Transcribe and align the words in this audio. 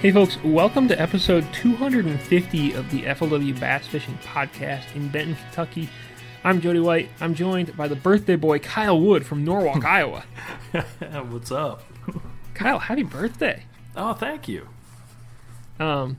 Hey, 0.00 0.12
folks, 0.12 0.42
welcome 0.42 0.88
to 0.88 0.98
episode 0.98 1.44
250 1.52 2.72
of 2.72 2.90
the 2.90 3.02
FLW 3.02 3.60
Bass 3.60 3.86
Fishing 3.86 4.16
Podcast 4.24 4.94
in 4.94 5.10
Benton, 5.10 5.34
Kentucky. 5.36 5.90
I'm 6.42 6.62
Jody 6.62 6.80
White. 6.80 7.10
I'm 7.20 7.34
joined 7.34 7.76
by 7.76 7.86
the 7.86 7.96
birthday 7.96 8.36
boy, 8.36 8.60
Kyle 8.60 8.98
Wood 8.98 9.26
from 9.26 9.44
Norwalk, 9.44 9.84
Iowa. 9.84 10.24
What's 11.28 11.52
up? 11.52 11.82
Kyle, 12.54 12.78
happy 12.78 13.02
birthday. 13.02 13.64
Oh, 13.94 14.14
thank 14.14 14.48
you. 14.48 14.68
Um, 15.78 16.16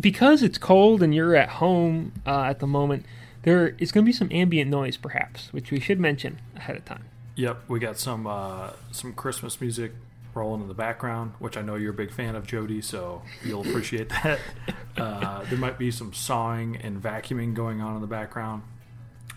because 0.00 0.42
it's 0.42 0.56
cold 0.56 1.02
and 1.02 1.14
you're 1.14 1.36
at 1.36 1.50
home 1.50 2.14
uh, 2.26 2.44
at 2.44 2.60
the 2.60 2.66
moment, 2.66 3.04
there 3.42 3.74
is 3.78 3.92
going 3.92 4.06
to 4.06 4.08
be 4.08 4.12
some 4.16 4.28
ambient 4.32 4.70
noise, 4.70 4.96
perhaps, 4.96 5.52
which 5.52 5.70
we 5.70 5.80
should 5.80 6.00
mention 6.00 6.40
ahead 6.56 6.78
of 6.78 6.86
time. 6.86 7.04
Yep, 7.36 7.64
we 7.68 7.78
got 7.78 7.98
some 7.98 8.26
uh, 8.26 8.70
some 8.90 9.12
Christmas 9.12 9.60
music 9.60 9.92
rolling 10.34 10.62
in 10.62 10.68
the 10.68 10.74
background, 10.74 11.32
which 11.38 11.56
I 11.56 11.62
know 11.62 11.74
you're 11.76 11.90
a 11.92 11.96
big 11.96 12.10
fan 12.12 12.36
of, 12.36 12.46
Jody, 12.46 12.80
so 12.82 13.22
you'll 13.44 13.62
appreciate 13.68 14.08
that. 14.10 14.38
Uh, 14.96 15.44
there 15.44 15.58
might 15.58 15.78
be 15.78 15.92
some 15.92 16.12
sawing 16.12 16.74
and 16.76 17.00
vacuuming 17.00 17.54
going 17.54 17.80
on 17.80 17.94
in 17.94 18.00
the 18.00 18.08
background. 18.08 18.62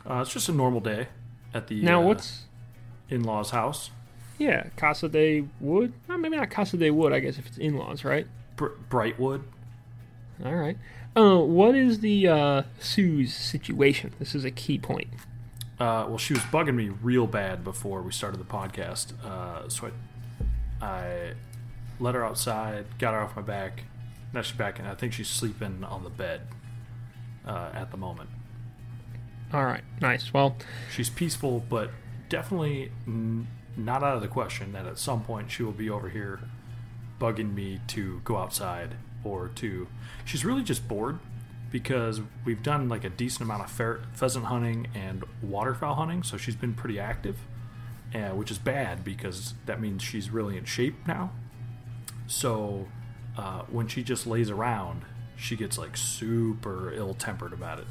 Uh, 0.10 0.16
it's 0.16 0.34
just 0.34 0.50
a 0.50 0.52
normal 0.52 0.80
day 0.80 1.08
at 1.54 1.68
the 1.68 1.80
Now, 1.84 2.02
uh, 2.02 2.06
what's 2.08 2.46
in-laws 3.12 3.52
house. 3.52 3.92
yeah 4.40 4.70
Casa 4.76 5.08
de 5.08 5.46
Wood? 5.60 5.94
Well, 6.08 6.18
maybe 6.18 6.36
not 6.38 6.50
Casa 6.50 6.78
de 6.78 6.90
Wood. 6.90 7.14
I 7.14 7.20
guess 7.20 7.38
if 7.38 7.46
it's 7.46 7.60
in-laws, 7.60 8.04
right? 8.04 8.26
Br- 8.56 8.70
Brightwood. 8.90 9.44
All 10.44 10.56
right. 10.56 10.78
Uh, 11.16 11.38
what 11.38 11.76
is 11.76 12.00
the 12.00 12.28
uh, 12.28 12.64
Sue's 12.80 13.32
situation? 13.36 14.14
This 14.18 14.34
is 14.34 14.44
a 14.44 14.50
key 14.50 14.80
point. 14.80 15.10
Uh, 15.80 16.06
well, 16.08 16.18
she 16.18 16.34
was 16.34 16.42
bugging 16.44 16.74
me 16.76 16.90
real 16.90 17.28
bad 17.28 17.64
before 17.64 18.02
we 18.02 18.12
started 18.12 18.40
the 18.40 18.46
podcast, 18.46 19.14
uh, 19.24 19.70
so 19.70 19.88
I, 19.88 19.92
I 20.82 21.34
let 22.00 22.16
her 22.16 22.26
outside, 22.26 22.86
got 22.98 23.14
her 23.14 23.20
off 23.22 23.36
my 23.36 23.42
back. 23.42 23.84
Now 24.34 24.42
she's 24.42 24.58
back, 24.58 24.80
and 24.80 24.88
I 24.88 24.96
think 24.96 25.14
she's 25.14 25.28
sleeping 25.28 25.84
on 25.84 26.04
the 26.04 26.10
bed 26.10 26.42
uh, 27.46 27.70
at 27.74 27.92
the 27.92 27.98
moment. 27.98 28.30
All 29.54 29.66
right, 29.66 29.84
nice. 30.02 30.34
Well, 30.34 30.56
She's 30.94 31.10
peaceful, 31.10 31.64
but 31.70 31.92
definitely 32.30 32.92
n- 33.06 33.48
not 33.76 34.02
out 34.04 34.16
of 34.16 34.22
the 34.22 34.28
question 34.30 34.72
that 34.74 34.86
at 34.86 34.98
some 34.98 35.24
point 35.24 35.52
she 35.52 35.64
will 35.64 35.74
be 35.74 35.90
over 35.90 36.10
here 36.10 36.40
bugging 37.20 37.54
me 37.54 37.82
to 37.88 38.22
go 38.24 38.38
outside 38.38 38.96
or 39.24 39.50
to. 39.50 39.88
She's 40.26 40.46
really 40.46 40.64
just 40.64 40.88
bored 40.88 41.20
because 41.70 42.22
we've 42.46 42.64
done 42.64 42.88
like 42.90 43.04
a 43.04 43.10
decent 43.10 43.42
amount 43.42 43.64
of 43.64 43.70
fer- 43.72 44.02
pheasant 44.14 44.46
hunting 44.46 44.88
and 44.96 45.24
waterfowl 45.42 45.96
hunting, 45.96 46.24
so 46.24 46.38
she's 46.38 46.56
been 46.56 46.74
pretty 46.74 47.00
active, 47.00 47.38
uh, 48.14 48.30
which 48.36 48.52
is 48.52 48.58
bad 48.58 49.04
because 49.04 49.54
that 49.66 49.80
means 49.82 50.02
she's 50.04 50.30
really 50.30 50.58
in 50.58 50.66
shape 50.66 50.96
now. 51.08 51.32
So 52.28 52.88
uh, 53.38 53.64
when 53.70 53.88
she 53.88 54.04
just 54.04 54.26
lays 54.28 54.50
around, 54.50 55.04
she 55.36 55.56
gets 55.56 55.78
like 55.78 55.98
super 55.98 56.92
ill 56.94 57.14
tempered 57.14 57.54
about 57.54 57.80
it. 57.80 57.88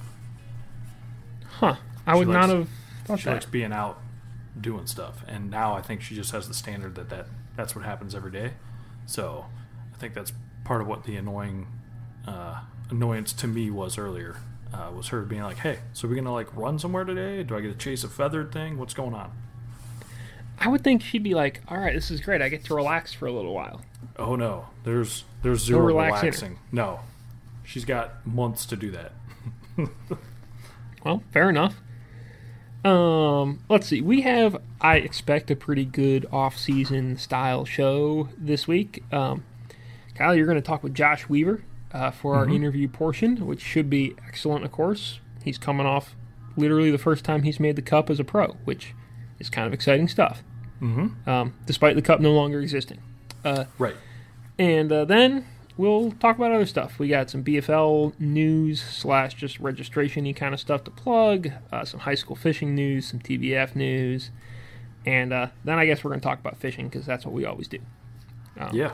huh? 1.59 1.77
I 2.07 2.13
She 2.15 2.19
would 2.19 2.29
likes- 2.29 2.49
not 2.49 2.57
have 2.57 2.69
thought 3.05 3.19
she 3.19 3.25
that. 3.27 3.33
likes 3.35 3.47
being 3.47 3.73
out 3.73 4.01
doing 4.61 4.85
stuff 4.87 5.23
and 5.29 5.49
now 5.49 5.75
i 5.75 5.81
think 5.81 6.03
she 6.03 6.15
just 6.15 6.33
has 6.33 6.49
the 6.49 6.53
standard 6.55 6.95
that, 6.97 7.09
that 7.09 7.27
that's 7.57 7.75
what 7.77 7.85
happens 7.85 8.15
every 8.17 8.33
day 8.33 8.53
so 9.07 9.47
i 9.95 9.97
think 9.97 10.13
that's 10.13 10.33
part 10.65 10.81
of 10.83 10.89
what 10.89 11.05
the 11.05 11.15
annoying 11.17 11.67
uh, 12.27 12.61
annoyance 12.91 13.33
to 13.33 13.47
me 13.47 13.71
was 13.71 13.97
earlier 13.97 14.37
uh, 14.75 14.91
was 14.95 15.09
her 15.09 15.23
being 15.23 15.43
like 15.43 15.59
hey 15.59 15.79
so 15.93 16.07
we're 16.09 16.17
gonna 16.17 16.33
like 16.33 16.55
run 16.55 16.79
somewhere 16.81 17.05
today 17.05 17.43
do 17.45 17.57
i 17.57 17.61
get 17.61 17.69
to 17.69 17.79
chase 17.79 18.03
a 18.03 18.09
feathered 18.09 18.53
thing 18.53 18.77
what's 18.77 18.93
going 18.93 19.15
on 19.15 19.33
I 20.61 20.69
would 20.69 20.85
think 20.85 21.03
she'd 21.03 21.23
be 21.23 21.35
like, 21.35 21.61
"All 21.69 21.79
right, 21.79 21.95
this 21.95 22.11
is 22.11 22.21
great. 22.21 22.43
I 22.43 22.49
get 22.49 22.65
to 22.67 22.75
relax 22.75 23.13
for 23.13 23.27
a 23.27 23.33
little 23.33 23.55
while." 23.55 23.83
oh 24.19 24.35
no 24.35 24.67
there's 24.85 25.25
there's 25.43 25.65
zero 25.65 25.81
relaxing. 25.81 26.27
relaxing 26.27 26.59
no 26.73 27.01
she's 27.65 27.85
got 27.85 28.27
months 28.27 28.67
to 28.67 28.77
do 28.77 28.91
that 28.91 29.13
Well, 31.05 31.23
fair 31.33 31.49
enough. 31.49 31.81
Um, 32.85 33.61
let's 33.69 33.87
see. 33.87 34.01
We 34.01 34.21
have, 34.23 34.57
I 34.81 34.97
expect, 34.97 35.51
a 35.51 35.57
pretty 35.57 35.85
good 35.85 36.27
off-season 36.31 37.17
style 37.17 37.65
show 37.65 38.29
this 38.37 38.69
week. 38.69 39.03
Um, 39.13 39.45
Kyle, 40.15 40.35
you're 40.35 40.47
going 40.47 40.57
to 40.57 40.63
talk 40.63 40.83
with 40.83 40.95
Josh 40.95 41.29
Weaver 41.29 41.63
uh, 41.93 42.11
for 42.11 42.35
our 42.37 42.49
interview 42.49 42.89
portion, 42.89 43.47
which 43.47 43.63
should 43.63 43.89
be 43.89 44.15
excellent. 44.27 44.65
Of 44.65 44.73
course, 44.73 45.21
he's 45.43 45.57
coming 45.59 45.87
off 45.87 46.15
literally 46.57 46.91
the 46.91 46.99
first 46.99 47.25
time 47.25 47.43
he's 47.43 47.61
made 47.61 47.77
the 47.77 47.83
cup 47.83 48.11
as 48.11 48.21
a 48.21 48.25
pro, 48.25 48.49
which 48.65 48.95
is 49.39 49.49
kind 49.49 49.67
of 49.67 49.73
exciting 49.73 50.09
stuff. 50.09 50.43
Mm-hmm. 50.81 51.29
Um, 51.29 51.55
despite 51.67 51.97
the 51.97 52.03
cup 52.03 52.21
no 52.21 52.33
longer 52.33 52.61
existing. 52.61 53.01
right 53.79 53.97
And 54.59 54.91
uh, 54.93 55.05
then 55.05 55.47
we'll 55.77 56.13
talk 56.13 56.37
about 56.37 56.53
other 56.53 56.67
stuff. 56.67 56.99
We 56.99 57.09
got 57.09 57.31
some 57.31 57.43
BFL 57.43 58.19
news 58.21 58.83
slash 58.83 59.35
just 59.35 59.59
registration 59.61 60.25
y 60.25 60.33
kind 60.33 60.53
of 60.53 60.61
stuff 60.61 60.85
to 60.85 60.91
plug, 60.91 61.51
uh, 61.73 61.85
some 61.85 62.01
high 62.01 62.15
school 62.15 62.37
fishing 62.37 62.75
news, 62.75 63.07
some 63.07 63.21
TBF 63.21 63.75
news, 63.75 64.31
and 65.07 65.33
uh, 65.33 65.47
then 65.65 65.79
I 65.79 65.87
guess 65.87 66.05
we're 66.05 66.11
going 66.11 66.21
to 66.21 66.27
talk 66.27 66.39
about 66.39 66.59
fishing 66.59 66.89
because 66.89 67.07
that's 67.07 67.25
what 67.25 67.33
we 67.33 67.45
always 67.45 67.69
do. 67.69 67.79
yeah 68.73 68.93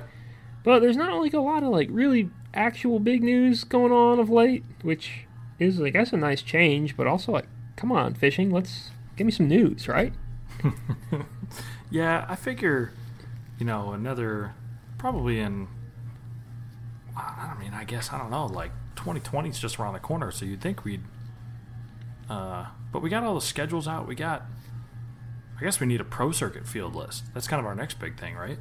But 0.62 0.80
there's 0.80 0.96
not 0.96 1.18
like 1.20 1.34
a 1.34 1.40
lot 1.40 1.62
of 1.62 1.70
like 1.70 1.88
really 1.90 2.30
actual 2.54 3.00
big 3.00 3.22
news 3.22 3.64
going 3.64 3.92
on 3.92 4.20
of 4.20 4.30
late, 4.30 4.64
which 4.82 5.26
is 5.58 5.80
I 5.80 5.90
guess 5.90 6.12
a 6.12 6.16
nice 6.16 6.42
change, 6.42 6.96
but 6.96 7.06
also 7.06 7.32
like, 7.32 7.46
come 7.74 7.90
on, 7.90 8.14
fishing, 8.14 8.50
let's 8.50 8.90
give 9.16 9.26
me 9.26 9.32
some 9.32 9.48
news, 9.48 9.88
right? 9.88 10.12
Yeah, 11.90 12.26
I 12.28 12.36
figure, 12.36 12.92
you 13.58 13.66
know, 13.66 13.92
another 13.92 14.54
probably 14.98 15.38
in. 15.40 15.68
I 17.16 17.54
mean, 17.58 17.72
I 17.72 17.84
guess 17.84 18.12
I 18.12 18.18
don't 18.18 18.30
know. 18.30 18.46
Like 18.46 18.72
2020 18.96 19.48
is 19.48 19.58
just 19.58 19.78
around 19.78 19.94
the 19.94 20.00
corner, 20.00 20.30
so 20.30 20.44
you'd 20.44 20.60
think 20.60 20.84
we'd. 20.84 21.02
Uh, 22.28 22.66
but 22.92 23.00
we 23.02 23.08
got 23.08 23.22
all 23.22 23.34
the 23.34 23.40
schedules 23.40 23.86
out. 23.88 24.06
We 24.06 24.14
got. 24.14 24.42
I 25.58 25.62
guess 25.62 25.80
we 25.80 25.86
need 25.86 26.00
a 26.00 26.04
pro 26.04 26.32
circuit 26.32 26.66
field 26.66 26.94
list. 26.94 27.24
That's 27.32 27.48
kind 27.48 27.60
of 27.60 27.66
our 27.66 27.74
next 27.74 27.98
big 27.98 28.18
thing, 28.18 28.34
right? 28.34 28.58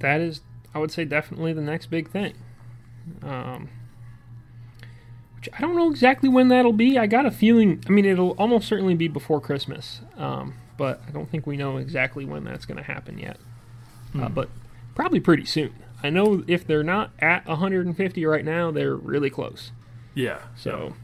that 0.00 0.20
is, 0.20 0.40
I 0.74 0.78
would 0.78 0.90
say, 0.90 1.04
definitely 1.04 1.52
the 1.52 1.62
next 1.62 1.86
big 1.86 2.10
thing. 2.10 2.34
Um, 3.22 3.68
which 5.36 5.48
I 5.56 5.60
don't 5.60 5.76
know 5.76 5.90
exactly 5.90 6.28
when 6.28 6.48
that'll 6.48 6.72
be. 6.72 6.98
I 6.98 7.06
got 7.06 7.26
a 7.26 7.30
feeling. 7.30 7.82
I 7.86 7.90
mean, 7.90 8.04
it'll 8.04 8.30
almost 8.32 8.68
certainly 8.68 8.94
be 8.94 9.08
before 9.08 9.40
Christmas, 9.40 10.00
um, 10.16 10.54
but 10.76 11.02
I 11.06 11.10
don't 11.10 11.30
think 11.30 11.46
we 11.46 11.56
know 11.56 11.76
exactly 11.76 12.24
when 12.24 12.44
that's 12.44 12.64
going 12.64 12.78
to 12.78 12.82
happen 12.82 13.18
yet. 13.18 13.38
Uh, 14.18 14.28
but 14.28 14.48
probably 14.94 15.20
pretty 15.20 15.44
soon. 15.44 15.74
I 16.02 16.10
know 16.10 16.44
if 16.46 16.66
they're 16.66 16.82
not 16.82 17.10
at 17.18 17.46
150 17.46 18.26
right 18.26 18.44
now, 18.44 18.70
they're 18.70 18.94
really 18.94 19.30
close. 19.30 19.72
Yeah. 20.14 20.38
So 20.56 20.94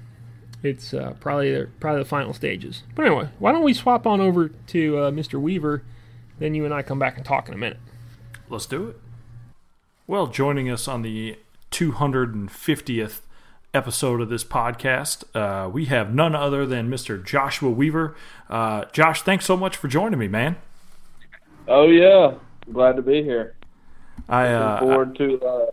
it's 0.62 0.94
uh, 0.94 1.14
probably 1.20 1.52
the, 1.52 1.68
probably 1.80 2.02
the 2.02 2.08
final 2.08 2.32
stages. 2.32 2.82
But 2.94 3.06
anyway, 3.06 3.28
why 3.38 3.52
don't 3.52 3.64
we 3.64 3.74
swap 3.74 4.06
on 4.06 4.20
over 4.20 4.48
to 4.48 4.98
uh, 4.98 5.10
Mr. 5.10 5.40
Weaver? 5.40 5.82
Then 6.38 6.54
you 6.54 6.64
and 6.64 6.72
I 6.72 6.82
come 6.82 6.98
back 6.98 7.16
and 7.16 7.24
talk 7.24 7.48
in 7.48 7.54
a 7.54 7.58
minute. 7.58 7.78
Let's 8.48 8.66
do 8.66 8.88
it. 8.88 9.00
Well, 10.06 10.26
joining 10.26 10.70
us 10.70 10.88
on 10.88 11.02
the 11.02 11.38
250th 11.70 13.20
episode 13.74 14.20
of 14.20 14.28
this 14.28 14.44
podcast, 14.44 15.24
uh, 15.34 15.68
we 15.68 15.86
have 15.86 16.14
none 16.14 16.34
other 16.34 16.66
than 16.66 16.90
Mr. 16.90 17.22
Joshua 17.24 17.70
Weaver. 17.70 18.14
Uh, 18.48 18.84
Josh, 18.92 19.22
thanks 19.22 19.44
so 19.44 19.56
much 19.56 19.76
for 19.76 19.88
joining 19.88 20.18
me, 20.18 20.28
man. 20.28 20.56
Oh 21.68 21.88
yeah, 21.88 22.34
glad 22.72 22.96
to 22.96 23.02
be 23.02 23.22
here. 23.22 23.54
I 24.28 24.44
Looking 24.44 24.56
uh, 24.56 24.80
forward 24.80 25.16
to 25.16 25.40
uh, 25.40 25.66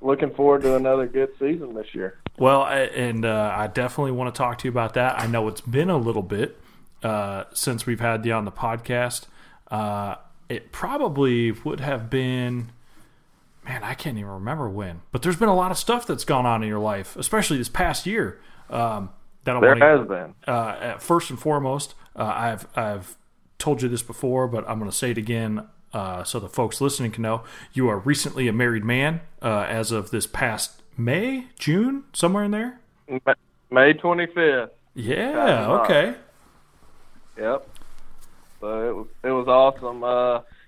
looking 0.00 0.30
forward 0.34 0.62
to 0.62 0.76
another 0.76 1.06
good 1.06 1.30
season 1.38 1.74
this 1.74 1.94
year. 1.94 2.18
well, 2.38 2.62
I, 2.62 2.80
and 2.80 3.24
uh, 3.24 3.54
I 3.56 3.66
definitely 3.66 4.12
want 4.12 4.34
to 4.34 4.38
talk 4.38 4.58
to 4.58 4.68
you 4.68 4.70
about 4.70 4.94
that. 4.94 5.18
I 5.18 5.26
know 5.26 5.48
it's 5.48 5.60
been 5.60 5.90
a 5.90 5.96
little 5.98 6.22
bit 6.22 6.58
uh, 7.02 7.44
since 7.52 7.86
we've 7.86 8.00
had 8.00 8.24
you 8.24 8.32
on 8.32 8.44
the 8.44 8.52
podcast. 8.52 9.26
Uh, 9.70 10.16
it 10.48 10.72
probably 10.72 11.50
would 11.50 11.80
have 11.80 12.08
been, 12.08 12.70
man, 13.66 13.82
I 13.82 13.94
can't 13.94 14.16
even 14.16 14.30
remember 14.30 14.68
when. 14.68 15.02
But 15.12 15.22
there's 15.22 15.36
been 15.36 15.48
a 15.48 15.54
lot 15.54 15.70
of 15.70 15.78
stuff 15.78 16.06
that's 16.06 16.24
gone 16.24 16.46
on 16.46 16.62
in 16.62 16.68
your 16.68 16.78
life, 16.78 17.16
especially 17.16 17.58
this 17.58 17.68
past 17.68 18.06
year. 18.06 18.40
Um, 18.70 19.10
that 19.44 19.56
I 19.56 19.60
there 19.60 19.70
wanna, 19.70 19.98
has 19.98 20.08
been. 20.08 20.34
Uh, 20.46 20.98
first 20.98 21.30
and 21.30 21.38
foremost, 21.38 21.94
uh, 22.16 22.24
I've 22.24 22.66
I've 22.76 23.16
told 23.58 23.82
you 23.82 23.88
this 23.88 24.02
before, 24.02 24.48
but 24.48 24.68
I'm 24.68 24.78
going 24.78 24.90
to 24.90 24.96
say 24.96 25.12
it 25.12 25.18
again 25.18 25.68
uh, 25.92 26.24
so 26.24 26.40
the 26.40 26.48
folks 26.48 26.80
listening 26.80 27.12
can 27.12 27.22
know. 27.22 27.42
You 27.72 27.88
are 27.88 27.98
recently 27.98 28.48
a 28.48 28.52
married 28.52 28.84
man 28.84 29.20
uh, 29.40 29.66
as 29.68 29.92
of 29.92 30.10
this 30.10 30.26
past 30.26 30.82
May, 30.96 31.46
June, 31.58 32.04
somewhere 32.12 32.44
in 32.44 32.50
there. 32.50 32.80
May 33.70 33.92
twenty 33.92 34.26
fifth. 34.26 34.70
Yeah. 34.94 35.80
Okay. 35.82 36.14
Yep. 37.38 37.68
So 38.60 38.88
it 38.88 38.96
was 38.96 39.06
it 39.22 39.30
was 39.30 39.46
awesome. 39.46 40.02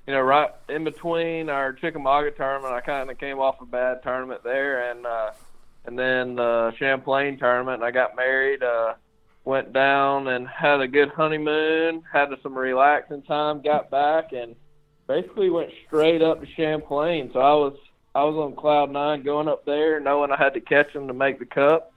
Uh, 0.08 0.10
you 0.10 0.16
know, 0.16 0.22
right 0.22 0.50
in 0.69 0.84
between 0.84 1.49
our 1.49 1.72
Chickamauga 1.72 2.31
tournament, 2.31 2.72
I 2.75 2.81
kind 2.81 3.10
of 3.10 3.19
came 3.19 3.38
off 3.38 3.60
a 3.60 3.66
bad 3.66 4.02
tournament 4.02 4.43
there, 4.43 4.90
and 4.90 5.06
uh, 5.06 5.31
and 5.87 5.99
then 5.99 6.37
the 6.37 6.72
Champlain 6.78 7.38
tournament, 7.38 7.82
I 7.82 7.90
got 7.90 8.16
married. 8.16 8.62
Uh, 8.62 8.94
went 9.44 9.72
down 9.72 10.28
and 10.28 10.46
had 10.46 10.81
a 10.81 10.88
good 10.88 11.08
honeymoon, 11.10 12.02
had 12.12 12.28
some 12.43 12.56
relaxing 12.56 13.22
time, 13.22 13.62
got 13.62 13.90
back, 13.90 14.32
and 14.32 14.55
basically 15.06 15.49
went 15.49 15.70
straight 15.87 16.20
up 16.20 16.40
to 16.40 16.46
Champlain. 16.55 17.31
So 17.32 17.40
I 17.40 17.55
was 17.55 17.76
I 18.14 18.25
was 18.25 18.34
on 18.37 18.56
cloud 18.56 18.90
nine 18.90 19.22
going 19.22 19.49
up 19.49 19.64
there, 19.64 20.00
knowing 20.00 20.31
I 20.32 20.37
had 20.37 20.55
to 20.55 20.60
catch 20.60 20.93
them 20.93 21.08
to 21.08 21.14
make 21.14 21.38
the 21.38 21.46
cup, 21.46 21.93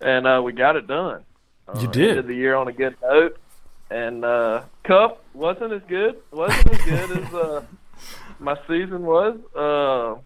and 0.00 0.26
uh, 0.26 0.40
we 0.44 0.52
got 0.52 0.76
it 0.76 0.86
done. 0.86 1.24
Uh, 1.66 1.80
You 1.80 1.88
did. 1.88 2.10
ended 2.10 2.26
the 2.28 2.34
year 2.34 2.54
on 2.54 2.68
a 2.68 2.72
good 2.72 2.96
note, 3.02 3.38
and 3.90 4.24
uh, 4.24 4.62
cup 4.82 5.23
wasn't 5.34 5.72
as 5.72 5.82
good. 5.88 6.16
wasn't 6.30 6.72
as 6.72 6.82
good 6.82 7.10
as 7.18 7.34
uh, 7.34 7.62
my 8.38 8.56
season 8.66 9.02
was. 9.02 9.38
Uh, 9.54 10.20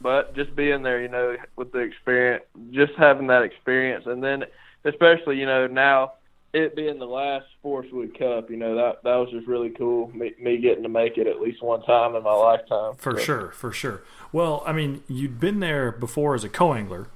but 0.00 0.34
just 0.36 0.54
being 0.54 0.82
there, 0.82 1.00
you 1.00 1.08
know, 1.08 1.36
with 1.56 1.72
the 1.72 1.80
experience, 1.80 2.44
just 2.70 2.92
having 2.96 3.26
that 3.28 3.42
experience, 3.42 4.04
and 4.06 4.22
then 4.22 4.44
especially, 4.84 5.38
you 5.38 5.46
know, 5.46 5.66
now 5.66 6.12
it 6.52 6.74
being 6.74 6.98
the 6.98 7.06
last 7.06 7.46
Forrest 7.62 7.92
Wood 7.92 8.18
Cup, 8.18 8.50
you 8.50 8.56
know, 8.56 8.74
that 8.76 9.02
that 9.02 9.16
was 9.16 9.28
just 9.30 9.46
really 9.46 9.70
cool. 9.70 10.10
Me, 10.14 10.32
me 10.40 10.58
getting 10.58 10.82
to 10.82 10.88
make 10.88 11.18
it 11.18 11.26
at 11.26 11.40
least 11.40 11.62
one 11.62 11.82
time 11.82 12.14
in 12.14 12.22
my 12.22 12.32
lifetime. 12.32 12.94
For 12.96 13.18
sure, 13.18 13.50
for 13.50 13.72
sure. 13.72 14.02
Well, 14.32 14.62
I 14.66 14.72
mean, 14.72 15.02
you'd 15.08 15.40
been 15.40 15.60
there 15.60 15.92
before 15.92 16.34
as 16.34 16.44
a 16.44 16.48
co-angler. 16.48 17.08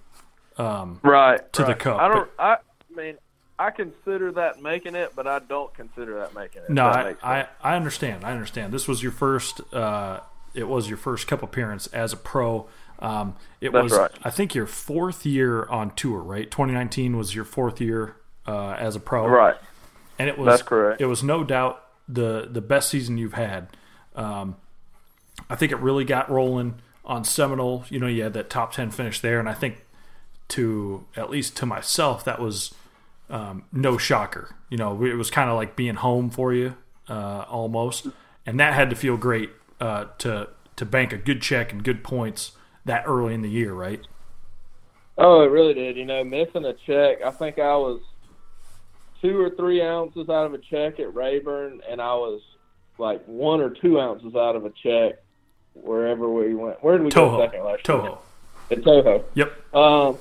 Um, 0.59 1.00
Right 1.03 1.50
To 1.55 1.65
the 1.65 1.75
cup, 1.75 1.99
I 1.99 2.09
don't. 2.09 2.31
I, 2.39 2.55
I 2.55 2.97
mean, 2.97 3.17
I 3.58 3.70
consider 3.70 4.32
that 4.32 4.62
making 4.62 4.94
it, 4.94 5.12
but 5.14 5.26
I 5.26 5.38
don't 5.38 5.72
consider 5.75 6.19
that 6.20 6.34
making 6.34 6.62
it. 6.62 6.70
no, 6.70 6.87
I, 6.87 7.14
I. 7.22 7.49
I 7.62 7.76
understand. 7.76 8.25
I 8.25 8.32
understand. 8.32 8.72
This 8.72 8.88
was 8.88 9.02
your 9.02 9.12
first. 9.12 9.60
Uh, 9.72 10.20
it 10.54 10.69
was 10.69 10.88
your 10.88 10.99
first 10.99 11.26
cup 11.26 11.43
appearance 11.43 11.87
as 11.88 12.12
a 12.12 12.16
pro. 12.16 12.69
Um, 12.99 13.37
it 13.60 13.72
That's 13.72 13.84
was, 13.84 13.93
right. 13.93 14.10
I 14.22 14.31
think, 14.31 14.54
your 14.54 14.66
fourth 14.66 15.26
year 15.26 15.64
on 15.66 15.94
tour, 15.94 16.20
right? 16.20 16.50
2019 16.50 17.16
was 17.16 17.34
your 17.34 17.44
fourth 17.44 17.81
year 17.81 18.16
uh, 18.46 18.72
as 18.72 18.96
a 18.96 19.00
pro, 19.00 19.26
right. 19.26 19.56
And 20.19 20.28
it 20.28 20.38
was 20.38 20.46
That's 20.46 20.62
correct. 20.62 21.00
It 21.00 21.06
was 21.06 21.22
no 21.22 21.43
doubt 21.44 21.84
the 22.08 22.48
the 22.50 22.60
best 22.60 22.90
season 22.90 23.19
you've 23.19 23.34
had. 23.34 23.69
Um, 24.14 24.56
I 25.48 25.56
think 25.56 25.72
it 25.72 25.78
really 25.78 26.05
got 26.05 26.31
rolling 26.31 26.81
on 27.05 27.25
Seminole. 27.25 27.84
You 27.88 27.98
know, 27.98 28.06
you 28.06 28.22
had 28.22 28.34
that 28.34 28.50
top 28.50 28.72
ten 28.72 28.90
finish 28.90 29.20
there, 29.20 29.40
and 29.40 29.48
I 29.48 29.55
think 29.55 29.84
to 30.48 31.05
at 31.16 31.31
least 31.31 31.56
to 31.56 31.66
myself 31.66 32.25
that 32.25 32.40
was 32.40 32.75
um, 33.32 33.64
no 33.73 33.99
shocker. 33.99 34.55
You 34.69 34.76
know, 34.76 35.02
it 35.05 35.14
was 35.14 35.31
kind 35.31 35.50
of 35.50 35.56
like 35.56 35.75
being 35.75 35.96
home 35.96 36.31
for 36.31 36.52
you 36.52 36.76
uh, 37.08 37.44
almost, 37.49 38.06
and 38.46 38.61
that 38.61 38.75
had 38.75 38.90
to 38.90 38.96
feel 38.96 39.17
great 39.17 39.50
uh, 39.81 40.05
to 40.19 40.50
to 40.76 40.87
bank 40.87 41.12
a 41.12 41.19
good 41.19 41.43
check 41.43 41.73
and 41.73 41.82
good 41.82 42.05
points 42.05 42.52
that 42.84 43.05
early 43.06 43.34
in 43.34 43.43
the 43.43 43.50
year, 43.50 43.73
right? 43.73 44.06
Oh, 45.19 45.43
it 45.43 45.46
really 45.46 45.75
did. 45.75 45.96
You 45.96 46.05
know, 46.05 46.23
missing 46.23 46.64
a 46.64 46.75
check. 46.87 47.23
I 47.23 47.31
think 47.31 47.58
I 47.58 47.76
was 47.76 48.00
two 49.20 49.40
or 49.40 49.50
three 49.50 49.82
ounces 49.82 50.29
out 50.29 50.46
of 50.46 50.55
a 50.55 50.58
check 50.58 51.00
at 51.00 51.14
Rayburn, 51.14 51.81
and 51.88 52.00
I 52.00 52.14
was 52.14 52.43
like 52.99 53.25
one 53.25 53.61
or 53.61 53.70
two 53.70 53.99
ounces 53.99 54.34
out 54.34 54.56
of 54.56 54.67
a 54.67 54.70
check 54.70 55.14
wherever 55.75 56.29
we 56.29 56.55
went. 56.55 56.82
Where 56.84 56.99
did 56.99 57.05
we 57.05 57.11
go 57.11 57.31
Toho, 57.31 57.46
second 57.46 57.64
last 57.64 57.88
year? 57.88 57.96
Toho. 57.99 58.19
At 58.70 58.79
Toho. 58.82 59.25
Yep. 59.34 59.75
Um, 59.75 60.19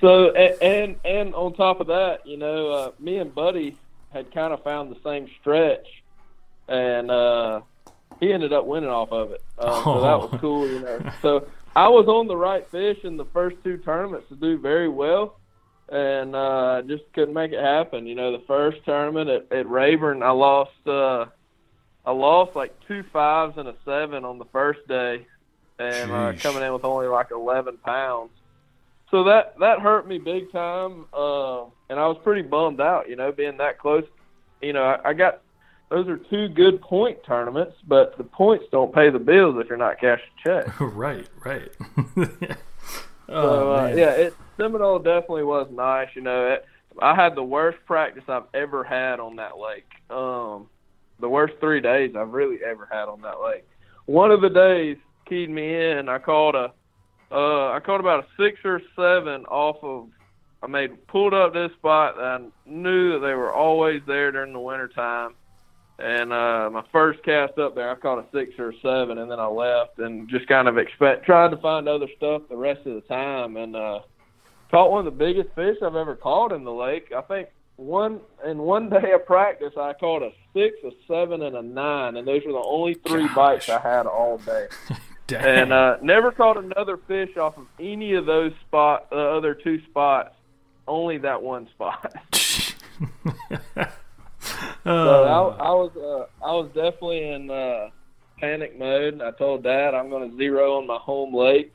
so 0.00 0.30
and, 0.32 0.96
and 1.04 1.34
on 1.34 1.54
top 1.54 1.80
of 1.80 1.86
that, 1.88 2.26
you 2.26 2.36
know, 2.36 2.70
uh, 2.70 2.90
me 2.98 3.18
and 3.18 3.34
Buddy 3.34 3.76
had 4.12 4.32
kind 4.32 4.52
of 4.52 4.62
found 4.62 4.90
the 4.94 4.98
same 5.04 5.28
stretch, 5.40 5.86
and 6.68 7.10
uh, 7.10 7.60
he 8.20 8.32
ended 8.32 8.52
up 8.52 8.64
winning 8.66 8.90
off 8.90 9.12
of 9.12 9.32
it. 9.32 9.42
Um, 9.58 9.82
So 9.84 10.00
that 10.00 10.18
was 10.20 10.30
Oh. 10.32 10.38
cool, 10.38 10.68
you 10.68 10.80
know. 10.80 10.98
So 11.22 11.46
I 11.74 11.88
was 11.88 12.06
on 12.08 12.26
the 12.26 12.36
right 12.36 12.66
fish 12.70 12.98
in 13.04 13.16
the 13.16 13.26
first 13.26 13.56
two 13.62 13.76
tournaments 13.78 14.28
to 14.30 14.36
do 14.36 14.58
very 14.58 14.88
well, 14.88 15.38
and 15.88 16.34
uh, 16.34 16.82
just 16.86 17.04
couldn't 17.12 17.34
make 17.34 17.52
it 17.52 17.60
happen. 17.62 18.06
You 18.06 18.14
know, 18.14 18.32
the 18.32 18.44
first 18.46 18.84
tournament 18.84 19.28
at, 19.30 19.52
at 19.52 19.68
Rayburn, 19.68 20.22
I 20.22 20.30
lost. 20.30 20.72
Uh, 20.86 21.26
I 22.04 22.12
lost 22.12 22.54
like 22.54 22.72
two 22.86 23.02
fives 23.12 23.58
and 23.58 23.68
a 23.68 23.74
seven 23.84 24.24
on 24.24 24.38
the 24.38 24.44
first 24.46 24.86
day, 24.86 25.26
and 25.78 26.10
uh, 26.10 26.32
coming 26.40 26.62
in 26.62 26.72
with 26.72 26.84
only 26.84 27.08
like 27.08 27.30
eleven 27.32 27.76
pounds. 27.78 28.30
So 29.10 29.24
that 29.24 29.54
that 29.60 29.80
hurt 29.80 30.08
me 30.08 30.18
big 30.18 30.50
time, 30.50 31.06
uh, 31.12 31.64
and 31.88 31.98
I 31.98 32.06
was 32.08 32.18
pretty 32.24 32.42
bummed 32.42 32.80
out. 32.80 33.08
You 33.08 33.16
know, 33.16 33.32
being 33.32 33.56
that 33.58 33.78
close. 33.78 34.04
You 34.60 34.72
know, 34.72 34.82
I, 34.82 35.10
I 35.10 35.12
got 35.12 35.42
those 35.90 36.08
are 36.08 36.16
two 36.16 36.48
good 36.48 36.80
point 36.80 37.18
tournaments, 37.24 37.76
but 37.86 38.16
the 38.18 38.24
points 38.24 38.64
don't 38.72 38.92
pay 38.92 39.10
the 39.10 39.18
bills 39.18 39.56
if 39.60 39.68
you're 39.68 39.78
not 39.78 40.00
cashing 40.00 40.26
checks. 40.42 40.70
right, 40.80 41.28
right. 41.44 41.70
So 43.26 43.34
oh, 43.34 43.72
uh, 43.72 43.86
yeah, 43.88 44.10
it 44.12 44.34
Seminole 44.56 45.00
definitely 45.00 45.42
was 45.42 45.68
nice. 45.72 46.08
You 46.14 46.22
know, 46.22 46.46
it, 46.46 46.64
I 47.02 47.14
had 47.14 47.34
the 47.34 47.42
worst 47.42 47.78
practice 47.84 48.22
I've 48.28 48.44
ever 48.54 48.84
had 48.84 49.18
on 49.18 49.36
that 49.36 49.58
lake. 49.58 49.90
Um, 50.10 50.68
the 51.18 51.28
worst 51.28 51.54
three 51.58 51.80
days 51.80 52.14
I've 52.16 52.32
really 52.32 52.58
ever 52.64 52.88
had 52.90 53.08
on 53.08 53.22
that 53.22 53.40
lake. 53.40 53.64
One 54.04 54.30
of 54.30 54.40
the 54.40 54.48
days 54.48 54.96
keyed 55.28 55.50
me 55.50 55.74
in. 55.74 56.08
I 56.08 56.18
called 56.18 56.54
a, 56.54 56.72
uh, 57.30 57.72
I 57.72 57.80
caught 57.84 58.00
about 58.00 58.24
a 58.24 58.26
six 58.36 58.60
or 58.64 58.80
seven 58.94 59.44
off 59.46 59.82
of. 59.82 60.08
I 60.62 60.68
made 60.68 61.06
pulled 61.06 61.34
up 61.34 61.52
this 61.52 61.70
spot. 61.72 62.14
And 62.18 62.50
I 62.66 62.70
knew 62.70 63.12
that 63.12 63.26
they 63.26 63.34
were 63.34 63.52
always 63.52 64.00
there 64.06 64.32
during 64.32 64.52
the 64.52 64.60
winter 64.60 64.88
time. 64.88 65.34
And 65.98 66.32
uh, 66.32 66.68
my 66.70 66.82
first 66.92 67.22
cast 67.22 67.58
up 67.58 67.74
there, 67.74 67.90
I 67.90 67.94
caught 67.94 68.18
a 68.18 68.24
six 68.30 68.58
or 68.58 68.70
a 68.70 68.80
seven, 68.82 69.18
and 69.18 69.30
then 69.30 69.40
I 69.40 69.46
left 69.46 69.98
and 69.98 70.28
just 70.28 70.46
kind 70.46 70.68
of 70.68 70.76
expect 70.76 71.24
tried 71.24 71.52
to 71.52 71.56
find 71.56 71.88
other 71.88 72.06
stuff 72.16 72.42
the 72.50 72.56
rest 72.56 72.86
of 72.86 72.94
the 72.96 73.00
time, 73.02 73.56
and 73.56 73.74
uh, 73.74 74.00
caught 74.70 74.90
one 74.90 75.06
of 75.06 75.12
the 75.12 75.18
biggest 75.24 75.54
fish 75.54 75.76
I've 75.82 75.96
ever 75.96 76.14
caught 76.14 76.52
in 76.52 76.64
the 76.64 76.72
lake. 76.72 77.12
I 77.16 77.22
think 77.22 77.48
one 77.76 78.20
in 78.44 78.58
one 78.58 78.90
day 78.90 79.12
of 79.12 79.24
practice, 79.24 79.72
I 79.78 79.94
caught 79.94 80.22
a 80.22 80.32
six, 80.52 80.76
a 80.84 80.90
seven, 81.08 81.42
and 81.42 81.56
a 81.56 81.62
nine, 81.62 82.16
and 82.18 82.28
those 82.28 82.42
were 82.44 82.52
the 82.52 82.64
only 82.66 82.94
three 82.94 83.26
Gosh. 83.28 83.34
bites 83.34 83.68
I 83.70 83.80
had 83.80 84.06
all 84.06 84.36
day. 84.36 84.66
Dang. 85.26 85.44
And 85.44 85.72
uh, 85.72 85.96
never 86.02 86.30
caught 86.30 86.56
another 86.56 86.96
fish 86.96 87.36
off 87.36 87.56
of 87.58 87.66
any 87.80 88.14
of 88.14 88.26
those 88.26 88.52
spot, 88.66 89.10
the 89.10 89.16
other 89.16 89.54
two 89.54 89.82
spots. 89.86 90.34
Only 90.86 91.18
that 91.18 91.42
one 91.42 91.68
spot. 91.70 92.14
So 94.84 94.92
Oh. 94.92 95.56
I, 95.58 95.66
I 95.66 95.70
was 95.70 95.90
uh, 95.96 96.44
I 96.46 96.52
was 96.52 96.68
definitely 96.68 97.28
in 97.28 97.50
uh, 97.50 97.90
panic 98.38 98.78
mode. 98.78 99.20
I 99.20 99.32
told 99.32 99.64
Dad 99.64 99.94
I'm 99.94 100.08
going 100.10 100.30
to 100.30 100.36
zero 100.36 100.76
on 100.76 100.86
my 100.86 100.98
home 100.98 101.34
lake. 101.34 101.72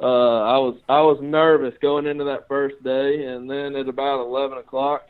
Uh, 0.00 0.40
I 0.42 0.58
was 0.58 0.76
I 0.88 1.00
was 1.00 1.18
nervous 1.20 1.74
going 1.80 2.06
into 2.06 2.24
that 2.24 2.48
first 2.48 2.82
day, 2.82 3.26
and 3.26 3.48
then 3.48 3.76
at 3.76 3.88
about 3.88 4.20
11 4.20 4.58
o'clock, 4.58 5.08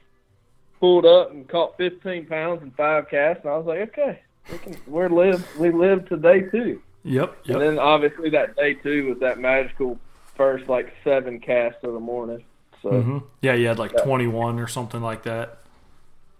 pulled 0.81 1.07
up 1.07 1.31
and 1.31 1.49
caught 1.49 1.79
15 1.79 2.27
pounds 2.27 2.63
and 2.63 2.75
five 2.77 3.09
casts, 3.09 3.43
and 3.45 3.53
I 3.53 3.57
was 3.57 3.67
like, 3.67 3.89
okay, 3.89 4.21
we 4.53 4.59
can 4.59 4.77
we're 4.87 5.09
live 5.09 5.47
we 5.59 5.71
live 5.71 6.07
to 6.11 6.19
day 6.19 6.43
two. 6.43 6.83
Yep, 7.05 7.37
yep. 7.45 7.57
And 7.57 7.61
then 7.61 7.79
obviously 7.79 8.31
that 8.31 8.57
day 8.57 8.75
two 8.75 9.09
was 9.09 9.19
that 9.21 9.39
magical 9.39 9.99
first 10.37 10.69
like 10.69 10.93
seven 11.05 11.41
casts 11.41 11.83
of 11.85 11.93
the 11.93 12.01
morning. 12.01 12.45
So 12.83 12.91
hmm 12.91 13.19
Yeah, 13.43 13.55
you 13.55 13.67
had 13.69 13.79
like 13.79 13.97
21 13.97 14.59
or 14.59 14.67
something 14.69 15.03
like 15.03 15.25
that. 15.25 15.59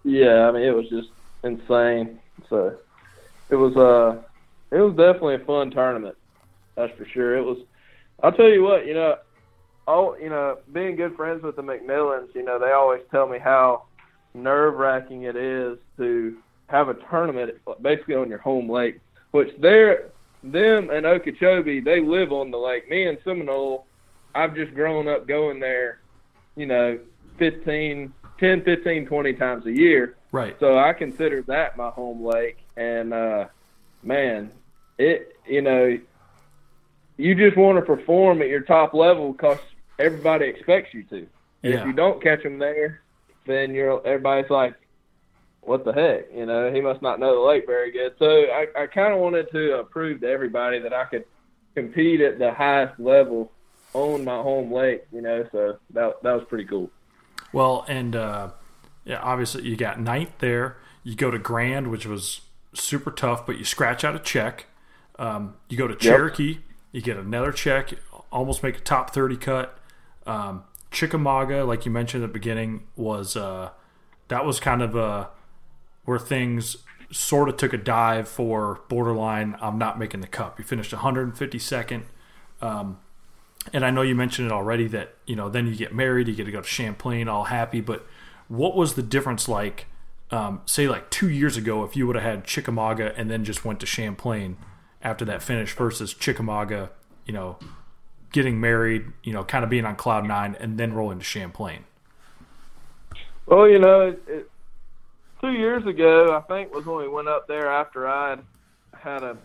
Yeah, 0.05 0.49
I 0.49 0.53
mean 0.53 0.63
it 0.63 0.75
was 0.75 0.89
just 0.89 1.09
insane. 1.45 2.21
So 2.49 2.77
it 3.51 3.57
was 3.57 3.77
uh 3.77 4.23
it 4.71 4.81
was 4.81 4.95
definitely 4.97 5.37
a 5.37 5.45
fun 5.45 5.71
tournament. 5.71 6.17
That's 6.77 6.97
for 6.97 7.05
sure. 7.07 7.37
It 7.37 7.43
was 7.45 7.59
I'll 8.23 8.33
tell 8.33 8.49
you 8.49 8.63
what, 8.63 8.87
you 8.87 8.95
know, 8.95 9.17
oh 9.87 10.17
you 10.17 10.31
know, 10.31 10.59
being 10.73 10.97
good 10.97 11.17
friends 11.17 11.43
with 11.43 11.57
the 11.57 11.63
McMillans, 11.63 12.35
you 12.35 12.43
know, 12.43 12.59
they 12.59 12.73
always 12.73 13.03
tell 13.11 13.29
me 13.29 13.39
how 13.39 13.85
nerve 14.35 14.75
wracking 14.77 15.23
it 15.25 15.37
is 15.37 15.79
to 15.97 16.37
have 16.69 16.89
a 16.89 16.95
tournament 17.11 17.57
basically 17.83 18.15
on 18.15 18.29
your 18.29 18.39
home 18.39 18.71
lake. 18.71 19.01
Which 19.33 19.51
they're 19.61 20.11
them 20.43 20.91
and 20.91 21.07
Okeechobee, 21.07 21.81
they 21.81 22.01
live 22.01 22.33
on 22.33 22.51
the 22.51 22.59
lake. 22.59 22.89
Me 22.91 23.07
and 23.07 23.19
Seminole, 23.25 23.87
I've 24.35 24.55
just 24.55 24.75
grown 24.75 25.09
up 25.09 25.27
going 25.27 25.61
there, 25.61 26.01
you 26.57 26.67
know, 26.67 26.99
15, 27.39 28.13
10, 28.39 28.63
15, 28.63 29.07
20 29.07 29.33
times 29.35 29.67
a 29.67 29.73
year. 29.73 30.17
Right. 30.33 30.57
So 30.61 30.79
I 30.79 30.93
consider 30.93 31.43
that 31.43 31.77
my 31.77 31.91
home 31.91 32.25
lake. 32.25 32.59
And 32.77 33.13
uh, 33.13 33.47
man, 34.03 34.51
it 34.99 35.37
you 35.47 35.63
know, 35.63 35.99
you 37.17 37.35
just 37.35 37.57
want 37.57 37.79
to 37.79 37.83
perform 37.83 38.41
at 38.43 38.49
your 38.49 38.63
top 38.63 38.95
level 38.95 39.33
because 39.33 39.59
everybody 39.99 40.47
expects 40.47 40.95
you 40.95 41.03
to. 41.05 41.27
Yeah. 41.63 41.81
If 41.81 41.87
you 41.87 41.93
don't 41.93 42.23
catch 42.23 42.43
them 42.43 42.59
there, 42.59 43.03
then 43.47 43.75
you're 43.75 44.05
everybody's 44.07 44.51
like, 44.51 44.75
"What 45.63 45.85
the 45.85 45.93
heck?" 45.93 46.33
You 46.35 46.47
know, 46.47 46.73
he 46.73 46.81
must 46.81 47.03
not 47.03 47.21
know 47.21 47.35
the 47.35 47.47
lake 47.47 47.67
very 47.67 47.91
good. 47.91 48.15
So 48.19 48.27
I, 48.27 48.67
I 48.77 48.87
kind 48.87 49.13
of 49.13 49.21
wanted 49.21 49.51
to 49.53 49.81
uh, 49.81 49.83
prove 49.85 50.21
to 50.21 50.29
everybody 50.29 50.79
that 50.81 50.93
I 50.93 51.05
could 51.05 51.25
compete 51.75 52.21
at 52.21 52.39
the 52.39 52.53
highest 52.53 52.99
level 52.99 53.53
on 53.93 54.25
my 54.25 54.37
home 54.37 54.73
lake. 54.73 55.05
You 55.13 55.23
know, 55.23 55.47
so 55.53 55.79
that 55.95 56.23
that 56.23 56.33
was 56.33 56.45
pretty 56.49 56.65
cool. 56.65 56.91
Well, 57.53 57.85
and 57.89 58.15
uh, 58.15 58.51
yeah, 59.05 59.21
obviously 59.21 59.63
you 59.65 59.77
got 59.77 60.01
ninth 60.01 60.39
there. 60.39 60.77
You 61.03 61.15
go 61.17 61.31
to 61.31 61.39
Grand, 61.39 61.91
which 61.91 62.07
was 62.07 62.43
super 62.75 63.11
tough, 63.11 63.47
but 63.47 63.59
you 63.59 63.65
scratch 63.65 64.05
out 64.05 64.15
a 64.15 64.19
check. 64.19 64.67
Um, 65.19 65.57
you 65.69 65.77
go 65.77 65.87
to 65.87 65.95
Cherokee, 65.95 66.61
you 66.93 67.03
get 67.03 67.17
another 67.17 67.53
check, 67.53 67.93
almost 68.33 68.63
make 68.63 68.79
a 68.79 68.81
top 68.81 69.13
thirty 69.13 69.37
cut. 69.37 69.79
Um, 70.27 70.65
Chickamauga, 70.91 71.65
like 71.65 71.85
you 71.85 71.93
mentioned 71.93 72.25
at 72.25 72.29
the 72.29 72.33
beginning, 72.33 72.85
was 72.97 73.37
uh, 73.37 73.71
that 74.29 74.45
was 74.45 74.61
kind 74.61 74.83
of 74.83 74.97
uh, 74.97 75.27
where 76.05 76.19
things 76.19 76.79
sort 77.13 77.49
of 77.49 77.57
took 77.57 77.73
a 77.73 77.79
dive 77.79 78.29
for 78.29 78.81
borderline. 78.89 79.57
I'm 79.61 79.79
not 79.79 79.99
making 79.99 80.21
the 80.21 80.27
cup. 80.27 80.59
You 80.59 80.65
finished 80.65 80.93
152nd. 80.93 82.03
Um, 82.61 82.99
and 83.73 83.85
I 83.85 83.91
know 83.91 84.03
you 84.03 84.15
mentioned 84.15 84.47
it 84.47 84.53
already 84.53 84.87
that 84.89 85.17
you 85.27 85.37
know 85.37 85.49
then 85.49 85.67
you 85.67 85.77
get 85.77 85.95
married, 85.95 86.29
you 86.29 86.35
get 86.35 86.45
to 86.45 86.53
go 86.53 86.61
to 86.61 86.67
Champlain, 86.67 87.29
all 87.29 87.45
happy. 87.45 87.81
But 87.81 88.07
what 88.49 88.77
was 88.77 88.95
the 88.95 89.03
difference 89.03 89.49
like? 89.49 89.87
Um, 90.31 90.63
say 90.65 90.89
like 90.89 91.11
two 91.11 91.29
years 91.29 91.57
ago, 91.57 91.85
if 91.85 91.97
you 91.97 92.07
would 92.07 92.17
have 92.17 92.25
had 92.25 92.45
Chickamauga 92.45 93.15
and 93.17 93.31
then 93.31 93.45
just 93.45 93.65
went 93.65 93.81
to 93.81 93.87
Champlain 93.87 94.57
after 95.03 95.25
that 95.25 95.43
finish 95.43 95.75
versus 95.75 96.15
Chickamauga, 96.15 96.91
you 97.27 97.33
know, 97.33 97.59
getting 98.33 98.61
married, 98.61 99.07
you 99.25 99.33
know, 99.33 99.43
kind 99.43 99.65
of 99.65 99.71
being 99.71 99.85
on 99.85 99.97
cloud 99.97 100.25
nine 100.25 100.57
and 100.61 100.79
then 100.79 100.93
rolling 100.93 101.19
to 101.19 101.25
Champlain. 101.25 101.85
Well, 103.47 103.69
you 103.69 103.81
know, 103.81 104.17
it, 104.27 104.50
two 105.41 105.53
years 105.53 105.87
ago, 105.87 106.37
I 106.37 106.41
think 106.53 106.73
was 106.73 106.85
when 106.85 106.99
we 106.99 107.09
went 107.09 107.29
up 107.29 107.47
there 107.49 107.71
after 107.71 108.09
I 108.09 108.37
had 108.95 109.23
an 109.23 109.39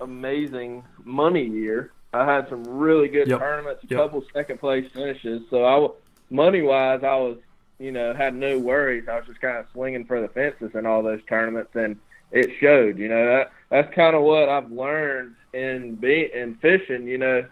amazing 0.00 0.84
money 1.04 1.44
year. 1.44 1.92
I 2.12 2.24
had 2.24 2.48
some 2.48 2.66
really 2.66 3.08
good 3.08 3.28
Yep. 3.28 3.38
tournaments, 3.38 3.84
a 3.84 3.86
Yep. 3.88 4.00
couple 4.00 4.24
second 4.34 4.60
place 4.60 4.86
finishes. 4.92 5.42
So 5.50 5.64
I, 5.64 5.88
money 6.30 6.62
wise, 6.62 7.00
I 7.02 7.16
was, 7.16 7.38
you 7.78 7.90
know, 7.90 8.14
had 8.14 8.34
no 8.34 8.58
worries. 8.58 9.08
I 9.08 9.16
was 9.16 9.26
just 9.26 9.40
kind 9.40 9.56
of 9.58 9.66
swinging 9.72 10.04
for 10.04 10.20
the 10.20 10.28
fences 10.28 10.70
in 10.74 10.86
all 10.86 11.02
those 11.02 11.20
tournaments, 11.28 11.70
and 11.74 11.96
it 12.30 12.50
showed. 12.60 12.98
You 12.98 13.08
know, 13.08 13.26
that 13.26 13.52
that's 13.70 13.94
kind 13.94 14.14
of 14.14 14.22
what 14.22 14.48
I've 14.48 14.70
learned 14.70 15.34
in 15.54 15.96
be 15.96 16.30
in 16.34 16.56
fishing. 16.56 17.06
You 17.06 17.18
know, 17.18 17.44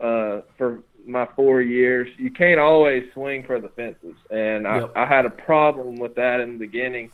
uh, 0.00 0.42
for 0.58 0.82
my 1.06 1.26
four 1.34 1.62
years, 1.62 2.08
you 2.18 2.30
can't 2.30 2.60
always 2.60 3.04
swing 3.14 3.44
for 3.44 3.60
the 3.60 3.70
fences, 3.70 4.16
and 4.30 4.66
I, 4.68 4.76
Yep. 4.80 4.92
I 4.94 5.06
had 5.06 5.26
a 5.26 5.30
problem 5.30 5.98
with 5.98 6.14
that 6.16 6.40
in 6.40 6.52
the 6.52 6.58
beginning. 6.58 7.10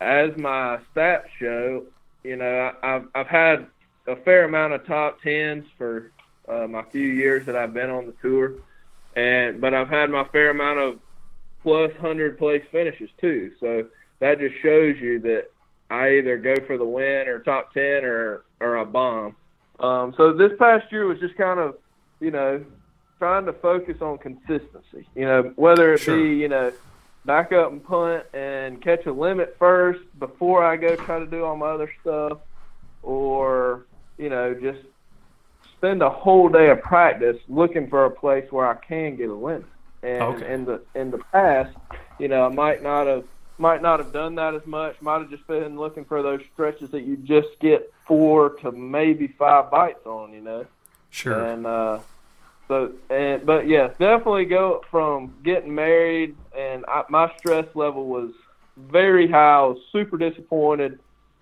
As 0.00 0.36
my 0.36 0.78
stats 0.94 1.28
show, 1.38 1.84
you 2.22 2.36
know, 2.36 2.72
I, 2.82 2.94
I've 2.96 3.08
I've 3.14 3.26
had 3.26 3.66
a 4.06 4.16
fair 4.16 4.44
amount 4.44 4.72
of 4.74 4.86
top 4.86 5.20
tens 5.22 5.64
for 5.78 6.10
uh, 6.48 6.66
my 6.66 6.82
few 6.90 7.06
years 7.06 7.46
that 7.46 7.56
I've 7.56 7.72
been 7.72 7.90
on 7.90 8.06
the 8.06 8.14
tour, 8.20 8.54
and 9.16 9.60
but 9.60 9.72
I've 9.74 9.88
had 9.88 10.10
my 10.10 10.24
fair 10.24 10.50
amount 10.50 10.78
of 10.78 10.98
plus 11.62 11.92
hundred 12.00 12.38
place 12.38 12.62
finishes 12.70 13.10
too. 13.20 13.52
So 13.60 13.86
that 14.20 14.38
just 14.38 14.56
shows 14.62 14.96
you 15.00 15.20
that 15.20 15.50
I 15.90 16.18
either 16.18 16.38
go 16.38 16.56
for 16.66 16.76
the 16.76 16.84
win 16.84 17.28
or 17.28 17.38
top 17.40 17.72
ten 17.72 18.04
or 18.04 18.44
or 18.60 18.76
a 18.76 18.84
bomb. 18.84 19.36
Um, 19.80 20.14
so 20.16 20.32
this 20.32 20.52
past 20.58 20.90
year 20.92 21.06
was 21.06 21.18
just 21.18 21.36
kind 21.36 21.58
of, 21.58 21.76
you 22.20 22.30
know, 22.30 22.64
trying 23.18 23.44
to 23.46 23.52
focus 23.54 24.00
on 24.00 24.18
consistency. 24.18 25.06
You 25.14 25.24
know, 25.24 25.52
whether 25.56 25.94
it 25.94 26.00
Sure. 26.00 26.16
be 26.16 26.36
you 26.36 26.48
know 26.48 26.72
back 27.24 27.52
up 27.52 27.72
and 27.72 27.82
punt 27.82 28.24
and 28.34 28.82
catch 28.82 29.06
a 29.06 29.12
limit 29.12 29.56
first 29.58 30.00
before 30.18 30.64
I 30.64 30.76
go 30.76 30.96
try 30.96 31.18
to 31.18 31.26
do 31.26 31.44
all 31.44 31.56
my 31.56 31.70
other 31.70 31.92
stuff, 32.00 32.38
or 33.02 33.86
you 34.18 34.28
know 34.30 34.54
just 34.54 34.80
spend 35.76 36.02
a 36.02 36.10
whole 36.10 36.48
day 36.48 36.70
of 36.70 36.80
practice 36.82 37.36
looking 37.48 37.88
for 37.88 38.04
a 38.04 38.10
place 38.10 38.50
where 38.50 38.66
I 38.66 38.74
can 38.74 39.16
get 39.16 39.28
a 39.28 39.34
limit. 39.34 39.66
And 40.02 40.22
Okay. 40.22 40.52
in 40.52 40.64
the 40.64 40.82
in 40.94 41.10
the 41.10 41.18
past, 41.32 41.76
you 42.18 42.28
know, 42.28 42.44
I 42.44 42.48
might 42.48 42.82
not 42.82 43.06
have 43.06 43.24
might 43.58 43.82
not 43.82 44.00
have 44.00 44.12
done 44.12 44.34
that 44.34 44.54
as 44.54 44.66
much. 44.66 45.00
Might 45.00 45.20
have 45.20 45.30
just 45.30 45.46
been 45.46 45.78
looking 45.78 46.04
for 46.04 46.22
those 46.22 46.40
stretches 46.52 46.90
that 46.90 47.02
you 47.02 47.16
just 47.16 47.48
get 47.60 47.92
four 48.06 48.50
to 48.60 48.72
maybe 48.72 49.28
five 49.28 49.70
bites 49.70 50.04
on. 50.04 50.32
You 50.32 50.40
know. 50.42 50.66
Sure. 51.10 51.44
And 51.44 51.66
uh, 51.66 52.00
so, 52.68 52.92
and 53.10 53.44
but 53.44 53.66
yeah, 53.66 53.88
definitely 53.98 54.46
go 54.46 54.84
from 54.90 55.34
getting 55.44 55.74
married, 55.74 56.36
and 56.56 56.84
I, 56.88 57.04
my 57.10 57.30
stress 57.36 57.66
level 57.74 58.06
was 58.06 58.30
very 58.76 59.30
high. 59.30 59.56
I 59.56 59.62
was 59.62 59.78
super 59.92 60.16
disappointed 60.16 60.98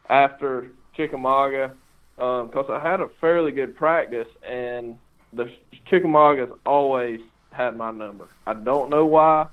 after 0.08 0.68
Chickamauga 0.94 1.74
because 2.16 2.66
I 2.68 2.80
had 2.80 3.00
a 3.00 3.08
fairly 3.20 3.52
good 3.52 3.76
practice, 3.76 4.28
and 4.42 4.98
the 5.32 5.50
Chickamaugas 5.90 6.56
always 6.66 7.20
had 7.52 7.76
my 7.76 7.90
number. 7.90 8.26
I 8.46 8.54
don't 8.54 8.90
know 8.90 9.06
why. 9.06 9.46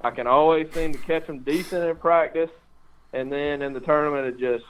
I 0.00 0.10
can 0.10 0.26
always 0.26 0.72
seem 0.72 0.92
to 0.92 0.98
catch 0.98 1.28
them 1.28 1.40
decent 1.40 1.84
in 1.88 1.96
practice, 1.96 2.50
and 3.12 3.30
then 3.30 3.62
in 3.62 3.72
the 3.72 3.80
tournament 3.80 4.26
it 4.26 4.38
just 4.38 4.64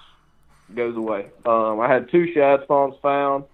goes 0.74 0.96
away. 0.96 1.30
Um, 1.46 1.80
I 1.80 1.88
had 1.90 2.10
two 2.10 2.32
shad 2.32 2.62
spawns 2.64 2.94
found 3.00 3.44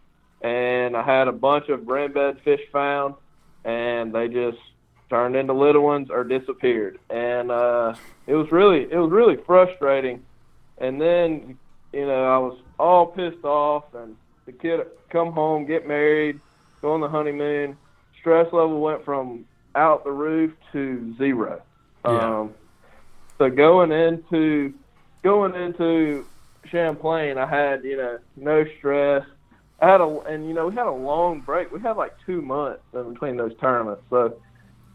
and 0.43 0.97
I 0.97 1.03
had 1.03 1.29
a 1.29 1.33
bunch 1.33 1.69
of 1.69 1.85
brim 1.87 2.13
bed 2.13 2.41
fish 2.45 2.61
found, 2.73 3.15
and 3.65 4.15
they 4.15 4.29
just 4.29 4.59
turned 5.11 5.37
into 5.37 5.53
little 5.53 5.83
ones 5.83 6.11
or 6.11 6.25
disappeared. 6.25 6.99
And 7.11 7.51
uh, 7.51 7.95
it 8.27 8.35
was 8.35 8.51
really 8.53 8.83
it 8.91 8.97
was 8.97 9.11
really 9.11 9.37
frustrating. 9.37 10.25
And 10.79 11.01
then 11.01 11.59
you 11.93 12.07
know 12.07 12.25
I 12.25 12.39
was 12.39 12.59
all 12.79 13.07
pissed 13.07 13.45
off, 13.45 13.95
and 13.95 14.17
the 14.47 14.53
kid 14.53 14.87
come 15.11 15.33
home, 15.33 15.67
get 15.67 15.87
married, 15.87 16.41
go 16.81 16.93
on 16.93 17.01
the 17.01 17.09
honeymoon. 17.09 17.77
Stress 18.21 18.53
level 18.53 18.81
went 18.81 19.05
from 19.05 19.45
out 19.75 20.05
the 20.05 20.11
roof 20.11 20.53
to 20.73 21.15
zero. 21.17 21.63
Yeah. 22.05 22.41
Um, 22.41 22.55
so 23.39 23.49
going 23.49 23.93
into 23.93 24.75
going 25.23 25.55
into 25.55 26.27
Champlain, 26.67 27.39
I 27.39 27.47
had 27.47 27.85
you 27.85 27.97
know 27.97 28.19
no 28.37 28.65
stress. 28.79 29.25
I 29.81 29.91
had 29.91 30.01
a 30.01 30.21
and 30.29 30.47
you 30.47 30.55
know 30.55 30.69
we 30.69 30.75
had 30.75 30.87
a 30.87 30.93
long 30.93 31.41
break. 31.41 31.71
We 31.71 31.81
had 31.81 31.97
like 31.97 32.13
two 32.27 32.43
months 32.43 32.83
in 32.95 33.13
between 33.13 33.37
those 33.37 33.53
tournaments, 33.61 34.03
so 34.11 34.35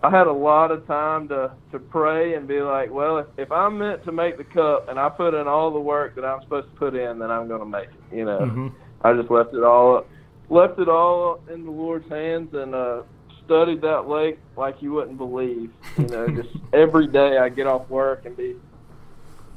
I 0.04 0.10
had 0.10 0.28
a 0.28 0.34
lot 0.34 0.72
of 0.72 0.86
time 0.86 1.30
to 1.30 1.54
to 1.72 1.80
pray 1.80 2.34
and 2.36 2.48
be 2.48 2.60
like, 2.62 2.92
well, 2.92 3.20
if, 3.20 3.28
if 3.38 3.52
I'm 3.52 3.78
meant 3.78 4.04
to 4.04 4.12
make 4.12 4.38
the 4.38 4.44
cup 4.44 4.88
and 4.90 5.00
I 5.00 5.10
put 5.10 5.34
in 5.34 5.48
all 5.48 5.72
the 5.72 5.80
work 5.80 6.16
that 6.16 6.26
I'm 6.26 6.42
supposed 6.44 6.68
to 6.68 6.74
put 6.78 6.96
in, 6.96 7.20
then 7.20 7.32
I'm 7.32 7.48
going 7.48 7.62
to 7.62 7.66
make 7.66 7.88
it. 7.96 8.16
You 8.16 8.26
know, 8.26 8.46
hmm 8.46 8.68
I 9.02 9.14
just 9.14 9.32
left 9.32 9.54
it 9.54 9.64
all 9.64 10.04
left 10.50 10.80
it 10.80 10.90
all 10.90 11.40
in 11.52 11.64
the 11.64 11.72
Lord's 11.72 12.10
hands 12.10 12.50
and 12.54 12.76
uh, 12.76 13.04
studied 13.46 13.82
that 13.82 14.08
lake 14.08 14.40
like 14.58 14.76
you 14.82 14.92
wouldn't 14.92 15.18
believe. 15.18 15.72
You 15.98 16.10
know, 16.10 16.30
just 16.36 16.50
every 16.74 17.08
day 17.08 17.38
I 17.38 17.48
get 17.48 17.68
off 17.68 17.90
work 17.90 18.26
and 18.26 18.36
be 18.36 18.56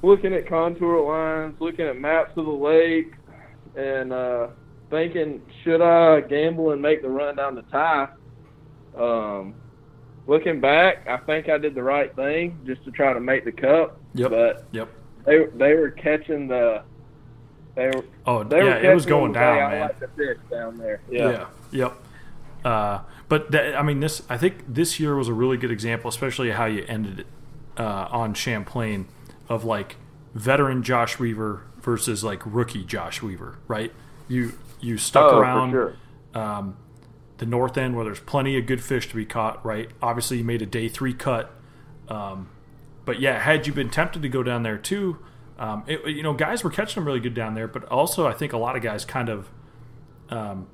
looking 0.03 0.33
at 0.33 0.49
contour 0.49 1.01
lines, 1.01 1.57
looking 1.61 1.87
at 1.87 1.99
maps 1.99 2.33
of 2.37 2.45
the 2.45 2.51
lake, 2.53 3.13
and 3.75 4.13
uh, 4.13 4.49
thinking, 4.91 5.43
should 5.63 5.81
I 5.83 6.21
gamble 6.23 6.71
and 6.73 6.81
make 6.83 7.03
the 7.03 7.09
run 7.09 7.37
down 7.37 7.55
the 7.55 7.63
tie? 7.63 8.09
Um, 8.97 9.55
looking 10.27 10.61
back, 10.61 11.07
I 11.09 11.17
think 11.19 11.49
I 11.49 11.59
did 11.59 11.75
the 11.75 11.83
right 11.83 12.15
thing 12.15 12.59
just 12.67 12.85
to 12.85 12.91
try 12.91 13.13
to 13.13 13.21
make 13.21 13.45
the 13.45 13.53
cup. 13.53 13.99
Yep. 14.15 14.31
But 14.31 14.65
Yep. 14.73 14.89
they 15.25 15.45
they 15.57 15.75
were 15.75 15.91
catching 15.91 16.49
the 16.49 16.83
they 17.75 17.87
were 17.89 18.05
Oh, 18.27 18.43
they 18.43 18.63
were 18.63 18.69
yeah, 18.71 18.91
it 18.91 18.95
was 18.95 19.05
going 19.07 19.33
down, 19.33 19.71
man. 19.71 19.81
like 19.83 20.01
to 20.01 20.09
fish 20.09 20.39
down 20.51 20.79
there. 20.79 21.01
Yeah. 21.11 21.47
Yep. 21.73 21.93
Uh, 22.65 23.01
but 23.29 23.51
that, 23.53 23.77
I 23.79 23.83
mean, 23.83 24.01
this 24.01 24.23
I 24.31 24.39
think 24.39 24.65
this 24.67 24.99
year 24.99 25.15
was 25.17 25.29
a 25.29 25.35
really 25.35 25.57
good 25.57 25.71
example, 25.71 26.09
especially 26.09 26.51
how 26.53 26.65
you 26.65 26.85
ended 26.89 27.21
it 27.21 27.27
uh, 27.77 28.09
on 28.11 28.35
Champlain, 28.35 29.07
of 29.49 29.65
like 29.65 29.97
veteran 30.35 30.83
Josh 30.83 31.19
Weaver 31.19 31.63
versus 31.83 32.25
like 32.25 32.43
rookie 32.47 32.85
Josh 32.85 33.21
Weaver, 33.23 33.59
right? 33.69 33.93
You 34.29 34.53
you 34.81 34.99
stuck 34.99 35.33
Oh, 35.33 35.39
around 35.39 35.71
sure. 35.73 35.97
um, 36.35 36.77
the 37.39 37.47
north 37.47 37.77
end 37.77 37.95
where 37.97 38.05
there's 38.05 38.21
plenty 38.21 38.57
of 38.59 38.67
good 38.67 38.83
fish 38.83 39.09
to 39.11 39.17
be 39.17 39.25
caught, 39.27 39.65
right? 39.65 39.91
Obviously, 40.03 40.39
you 40.39 40.45
made 40.45 40.63
a 40.63 40.67
day 40.67 40.89
three 40.89 41.13
cut, 41.15 41.51
um, 42.09 42.49
but 43.05 43.21
yeah, 43.21 43.39
had 43.41 43.67
you 43.67 43.73
been 43.73 43.91
tempted 43.91 44.23
to 44.23 44.29
go 44.29 44.43
down 44.43 44.63
there 44.63 44.79
too, 44.79 45.19
um, 45.59 45.85
it, 45.87 46.07
you 46.09 46.23
know, 46.23 46.33
guys 46.35 46.63
were 46.65 46.71
catching 46.71 47.01
them 47.01 47.07
really 47.07 47.21
good 47.21 47.35
down 47.35 47.55
there, 47.55 47.69
but 47.69 47.85
also 47.85 48.27
I 48.27 48.33
think 48.33 48.53
a 48.53 48.59
lot 48.59 48.77
of 48.77 48.83
guys 48.83 49.05
kind 49.05 49.29
of 49.29 49.49
um, 50.31 50.67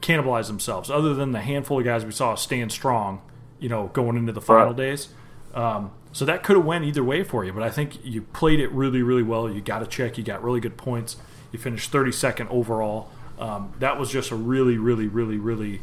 cannibalized 0.00 0.46
themselves. 0.48 0.90
Other 0.90 1.14
than 1.14 1.32
the 1.32 1.40
handful 1.40 1.78
of 1.78 1.84
guys 1.84 2.04
we 2.04 2.10
saw 2.12 2.34
stand 2.34 2.72
strong, 2.72 3.20
you 3.58 3.68
know, 3.68 3.88
going 3.88 4.16
into 4.16 4.32
the 4.32 4.40
final 4.40 4.68
Right. 4.68 4.76
days. 4.76 5.08
Um, 5.54 5.90
so 6.12 6.24
that 6.24 6.42
could 6.42 6.56
have 6.56 6.64
went 6.64 6.84
either 6.84 7.02
way 7.04 7.22
for 7.22 7.44
you, 7.44 7.52
but 7.52 7.62
I 7.62 7.70
think 7.70 8.04
you 8.04 8.22
played 8.22 8.60
it 8.60 8.70
really, 8.72 9.02
really 9.02 9.22
well. 9.22 9.48
You 9.50 9.60
got 9.60 9.82
a 9.82 9.86
check. 9.86 10.16
You 10.18 10.24
got 10.24 10.42
really 10.42 10.60
good 10.60 10.76
points. 10.76 11.16
You 11.52 11.58
finished 11.58 11.90
32nd 11.92 12.48
overall. 12.50 13.10
Um, 13.38 13.72
that 13.78 13.98
was 13.98 14.10
just 14.10 14.30
a 14.30 14.36
really, 14.36 14.78
really, 14.78 15.06
really, 15.06 15.36
really 15.36 15.80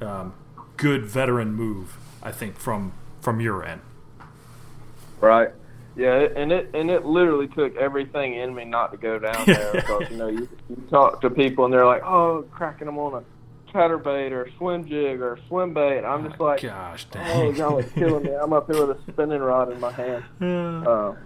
um, 0.00 0.34
good 0.76 1.04
veteran 1.06 1.52
move, 1.54 1.96
I 2.22 2.32
think, 2.32 2.58
from 2.58 2.92
from 3.20 3.40
your 3.40 3.64
end. 3.64 3.80
Right. 5.20 5.50
Yeah, 5.96 6.28
and 6.36 6.52
it 6.52 6.70
and 6.74 6.90
it 6.90 7.04
literally 7.04 7.48
took 7.48 7.76
everything 7.76 8.34
in 8.34 8.54
me 8.54 8.64
not 8.64 8.92
to 8.92 8.96
go 8.96 9.18
down 9.18 9.42
there 9.46 9.72
because 9.72 10.10
you 10.10 10.16
know 10.16 10.28
you, 10.28 10.48
you 10.68 10.76
talk 10.88 11.20
to 11.22 11.30
people 11.30 11.64
and 11.64 11.74
they're 11.74 11.86
like, 11.86 12.02
oh, 12.04 12.44
cracking 12.50 12.86
them 12.86 12.98
on 12.98 13.22
a 13.22 13.72
chatterbait 13.72 14.32
or 14.32 14.44
a 14.44 14.52
swim 14.56 14.88
jig 14.88 15.20
or 15.20 15.38
swim 15.48 15.74
bait. 15.74 15.98
And 15.98 16.06
I'm 16.06 16.28
just 16.28 16.40
like, 16.40 16.62
Gosh, 16.62 17.06
oh, 17.14 17.18
dang. 17.18 17.56
y'all 17.56 17.78
are 17.78 17.82
killing 17.82 18.24
me. 18.24 18.32
I'm 18.34 18.52
up 18.52 18.70
here 18.70 18.86
with 18.86 18.98
a 18.98 19.12
spinning 19.12 19.40
rod 19.40 19.72
in 19.72 19.80
my 19.80 19.92
hand. 19.92 20.24
Yeah. 20.40 20.82
Uh, 20.88 21.16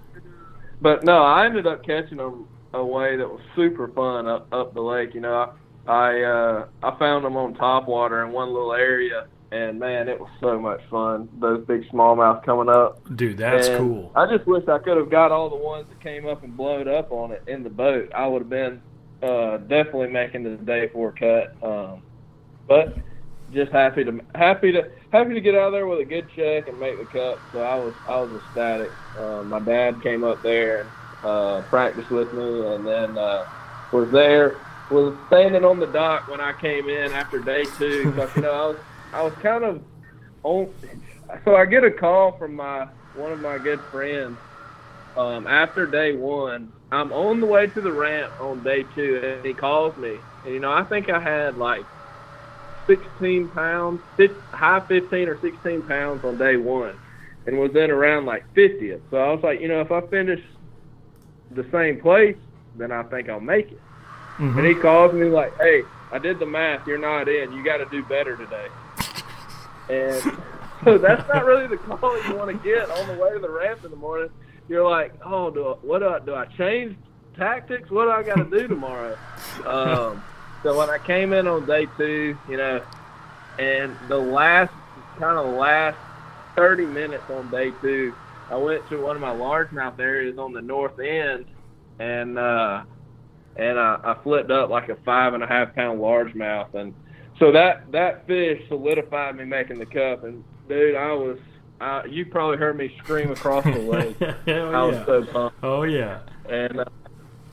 but 0.80 1.04
no, 1.04 1.22
I 1.22 1.46
ended 1.46 1.66
up 1.66 1.84
catching 1.84 2.18
them 2.18 2.48
a 2.74 2.84
way 2.84 3.16
that 3.16 3.28
was 3.28 3.40
super 3.54 3.88
fun 3.88 4.26
up 4.26 4.52
up 4.52 4.74
the 4.74 4.82
lake. 4.82 5.14
You 5.14 5.20
know, 5.20 5.52
I 5.86 6.22
uh, 6.22 6.66
I 6.82 6.98
found 6.98 7.24
them 7.24 7.36
on 7.36 7.54
top 7.54 7.86
water 7.88 8.24
in 8.24 8.32
one 8.32 8.48
little 8.52 8.72
area, 8.72 9.26
and 9.52 9.78
man, 9.78 10.08
it 10.08 10.18
was 10.18 10.30
so 10.40 10.58
much 10.58 10.80
fun. 10.90 11.28
Those 11.40 11.64
big 11.66 11.88
smallmouth 11.90 12.44
coming 12.44 12.68
up. 12.68 13.00
Dude, 13.16 13.38
that's 13.38 13.68
And 13.68 13.78
cool. 13.78 14.12
I 14.16 14.26
just 14.34 14.46
wish 14.46 14.66
I 14.68 14.78
could 14.78 14.96
have 14.96 15.10
got 15.10 15.30
all 15.30 15.50
the 15.50 15.56
ones 15.56 15.86
that 15.88 16.00
came 16.00 16.26
up 16.26 16.42
and 16.42 16.56
blowed 16.56 16.88
up 16.88 17.12
on 17.12 17.32
it 17.32 17.42
in 17.46 17.62
the 17.62 17.70
boat. 17.70 18.10
I 18.14 18.26
would 18.26 18.42
have 18.42 18.50
been 18.50 18.80
uh, 19.22 19.58
definitely 19.58 20.08
making 20.08 20.44
the 20.44 20.56
day 20.56 20.88
four 20.88 21.12
cut. 21.12 21.54
Um, 21.62 22.02
but 22.66 22.96
just 23.52 23.70
happy 23.70 24.04
to 24.04 24.20
happy 24.34 24.72
to 24.72 24.90
happy 25.12 25.34
to 25.34 25.40
get 25.40 25.54
out 25.54 25.70
there 25.70 25.86
with 25.86 26.00
a 26.00 26.04
good 26.04 26.26
check 26.34 26.66
and 26.66 26.80
make 26.80 26.98
the 26.98 27.04
cut. 27.04 27.38
So 27.52 27.60
I 27.60 27.76
was 27.76 27.94
I 28.08 28.20
was 28.20 28.32
ecstatic. 28.42 28.90
Uh, 29.18 29.42
my 29.42 29.60
dad 29.60 30.02
came 30.02 30.24
up 30.24 30.42
there 30.42 30.80
and 30.80 30.90
uh, 31.22 31.62
practiced 31.68 32.10
with 32.10 32.32
me, 32.32 32.66
and 32.74 32.86
then 32.86 33.18
uh, 33.18 33.46
was 33.92 34.10
there 34.10 34.56
was 34.90 35.16
standing 35.26 35.64
on 35.64 35.80
the 35.80 35.86
dock 35.86 36.28
when 36.28 36.40
I 36.40 36.52
came 36.52 36.88
in 36.88 37.12
after 37.12 37.38
day 37.40 37.64
two. 37.78 38.12
You 38.36 38.42
know 38.42 38.52
I 38.52 38.66
was 38.66 38.76
I 39.12 39.22
was 39.22 39.32
kind 39.42 39.64
of 39.64 39.82
on. 40.42 40.72
So 41.44 41.56
I 41.56 41.64
get 41.64 41.84
a 41.84 41.90
call 41.90 42.32
from 42.38 42.54
my 42.54 42.88
one 43.14 43.32
of 43.32 43.40
my 43.40 43.58
good 43.58 43.80
friends 43.90 44.36
um, 45.16 45.46
after 45.46 45.86
day 45.86 46.14
one. 46.14 46.72
I'm 46.92 47.12
on 47.12 47.40
the 47.40 47.46
way 47.46 47.66
to 47.66 47.80
the 47.80 47.92
ramp 47.92 48.34
on 48.40 48.62
day 48.62 48.84
two, 48.94 49.20
and 49.24 49.44
he 49.44 49.54
calls 49.54 49.96
me. 49.96 50.18
And 50.44 50.52
you 50.52 50.60
know 50.60 50.72
I 50.72 50.84
think 50.84 51.08
I 51.08 51.20
had 51.20 51.56
like 51.56 51.86
16 52.86 53.48
pounds, 53.48 54.00
high 54.52 54.80
15 54.86 55.28
or 55.28 55.40
16 55.40 55.82
pounds 55.82 56.24
on 56.24 56.36
day 56.36 56.56
one, 56.56 56.98
and 57.46 57.58
was 57.58 57.74
in 57.74 57.90
around 57.90 58.26
like 58.26 58.44
50th. 58.54 59.00
So 59.10 59.16
I 59.16 59.32
was 59.32 59.42
like, 59.42 59.60
you 59.60 59.68
know, 59.68 59.80
if 59.80 59.90
I 59.90 60.02
finish 60.08 60.40
the 61.50 61.66
same 61.72 62.00
place, 62.00 62.36
then 62.76 62.92
I 62.92 63.02
think 63.04 63.28
I'll 63.28 63.40
make 63.40 63.72
it. 63.72 63.80
Mm-hmm. 64.38 64.58
And 64.58 64.66
he 64.66 64.74
calls 64.74 65.12
me 65.12 65.28
like, 65.28 65.56
hey, 65.58 65.82
I 66.10 66.18
did 66.18 66.38
the 66.38 66.46
math. 66.46 66.86
You're 66.86 66.98
not 66.98 67.28
in. 67.28 67.52
You 67.52 67.64
got 67.64 67.78
to 67.78 67.86
do 67.86 68.02
better 68.04 68.36
today. 68.36 68.68
And 69.88 70.38
so 70.84 70.98
that's 70.98 71.26
not 71.28 71.44
really 71.44 71.66
the 71.66 71.76
call 71.76 72.20
you 72.24 72.34
want 72.34 72.50
to 72.50 72.68
get 72.68 72.90
on 72.90 73.06
the 73.08 73.22
way 73.22 73.32
to 73.32 73.38
the 73.38 73.50
ramp 73.50 73.84
in 73.84 73.90
the 73.90 73.96
morning. 73.96 74.30
You're 74.68 74.88
like, 74.88 75.14
oh, 75.24 75.50
do 75.50 75.68
I, 75.68 75.72
what 75.82 75.98
do 76.00 76.08
I, 76.08 76.18
do 76.20 76.34
I 76.34 76.46
change 76.46 76.96
tactics? 77.36 77.90
What 77.90 78.04
do 78.04 78.10
I 78.10 78.22
got 78.22 78.36
to 78.36 78.58
do 78.58 78.68
tomorrow? 78.68 79.16
Um, 79.64 80.20
so 80.64 80.76
when 80.76 80.90
I 80.90 80.98
came 80.98 81.32
in 81.32 81.46
on 81.46 81.64
day 81.64 81.86
two, 81.96 82.36
you 82.48 82.56
know, 82.56 82.82
and 83.58 83.96
the 84.08 84.18
last 84.18 84.72
kind 85.16 85.38
of 85.38 85.54
last 85.54 85.96
30 86.56 86.86
minutes 86.86 87.22
on 87.30 87.48
day 87.50 87.70
two, 87.80 88.14
I 88.50 88.56
went 88.56 88.88
to 88.88 89.00
one 89.00 89.14
of 89.14 89.22
my 89.22 89.32
largemouth 89.32 89.98
areas 90.00 90.38
on 90.38 90.52
the 90.52 90.60
north 90.60 90.98
end, 90.98 91.46
and 92.00 92.36
uh, 92.36 92.82
and 93.56 93.78
I, 93.78 93.98
I 94.02 94.22
flipped 94.22 94.50
up 94.50 94.70
like 94.70 94.88
a 94.88 94.96
five 95.04 95.34
and 95.34 95.42
a 95.42 95.46
half 95.46 95.74
pound 95.74 96.00
largemouth, 96.00 96.74
and 96.74 96.94
so 97.38 97.52
that 97.52 97.90
that 97.92 98.26
fish 98.26 98.62
solidified 98.68 99.36
me 99.36 99.44
making 99.44 99.78
the 99.78 99.86
cup. 99.86 100.24
And 100.24 100.44
dude, 100.68 100.96
I 100.96 101.12
was 101.12 101.38
I, 101.80 102.04
you 102.04 102.26
probably 102.26 102.56
heard 102.56 102.76
me 102.76 102.94
scream 102.98 103.30
across 103.30 103.64
the 103.64 103.78
lake. 103.78 104.16
I 104.22 104.84
was 104.84 104.94
yeah. 104.94 105.06
so 105.06 105.24
pumped. 105.24 105.58
Oh 105.62 105.82
yeah. 105.82 106.20
And 106.48 106.80
uh, 106.80 106.84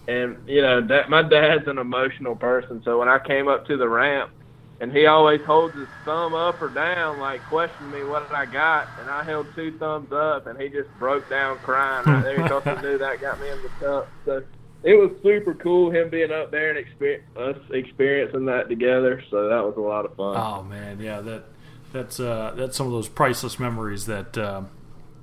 and 0.07 0.37
you 0.47 0.61
know 0.61 0.85
that 0.87 1.09
my 1.09 1.21
dad's 1.21 1.67
an 1.67 1.77
emotional 1.77 2.35
person, 2.35 2.81
so 2.83 2.99
when 2.99 3.07
I 3.07 3.19
came 3.19 3.47
up 3.47 3.65
to 3.67 3.77
the 3.77 3.87
ramp, 3.87 4.31
and 4.79 4.91
he 4.91 5.05
always 5.05 5.41
holds 5.41 5.75
his 5.75 5.87
thumb 6.05 6.33
up 6.33 6.61
or 6.61 6.69
down, 6.69 7.19
like 7.19 7.41
questioning 7.43 7.91
me 7.91 8.03
what 8.03 8.27
did 8.27 8.35
I 8.35 8.45
got, 8.45 8.87
and 8.99 9.09
I 9.09 9.23
held 9.23 9.47
two 9.55 9.77
thumbs 9.77 10.11
up, 10.11 10.47
and 10.47 10.59
he 10.59 10.69
just 10.69 10.89
broke 10.97 11.29
down 11.29 11.57
crying 11.59 12.05
right 12.07 12.23
there 12.23 12.41
because 12.41 12.63
he 12.63 12.81
knew 12.81 12.97
that 12.97 13.21
got 13.21 13.39
me 13.39 13.49
in 13.49 13.61
the 13.61 13.69
cup. 13.79 14.09
So 14.25 14.43
it 14.83 14.95
was 14.95 15.11
super 15.21 15.53
cool 15.53 15.91
him 15.91 16.09
being 16.09 16.31
up 16.31 16.51
there 16.51 16.69
and 16.69 16.77
experience, 16.77 17.23
us 17.37 17.57
experiencing 17.71 18.45
that 18.45 18.69
together. 18.69 19.23
So 19.29 19.49
that 19.49 19.63
was 19.63 19.75
a 19.77 19.81
lot 19.81 20.05
of 20.05 20.15
fun. 20.15 20.35
Oh 20.37 20.63
man, 20.63 20.99
yeah 20.99 21.21
that 21.21 21.45
that's 21.93 22.19
uh, 22.19 22.53
that's 22.55 22.77
some 22.77 22.87
of 22.87 22.93
those 22.93 23.09
priceless 23.09 23.59
memories 23.59 24.05
that 24.05 24.37
uh, 24.37 24.63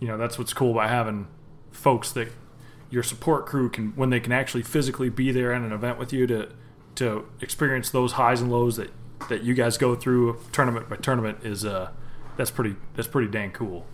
you 0.00 0.09
know 0.09 0.17
that's 0.17 0.38
what's 0.38 0.53
cool 0.53 0.73
about 0.73 0.91
having 0.91 1.29
folks 1.71 2.12
that 2.12 2.29
your 2.91 3.03
support 3.03 3.47
crew 3.47 3.68
can 3.68 3.92
when 3.97 4.11
they 4.11 4.21
can 4.21 4.33
actually 4.33 4.62
physically 4.62 5.09
be 5.09 5.31
there 5.31 5.53
at 5.53 5.61
an 5.62 5.73
event 5.73 5.99
with 5.99 6.12
you 6.12 6.27
to 6.27 6.51
to 6.94 7.27
experience 7.40 7.90
those 7.90 8.12
highs 8.12 8.40
and 8.40 8.51
lows 8.51 8.77
that 8.77 8.90
that 9.29 9.42
you 9.42 9.55
guys 9.55 9.77
go 9.77 9.94
through 9.94 10.38
tournament 10.53 10.88
by 10.88 10.97
tournament 10.97 11.38
is 11.42 11.64
uh 11.64 11.90
that's 12.37 12.51
pretty 12.51 12.77
that's 12.94 13.09
pretty 13.09 13.31
dang 13.31 13.51
cool. 13.51 13.85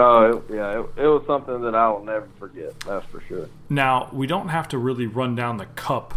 Oh 0.00 0.44
yeah, 0.48 0.80
it, 0.80 1.04
it 1.04 1.06
was 1.08 1.24
something 1.26 1.60
that 1.62 1.74
I 1.74 1.90
will 1.90 2.04
never 2.04 2.28
forget. 2.38 2.78
That's 2.80 3.04
for 3.06 3.20
sure. 3.22 3.48
Now 3.68 4.08
we 4.12 4.28
don't 4.28 4.48
have 4.48 4.68
to 4.68 4.78
really 4.78 5.06
run 5.06 5.34
down 5.34 5.56
the 5.56 5.66
cup 5.66 6.14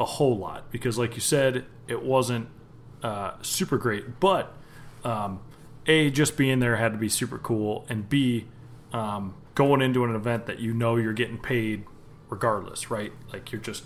a 0.00 0.04
whole 0.06 0.38
lot 0.38 0.70
because, 0.70 0.96
like 0.96 1.14
you 1.14 1.20
said, 1.20 1.66
it 1.86 2.02
wasn't 2.02 2.48
uh, 3.02 3.32
super 3.42 3.76
great. 3.76 4.18
But 4.18 4.54
um, 5.04 5.40
a 5.86 6.10
just 6.10 6.38
being 6.38 6.60
there 6.60 6.76
had 6.76 6.92
to 6.92 6.98
be 6.98 7.10
super 7.10 7.38
cool, 7.38 7.84
and 7.90 8.08
b 8.08 8.46
um, 8.94 9.34
going 9.54 9.82
into 9.82 10.04
an 10.04 10.14
event 10.14 10.46
that 10.46 10.60
you 10.60 10.72
know 10.72 10.96
you're 10.96 11.12
getting 11.12 11.38
paid 11.38 11.84
regardless, 12.30 12.90
right? 12.90 13.12
Like 13.30 13.52
you're 13.52 13.60
just 13.60 13.84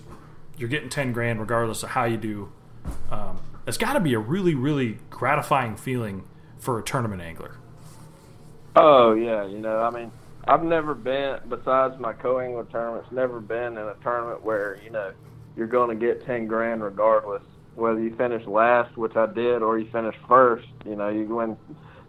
you're 0.57 0.69
getting 0.69 0.89
ten 0.89 1.13
grand 1.13 1.41
regardless 1.41 1.83
of 1.83 1.91
how 1.91 2.05
you 2.05 2.17
do. 2.17 2.53
Um, 3.11 3.41
it's 3.67 3.77
got 3.77 3.95
to 3.95 4.01
be 4.01 4.15
a 4.15 4.21
really 4.21 4.55
really 4.55 4.99
gratifying 5.11 5.77
feeling 5.77 6.25
for 6.61 6.79
a 6.79 6.83
tournament 6.85 7.23
angler. 7.23 7.57
Oh 8.77 9.15
yeah, 9.15 9.47
you 9.47 9.59
know, 9.59 9.81
I 9.81 9.91
mean, 9.91 10.11
I've 10.47 10.63
never 10.63 10.95
been 10.95 11.39
besides 11.49 11.99
my 11.99 12.13
co-angler 12.13 12.65
tournaments, 12.67 13.09
never 13.13 13.41
been 13.41 13.77
in 13.77 13.79
a 13.79 13.95
tournament 14.03 14.43
where 14.43 14.79
you 14.83 14.91
know 14.91 15.13
you're 15.57 15.67
going 15.67 15.97
to 15.99 16.07
get 16.07 16.25
ten 16.27 16.47
grand 16.47 16.83
regardless 16.83 17.43
whether 17.75 18.01
you 18.01 18.15
finish 18.17 18.47
last, 18.47 18.97
which 18.97 19.17
I 19.17 19.27
did, 19.27 19.63
or 19.63 19.79
you 19.79 19.89
finish 19.91 20.15
first. 20.29 20.67
You 20.85 20.97
know, 20.97 21.09
you 21.09 21.27
win 21.27 21.57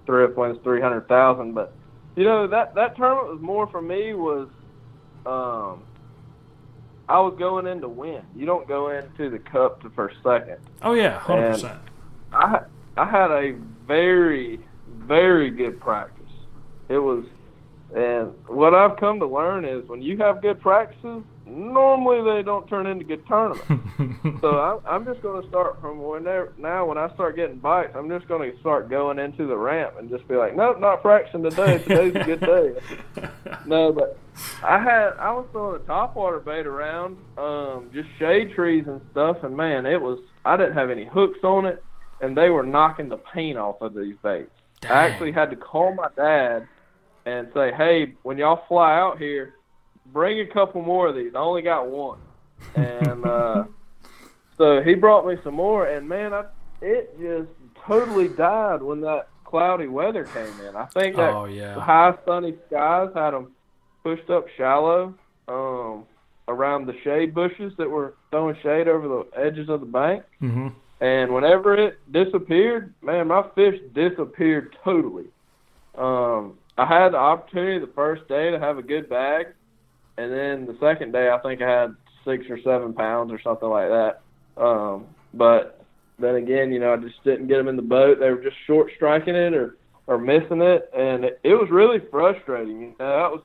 three 0.05 0.25
up 0.25 0.35
wins 0.35 0.59
three 0.63 0.81
hundred 0.81 1.07
thousand, 1.07 1.53
but 1.53 1.73
you 2.15 2.23
know 2.23 2.47
that 2.47 2.75
that 2.75 2.95
tournament 2.95 3.33
was 3.33 3.41
more 3.41 3.67
for 3.67 3.81
me 3.81 4.13
was 4.13 4.49
um 5.25 5.83
I 7.07 7.19
was 7.19 7.35
going 7.37 7.67
in 7.67 7.81
to 7.81 7.89
win. 7.89 8.23
You 8.35 8.45
don't 8.45 8.67
go 8.67 8.89
into 8.89 9.29
the 9.29 9.39
cup 9.39 9.81
to 9.81 9.89
first 9.91 10.17
second. 10.23 10.57
Oh 10.81 10.93
yeah, 10.93 11.19
hundred 11.19 11.53
percent. 11.53 11.79
I 12.31 12.61
I 12.97 13.09
had 13.09 13.31
a 13.31 13.53
very 13.87 14.59
very 14.87 15.49
good 15.49 15.79
practice. 15.79 16.22
It 16.89 16.97
was, 16.97 17.25
and 17.95 18.33
what 18.47 18.73
I've 18.73 18.97
come 18.97 19.19
to 19.19 19.25
learn 19.25 19.65
is 19.65 19.87
when 19.87 20.01
you 20.01 20.17
have 20.17 20.41
good 20.41 20.59
practices, 20.59 21.23
normally 21.45 22.21
they 22.31 22.43
don't 22.43 22.67
turn 22.67 22.85
into 22.87 23.03
good 23.03 23.25
tournaments. 23.27 23.65
so 24.41 24.49
I, 24.85 24.95
I'm 24.95 25.05
just 25.05 25.21
going 25.21 25.41
to 25.41 25.47
start 25.49 25.79
from 25.81 26.01
whenever 26.01 26.53
now. 26.57 26.85
When 26.85 26.97
I 26.97 27.13
start 27.13 27.35
getting 27.35 27.57
bites, 27.57 27.93
I'm 27.95 28.09
just 28.09 28.27
going 28.27 28.51
to 28.51 28.59
start 28.59 28.89
going 28.89 29.19
into 29.19 29.47
the 29.47 29.57
ramp 29.57 29.95
and 29.99 30.09
just 30.09 30.27
be 30.27 30.35
like, 30.35 30.55
nope, 30.55 30.79
not 30.79 31.01
practicing 31.01 31.43
today. 31.43 31.77
Today's 31.79 32.15
a 32.15 32.23
good 32.23 32.39
day. 32.39 33.29
no, 33.65 33.91
but 33.91 34.17
I 34.63 34.79
had 34.79 35.13
I 35.19 35.31
was 35.31 35.45
throwing 35.51 35.81
a 35.81 35.83
topwater 35.85 36.43
bait 36.43 36.65
around, 36.65 37.17
um, 37.37 37.89
just 37.93 38.09
shade 38.17 38.53
trees 38.53 38.85
and 38.87 39.01
stuff, 39.11 39.43
and 39.43 39.55
man, 39.55 39.85
it 39.85 40.01
was 40.01 40.19
I 40.45 40.57
didn't 40.57 40.73
have 40.73 40.89
any 40.89 41.05
hooks 41.05 41.39
on 41.43 41.65
it, 41.65 41.83
and 42.21 42.35
they 42.35 42.49
were 42.49 42.63
knocking 42.63 43.09
the 43.09 43.17
paint 43.17 43.57
off 43.57 43.81
of 43.81 43.93
these 43.93 44.15
baits. 44.23 44.51
Dang. 44.81 44.91
I 44.91 45.07
actually 45.07 45.31
had 45.31 45.49
to 45.51 45.55
call 45.55 45.93
my 45.93 46.07
dad 46.15 46.67
and 47.25 47.47
say, 47.53 47.71
hey, 47.71 48.13
when 48.23 48.37
y'all 48.37 48.65
fly 48.67 48.97
out 48.97 49.17
here 49.17 49.55
bring 50.13 50.39
a 50.39 50.45
couple 50.45 50.81
more 50.81 51.07
of 51.07 51.15
these. 51.15 51.33
I 51.35 51.39
only 51.39 51.61
got 51.61 51.87
one, 51.87 52.19
and 52.75 53.25
uh, 53.25 53.63
so 54.57 54.81
he 54.81 54.95
brought 54.95 55.25
me 55.25 55.35
some 55.43 55.55
more. 55.55 55.87
And 55.87 56.07
man, 56.07 56.33
I, 56.33 56.45
it 56.81 57.17
just 57.19 57.49
totally 57.85 58.27
died 58.29 58.81
when 58.81 59.01
that 59.01 59.27
cloudy 59.45 59.87
weather 59.87 60.25
came 60.25 60.67
in. 60.67 60.75
I 60.75 60.85
think 60.85 61.15
that 61.15 61.33
oh, 61.33 61.45
yeah. 61.45 61.79
high 61.79 62.13
sunny 62.25 62.55
skies 62.67 63.09
had 63.13 63.31
them 63.31 63.51
pushed 64.03 64.29
up 64.29 64.45
shallow 64.57 65.15
um, 65.47 66.05
around 66.47 66.87
the 66.87 66.95
shade 67.03 67.33
bushes 67.33 67.73
that 67.77 67.89
were 67.89 68.15
throwing 68.31 68.55
shade 68.61 68.87
over 68.87 69.07
the 69.07 69.39
edges 69.39 69.69
of 69.69 69.79
the 69.79 69.85
bank. 69.85 70.23
Mm-hmm. 70.41 70.69
And 71.01 71.33
whenever 71.33 71.75
it 71.75 71.99
disappeared, 72.11 72.93
man, 73.01 73.27
my 73.27 73.43
fish 73.55 73.79
disappeared 73.93 74.75
totally. 74.83 75.25
Um, 75.97 76.57
I 76.77 76.85
had 76.85 77.13
the 77.13 77.17
opportunity 77.17 77.79
the 77.79 77.91
first 77.93 78.27
day 78.27 78.51
to 78.51 78.59
have 78.59 78.77
a 78.77 78.83
good 78.83 79.09
bag, 79.09 79.47
and 80.17 80.31
then 80.31 80.65
the 80.65 80.77
second 80.79 81.11
day 81.11 81.29
I 81.29 81.37
think 81.39 81.61
I 81.61 81.69
had 81.69 81.95
six 82.25 82.45
or 82.49 82.59
seven 82.63 82.93
pounds 82.93 83.31
or 83.31 83.39
something 83.41 83.69
like 83.69 83.89
that. 83.89 84.21
Um, 84.57 85.05
but 85.33 85.83
then 86.19 86.35
again, 86.35 86.71
you 86.71 86.79
know, 86.79 86.93
I 86.93 86.97
just 86.97 87.23
didn't 87.23 87.47
get 87.47 87.57
them 87.57 87.67
in 87.67 87.75
the 87.75 87.81
boat. 87.81 88.19
They 88.19 88.29
were 88.29 88.41
just 88.43 88.57
short 88.65 88.91
striking 88.95 89.35
it 89.35 89.53
or 89.53 89.77
or 90.05 90.17
missing 90.17 90.61
it, 90.61 90.89
and 90.95 91.23
it, 91.23 91.39
it 91.43 91.53
was 91.53 91.69
really 91.71 91.99
frustrating. 92.11 92.81
You 92.81 92.87
know, 92.87 92.93
that 92.97 93.31
was 93.31 93.41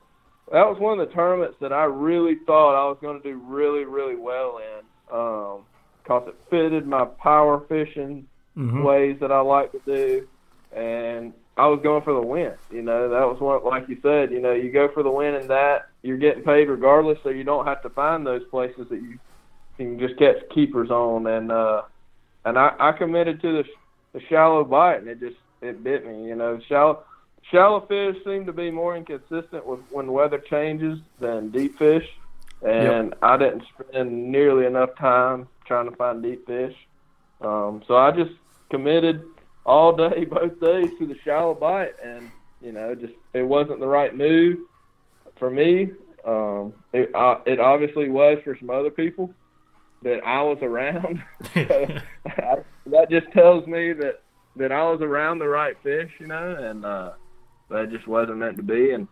that 0.51 0.67
was 0.67 0.77
one 0.79 0.99
of 0.99 1.07
the 1.07 1.13
tournaments 1.13 1.57
that 1.61 1.71
I 1.71 1.83
really 1.83 2.37
thought 2.45 2.75
I 2.75 2.89
was 2.89 2.97
going 3.01 3.21
to 3.21 3.31
do 3.31 3.37
really 3.37 3.85
really 3.85 4.15
well 4.15 4.57
in, 4.57 4.85
because 5.05 6.23
um, 6.23 6.29
it 6.29 6.35
fitted 6.49 6.87
my 6.87 7.05
power 7.05 7.63
fishing 7.69 8.27
mm-hmm. 8.57 8.83
ways 8.83 9.17
that 9.21 9.31
I 9.31 9.39
like 9.41 9.71
to 9.71 9.81
do, 9.85 10.27
and 10.75 11.33
I 11.59 11.67
was 11.67 11.81
going 11.83 12.03
for 12.03 12.13
the 12.13 12.21
win. 12.21 12.53
You 12.71 12.81
know, 12.81 13.09
that 13.09 13.27
was 13.27 13.41
what, 13.41 13.65
like 13.65 13.89
you 13.89 13.97
said, 14.01 14.31
you 14.31 14.39
know, 14.39 14.53
you 14.53 14.71
go 14.71 14.87
for 14.93 15.03
the 15.03 15.11
win 15.11 15.35
in 15.35 15.49
that, 15.49 15.89
you're 16.03 16.17
getting 16.17 16.41
paid 16.41 16.69
regardless, 16.69 17.19
so 17.21 17.27
you 17.29 17.43
don't 17.43 17.65
have 17.65 17.81
to 17.81 17.89
find 17.89 18.25
those 18.25 18.43
places 18.45 18.87
that 18.89 19.01
you 19.01 19.19
can 19.75 19.99
just 19.99 20.17
catch 20.17 20.37
keepers 20.55 20.89
on. 20.89 21.27
And 21.27 21.51
uh, 21.51 21.81
and 22.45 22.57
I, 22.57 22.73
I 22.79 22.91
committed 22.93 23.41
to 23.41 23.51
the, 23.51 23.63
the 24.13 24.25
shallow 24.29 24.63
bite, 24.63 24.99
and 24.99 25.09
it 25.09 25.19
just 25.19 25.35
it 25.61 25.83
bit 25.83 26.07
me. 26.07 26.29
You 26.29 26.35
know, 26.35 26.61
shallow 26.69 27.03
shallow 27.51 27.81
fish 27.81 28.15
seem 28.23 28.45
to 28.45 28.53
be 28.53 28.71
more 28.71 28.95
inconsistent 28.95 29.65
with 29.65 29.81
when 29.89 30.13
weather 30.13 30.39
changes 30.39 30.97
than 31.19 31.49
deep 31.49 31.77
fish, 31.77 32.07
and 32.61 33.09
yep. 33.09 33.19
I 33.21 33.35
didn't 33.35 33.63
spend 33.77 34.31
nearly 34.31 34.65
enough 34.65 34.95
time 34.97 35.49
trying 35.65 35.89
to 35.89 35.95
find 35.97 36.23
deep 36.23 36.47
fish. 36.47 36.75
Um, 37.41 37.83
so 37.85 37.97
I 37.97 38.11
just 38.11 38.31
committed 38.69 39.25
all 39.65 39.95
day, 39.95 40.25
both 40.29 40.59
days 40.59 40.89
through 40.97 41.07
the 41.07 41.17
shallow 41.23 41.53
bite, 41.53 41.95
and 42.03 42.29
you 42.61 42.71
know, 42.71 42.95
just 42.95 43.13
it 43.33 43.43
wasn't 43.43 43.79
the 43.79 43.87
right 43.87 44.15
move 44.15 44.59
for 45.37 45.49
me. 45.49 45.91
Um, 46.25 46.73
it 46.93 47.13
uh, 47.15 47.39
it 47.45 47.59
obviously 47.59 48.09
was 48.09 48.39
for 48.43 48.57
some 48.57 48.69
other 48.69 48.91
people 48.91 49.33
that 50.03 50.21
I 50.25 50.41
was 50.41 50.59
around. 50.61 51.23
so 51.53 51.87
I, 52.25 52.55
that 52.87 53.09
just 53.09 53.31
tells 53.31 53.65
me 53.67 53.93
that 53.93 54.21
that 54.55 54.71
I 54.71 54.83
was 54.89 55.01
around 55.01 55.39
the 55.39 55.47
right 55.47 55.75
fish, 55.83 56.11
you 56.19 56.27
know, 56.27 56.55
and 56.55 56.85
uh, 56.85 57.11
that 57.69 57.89
just 57.91 58.07
wasn't 58.07 58.37
meant 58.37 58.57
to 58.57 58.63
be. 58.63 58.91
And 58.91 59.07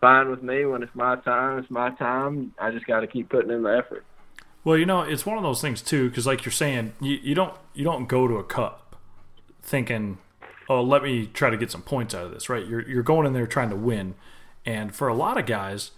fine 0.00 0.30
with 0.30 0.42
me 0.42 0.64
when 0.66 0.82
it's 0.82 0.94
my 0.94 1.16
time. 1.16 1.58
It's 1.58 1.70
my 1.70 1.90
time. 1.90 2.52
I 2.58 2.70
just 2.70 2.86
got 2.86 3.00
to 3.00 3.06
keep 3.06 3.30
putting 3.30 3.50
in 3.50 3.62
the 3.62 3.76
effort. 3.76 4.04
Well, 4.64 4.76
you 4.76 4.86
know, 4.86 5.02
it's 5.02 5.26
one 5.26 5.38
of 5.38 5.42
those 5.42 5.60
things 5.60 5.82
too, 5.82 6.08
because 6.08 6.26
like 6.26 6.44
you're 6.44 6.52
saying, 6.52 6.92
you, 7.00 7.18
you 7.22 7.34
don't 7.34 7.54
you 7.74 7.84
don't 7.84 8.06
go 8.06 8.28
to 8.28 8.36
a 8.36 8.44
cup 8.44 8.81
thinking, 9.62 10.18
oh, 10.68 10.82
let 10.82 11.02
me 11.02 11.26
try 11.26 11.50
to 11.50 11.56
get 11.56 11.70
some 11.70 11.82
points 11.82 12.14
out 12.14 12.26
of 12.26 12.32
this, 12.32 12.48
right? 12.48 12.66
You're 12.66 12.88
you're 12.88 13.02
going 13.02 13.26
in 13.26 13.32
there 13.32 13.46
trying 13.46 13.70
to 13.70 13.76
win, 13.76 14.14
and 14.64 14.94
for 14.94 15.08
a 15.08 15.14
lot 15.14 15.38
of 15.38 15.46
guys, 15.46 15.92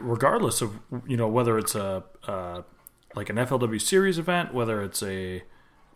regardless 0.00 0.60
of 0.60 0.78
you 1.06 1.16
know 1.16 1.28
whether 1.28 1.58
it's 1.58 1.74
a 1.74 2.04
uh, 2.26 2.62
like 3.14 3.30
an 3.30 3.36
FLW 3.36 3.80
series 3.80 4.18
event, 4.18 4.54
whether 4.54 4.82
it's 4.82 5.02
a 5.02 5.42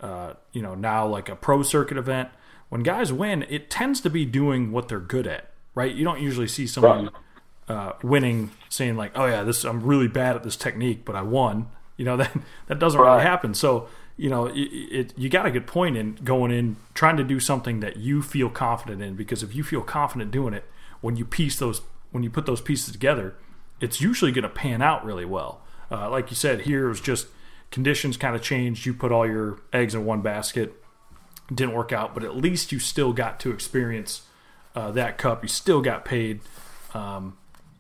uh, 0.00 0.34
you 0.52 0.62
know 0.62 0.74
now 0.74 1.06
like 1.06 1.28
a 1.28 1.36
pro 1.36 1.62
circuit 1.62 1.96
event, 1.96 2.30
when 2.68 2.82
guys 2.82 3.12
win, 3.12 3.44
it 3.48 3.70
tends 3.70 4.00
to 4.02 4.10
be 4.10 4.24
doing 4.24 4.72
what 4.72 4.88
they're 4.88 5.00
good 5.00 5.26
at, 5.26 5.50
right? 5.74 5.94
You 5.94 6.04
don't 6.04 6.20
usually 6.20 6.48
see 6.48 6.66
someone. 6.66 7.10
Uh, 7.68 7.94
winning, 8.00 8.52
saying 8.68 8.94
like, 8.94 9.10
"Oh 9.16 9.26
yeah, 9.26 9.42
this 9.42 9.64
I'm 9.64 9.82
really 9.82 10.06
bad 10.06 10.36
at 10.36 10.44
this 10.44 10.54
technique, 10.54 11.04
but 11.04 11.16
I 11.16 11.22
won." 11.22 11.66
You 11.96 12.04
know 12.04 12.16
that 12.16 12.30
that 12.68 12.78
doesn't 12.78 13.00
right. 13.00 13.14
really 13.14 13.24
happen. 13.24 13.54
So 13.54 13.88
you 14.16 14.30
know, 14.30 14.46
it, 14.46 14.58
it, 14.58 15.18
you 15.18 15.28
got 15.28 15.46
a 15.46 15.50
good 15.50 15.66
point 15.66 15.96
in 15.96 16.14
going 16.16 16.50
in 16.50 16.76
trying 16.94 17.16
to 17.18 17.24
do 17.24 17.38
something 17.38 17.80
that 17.80 17.96
you 17.96 18.22
feel 18.22 18.48
confident 18.48 19.02
in 19.02 19.14
because 19.14 19.42
if 19.42 19.54
you 19.54 19.62
feel 19.62 19.82
confident 19.82 20.30
doing 20.30 20.54
it, 20.54 20.64
when 21.00 21.16
you 21.16 21.24
piece 21.24 21.58
those 21.58 21.82
when 22.12 22.22
you 22.22 22.30
put 22.30 22.46
those 22.46 22.60
pieces 22.60 22.92
together, 22.92 23.34
it's 23.80 24.00
usually 24.00 24.32
going 24.32 24.42
to 24.42 24.48
pan 24.48 24.80
out 24.80 25.04
really 25.04 25.24
well. 25.24 25.60
Uh, 25.90 26.08
like 26.08 26.30
you 26.30 26.36
said, 26.36 26.62
here 26.62 26.88
was 26.88 27.00
just 27.00 27.26
conditions 27.70 28.16
kind 28.16 28.34
of 28.34 28.42
changed. 28.42 28.86
You 28.86 28.94
put 28.94 29.12
all 29.12 29.26
your 29.26 29.58
eggs 29.72 29.94
in 29.94 30.06
one 30.06 30.22
basket, 30.22 30.72
didn't 31.52 31.74
work 31.74 31.92
out, 31.92 32.14
but 32.14 32.24
at 32.24 32.34
least 32.34 32.72
you 32.72 32.78
still 32.78 33.12
got 33.12 33.38
to 33.40 33.50
experience 33.50 34.22
uh, 34.74 34.90
that 34.92 35.18
cup. 35.18 35.42
You 35.42 35.48
still 35.48 35.82
got 35.82 36.04
paid. 36.04 36.40
Um, 36.94 37.36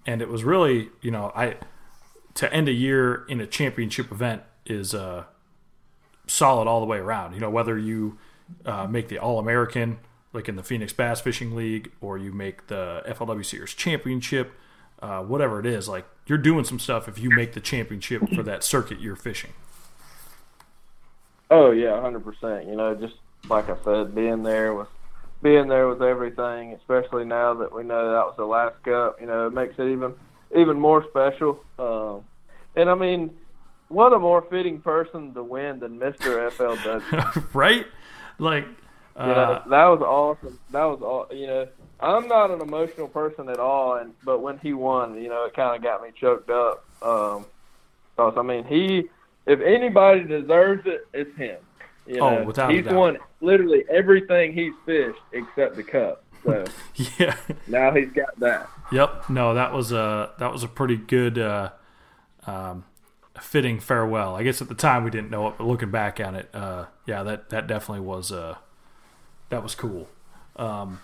and 0.06 0.22
it 0.22 0.28
was 0.28 0.44
really 0.44 0.90
you 1.00 1.10
know 1.10 1.32
I 1.34 1.56
to 2.34 2.52
end 2.52 2.68
a 2.68 2.72
year 2.72 3.24
in 3.28 3.40
a 3.40 3.46
championship 3.46 4.12
event 4.12 4.42
is 4.66 4.94
uh, 4.94 5.24
solid 6.26 6.68
all 6.68 6.80
the 6.80 6.86
way 6.86 6.98
around. 6.98 7.34
You 7.34 7.40
know 7.40 7.50
whether 7.50 7.78
you 7.78 8.18
uh, 8.64 8.86
make 8.86 9.08
the 9.08 9.18
All 9.18 9.38
American 9.38 9.98
like 10.32 10.48
in 10.48 10.56
the 10.56 10.62
Phoenix 10.62 10.92
Bass 10.92 11.20
Fishing 11.20 11.56
League 11.56 11.90
or 12.00 12.18
you 12.18 12.32
make 12.32 12.66
the 12.66 13.02
FLW 13.08 13.44
Series 13.44 13.72
Championship, 13.72 14.52
uh, 15.00 15.22
whatever 15.22 15.58
it 15.58 15.66
is, 15.66 15.88
like 15.88 16.04
you're 16.26 16.38
doing 16.38 16.64
some 16.64 16.78
stuff 16.78 17.08
if 17.08 17.18
you 17.18 17.30
make 17.30 17.54
the 17.54 17.60
championship 17.60 18.22
for 18.34 18.42
that 18.42 18.62
circuit 18.62 19.00
you're 19.00 19.16
fishing. 19.16 19.52
Oh 21.50 21.70
yeah, 21.70 22.00
hundred 22.00 22.24
percent. 22.24 22.68
You 22.68 22.76
know, 22.76 22.94
just 22.94 23.14
like 23.48 23.68
I 23.68 23.76
said, 23.84 24.14
being 24.14 24.42
there 24.42 24.74
with 24.74 24.88
being 25.42 25.68
there 25.68 25.88
with 25.88 26.02
everything, 26.02 26.72
especially 26.72 27.24
now 27.24 27.54
that 27.54 27.72
we 27.72 27.84
know 27.84 28.12
that 28.12 28.26
was 28.26 28.34
the 28.36 28.44
last 28.44 28.82
cup. 28.82 29.20
You 29.20 29.26
know, 29.26 29.46
it 29.46 29.54
makes 29.54 29.78
it 29.78 29.90
even 29.90 30.14
even 30.56 30.78
more 30.78 31.04
special. 31.08 31.64
Um, 31.78 32.24
and 32.74 32.90
I 32.90 32.94
mean, 32.94 33.36
what 33.88 34.12
a 34.12 34.18
more 34.18 34.42
fitting 34.42 34.80
person 34.80 35.34
to 35.34 35.42
win 35.42 35.80
than 35.80 35.98
Mister 35.98 36.50
FLW, 36.50 37.48
right? 37.54 37.86
Like, 38.38 38.66
uh, 39.16 39.26
know, 39.26 39.62
that 39.66 39.84
was 39.86 40.00
awesome. 40.00 40.58
That 40.70 40.84
was 40.84 41.00
all. 41.02 41.26
You 41.34 41.46
know, 41.46 41.68
I'm 42.00 42.28
not 42.28 42.50
an 42.50 42.60
emotional 42.60 43.08
person 43.08 43.48
at 43.48 43.58
all, 43.58 43.96
and 43.96 44.12
but 44.24 44.40
when 44.40 44.58
he 44.58 44.72
won, 44.72 45.20
you 45.20 45.28
know, 45.28 45.44
it 45.44 45.54
kind 45.54 45.76
of 45.76 45.82
got 45.82 46.02
me 46.02 46.10
choked 46.18 46.50
up. 46.50 46.84
Um, 47.02 47.46
because 48.16 48.34
I 48.38 48.42
mean, 48.42 48.64
he, 48.64 49.04
if 49.46 49.60
anybody 49.60 50.24
deserves 50.24 50.86
it, 50.86 51.06
it's 51.12 51.36
him. 51.36 51.58
You 52.06 52.20
oh, 52.20 52.30
know, 52.30 52.38
oh, 52.38 52.44
without 52.44 52.72
he's 52.72 52.86
won 52.86 53.18
literally 53.40 53.84
everything 53.90 54.52
he's 54.52 54.72
fished 54.84 55.20
except 55.32 55.76
the 55.76 55.82
cup. 55.82 56.24
So 56.44 56.64
yeah, 57.18 57.36
now 57.66 57.92
he's 57.92 58.10
got 58.10 58.38
that. 58.40 58.68
Yep. 58.92 59.30
No, 59.30 59.54
that 59.54 59.72
was 59.72 59.92
a 59.92 60.32
that 60.38 60.52
was 60.52 60.62
a 60.62 60.68
pretty 60.68 60.96
good, 60.96 61.38
uh, 61.38 61.70
um, 62.46 62.84
fitting 63.40 63.80
farewell. 63.80 64.34
I 64.34 64.42
guess 64.42 64.62
at 64.62 64.68
the 64.68 64.74
time 64.74 65.04
we 65.04 65.10
didn't 65.10 65.30
know 65.30 65.48
it, 65.48 65.54
but 65.58 65.66
looking 65.66 65.90
back 65.90 66.20
on 66.20 66.34
it, 66.34 66.48
uh, 66.54 66.86
yeah, 67.06 67.22
that 67.22 67.50
that 67.50 67.66
definitely 67.66 68.04
was 68.04 68.32
uh, 68.32 68.56
that 69.48 69.62
was 69.62 69.74
cool. 69.74 70.08
Um, 70.56 71.00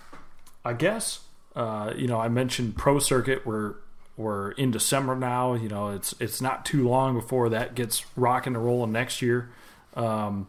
I 0.65 0.73
guess 0.73 1.21
uh, 1.55 1.93
you 1.97 2.07
know 2.07 2.21
I 2.21 2.29
mentioned 2.29 2.77
pro 2.77 2.99
circuit. 2.99 3.47
We're 3.47 3.75
we're 4.17 4.53
in 4.53 4.71
December 4.71 5.17
now. 5.17 5.55
You 5.55 5.69
know 5.69 5.89
it's 5.89 6.15
it's 6.21 6.41
not 6.41 6.65
too 6.65 6.89
long 6.89 7.15
before 7.15 7.49
that 7.51 7.75
gets 7.75 8.05
rocking 8.17 8.55
and 8.55 8.65
rolling 8.65 8.93
next 8.93 9.23
year. 9.23 9.51
Um, 9.95 10.49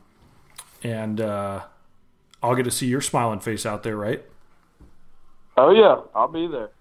and 0.84 1.20
uh, 1.20 1.64
I'll 2.42 2.56
get 2.56 2.64
to 2.64 2.72
see 2.72 2.88
your 2.88 3.02
smiling 3.02 3.40
face 3.40 3.66
out 3.66 3.84
there, 3.84 3.96
right? 3.96 4.24
Oh 5.58 5.72
yeah, 5.72 6.02
I'll 6.16 6.28
be 6.28 6.48
there. 6.48 6.72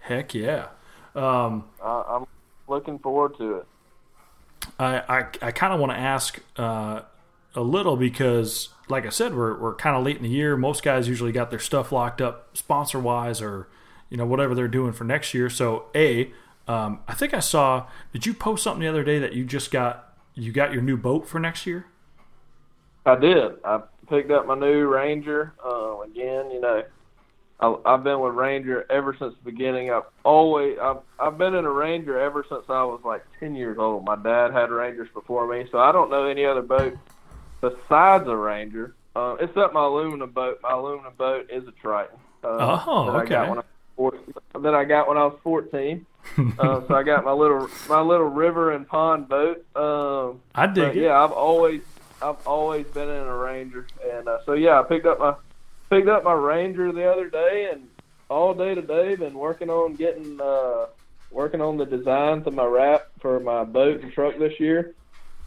Heck 0.00 0.34
yeah! 0.34 0.68
Um, 1.14 1.64
I'm 1.82 2.26
looking 2.68 2.98
forward 2.98 3.36
to 3.38 3.56
it. 3.56 3.66
I 4.78 4.98
I, 5.08 5.18
I 5.42 5.50
kind 5.52 5.72
of 5.72 5.80
want 5.80 5.92
to 5.92 5.98
ask 5.98 6.40
uh, 6.56 7.02
a 7.54 7.60
little 7.60 7.96
because, 7.96 8.68
like 8.88 9.06
I 9.06 9.10
said, 9.10 9.34
we're 9.34 9.58
we're 9.58 9.74
kind 9.74 9.96
of 9.96 10.04
late 10.04 10.16
in 10.16 10.22
the 10.22 10.28
year. 10.28 10.56
Most 10.56 10.82
guys 10.82 11.08
usually 11.08 11.32
got 11.32 11.50
their 11.50 11.58
stuff 11.58 11.92
locked 11.92 12.20
up 12.20 12.56
sponsor 12.56 12.98
wise 12.98 13.42
or 13.42 13.68
you 14.08 14.16
know 14.16 14.26
whatever 14.26 14.54
they're 14.54 14.68
doing 14.68 14.92
for 14.92 15.04
next 15.04 15.34
year. 15.34 15.50
So 15.50 15.86
a 15.94 16.32
um, 16.68 17.00
I 17.08 17.14
think 17.14 17.34
I 17.34 17.40
saw. 17.40 17.86
Did 18.12 18.26
you 18.26 18.34
post 18.34 18.62
something 18.62 18.80
the 18.80 18.88
other 18.88 19.04
day 19.04 19.18
that 19.18 19.32
you 19.32 19.44
just 19.44 19.70
got? 19.70 20.14
You 20.34 20.52
got 20.52 20.72
your 20.72 20.82
new 20.82 20.96
boat 20.96 21.26
for 21.26 21.40
next 21.40 21.66
year? 21.66 21.86
I 23.04 23.16
did. 23.16 23.52
I 23.64 23.80
picked 24.08 24.30
up 24.30 24.46
my 24.46 24.54
new 24.54 24.86
Ranger. 24.86 25.52
Uh, 25.64 26.00
again, 26.02 26.50
you 26.50 26.60
know, 26.60 26.84
I, 27.60 27.76
I've 27.84 28.02
been 28.02 28.20
with 28.20 28.34
Ranger 28.34 28.86
ever 28.90 29.14
since 29.18 29.34
the 29.34 29.50
beginning. 29.50 29.90
I've 29.90 30.04
always 30.24 30.78
I've 30.78 30.98
I've 31.18 31.38
been 31.38 31.54
in 31.54 31.64
a 31.64 31.70
Ranger 31.70 32.18
ever 32.18 32.44
since 32.48 32.64
I 32.68 32.82
was 32.84 33.00
like 33.04 33.24
ten 33.38 33.54
years 33.54 33.78
old. 33.78 34.04
My 34.04 34.16
dad 34.16 34.52
had 34.52 34.70
Rangers 34.70 35.08
before 35.12 35.46
me, 35.46 35.66
so 35.70 35.78
I 35.78 35.92
don't 35.92 36.10
know 36.10 36.24
any 36.26 36.44
other 36.44 36.62
boat 36.62 36.96
besides 37.60 38.26
a 38.26 38.36
Ranger. 38.36 38.94
Uh, 39.14 39.36
except 39.40 39.74
my 39.74 39.84
aluminum 39.84 40.30
boat. 40.30 40.60
My 40.62 40.70
aluminum 40.70 41.12
boat 41.18 41.50
is 41.50 41.66
a 41.66 41.72
Triton. 41.72 42.16
Uh, 42.44 42.82
oh, 42.86 43.06
that 43.06 43.18
okay. 43.22 43.34
I 43.34 43.46
got 43.46 43.48
when 43.48 43.58
I 43.58 43.62
was 43.96 44.14
14, 44.54 44.62
that 44.62 44.74
I 44.74 44.84
got 44.84 45.08
when 45.08 45.18
I 45.18 45.24
was 45.24 45.38
fourteen. 45.42 46.06
uh, 46.58 46.86
so 46.86 46.94
I 46.94 47.02
got 47.02 47.24
my 47.24 47.32
little 47.32 47.68
my 47.88 48.00
little 48.00 48.28
river 48.28 48.72
and 48.72 48.86
pond 48.86 49.28
boat. 49.28 49.64
Um, 49.74 50.40
I 50.54 50.66
dig 50.66 50.96
it. 50.96 51.02
Yeah, 51.02 51.22
I've 51.22 51.32
always 51.32 51.82
I've 52.22 52.46
always 52.46 52.86
been 52.86 53.08
in 53.08 53.26
a 53.26 53.36
Ranger, 53.36 53.86
and 54.10 54.28
uh, 54.28 54.38
so 54.46 54.52
yeah, 54.52 54.78
I 54.78 54.82
picked 54.84 55.06
up 55.06 55.18
my 55.18 55.34
picked 55.90 56.08
up 56.08 56.24
my 56.24 56.32
Ranger 56.32 56.92
the 56.92 57.10
other 57.10 57.28
day, 57.28 57.68
and 57.72 57.88
all 58.28 58.54
day 58.54 58.74
today 58.74 59.16
been 59.16 59.34
working 59.34 59.68
on 59.68 59.94
getting 59.94 60.40
uh, 60.40 60.86
working 61.30 61.60
on 61.60 61.76
the 61.76 61.84
designs 61.84 62.46
of 62.46 62.54
my 62.54 62.64
wrap 62.64 63.08
for 63.20 63.40
my 63.40 63.64
boat 63.64 64.00
and 64.00 64.12
truck 64.12 64.38
this 64.38 64.58
year. 64.58 64.94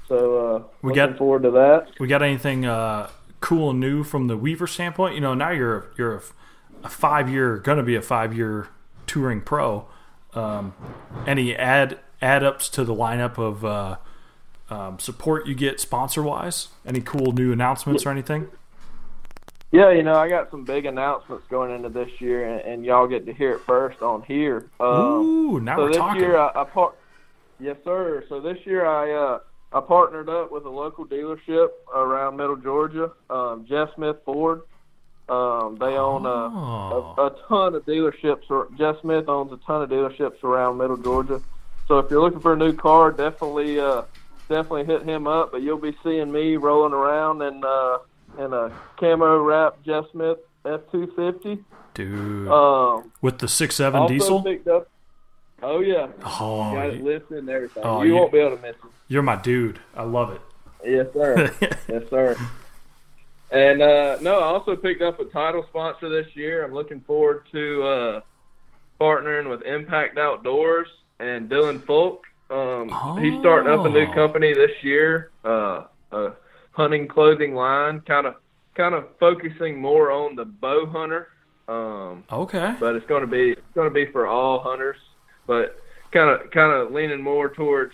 So 0.07 0.55
uh, 0.55 0.63
we 0.81 0.89
looking 0.89 1.11
got 1.11 1.17
forward 1.17 1.43
to 1.43 1.51
that. 1.51 1.87
We 1.99 2.07
got 2.07 2.21
anything 2.21 2.65
uh, 2.65 3.09
cool 3.39 3.71
and 3.71 3.79
new 3.79 4.03
from 4.03 4.27
the 4.27 4.37
Weaver 4.37 4.67
standpoint? 4.67 5.15
You 5.15 5.21
know, 5.21 5.33
now 5.33 5.51
you're 5.51 5.91
you're 5.97 6.15
a, 6.15 6.21
a 6.83 6.89
five 6.89 7.29
year, 7.29 7.57
going 7.57 7.77
to 7.77 7.83
be 7.83 7.95
a 7.95 8.01
five 8.01 8.35
year 8.35 8.67
touring 9.07 9.41
pro. 9.41 9.87
Um, 10.33 10.73
any 11.27 11.55
add 11.55 11.99
add 12.21 12.43
ups 12.43 12.69
to 12.69 12.83
the 12.83 12.95
lineup 12.95 13.37
of 13.37 13.63
uh, 13.63 13.97
um, 14.69 14.99
support 14.99 15.47
you 15.47 15.55
get 15.55 15.79
sponsor 15.79 16.23
wise? 16.23 16.69
Any 16.85 17.01
cool 17.01 17.31
new 17.31 17.51
announcements 17.51 18.05
or 18.05 18.09
anything? 18.09 18.49
Yeah, 19.73 19.89
you 19.89 20.03
know, 20.03 20.13
I 20.13 20.29
got 20.29 20.51
some 20.51 20.65
big 20.65 20.85
announcements 20.85 21.47
going 21.49 21.71
into 21.73 21.89
this 21.89 22.21
year, 22.21 22.47
and, 22.47 22.61
and 22.61 22.85
y'all 22.85 23.07
get 23.07 23.25
to 23.25 23.33
hear 23.33 23.53
it 23.53 23.61
first 23.61 24.03
on 24.03 24.21
here. 24.21 24.69
Um, 24.79 24.87
Ooh, 24.87 25.59
now 25.59 25.77
so 25.77 25.81
we're 25.81 25.87
this 25.87 25.97
talking. 25.97 26.21
year, 26.21 26.37
I, 26.37 26.51
I 26.53 26.63
par- 26.63 26.93
yes, 27.59 27.77
sir. 27.83 28.23
So 28.29 28.39
this 28.39 28.59
year, 28.65 28.85
I 28.85 29.11
uh, 29.11 29.39
I 29.73 29.81
partnered 29.81 30.29
up 30.29 30.51
with 30.51 30.65
a 30.65 30.69
local 30.69 31.07
dealership 31.07 31.69
around 31.91 32.37
Middle 32.37 32.55
Georgia, 32.55 33.13
um, 33.31 33.65
Jeff 33.67 33.89
Smith 33.95 34.17
Ford. 34.25 34.61
Um, 35.27 35.77
they 35.79 35.97
own 35.97 36.27
a, 36.27 36.29
oh. 36.29 37.15
a, 37.17 37.25
a 37.25 37.47
ton 37.47 37.73
of 37.73 37.83
dealerships. 37.87 38.43
Or 38.51 38.67
Jeff 38.77 39.01
Smith 39.01 39.27
owns 39.27 39.51
a 39.53 39.57
ton 39.65 39.81
of 39.81 39.89
dealerships 39.89 40.43
around 40.43 40.77
Middle 40.77 40.97
Georgia. 40.97 41.41
So 41.87 41.97
if 41.97 42.11
you're 42.11 42.21
looking 42.21 42.41
for 42.41 42.53
a 42.53 42.57
new 42.57 42.73
car, 42.73 43.11
definitely 43.11 43.79
uh, 43.79 44.03
definitely 44.47 44.85
hit 44.85 45.01
him 45.01 45.25
up. 45.25 45.51
But 45.51 45.63
you'll 45.63 45.79
be 45.79 45.97
seeing 46.03 46.31
me 46.31 46.57
rolling 46.57 46.93
around 46.93 47.41
and. 47.41 47.65
uh, 47.65 47.97
in 48.37 48.53
a 48.53 48.71
camo 48.99 49.37
wrap 49.41 49.83
Jeff 49.83 50.05
Smith 50.11 50.37
F 50.65 50.81
two 50.91 51.11
fifty. 51.15 51.63
Dude, 51.93 52.47
um, 52.47 53.11
with 53.21 53.39
the 53.39 53.47
six 53.47 53.75
seven 53.75 54.07
diesel. 54.07 54.43
Up, 54.71 54.87
oh 55.61 55.79
yeah, 55.81 56.07
oh, 56.23 56.73
got 56.73 56.87
it 56.89 57.03
lifted 57.03 57.39
and 57.39 57.49
everything. 57.49 57.83
Oh, 57.85 58.01
you, 58.01 58.09
you, 58.09 58.15
won't 58.15 58.31
be 58.31 58.39
able 58.39 58.55
to 58.55 58.61
miss 58.61 58.75
it. 58.75 58.91
You're 59.07 59.21
my 59.21 59.35
dude. 59.35 59.79
I 59.95 60.03
love 60.03 60.31
it. 60.31 60.41
Yes, 60.85 61.07
sir. 61.13 61.53
yes, 61.87 62.03
sir. 62.09 62.35
And 63.51 63.81
uh, 63.83 64.17
no, 64.21 64.39
I 64.39 64.45
also 64.45 64.75
picked 64.75 65.01
up 65.03 65.19
a 65.19 65.25
title 65.25 65.63
sponsor 65.69 66.09
this 66.09 66.35
year. 66.35 66.65
I'm 66.65 66.73
looking 66.73 67.01
forward 67.01 67.43
to 67.51 67.83
uh, 67.83 68.21
partnering 68.99 69.49
with 69.49 69.61
Impact 69.61 70.17
Outdoors 70.17 70.87
and 71.19 71.49
Dylan 71.49 71.85
Folk. 71.85 72.23
Um, 72.49 72.89
He's 73.21 73.39
starting 73.39 73.71
up 73.71 73.85
a 73.85 73.89
new 73.89 74.07
Oh. 74.07 74.13
company 74.13 74.53
this 74.53 74.71
year, 74.81 75.29
uh, 75.45 75.83
a 76.11 76.31
hunting 76.73 77.07
clothing 77.07 77.55
line, 77.55 78.01
kind 78.01 78.27
of 78.27 78.35
kind 78.75 78.93
of 78.95 79.05
focusing 79.19 79.79
more 79.79 80.11
on 80.11 80.35
the 80.35 80.45
bow 80.45 80.85
hunter. 80.85 81.29
Um, 81.67 82.23
Okay. 82.31 82.75
but 82.79 82.95
it's 82.95 83.05
going 83.05 83.21
to 83.21 83.27
be 83.27 83.51
it's 83.51 83.61
going 83.73 83.87
to 83.87 83.93
be 83.93 84.11
for 84.11 84.27
all 84.27 84.59
hunters, 84.59 84.97
but 85.47 85.79
kind 86.11 86.29
of 86.29 86.51
kind 86.51 86.71
of 86.73 86.91
leaning 86.91 87.21
more 87.21 87.49
towards 87.49 87.93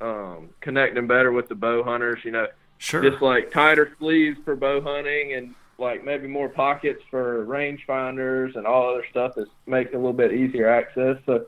um, 0.00 0.48
connecting 0.60 1.06
better 1.06 1.30
with 1.32 1.48
the 1.48 1.54
bow 1.54 1.82
hunters. 1.84 2.18
You 2.24 2.32
know, 2.32 2.46
Sure. 2.78 3.02
just 3.02 3.22
like 3.22 3.50
tighter 3.52 3.94
sleeves 3.98 4.38
for 4.44 4.56
bow 4.56 4.80
hunting 4.80 5.34
and 5.34 5.54
like 5.78 6.04
maybe 6.04 6.26
more 6.26 6.48
pockets 6.48 7.02
for 7.10 7.44
range 7.44 7.84
finders 7.86 8.56
and 8.56 8.66
all 8.66 8.90
other 8.90 9.04
stuff 9.10 9.34
that 9.36 9.46
makes 9.66 9.90
it 9.92 9.94
a 9.94 9.98
little 9.98 10.12
bit 10.12 10.32
easier 10.32 10.68
access. 10.68 11.16
So 11.26 11.46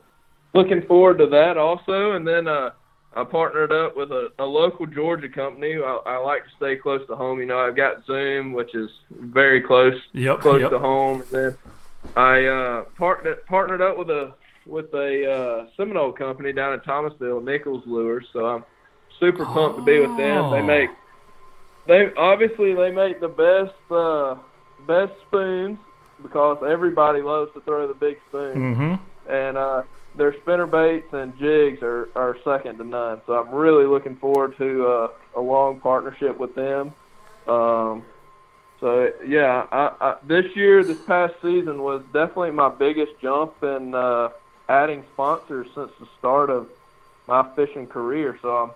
looking 0.53 0.81
forward 0.83 1.17
to 1.19 1.27
that 1.27 1.57
also. 1.57 2.11
And 2.13 2.27
then 2.27 2.47
uh, 2.47 2.71
I 3.15 3.23
partnered 3.23 3.71
up 3.71 3.95
with 3.95 4.11
a, 4.11 4.31
a 4.39 4.45
local 4.45 4.85
Georgia 4.87 5.29
company. 5.29 5.75
I, 5.75 5.99
I 6.05 6.17
like 6.17 6.43
to 6.45 6.49
stay 6.57 6.75
close 6.75 7.05
to 7.07 7.15
home. 7.15 7.39
You 7.39 7.45
know, 7.45 7.59
I've 7.59 7.75
got 7.75 8.05
Zoom, 8.05 8.53
which 8.53 8.73
is 8.73 8.89
very 9.11 9.61
close 9.61 9.93
Yep. 10.13 10.39
close 10.39 10.61
yep. 10.61 10.71
to 10.71 10.79
home. 10.79 11.21
And 11.21 11.29
then 11.31 11.57
I 12.15 12.45
uh, 12.45 12.83
partnered 12.97 13.45
partnered 13.45 13.81
up 13.81 13.97
with 13.97 14.09
a 14.09 14.33
with 14.65 14.93
a 14.93 15.31
uh, 15.31 15.67
Seminole 15.77 16.11
company 16.13 16.53
down 16.53 16.73
in 16.73 16.79
Thomasville, 16.81 17.41
Nichols 17.41 17.83
Lures. 17.85 18.25
So 18.33 18.45
I'm 18.45 18.63
super 19.19 19.45
pumped 19.45 19.77
to 19.79 19.83
be 19.85 19.99
with 19.99 20.17
them. 20.17 20.51
They 20.51 20.59
Oh. 20.61 20.63
make 20.63 20.89
they 21.85 22.11
obviously 22.17 22.73
they 22.73 22.91
make 22.91 23.19
the 23.19 23.27
best 23.27 23.91
uh, 23.91 24.35
best 24.87 25.11
spoons 25.27 25.77
because 26.21 26.63
everybody 26.67 27.21
loves 27.21 27.51
to 27.53 27.61
throw 27.61 27.87
the 27.87 27.93
big 27.93 28.17
spoon, 28.29 28.55
Mm-hmm. 28.75 29.31
and 29.31 29.57
uh, 29.57 29.83
their 30.15 30.33
spinner 30.41 30.67
baits 30.67 31.11
and 31.13 31.37
jigs 31.37 31.81
are, 31.81 32.09
are 32.15 32.37
second 32.43 32.77
to 32.77 32.83
none. 32.83 33.21
So 33.25 33.33
I'm 33.33 33.53
really 33.53 33.85
looking 33.85 34.15
forward 34.15 34.57
to 34.57 34.87
uh, 34.87 35.07
a 35.35 35.41
long 35.41 35.79
partnership 35.79 36.37
with 36.37 36.55
them. 36.55 36.93
Um, 37.47 38.03
so 38.79 39.11
yeah, 39.25 39.65
I, 39.71 39.91
I, 39.99 40.15
this 40.23 40.55
year, 40.55 40.83
this 40.83 41.01
past 41.05 41.33
season 41.41 41.81
was 41.81 42.03
definitely 42.13 42.51
my 42.51 42.69
biggest 42.69 43.13
jump 43.21 43.63
in 43.63 43.95
uh, 43.95 44.29
adding 44.69 45.03
sponsors 45.13 45.67
since 45.73 45.91
the 45.99 46.07
start 46.19 46.49
of 46.49 46.69
my 47.27 47.47
fishing 47.55 47.87
career. 47.87 48.37
So 48.41 48.49
I'm 48.49 48.71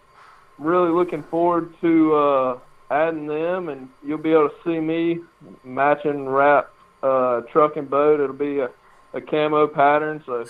really 0.57 0.91
looking 0.91 1.23
forward 1.23 1.73
to 1.81 2.15
uh, 2.15 2.59
adding 2.89 3.27
them, 3.27 3.69
and 3.69 3.89
you'll 4.05 4.17
be 4.17 4.31
able 4.31 4.49
to 4.49 4.55
see 4.63 4.79
me 4.79 5.19
matching 5.63 6.27
wrap 6.27 6.71
uh, 7.03 7.41
truck 7.41 7.75
and 7.75 7.89
boat. 7.89 8.19
It'll 8.19 8.35
be 8.35 8.59
a, 8.59 8.69
a 9.13 9.21
camo 9.21 9.67
pattern, 9.67 10.23
so 10.25 10.45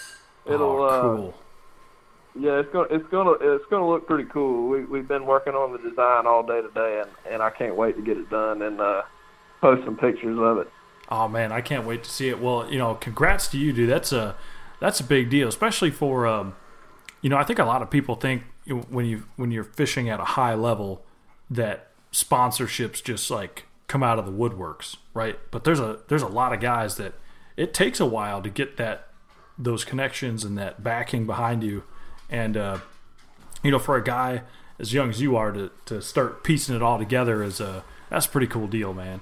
it'll 0.49 0.81
oh, 0.81 0.85
uh, 0.85 1.01
cool. 1.01 1.33
yeah, 2.39 2.59
it's 2.59 2.71
gonna 2.71 2.87
it's 2.89 3.07
gonna 3.09 3.31
it's 3.41 3.65
gonna 3.69 3.87
look 3.87 4.07
pretty 4.07 4.29
cool. 4.29 4.69
We 4.69 4.85
we've 4.85 5.07
been 5.07 5.25
working 5.25 5.53
on 5.53 5.71
the 5.71 5.89
design 5.89 6.25
all 6.25 6.43
day 6.43 6.61
today, 6.61 7.01
and 7.01 7.33
and 7.33 7.41
I 7.41 7.49
can't 7.49 7.75
wait 7.75 7.95
to 7.95 8.01
get 8.01 8.17
it 8.17 8.29
done 8.29 8.61
and 8.61 8.79
uh, 8.79 9.03
post 9.61 9.85
some 9.85 9.97
pictures 9.97 10.37
of 10.39 10.59
it. 10.59 10.67
Oh 11.09 11.27
man, 11.27 11.51
I 11.51 11.61
can't 11.61 11.85
wait 11.85 12.03
to 12.03 12.09
see 12.09 12.29
it. 12.29 12.39
Well, 12.39 12.69
you 12.71 12.77
know, 12.77 12.95
congrats 12.95 13.47
to 13.49 13.57
you, 13.57 13.73
dude. 13.73 13.89
That's 13.89 14.11
a 14.11 14.35
that's 14.79 14.99
a 14.99 15.03
big 15.03 15.29
deal, 15.29 15.47
especially 15.47 15.91
for 15.91 16.27
um, 16.27 16.55
you 17.21 17.29
know, 17.29 17.37
I 17.37 17.43
think 17.43 17.59
a 17.59 17.65
lot 17.65 17.81
of 17.81 17.89
people 17.89 18.15
think 18.15 18.43
when 18.89 19.05
you 19.05 19.23
when 19.35 19.51
you're 19.51 19.63
fishing 19.63 20.09
at 20.09 20.19
a 20.19 20.25
high 20.25 20.53
level 20.53 21.03
that 21.49 21.91
sponsorships 22.11 23.03
just 23.03 23.31
like 23.31 23.65
come 23.87 24.03
out 24.03 24.19
of 24.19 24.25
the 24.25 24.31
woodworks, 24.31 24.97
right? 25.13 25.39
But 25.51 25.63
there's 25.63 25.79
a 25.79 25.99
there's 26.07 26.21
a 26.21 26.27
lot 26.27 26.53
of 26.53 26.59
guys 26.59 26.97
that 26.97 27.13
it 27.55 27.73
takes 27.73 27.99
a 27.99 28.05
while 28.05 28.41
to 28.41 28.49
get 28.49 28.77
that 28.77 29.06
those 29.57 29.83
connections 29.83 30.43
and 30.43 30.57
that 30.57 30.83
backing 30.83 31.25
behind 31.25 31.63
you, 31.63 31.83
and 32.29 32.55
uh, 32.57 32.77
you 33.63 33.71
know, 33.71 33.79
for 33.79 33.95
a 33.95 34.03
guy 34.03 34.43
as 34.79 34.93
young 34.93 35.09
as 35.09 35.21
you 35.21 35.35
are 35.35 35.51
to 35.51 35.71
to 35.85 36.01
start 36.01 36.43
piecing 36.43 36.75
it 36.75 36.81
all 36.81 36.97
together 36.97 37.43
is 37.43 37.59
a 37.59 37.83
that's 38.09 38.25
a 38.25 38.29
pretty 38.29 38.47
cool 38.47 38.67
deal, 38.67 38.93
man. 38.93 39.21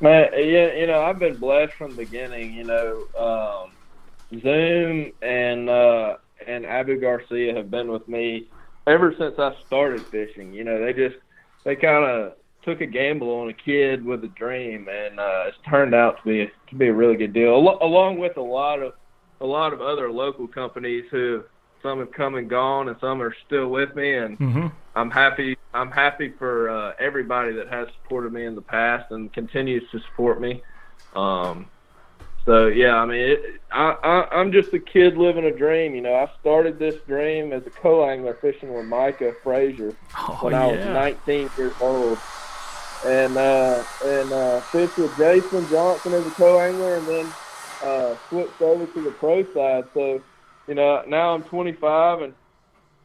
Man, 0.00 0.30
yeah, 0.34 0.74
you 0.74 0.86
know, 0.86 1.02
I've 1.02 1.18
been 1.18 1.36
blessed 1.36 1.74
from 1.74 1.90
the 1.90 1.98
beginning. 1.98 2.54
You 2.54 2.64
know, 2.64 3.06
um, 3.16 4.40
Zoom 4.40 5.12
and 5.22 5.68
uh, 5.68 6.16
and 6.46 6.66
Abu 6.66 7.00
Garcia 7.00 7.54
have 7.54 7.70
been 7.70 7.90
with 7.90 8.08
me 8.08 8.48
ever 8.86 9.14
since 9.16 9.38
I 9.38 9.54
started 9.66 10.00
fishing. 10.02 10.52
You 10.52 10.64
know, 10.64 10.84
they 10.84 10.92
just 10.92 11.16
they 11.64 11.76
kind 11.76 12.04
of 12.04 12.34
took 12.64 12.80
a 12.80 12.86
gamble 12.86 13.30
on 13.30 13.48
a 13.48 13.52
kid 13.52 14.04
with 14.04 14.24
a 14.24 14.28
dream, 14.28 14.88
and 14.88 15.18
uh, 15.18 15.44
it's 15.48 15.56
turned 15.68 15.94
out 15.94 16.18
to 16.18 16.22
be 16.24 16.50
to 16.70 16.74
be 16.76 16.88
a 16.88 16.92
really 16.92 17.16
good 17.16 17.32
deal. 17.32 17.50
Al- 17.54 17.78
along 17.86 18.18
with 18.18 18.36
a 18.36 18.42
lot 18.42 18.80
of 18.80 18.92
a 19.40 19.46
lot 19.46 19.72
of 19.72 19.80
other 19.80 20.10
local 20.10 20.46
companies 20.46 21.04
who 21.10 21.42
some 21.82 21.98
have 21.98 22.12
come 22.12 22.36
and 22.36 22.48
gone, 22.48 22.88
and 22.88 22.96
some 23.00 23.20
are 23.20 23.34
still 23.46 23.68
with 23.68 23.94
me, 23.96 24.16
and 24.16 24.38
Mm-hmm. 24.38 24.66
I'm 24.94 25.10
happy. 25.10 25.56
I'm 25.72 25.90
happy 25.90 26.34
for 26.38 26.68
uh, 26.68 26.92
everybody 26.98 27.52
that 27.54 27.68
has 27.68 27.88
supported 28.02 28.32
me 28.32 28.44
in 28.44 28.54
the 28.54 28.60
past 28.62 29.10
and 29.10 29.32
continues 29.32 29.82
to 29.90 30.00
support 30.10 30.38
me. 30.40 30.62
Um, 31.16 31.66
so 32.44 32.66
yeah, 32.66 32.96
I 32.96 33.06
mean, 33.06 33.20
it, 33.20 33.40
I, 33.70 33.96
I 34.02 34.36
I'm 34.36 34.52
just 34.52 34.72
a 34.74 34.78
kid 34.78 35.16
living 35.16 35.44
a 35.44 35.50
dream. 35.56 35.94
You 35.94 36.02
know, 36.02 36.14
I 36.14 36.30
started 36.40 36.78
this 36.78 36.96
dream 37.06 37.52
as 37.52 37.62
a 37.66 37.70
co-angler 37.70 38.36
fishing 38.40 38.74
with 38.74 38.84
Micah 38.86 39.32
Frazier 39.42 39.94
Oh 40.18 40.38
when 40.42 40.52
I 40.54 40.66
was 40.66 40.78
19 41.26 41.50
years 41.56 41.72
old, 41.80 42.18
and 43.04 43.36
uh, 43.36 43.84
and 44.04 44.32
uh, 44.32 44.60
fished 44.60 44.96
with 44.96 45.16
Jason 45.16 45.68
Johnson 45.68 46.12
as 46.12 46.26
a 46.26 46.30
co-angler, 46.30 46.96
and 46.96 47.06
then 47.06 47.32
uh, 47.82 48.16
switched 48.28 48.60
over 48.60 48.86
to 48.86 49.02
the 49.02 49.10
pro 49.10 49.44
side. 49.52 49.84
So, 49.94 50.22
you 50.68 50.74
know, 50.74 51.02
now 51.06 51.34
I'm 51.34 51.42
25, 51.42 52.22
and 52.22 52.34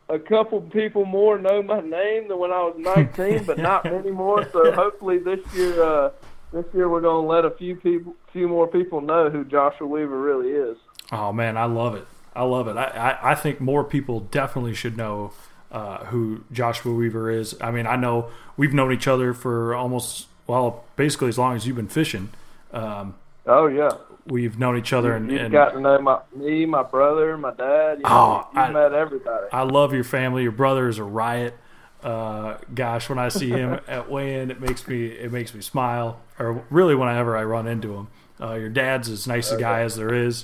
a 0.09 0.19
couple 0.19 0.61
people 0.61 1.05
more 1.05 1.37
know 1.37 1.61
my 1.61 1.81
name 1.81 2.27
than 2.27 2.37
when 2.37 2.51
I 2.51 2.61
was 2.61 2.75
19, 2.77 3.43
but 3.45 3.57
not 3.57 3.83
many 3.91 4.11
more. 4.11 4.47
So 4.51 4.71
hopefully 4.71 5.17
this 5.17 5.39
year, 5.53 5.83
uh, 5.83 6.11
this 6.53 6.65
year 6.73 6.89
we're 6.89 7.01
gonna 7.01 7.27
let 7.27 7.45
a 7.45 7.51
few 7.51 7.75
people, 7.75 8.15
few 8.31 8.47
more 8.47 8.67
people 8.67 9.01
know 9.01 9.29
who 9.29 9.43
Joshua 9.43 9.87
Weaver 9.87 10.19
really 10.19 10.49
is. 10.49 10.77
Oh 11.11 11.33
man, 11.33 11.57
I 11.57 11.65
love 11.65 11.95
it. 11.95 12.05
I 12.35 12.43
love 12.43 12.67
it. 12.67 12.77
I, 12.77 12.83
I, 12.83 13.31
I 13.31 13.35
think 13.35 13.59
more 13.59 13.83
people 13.83 14.19
definitely 14.19 14.75
should 14.75 14.95
know 14.95 15.33
uh, 15.71 16.05
who 16.05 16.43
Joshua 16.51 16.93
Weaver 16.93 17.29
is. 17.31 17.55
I 17.61 17.71
mean, 17.71 17.85
I 17.87 17.95
know 17.95 18.29
we've 18.55 18.73
known 18.73 18.91
each 18.93 19.07
other 19.07 19.33
for 19.33 19.75
almost 19.75 20.27
well, 20.47 20.85
basically 20.95 21.27
as 21.29 21.37
long 21.37 21.55
as 21.55 21.67
you've 21.67 21.75
been 21.75 21.87
fishing. 21.89 22.29
Um, 22.71 23.15
Oh 23.49 23.67
yeah, 23.67 23.91
we've 24.25 24.59
known 24.59 24.77
each 24.77 24.91
other, 24.91 25.15
and, 25.15 25.31
you've 25.31 25.39
and 25.41 25.51
got 25.53 25.69
to 25.71 25.79
know 25.79 25.99
my 26.01 26.19
me, 26.35 26.65
my 26.65 26.83
brother, 26.83 27.37
my 27.37 27.53
dad. 27.53 27.99
You 27.99 28.03
know, 28.03 28.09
Oh, 28.09 28.47
you've 28.53 28.57
I- 28.63 28.71
met 28.71 28.93
everybody. 28.93 29.47
I 29.53 29.63
love 29.63 29.93
your 29.93 30.03
family. 30.03 30.43
Your 30.43 30.51
brother 30.51 30.89
is 30.89 30.97
a 30.97 31.03
riot. 31.05 31.55
Uh, 32.03 32.57
gosh, 32.75 33.07
when 33.09 33.19
I 33.19 33.29
see 33.29 33.49
him 33.49 33.79
at 33.87 34.09
weigh-in, 34.11 34.51
it 34.51 34.59
makes 34.59 34.85
me 34.87 35.05
it 35.07 35.31
makes 35.31 35.53
me 35.53 35.61
smile. 35.61 36.19
Or 36.39 36.63
really, 36.69 36.93
whenever 36.93 37.37
I 37.37 37.43
run 37.45 37.67
into 37.67 37.93
him, 37.95 38.07
uh, 38.41 38.53
your 38.55 38.69
dad's 38.69 39.09
as 39.09 39.27
nice 39.27 39.49
a 39.51 39.57
guy 39.57 39.81
as 39.81 39.95
there 39.95 40.13
is. 40.13 40.43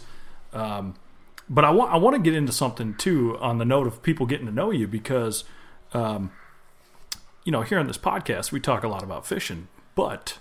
Um, 0.54 0.96
but 1.50 1.66
I 1.66 1.72
want 1.72 1.94
I 1.94 1.98
want 1.98 2.16
to 2.16 2.22
get 2.22 2.36
into 2.36 2.52
something 2.52 2.96
too 2.96 3.38
on 3.40 3.58
the 3.58 3.66
note 3.66 3.88
of 3.88 4.02
people 4.02 4.26
getting 4.26 4.46
to 4.46 4.52
know 4.52 4.72
you 4.72 4.88
because, 4.88 5.44
um, 5.94 6.32
you 7.44 7.52
know, 7.52 7.62
here 7.62 7.80
on 7.80 7.88
this 7.88 7.98
podcast 7.98 8.52
we 8.52 8.60
talk 8.60 8.84
a 8.84 8.88
lot 8.88 9.04
about 9.04 9.26
fishing, 9.26 9.68
but 9.96 10.38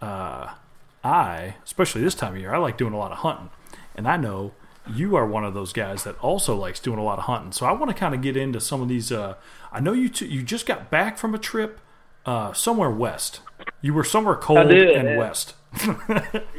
uh, 0.00 0.54
I, 1.02 1.56
especially 1.64 2.02
this 2.02 2.14
time 2.14 2.34
of 2.34 2.40
year, 2.40 2.54
I 2.54 2.58
like 2.58 2.76
doing 2.76 2.92
a 2.92 2.98
lot 2.98 3.12
of 3.12 3.18
hunting, 3.18 3.50
and 3.94 4.08
I 4.08 4.16
know 4.16 4.52
you 4.88 5.16
are 5.16 5.26
one 5.26 5.44
of 5.44 5.54
those 5.54 5.72
guys 5.72 6.04
that 6.04 6.18
also 6.20 6.54
likes 6.54 6.78
doing 6.80 6.98
a 6.98 7.02
lot 7.02 7.18
of 7.18 7.24
hunting. 7.24 7.52
So 7.52 7.66
I 7.66 7.72
want 7.72 7.90
to 7.90 7.94
kind 7.94 8.14
of 8.14 8.22
get 8.22 8.36
into 8.36 8.60
some 8.60 8.82
of 8.82 8.88
these. 8.88 9.10
Uh, 9.10 9.34
I 9.72 9.80
know 9.80 9.92
you 9.92 10.08
t- 10.08 10.26
you 10.26 10.42
just 10.42 10.66
got 10.66 10.90
back 10.90 11.18
from 11.18 11.34
a 11.34 11.38
trip 11.38 11.80
uh, 12.24 12.52
somewhere 12.52 12.90
west. 12.90 13.40
You 13.80 13.94
were 13.94 14.04
somewhere 14.04 14.36
cold 14.36 14.68
did, 14.68 14.90
and 14.90 15.08
yeah. 15.08 15.16
west. 15.16 15.54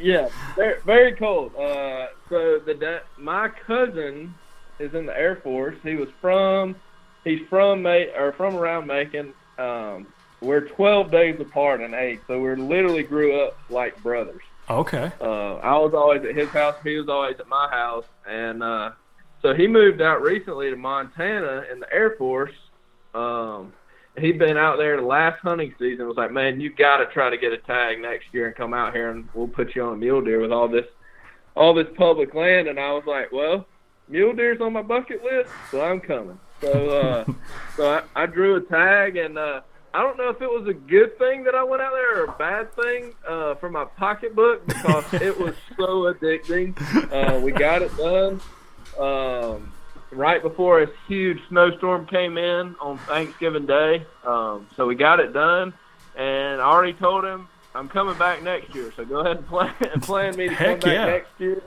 Yeah, 0.00 0.28
very, 0.56 0.80
very 0.82 1.12
cold. 1.12 1.54
Uh, 1.56 2.06
so 2.28 2.58
the 2.58 2.74
da- 2.74 3.00
my 3.16 3.48
cousin 3.48 4.34
is 4.78 4.94
in 4.94 5.06
the 5.06 5.16
Air 5.18 5.36
Force. 5.36 5.76
He 5.82 5.96
was 5.96 6.08
from 6.20 6.76
he's 7.24 7.40
from 7.48 7.82
Ma- 7.82 8.06
or 8.16 8.32
from 8.36 8.56
around 8.56 8.86
Macon. 8.86 9.32
Um, 9.58 10.06
we're 10.40 10.60
12 10.68 11.10
days 11.10 11.40
apart 11.40 11.80
in 11.80 11.94
age, 11.94 12.20
so 12.28 12.40
we 12.40 12.54
literally 12.54 13.02
grew 13.02 13.40
up 13.40 13.58
like 13.70 14.00
brothers. 14.02 14.42
okay. 14.70 15.10
Uh, 15.20 15.54
I 15.56 15.76
was 15.78 15.94
always 15.94 16.24
at 16.24 16.36
his 16.36 16.48
house. 16.50 16.76
He 16.84 16.96
was 16.96 17.08
always 17.08 17.38
at 17.40 17.48
my 17.48 17.68
house, 17.70 18.04
and 18.26 18.62
uh, 18.62 18.92
so 19.42 19.52
he 19.54 19.66
moved 19.66 20.00
out 20.00 20.22
recently 20.22 20.70
to 20.70 20.76
Montana 20.76 21.64
in 21.72 21.80
the 21.80 21.92
Air 21.92 22.12
Force. 22.16 22.52
Um, 23.14 23.72
he'd 24.20 24.38
been 24.38 24.56
out 24.56 24.78
there 24.78 24.96
the 24.96 25.06
last 25.06 25.40
hunting 25.40 25.74
season. 25.78 26.06
Was 26.06 26.16
like, 26.16 26.32
man, 26.32 26.60
you 26.60 26.70
got 26.70 26.98
to 26.98 27.06
try 27.06 27.30
to 27.30 27.38
get 27.38 27.52
a 27.52 27.58
tag 27.58 28.00
next 28.00 28.26
year 28.32 28.46
and 28.46 28.56
come 28.56 28.74
out 28.74 28.94
here, 28.94 29.10
and 29.10 29.28
we'll 29.34 29.48
put 29.48 29.74
you 29.74 29.82
on 29.82 29.94
a 29.94 29.96
mule 29.96 30.20
deer 30.20 30.40
with 30.40 30.52
all 30.52 30.68
this, 30.68 30.86
all 31.56 31.74
this 31.74 31.88
public 31.96 32.34
land. 32.34 32.68
And 32.68 32.78
I 32.78 32.92
was 32.92 33.04
like, 33.06 33.32
well, 33.32 33.66
mule 34.08 34.32
deer's 34.32 34.60
on 34.60 34.72
my 34.72 34.82
bucket 34.82 35.22
list, 35.24 35.50
so 35.70 35.82
I'm 35.82 36.00
coming. 36.00 36.38
So, 36.60 36.90
uh, 36.90 37.32
so 37.76 37.90
I, 37.90 38.22
I 38.22 38.26
drew 38.26 38.56
a 38.56 38.60
tag, 38.60 39.16
and 39.16 39.38
uh, 39.38 39.62
I 39.92 39.98
I 39.98 40.02
don't 40.02 40.16
know 40.16 40.28
if 40.28 40.40
it 40.40 40.48
was 40.48 40.68
a 40.68 40.74
good 40.74 41.18
thing 41.18 41.42
that 41.44 41.56
I 41.56 41.64
went 41.64 41.82
out 41.82 41.92
there 41.92 42.20
or 42.20 42.24
a 42.26 42.32
bad 42.38 42.72
thing 42.76 43.14
uh, 43.26 43.56
for 43.56 43.68
my 43.68 43.84
pocketbook 43.84 44.64
because 44.66 45.12
it 45.14 45.36
was 45.36 45.54
so 45.76 46.12
addicting. 46.12 46.76
Uh, 47.12 47.40
we 47.40 47.50
got 47.50 47.82
it 47.82 47.96
done 47.96 48.40
um, 48.98 49.72
right 50.10 50.42
before 50.42 50.82
a 50.82 50.88
huge 51.06 51.40
snowstorm 51.48 52.06
came 52.06 52.38
in 52.38 52.74
on 52.80 52.98
Thanksgiving 52.98 53.66
Day. 53.66 54.04
Um, 54.24 54.66
so 54.76 54.86
we 54.86 54.94
got 54.94 55.20
it 55.20 55.32
done, 55.32 55.72
and 56.16 56.60
I 56.60 56.64
already 56.64 56.94
told 56.94 57.24
him 57.24 57.48
I'm 57.74 57.88
coming 57.88 58.18
back 58.18 58.42
next 58.42 58.74
year. 58.74 58.92
So 58.96 59.04
go 59.04 59.20
ahead 59.20 59.38
and 59.38 59.46
plan, 59.46 59.74
plan 60.00 60.36
me 60.36 60.48
to 60.48 60.54
Heck 60.54 60.80
come 60.80 60.90
back 60.90 60.96
yeah. 60.96 61.04
next 61.06 61.40
year. 61.40 61.62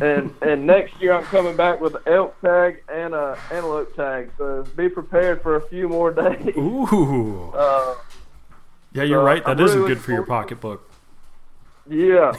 And 0.00 0.34
and 0.42 0.66
next 0.66 1.00
year 1.00 1.12
I'm 1.12 1.24
coming 1.24 1.56
back 1.56 1.80
with 1.80 1.94
an 1.96 2.02
elk 2.06 2.40
tag 2.40 2.84
and 2.92 3.14
a 3.14 3.38
antelope 3.50 3.96
tag. 3.96 4.30
So 4.38 4.64
be 4.76 4.88
prepared 4.88 5.42
for 5.42 5.56
a 5.56 5.68
few 5.68 5.88
more 5.88 6.12
days. 6.12 6.54
Ooh. 6.56 7.50
Uh, 7.52 7.94
Yeah, 8.92 9.02
you're 9.02 9.20
uh, 9.20 9.24
right. 9.24 9.44
That 9.44 9.58
I'm 9.58 9.64
isn't 9.64 9.78
really 9.80 9.94
good 9.94 10.02
for 10.02 10.12
your 10.12 10.24
pocketbook. 10.24 10.87
Yeah. 11.90 12.32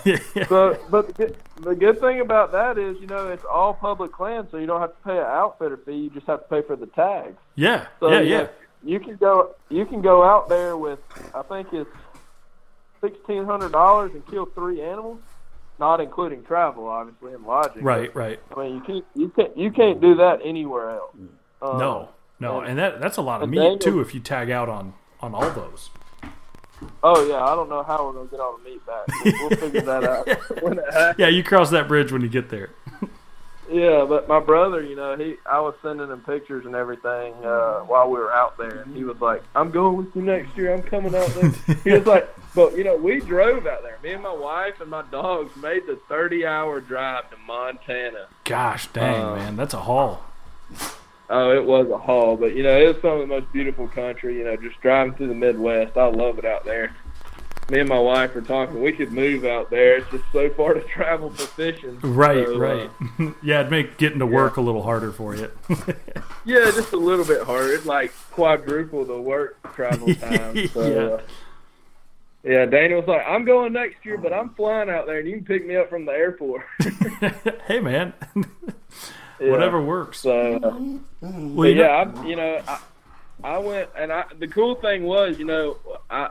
So, 0.47 0.77
but 0.89 1.07
the 1.07 1.13
good, 1.13 1.37
the 1.61 1.75
good 1.75 1.99
thing 1.99 2.21
about 2.21 2.51
that 2.51 2.77
is, 2.77 2.97
you 2.99 3.07
know, 3.07 3.27
it's 3.29 3.43
all 3.45 3.73
public 3.73 4.19
land, 4.19 4.47
so 4.51 4.57
you 4.57 4.65
don't 4.67 4.81
have 4.81 4.91
to 4.95 5.03
pay 5.03 5.17
an 5.17 5.25
outfitter 5.25 5.77
fee. 5.77 5.93
You 5.95 6.09
just 6.11 6.27
have 6.27 6.41
to 6.43 6.47
pay 6.47 6.61
for 6.61 6.75
the 6.75 6.85
tags. 6.87 7.37
Yeah. 7.55 7.87
So, 7.99 8.09
yeah. 8.11 8.19
you 8.21 8.29
Yeah. 8.29 8.37
know, 8.43 8.49
you 8.83 8.99
can 8.99 9.15
go. 9.17 9.55
You 9.69 9.85
can 9.85 10.01
go 10.01 10.23
out 10.23 10.47
there 10.49 10.77
with, 10.77 10.99
I 11.35 11.41
think 11.41 11.73
it's 11.73 11.89
sixteen 13.01 13.45
hundred 13.45 13.71
dollars 13.71 14.11
and 14.13 14.25
kill 14.27 14.45
three 14.45 14.81
animals, 14.81 15.19
not 15.79 15.99
including 15.99 16.43
travel, 16.43 16.87
obviously, 16.87 17.33
and 17.33 17.45
lodging. 17.45 17.83
Right. 17.83 18.13
Right. 18.15 18.39
I 18.55 18.59
mean, 18.63 18.75
you 18.75 18.81
can't. 18.81 19.05
You 19.15 19.29
can't. 19.29 19.57
You 19.57 19.71
can't 19.71 19.99
do 20.01 20.15
that 20.15 20.39
anywhere 20.43 20.91
else. 20.91 21.15
Um, 21.61 21.77
No. 21.77 22.09
No. 22.39 22.61
And 22.61 22.77
that 22.79 23.01
that's 23.01 23.17
a 23.17 23.21
lot 23.21 23.41
of 23.41 23.49
meat 23.49 23.81
too 23.81 23.99
if 23.99 24.13
you 24.13 24.19
tag 24.21 24.49
out 24.49 24.69
on 24.69 24.93
on 25.21 25.33
all 25.35 25.49
those. 25.51 25.89
Oh 27.03 27.27
yeah, 27.27 27.43
I 27.43 27.55
don't 27.55 27.69
know 27.69 27.83
how 27.83 28.05
we're 28.07 28.13
gonna 28.13 28.29
get 28.29 28.39
all 28.39 28.57
the 28.57 28.63
meat 28.69 28.85
back. 28.85 29.07
We'll, 29.23 29.49
we'll 29.49 29.57
figure 29.57 29.81
that 29.81 30.03
out 30.03 30.27
when 30.63 30.79
it. 30.79 31.15
Yeah, 31.17 31.27
you 31.27 31.43
cross 31.43 31.69
that 31.71 31.87
bridge 31.87 32.11
when 32.11 32.21
you 32.21 32.29
get 32.29 32.49
there. 32.49 32.69
Yeah, 33.71 34.05
but 34.09 34.27
my 34.27 34.39
brother, 34.39 34.81
you 34.81 34.95
know, 34.95 35.15
he 35.15 35.35
I 35.45 35.59
was 35.59 35.75
sending 35.83 36.09
him 36.09 36.21
pictures 36.21 36.65
and 36.65 36.73
everything 36.73 37.33
uh, 37.45 37.81
while 37.81 38.09
we 38.09 38.17
were 38.17 38.31
out 38.33 38.57
there, 38.57 38.79
and 38.81 38.95
he 38.95 39.03
was 39.03 39.21
like, 39.21 39.43
"I'm 39.55 39.69
going 39.69 39.97
with 39.97 40.15
you 40.15 40.23
next 40.23 40.57
year. 40.57 40.73
I'm 40.73 40.81
coming 40.81 41.13
out 41.13 41.27
there." 41.35 41.49
he 41.83 41.91
was 41.91 42.07
like, 42.07 42.27
"But 42.55 42.75
you 42.75 42.83
know, 42.83 42.95
we 42.97 43.19
drove 43.19 43.67
out 43.67 43.83
there. 43.83 43.99
Me 44.01 44.13
and 44.13 44.23
my 44.23 44.33
wife 44.33 44.81
and 44.81 44.89
my 44.89 45.03
dogs 45.11 45.55
made 45.55 45.85
the 45.85 45.99
30-hour 46.09 46.81
drive 46.81 47.29
to 47.29 47.37
Montana. 47.45 48.25
Gosh 48.43 48.87
dang, 48.87 49.21
Uh, 49.23 49.35
man, 49.35 49.55
that's 49.55 49.75
a 49.75 49.81
haul. 49.81 50.23
Oh, 51.29 51.51
it 51.51 51.63
was 51.63 51.87
a 51.89 51.97
haul, 51.97 52.35
but 52.37 52.55
you 52.55 52.63
know, 52.63 52.75
it 52.77 52.87
was 52.87 53.01
some 53.01 53.11
of 53.11 53.19
the 53.19 53.27
most 53.27 53.51
beautiful 53.53 53.87
country. 53.87 54.37
You 54.37 54.45
know, 54.45 54.55
just 54.57 54.79
driving 54.81 55.13
through 55.13 55.27
the 55.27 55.35
Midwest. 55.35 55.95
I 55.97 56.07
love 56.07 56.39
it 56.39 56.45
out 56.45 56.65
there. 56.65 56.95
Me 57.69 57.79
and 57.81 57.87
my 57.87 57.99
wife 57.99 58.35
are 58.35 58.41
talking. 58.41 58.81
We 58.81 58.91
could 58.91 59.11
move 59.11 59.45
out 59.45 59.69
there. 59.69 59.97
It's 59.97 60.09
just 60.09 60.23
so 60.31 60.49
far 60.49 60.73
to 60.73 60.81
travel 60.95 61.29
for 61.29 61.43
fishing. 61.45 61.99
Right, 61.99 62.47
So, 62.47 62.55
uh, 62.55 62.57
right. 62.57 62.89
yeah, 63.43 63.59
it'd 63.59 63.69
make 63.71 63.97
getting 63.97 64.17
to 64.19 64.25
work 64.25 64.57
a 64.57 64.61
little 64.61 64.81
harder 64.81 65.11
for 65.11 65.35
you. 65.35 65.51
Yeah, 66.45 66.71
just 66.71 66.93
a 66.93 66.97
little 66.97 67.25
bit 67.25 67.43
harder. 67.43 67.73
It's 67.73 67.85
like 67.85 68.11
quadruple 68.31 69.05
the 69.05 69.21
work 69.21 69.57
travel 69.75 70.15
time. 70.15 70.67
So, 70.69 70.87
Yeah. 70.87 70.99
uh, 71.17 71.21
yeah, 72.43 72.65
Daniel's 72.65 73.05
like, 73.07 73.21
I'm 73.27 73.45
going 73.45 73.73
next 73.73 74.03
year, 74.03 74.17
but 74.17 74.33
I'm 74.33 74.49
flying 74.55 74.89
out 74.89 75.05
there, 75.05 75.19
and 75.19 75.27
you 75.27 75.35
can 75.35 75.45
pick 75.45 75.67
me 75.67 75.75
up 75.75 75.89
from 75.91 76.05
the 76.05 76.11
airport. 76.13 76.63
hey, 77.67 77.81
man, 77.81 78.13
Yeah. 79.39 79.51
whatever 79.51 79.81
works. 79.81 80.19
So, 80.19 80.55
uh, 80.55 80.59
Well, 80.59 80.99
but 81.21 81.61
you 81.63 81.75
know- 81.75 81.81
yeah, 81.83 82.13
I, 82.15 82.25
you 82.25 82.35
know, 82.35 82.61
I, 82.67 82.79
I 83.43 83.57
went, 83.59 83.89
and 83.97 84.11
I. 84.11 84.25
The 84.37 84.47
cool 84.47 84.75
thing 84.75 85.03
was, 85.03 85.37
you 85.39 85.45
know, 85.45 85.77
I. 86.09 86.29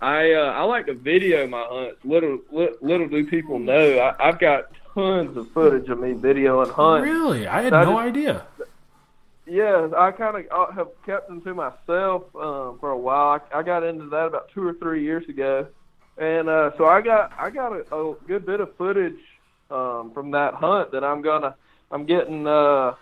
I 0.00 0.32
uh, 0.34 0.52
I 0.52 0.62
like 0.64 0.84
to 0.86 0.94
video 0.94 1.46
my 1.46 1.64
hunts. 1.66 2.04
Little 2.04 2.38
li- 2.52 2.74
little 2.82 3.08
do 3.08 3.24
people 3.26 3.58
know, 3.58 3.98
I, 3.98 4.28
I've 4.28 4.38
got 4.38 4.66
tons 4.92 5.34
of 5.36 5.50
footage 5.52 5.88
of 5.88 5.98
me 5.98 6.12
videoing 6.12 6.70
hunts. 6.70 7.06
really, 7.08 7.46
I 7.46 7.62
had 7.62 7.72
I 7.72 7.84
no 7.84 7.92
just- 7.92 8.08
idea. 8.08 8.46
Yeah, 9.46 9.88
I 9.96 10.10
kind 10.10 10.36
of 10.50 10.74
have 10.74 10.88
kept 11.04 11.28
them 11.28 11.40
to 11.42 11.52
myself 11.54 12.24
um, 12.34 12.78
for 12.80 12.90
a 12.90 12.98
while. 12.98 13.40
I, 13.52 13.58
I 13.58 13.62
got 13.62 13.82
into 13.82 14.06
that 14.06 14.26
about 14.26 14.48
two 14.50 14.66
or 14.66 14.72
three 14.74 15.02
years 15.02 15.28
ago, 15.28 15.66
and 16.18 16.48
uh, 16.48 16.70
so 16.78 16.86
I 16.86 17.00
got 17.02 17.32
I 17.38 17.50
got 17.50 17.72
a, 17.72 17.94
a 17.94 18.14
good 18.26 18.44
bit 18.46 18.60
of 18.60 18.74
footage 18.76 19.18
um, 19.70 20.12
from 20.14 20.30
that 20.32 20.54
hunt 20.54 20.92
that 20.92 21.04
I'm 21.04 21.20
gonna 21.22 21.54
I'm 21.94 22.04
getting 22.06 22.44
uh, 22.46 22.94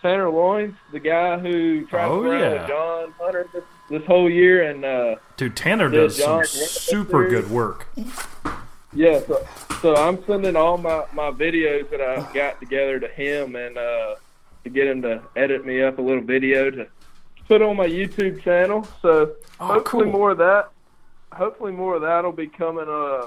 Tanner 0.00 0.30
Loins, 0.30 0.76
the 0.92 1.00
guy 1.00 1.38
who 1.40 1.84
traveled 1.86 2.24
Oh, 2.24 2.30
around 2.30 2.40
yeah. 2.40 2.52
with 2.60 2.68
John 2.68 3.14
Hunter 3.20 3.48
this, 3.52 3.64
this 3.90 4.04
whole 4.06 4.30
year, 4.30 4.62
and 4.70 4.84
uh, 4.84 5.16
Dude, 5.36 5.56
Tanner 5.56 5.88
does 5.90 6.16
some 6.16 6.38
John- 6.38 6.44
super 6.46 7.28
good 7.28 7.50
work. 7.50 7.88
Yeah, 8.94 9.20
so, 9.26 9.46
so 9.82 9.96
I'm 9.96 10.24
sending 10.24 10.54
all 10.56 10.78
my, 10.78 11.04
my 11.12 11.30
videos 11.32 11.90
that 11.90 12.00
I've 12.00 12.32
got 12.32 12.60
together 12.60 13.00
to 13.00 13.08
him 13.08 13.56
and 13.56 13.76
uh, 13.76 14.14
to 14.64 14.70
get 14.70 14.86
him 14.86 15.02
to 15.02 15.20
edit 15.36 15.66
me 15.66 15.82
up 15.82 15.98
a 15.98 16.02
little 16.02 16.22
video 16.22 16.70
to 16.70 16.86
put 17.48 17.60
on 17.60 17.76
my 17.76 17.86
YouTube 17.88 18.40
channel. 18.42 18.86
So 19.02 19.34
Oh, 19.60 19.66
hopefully 19.66 20.04
cool. 20.04 20.12
more 20.12 20.30
of 20.30 20.38
that. 20.38 20.70
Hopefully 21.32 21.72
more 21.72 21.96
of 21.96 22.02
that'll 22.02 22.30
be 22.32 22.46
coming. 22.46 22.86
Uh, 22.88 23.26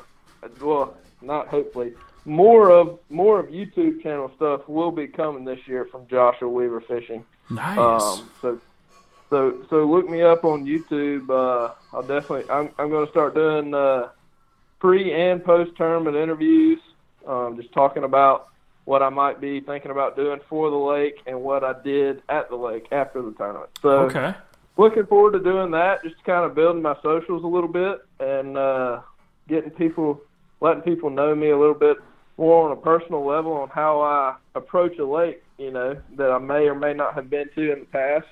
well, 0.61 0.95
not 1.21 1.49
hopefully. 1.49 1.93
More 2.25 2.69
of 2.69 2.99
more 3.09 3.39
of 3.39 3.47
YouTube 3.47 4.03
channel 4.03 4.31
stuff 4.35 4.67
will 4.67 4.91
be 4.91 5.07
coming 5.07 5.43
this 5.43 5.59
year 5.67 5.85
from 5.85 6.07
Joshua 6.07 6.47
Weaver 6.47 6.81
Fishing. 6.81 7.25
Nice. 7.49 7.77
Um, 7.77 8.29
so, 8.41 8.61
so, 9.29 9.65
so 9.69 9.85
look 9.85 10.07
me 10.07 10.21
up 10.21 10.45
on 10.45 10.65
YouTube. 10.65 11.29
Uh, 11.29 11.73
I'll 11.93 12.03
definitely. 12.03 12.49
I'm, 12.49 12.69
I'm 12.77 12.89
going 12.89 13.05
to 13.05 13.11
start 13.11 13.33
doing 13.33 13.73
uh, 13.73 14.09
pre 14.79 15.13
and 15.13 15.43
post 15.43 15.75
tournament 15.75 16.15
interviews. 16.15 16.79
Um, 17.25 17.57
just 17.59 17.71
talking 17.73 18.03
about 18.03 18.49
what 18.85 19.01
I 19.01 19.09
might 19.09 19.39
be 19.39 19.59
thinking 19.59 19.91
about 19.91 20.15
doing 20.15 20.39
for 20.49 20.69
the 20.69 20.75
lake 20.75 21.21
and 21.25 21.41
what 21.41 21.63
I 21.63 21.73
did 21.81 22.21
at 22.29 22.49
the 22.49 22.55
lake 22.55 22.87
after 22.91 23.21
the 23.21 23.31
tournament. 23.31 23.69
So, 23.81 23.89
okay. 24.01 24.33
looking 24.77 25.05
forward 25.05 25.33
to 25.33 25.39
doing 25.39 25.71
that. 25.71 26.03
Just 26.03 26.23
kind 26.23 26.45
of 26.45 26.55
building 26.55 26.81
my 26.81 26.95
socials 27.01 27.43
a 27.43 27.47
little 27.47 27.69
bit 27.69 27.99
and 28.19 28.57
uh, 28.57 29.01
getting 29.47 29.71
people, 29.71 30.21
letting 30.59 30.81
people 30.83 31.09
know 31.09 31.33
me 31.35 31.49
a 31.49 31.57
little 31.57 31.75
bit 31.75 31.97
more 32.37 32.69
on 32.69 32.77
a 32.77 32.81
personal 32.81 33.25
level 33.25 33.53
on 33.53 33.69
how 33.69 34.01
I 34.01 34.35
approach 34.55 34.97
a 34.97 35.05
lake. 35.05 35.43
You 35.57 35.71
know 35.71 35.97
that 36.15 36.31
I 36.31 36.37
may 36.39 36.67
or 36.67 36.75
may 36.75 36.93
not 36.93 37.13
have 37.13 37.29
been 37.29 37.49
to 37.55 37.71
in 37.71 37.79
the 37.81 37.85
past. 37.85 38.27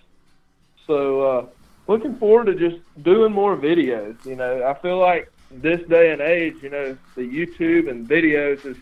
So 0.88 1.21
uh, 1.21 1.45
looking 1.88 2.15
forward 2.17 2.45
to 2.45 2.55
just 2.55 2.81
doing 3.03 3.31
more 3.31 3.55
videos. 3.55 4.23
You 4.25 4.35
know, 4.35 4.65
I 4.65 4.73
feel 4.81 4.97
like 4.97 5.31
this 5.51 5.81
day 5.88 6.12
and 6.12 6.21
age, 6.21 6.55
you 6.62 6.69
know, 6.69 6.97
the 7.15 7.21
YouTube 7.21 7.89
and 7.89 8.07
videos 8.07 8.65
is 8.65 8.77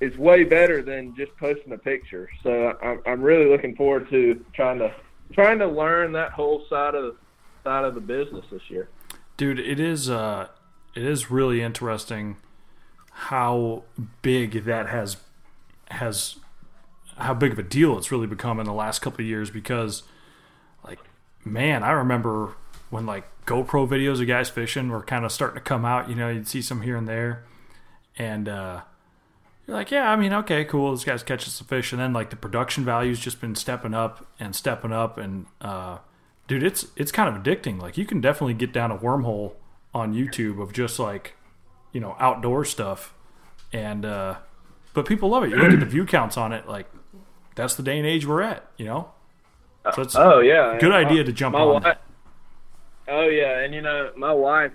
is 0.00 0.16
way 0.18 0.44
better 0.44 0.82
than 0.82 1.14
just 1.16 1.34
posting 1.38 1.72
a 1.72 1.78
picture. 1.78 2.28
So 2.42 2.76
I'm, 2.82 3.00
I'm 3.06 3.22
really 3.22 3.46
looking 3.46 3.74
forward 3.74 4.10
to 4.10 4.44
trying 4.52 4.78
to 4.78 4.92
trying 5.32 5.58
to 5.58 5.66
learn 5.66 6.12
that 6.12 6.32
whole 6.32 6.64
side 6.68 6.94
of 6.94 7.16
side 7.64 7.84
of 7.84 7.94
the 7.94 8.00
business 8.00 8.44
this 8.50 8.62
year. 8.68 8.88
Dude, 9.36 9.58
it 9.58 9.80
is 9.80 10.08
uh 10.10 10.48
it 10.94 11.04
is 11.04 11.30
really 11.30 11.62
interesting 11.62 12.36
how 13.18 13.82
big 14.22 14.64
that 14.64 14.88
has 14.88 15.16
has 15.88 16.36
how 17.16 17.32
big 17.32 17.52
of 17.52 17.58
a 17.58 17.62
deal 17.62 17.96
it's 17.96 18.12
really 18.12 18.26
become 18.26 18.60
in 18.60 18.66
the 18.66 18.72
last 18.72 18.98
couple 18.98 19.22
of 19.22 19.26
years 19.26 19.50
because 19.50 20.02
like 20.84 20.98
man, 21.44 21.82
I 21.82 21.92
remember 21.92 22.54
when 22.90 23.06
like 23.06 23.24
GoPro 23.46 23.88
videos 23.88 24.20
of 24.20 24.26
guys 24.26 24.50
fishing 24.50 24.90
were 24.90 25.02
kind 25.02 25.24
of 25.24 25.32
starting 25.32 25.56
to 25.56 25.62
come 25.62 25.84
out, 25.84 26.08
you 26.08 26.14
know, 26.14 26.28
you'd 26.28 26.48
see 26.48 26.60
some 26.60 26.82
here 26.82 26.96
and 26.96 27.08
there. 27.08 27.44
And 28.18 28.48
uh 28.48 28.82
you're 29.66 29.76
like, 29.76 29.90
yeah, 29.90 30.10
I 30.10 30.16
mean, 30.16 30.32
okay, 30.32 30.64
cool. 30.64 30.92
This 30.92 31.04
guy's 31.04 31.22
catching 31.22 31.50
some 31.50 31.66
fish, 31.66 31.92
and 31.92 32.00
then 32.00 32.12
like 32.12 32.30
the 32.30 32.36
production 32.36 32.84
value's 32.84 33.18
just 33.18 33.40
been 33.40 33.56
stepping 33.56 33.94
up 33.94 34.26
and 34.38 34.54
stepping 34.54 34.92
up, 34.92 35.18
and 35.18 35.46
uh, 35.60 35.98
dude, 36.46 36.62
it's 36.62 36.86
it's 36.96 37.10
kind 37.10 37.34
of 37.34 37.42
addicting. 37.42 37.80
Like 37.80 37.98
you 37.98 38.06
can 38.06 38.20
definitely 38.20 38.54
get 38.54 38.72
down 38.72 38.92
a 38.92 38.98
wormhole 38.98 39.54
on 39.92 40.14
YouTube 40.14 40.62
of 40.62 40.72
just 40.72 40.98
like, 40.98 41.34
you 41.96 42.00
know, 42.00 42.14
outdoor 42.20 42.62
stuff, 42.66 43.14
and 43.72 44.04
uh, 44.04 44.34
but 44.92 45.06
people 45.06 45.30
love 45.30 45.44
it. 45.44 45.48
You 45.50 45.56
look 45.56 45.72
at 45.72 45.80
the 45.80 45.86
view 45.86 46.04
counts 46.04 46.36
on 46.36 46.52
it, 46.52 46.68
like 46.68 46.84
that's 47.54 47.74
the 47.74 47.82
day 47.82 47.96
and 47.96 48.06
age 48.06 48.26
we're 48.26 48.42
at, 48.42 48.66
you 48.76 48.84
know. 48.84 49.12
So 49.94 50.02
it's 50.02 50.14
Oh 50.14 50.40
yeah, 50.40 50.76
good 50.78 50.92
idea 50.92 51.18
my- 51.20 51.22
to 51.22 51.32
jump 51.32 51.54
on. 51.56 51.82
wife- 51.82 51.96
Oh 53.08 53.28
yeah, 53.28 53.60
and 53.60 53.72
you 53.74 53.80
know 53.80 54.10
my 54.14 54.34
wife, 54.34 54.72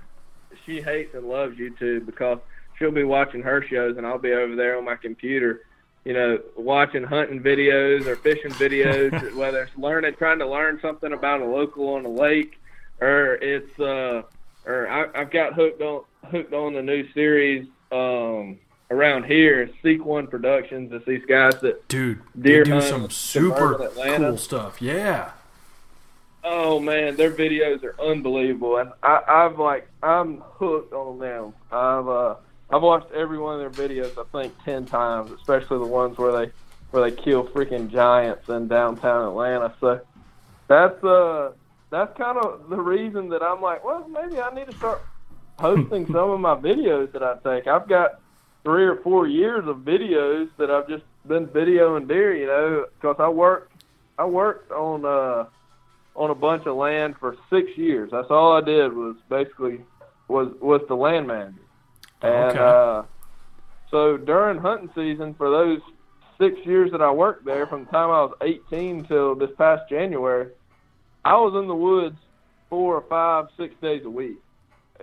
she 0.65 0.81
hates 0.81 1.13
and 1.13 1.27
loves 1.29 1.57
YouTube 1.59 2.07
because 2.07 2.39
she'll 2.79 2.89
be 2.89 3.03
watching 3.03 3.43
her 3.43 3.61
shows 3.67 3.97
and 3.97 4.07
I'll 4.07 4.17
be 4.17 4.31
over 4.33 4.55
there 4.55 4.79
on 4.79 4.85
my 4.85 4.95
computer, 4.95 5.61
you 6.05 6.13
know, 6.13 6.39
watching 6.55 7.03
hunting 7.03 7.39
videos 7.43 8.07
or 8.07 8.15
fishing 8.15 8.49
videos, 8.53 9.35
whether 9.35 9.61
it's 9.61 9.77
learning, 9.77 10.15
trying 10.15 10.39
to 10.39 10.49
learn 10.49 10.79
something 10.81 11.13
about 11.13 11.41
a 11.41 11.45
local 11.45 11.89
on 11.93 12.03
a 12.05 12.09
lake, 12.09 12.59
or 12.99 13.35
it's 13.35 13.79
uh, 13.79 14.23
or 14.65 14.87
I, 14.89 15.05
I've 15.21 15.29
got 15.29 15.53
hooked 15.53 15.83
on 15.83 16.03
hooked 16.25 16.53
on 16.53 16.73
the 16.73 16.81
new 16.81 17.11
series 17.13 17.67
um 17.91 18.57
around 18.89 19.23
here, 19.25 19.69
Seek 19.81 20.03
One 20.03 20.27
Productions. 20.27 20.91
It's 20.91 21.05
these 21.05 21.25
guys 21.25 21.59
that 21.61 21.87
Dude, 21.87 22.21
Deer 22.39 22.65
they 22.65 22.71
do 22.71 22.81
some 22.81 23.09
super 23.09 23.89
cool 23.95 24.37
stuff. 24.37 24.81
Yeah. 24.81 25.31
Oh 26.43 26.79
man, 26.79 27.15
their 27.15 27.31
videos 27.31 27.83
are 27.83 27.95
unbelievable, 28.01 28.77
and 28.77 28.91
I, 29.01 29.21
I've 29.27 29.59
like 29.59 29.87
I'm 30.01 30.41
hooked 30.41 30.93
on 30.93 31.19
them. 31.19 31.53
I've 31.71 32.07
uh, 32.07 32.35
I've 32.69 32.81
watched 32.81 33.11
every 33.11 33.37
one 33.37 33.61
of 33.61 33.75
their 33.75 33.87
videos. 33.87 34.17
I 34.17 34.23
think 34.31 34.53
ten 34.63 34.85
times, 34.85 35.31
especially 35.31 35.77
the 35.77 35.85
ones 35.85 36.17
where 36.17 36.31
they 36.31 36.51
where 36.91 37.09
they 37.09 37.15
kill 37.15 37.45
freaking 37.47 37.89
giants 37.89 38.49
in 38.49 38.67
downtown 38.67 39.27
Atlanta. 39.29 39.73
So 39.79 40.01
that's 40.67 41.03
uh 41.03 41.51
that's 41.89 42.17
kind 42.17 42.37
of 42.37 42.69
the 42.69 42.77
reason 42.77 43.29
that 43.29 43.43
I'm 43.43 43.61
like, 43.61 43.83
well, 43.83 44.07
maybe 44.07 44.39
I 44.41 44.53
need 44.53 44.65
to 44.65 44.75
start 44.77 45.01
posting 45.61 46.05
some 46.11 46.31
of 46.31 46.39
my 46.39 46.55
videos 46.55 47.11
that 47.13 47.23
I 47.23 47.35
take. 47.43 47.67
I've 47.67 47.87
got 47.87 48.19
three 48.63 48.85
or 48.85 48.97
four 49.03 49.27
years 49.27 49.63
of 49.67 49.77
videos 49.77 50.47
that 50.57 50.69
I've 50.69 50.87
just 50.87 51.03
been 51.27 51.47
videoing 51.47 52.07
deer, 52.07 52.35
you 52.35 52.47
know, 52.47 52.85
because 52.99 53.15
I 53.19 53.29
worked 53.29 53.71
I 54.17 54.25
worked 54.25 54.71
on 54.71 55.05
uh 55.05 55.45
on 56.15 56.29
a 56.29 56.35
bunch 56.35 56.65
of 56.65 56.75
land 56.75 57.15
for 57.19 57.35
six 57.49 57.67
years. 57.77 58.09
That's 58.11 58.27
all 58.29 58.51
I 58.53 58.61
did 58.61 58.91
was 58.93 59.15
basically 59.29 59.79
was 60.27 60.49
was 60.61 60.81
the 60.87 60.95
land 60.95 61.27
manager. 61.27 61.61
And 62.21 62.57
Okay. 62.57 62.59
uh 62.59 63.03
so 63.89 64.17
during 64.17 64.57
hunting 64.59 64.89
season 64.95 65.33
for 65.35 65.49
those 65.49 65.79
six 66.39 66.55
years 66.65 66.91
that 66.91 67.01
I 67.01 67.11
worked 67.11 67.45
there, 67.45 67.67
from 67.67 67.85
the 67.85 67.91
time 67.91 68.09
I 68.09 68.23
was 68.23 68.33
18 68.41 69.05
till 69.05 69.35
this 69.35 69.49
past 69.57 69.83
January, 69.89 70.47
I 71.23 71.33
was 71.33 71.53
in 71.61 71.67
the 71.67 71.75
woods 71.75 72.17
four 72.69 72.95
or 72.95 73.03
five, 73.09 73.45
six 73.59 73.75
days 73.81 74.03
a 74.05 74.09
week. 74.09 74.37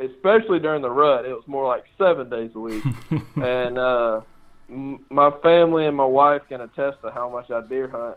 Especially 0.00 0.58
during 0.58 0.82
the 0.82 0.90
rut, 0.90 1.24
it 1.24 1.32
was 1.32 1.46
more 1.46 1.66
like 1.66 1.84
seven 1.96 2.28
days 2.30 2.50
a 2.54 2.60
week. 2.60 2.84
and 3.36 3.78
uh, 3.78 4.20
m- 4.70 5.04
my 5.10 5.30
family 5.42 5.86
and 5.86 5.96
my 5.96 6.04
wife 6.04 6.42
can 6.48 6.60
attest 6.60 7.00
to 7.02 7.10
how 7.10 7.28
much 7.28 7.50
I 7.50 7.60
deer 7.66 7.88
hunt. 7.88 8.16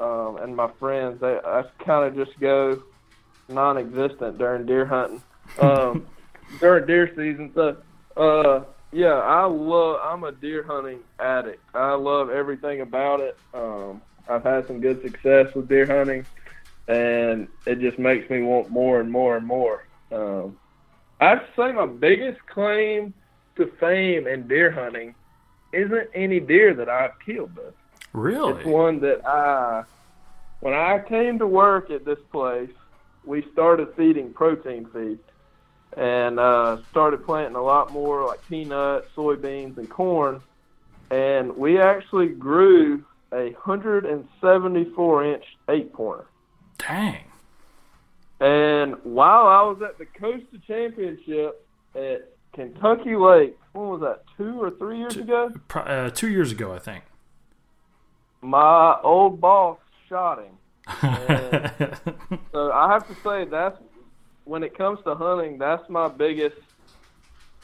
Um, 0.00 0.38
and 0.42 0.56
my 0.56 0.70
friends, 0.80 1.20
they 1.20 1.38
I 1.44 1.64
kind 1.84 2.06
of 2.06 2.26
just 2.26 2.38
go 2.40 2.82
non-existent 3.48 4.38
during 4.38 4.66
deer 4.66 4.86
hunting, 4.86 5.22
um, 5.60 6.06
during 6.60 6.86
deer 6.86 7.08
season. 7.14 7.52
So, 7.54 7.76
uh, 8.16 8.64
yeah, 8.92 9.14
I 9.14 9.44
love. 9.44 10.00
I'm 10.02 10.24
a 10.24 10.32
deer 10.32 10.62
hunting 10.62 11.00
addict. 11.18 11.62
I 11.74 11.94
love 11.94 12.30
everything 12.30 12.80
about 12.80 13.20
it. 13.20 13.36
Um, 13.54 14.02
I've 14.28 14.44
had 14.44 14.66
some 14.66 14.80
good 14.80 15.02
success 15.02 15.54
with 15.54 15.68
deer 15.68 15.86
hunting, 15.86 16.24
and 16.88 17.48
it 17.66 17.80
just 17.80 17.98
makes 17.98 18.28
me 18.30 18.42
want 18.42 18.70
more 18.70 19.00
and 19.00 19.10
more 19.10 19.36
and 19.36 19.46
more. 19.46 19.84
Um, 20.10 20.58
I'd 21.22 21.46
say 21.54 21.70
my 21.70 21.86
biggest 21.86 22.44
claim 22.46 23.14
to 23.56 23.66
fame 23.78 24.26
in 24.26 24.48
deer 24.48 24.72
hunting 24.72 25.14
isn't 25.72 26.08
any 26.14 26.40
deer 26.40 26.74
that 26.74 26.88
I've 26.88 27.18
killed, 27.24 27.52
though. 27.54 27.72
It's 28.56 28.66
one 28.66 28.98
that 29.00 29.24
I, 29.24 29.84
when 30.58 30.74
I 30.74 30.98
came 30.98 31.38
to 31.38 31.46
work 31.46 31.90
at 31.90 32.04
this 32.04 32.18
place, 32.32 32.70
we 33.24 33.46
started 33.52 33.94
feeding 33.96 34.32
protein 34.32 34.86
feed 34.86 35.20
and 35.96 36.40
uh, 36.40 36.78
started 36.90 37.24
planting 37.24 37.54
a 37.54 37.62
lot 37.62 37.92
more 37.92 38.26
like 38.26 38.44
peanuts, 38.48 39.06
soybeans, 39.14 39.78
and 39.78 39.88
corn. 39.88 40.40
And 41.10 41.56
we 41.56 41.78
actually 41.78 42.30
grew 42.30 43.04
a 43.32 43.50
174 43.50 45.24
inch 45.24 45.44
eight 45.68 45.92
pointer. 45.92 46.26
Dang. 46.78 47.31
And 48.42 48.96
while 49.04 49.46
I 49.46 49.62
was 49.62 49.80
at 49.82 49.98
the 49.98 50.04
Costa 50.04 50.58
Championship 50.66 51.64
at 51.94 52.28
Kentucky 52.52 53.14
Lake, 53.14 53.56
when 53.72 53.88
was 53.88 54.00
that, 54.00 54.24
two 54.36 54.60
or 54.60 54.72
three 54.72 54.98
years 54.98 55.16
ago? 55.16 55.52
Pro- 55.68 55.82
uh, 55.82 56.10
two 56.10 56.28
years 56.28 56.50
ago, 56.50 56.74
I 56.74 56.80
think. 56.80 57.04
My 58.40 58.98
old 59.04 59.40
boss 59.40 59.78
shot 60.08 60.40
him. 60.42 60.58
So 62.50 62.72
I 62.72 62.92
have 62.92 63.06
to 63.06 63.14
say 63.22 63.44
that's 63.44 63.78
when 64.44 64.64
it 64.64 64.76
comes 64.76 64.98
to 65.04 65.14
hunting, 65.14 65.58
that's 65.58 65.88
my 65.88 66.08
biggest 66.08 66.56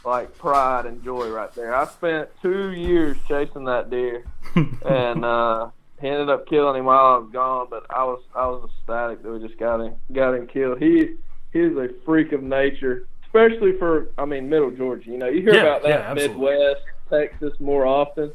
like 0.04 0.38
pride 0.38 0.86
and 0.86 1.02
joy 1.02 1.28
right 1.28 1.52
there. 1.54 1.74
I 1.74 1.86
spent 1.86 2.28
two 2.40 2.70
years 2.70 3.16
chasing 3.26 3.64
that 3.64 3.90
deer, 3.90 4.24
and 4.54 5.24
uh, 5.24 5.70
he 6.00 6.08
ended 6.08 6.30
up 6.30 6.46
killing 6.48 6.78
him 6.78 6.84
while 6.86 7.14
I 7.14 7.18
was 7.18 7.30
gone. 7.32 7.66
But 7.70 7.84
I 7.90 8.04
was 8.04 8.22
I 8.34 8.46
was 8.46 8.70
ecstatic 8.78 9.22
that 9.22 9.30
we 9.30 9.46
just 9.46 9.58
got 9.58 9.80
him 9.80 9.94
got 10.12 10.34
him 10.34 10.46
killed. 10.46 10.78
He 10.80 11.14
he's 11.52 11.76
a 11.76 11.88
freak 12.04 12.32
of 12.32 12.42
nature, 12.42 13.06
especially 13.26 13.76
for 13.78 14.08
I 14.18 14.24
mean 14.24 14.48
Middle 14.48 14.70
Georgia. 14.70 15.10
You 15.10 15.18
know, 15.18 15.28
you 15.28 15.42
hear 15.42 15.54
Yeah, 15.54 15.62
about 15.62 15.82
that 15.82 15.88
yeah. 16.08 16.14
Midwest, 16.14 16.80
Texas 17.10 17.52
more 17.60 17.86
often. 17.86 18.32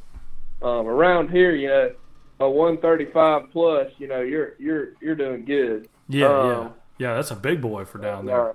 Um, 0.62 0.88
around 0.88 1.30
here, 1.30 1.54
you 1.54 1.68
know, 1.68 1.92
a 2.40 2.50
135 2.50 3.52
plus, 3.52 3.88
you 3.98 4.08
know, 4.08 4.22
you're 4.22 4.54
you're 4.60 4.94
you're 5.02 5.16
doing 5.16 5.46
good. 5.46 5.90
yeah, 6.08 6.28
yeah, 6.46 6.60
Um, 6.60 6.74
yeah. 6.98 7.14
That's 7.16 7.32
a 7.32 7.36
big 7.36 7.62
boy 7.62 7.86
for 7.86 7.98
down 7.98 8.26
there. 8.26 8.54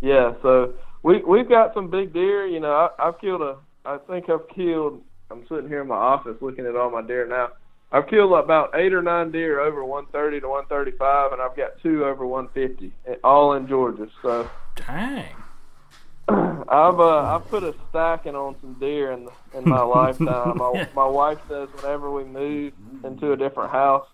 yeah, 0.00 0.32
so 0.42 0.74
we 1.02 1.22
we've 1.22 1.48
got 1.48 1.74
some 1.74 1.88
big 1.90 2.12
deer. 2.12 2.46
You 2.46 2.60
know, 2.60 2.72
I, 2.72 3.08
I've 3.08 3.20
killed 3.20 3.42
a. 3.42 3.56
I 3.84 3.98
think 3.98 4.28
I've 4.28 4.48
killed. 4.54 5.02
I'm 5.30 5.44
sitting 5.48 5.68
here 5.68 5.82
in 5.82 5.88
my 5.88 5.96
office 5.96 6.36
looking 6.40 6.66
at 6.66 6.76
all 6.76 6.90
my 6.90 7.02
deer 7.02 7.26
now. 7.26 7.50
I've 7.90 8.06
killed 8.06 8.32
about 8.32 8.74
eight 8.74 8.92
or 8.92 9.02
nine 9.02 9.30
deer 9.30 9.60
over 9.60 9.82
130 9.84 10.40
to 10.40 10.48
135, 10.48 11.32
and 11.32 11.40
I've 11.40 11.56
got 11.56 11.80
two 11.82 12.04
over 12.04 12.26
150, 12.26 12.92
all 13.24 13.54
in 13.54 13.66
Georgia. 13.66 14.08
So 14.22 14.48
Dang. 14.76 15.34
I've 16.28 17.00
uh, 17.00 17.34
I've 17.34 17.48
put 17.48 17.62
a 17.64 17.74
stacking 17.88 18.34
on 18.34 18.54
some 18.60 18.74
deer 18.74 19.12
in 19.12 19.28
in 19.54 19.66
my 19.66 19.80
lifetime. 19.82 20.58
My, 20.58 20.88
my 20.94 21.06
wife 21.06 21.38
says 21.48 21.70
whenever 21.76 22.10
we 22.10 22.24
move 22.24 22.74
into 23.02 23.32
a 23.32 23.36
different 23.36 23.70
house, 23.70 24.06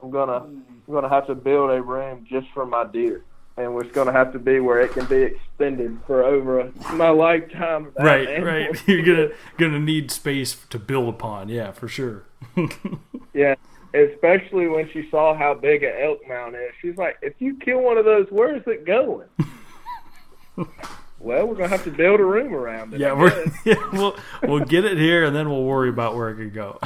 I'm 0.00 0.12
gonna 0.12 0.44
I'm 0.44 0.74
gonna 0.88 1.08
have 1.08 1.26
to 1.26 1.34
build 1.34 1.70
a 1.70 1.82
room 1.82 2.24
just 2.30 2.46
for 2.54 2.64
my 2.64 2.84
deer, 2.84 3.24
and 3.56 3.80
it's 3.80 3.92
gonna 3.92 4.12
have 4.12 4.32
to 4.32 4.38
be 4.38 4.60
where 4.60 4.80
it 4.80 4.92
can 4.92 5.06
be 5.06 5.22
extended 5.22 5.98
for 6.06 6.22
over 6.22 6.60
a, 6.60 6.72
my 6.92 7.08
lifetime. 7.08 7.92
Right, 7.98 8.28
animals. 8.28 8.44
right. 8.44 8.82
You're 8.88 9.02
gonna 9.02 9.28
gonna 9.58 9.80
need 9.80 10.10
space 10.10 10.56
to 10.70 10.78
build 10.78 11.08
upon. 11.08 11.48
Yeah, 11.48 11.72
for 11.72 11.88
sure. 11.88 12.24
Yeah, 13.36 13.54
especially 13.92 14.66
when 14.66 14.88
she 14.92 15.10
saw 15.10 15.34
how 15.36 15.52
big 15.52 15.82
an 15.82 15.92
elk 16.00 16.20
mount 16.26 16.54
is. 16.54 16.72
She's 16.80 16.96
like, 16.96 17.18
if 17.20 17.34
you 17.38 17.54
kill 17.56 17.82
one 17.82 17.98
of 17.98 18.06
those, 18.06 18.26
where 18.30 18.56
is 18.56 18.62
it 18.66 18.86
going? 18.86 19.28
well, 21.20 21.46
we're 21.46 21.54
gonna 21.54 21.68
have 21.68 21.84
to 21.84 21.90
build 21.90 22.18
a 22.18 22.24
room 22.24 22.54
around 22.54 22.94
it. 22.94 23.00
yeah, 23.00 23.12
we're, 23.12 23.44
yeah, 23.66 23.74
we'll 23.92 24.16
we'll 24.42 24.64
get 24.64 24.86
it 24.86 24.96
here, 24.96 25.26
and 25.26 25.36
then 25.36 25.50
we'll 25.50 25.64
worry 25.64 25.90
about 25.90 26.16
where 26.16 26.30
it 26.30 26.36
could 26.36 26.54
go. 26.54 26.78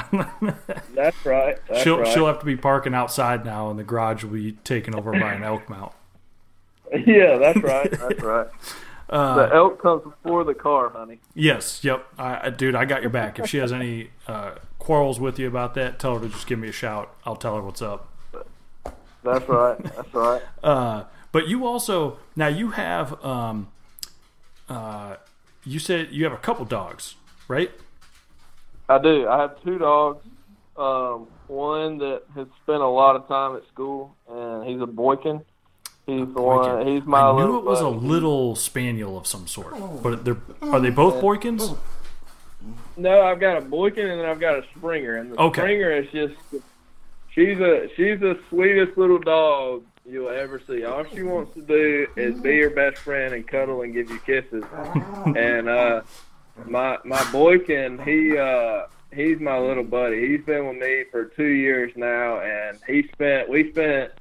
That's 0.93 1.25
right. 1.25 1.57
That's 1.69 1.83
she'll 1.83 1.99
right. 1.99 2.13
she'll 2.13 2.27
have 2.27 2.39
to 2.39 2.45
be 2.45 2.57
parking 2.57 2.93
outside 2.93 3.45
now, 3.45 3.69
and 3.69 3.79
the 3.79 3.85
garage 3.85 4.25
will 4.25 4.31
be 4.31 4.51
taken 4.51 4.93
over 4.93 5.13
by 5.13 5.33
an 5.33 5.43
elk 5.43 5.69
mount. 5.69 5.93
Yeah, 7.05 7.37
that's 7.37 7.61
right. 7.61 7.89
That's 7.89 8.21
right. 8.23 8.47
Uh, 9.09 9.35
the 9.35 9.55
elk 9.55 9.81
comes 9.81 10.03
before 10.03 10.43
the 10.43 10.53
car, 10.53 10.89
honey. 10.89 11.19
Yes, 11.33 11.83
yep. 11.83 12.05
I, 12.17 12.47
I, 12.47 12.49
dude, 12.49 12.75
I 12.75 12.85
got 12.85 13.01
your 13.01 13.09
back. 13.09 13.39
If 13.39 13.49
she 13.49 13.57
has 13.57 13.73
any 13.73 14.09
uh, 14.27 14.55
quarrels 14.79 15.19
with 15.19 15.39
you 15.39 15.47
about 15.47 15.73
that, 15.75 15.99
tell 15.99 16.15
her 16.15 16.21
to 16.21 16.29
just 16.29 16.47
give 16.47 16.59
me 16.59 16.69
a 16.69 16.73
shout. 16.73 17.13
I'll 17.25 17.35
tell 17.35 17.55
her 17.55 17.61
what's 17.61 17.81
up. 17.81 18.09
That's 19.23 19.47
right. 19.47 19.77
That's 19.83 20.13
right. 20.13 20.41
Uh, 20.63 21.05
but 21.31 21.47
you 21.47 21.65
also 21.65 22.19
now 22.35 22.47
you 22.47 22.71
have 22.71 23.23
um, 23.23 23.71
uh, 24.69 25.15
you 25.63 25.79
said 25.79 26.09
you 26.11 26.23
have 26.25 26.33
a 26.33 26.37
couple 26.37 26.65
dogs, 26.65 27.15
right? 27.47 27.71
I 28.89 28.99
do. 28.99 29.27
I 29.27 29.39
have 29.39 29.61
two 29.63 29.77
dogs. 29.77 30.25
Um, 30.77 31.27
one 31.47 31.97
that 31.99 32.23
has 32.35 32.47
spent 32.63 32.81
a 32.81 32.87
lot 32.87 33.15
of 33.15 33.27
time 33.27 33.55
at 33.55 33.67
school, 33.67 34.15
and 34.29 34.67
he's 34.67 34.81
a 34.81 34.85
Boykin. 34.85 35.41
He's 36.19 36.33
the 36.33 36.41
one. 36.41 36.87
He's 36.87 37.03
my 37.05 37.21
I 37.21 37.31
knew 37.31 37.37
little 37.39 37.57
it 37.59 37.65
was 37.65 37.81
a 37.81 37.87
little 37.89 38.55
spaniel 38.55 39.17
of 39.17 39.27
some 39.27 39.47
sort, 39.47 39.73
but 40.03 40.25
they're 40.25 40.37
are 40.61 40.79
they 40.79 40.89
both 40.89 41.21
Boykins? 41.23 41.77
No, 42.97 43.21
I've 43.21 43.39
got 43.39 43.57
a 43.57 43.61
Boykin 43.61 44.09
and 44.09 44.19
then 44.21 44.29
I've 44.29 44.39
got 44.39 44.55
a 44.59 44.63
Springer, 44.75 45.17
and 45.17 45.31
the 45.31 45.39
Okay. 45.41 45.61
Springer 45.61 45.91
is 45.91 46.11
just 46.11 46.35
she's 47.33 47.59
a 47.59 47.87
she's 47.95 48.19
the 48.19 48.39
sweetest 48.49 48.97
little 48.97 49.19
dog 49.19 49.83
you'll 50.05 50.29
ever 50.29 50.59
see. 50.67 50.83
All 50.83 51.03
she 51.05 51.23
wants 51.23 51.53
to 51.55 51.61
do 51.61 52.07
is 52.15 52.39
be 52.41 52.55
your 52.55 52.71
best 52.71 52.97
friend 52.99 53.33
and 53.33 53.47
cuddle 53.47 53.81
and 53.81 53.93
give 53.93 54.09
you 54.09 54.19
kisses. 54.19 54.63
And 55.35 55.69
uh, 55.69 56.01
my 56.65 56.97
my 57.05 57.23
Boykin, 57.31 57.99
he 58.03 58.37
uh, 58.37 58.83
he's 59.13 59.39
my 59.39 59.57
little 59.57 59.83
buddy. 59.83 60.27
He's 60.27 60.45
been 60.45 60.67
with 60.67 60.77
me 60.77 61.05
for 61.11 61.25
two 61.25 61.47
years 61.47 61.91
now, 61.95 62.41
and 62.41 62.77
he 62.87 63.07
spent 63.13 63.49
we 63.49 63.71
spent 63.71 64.11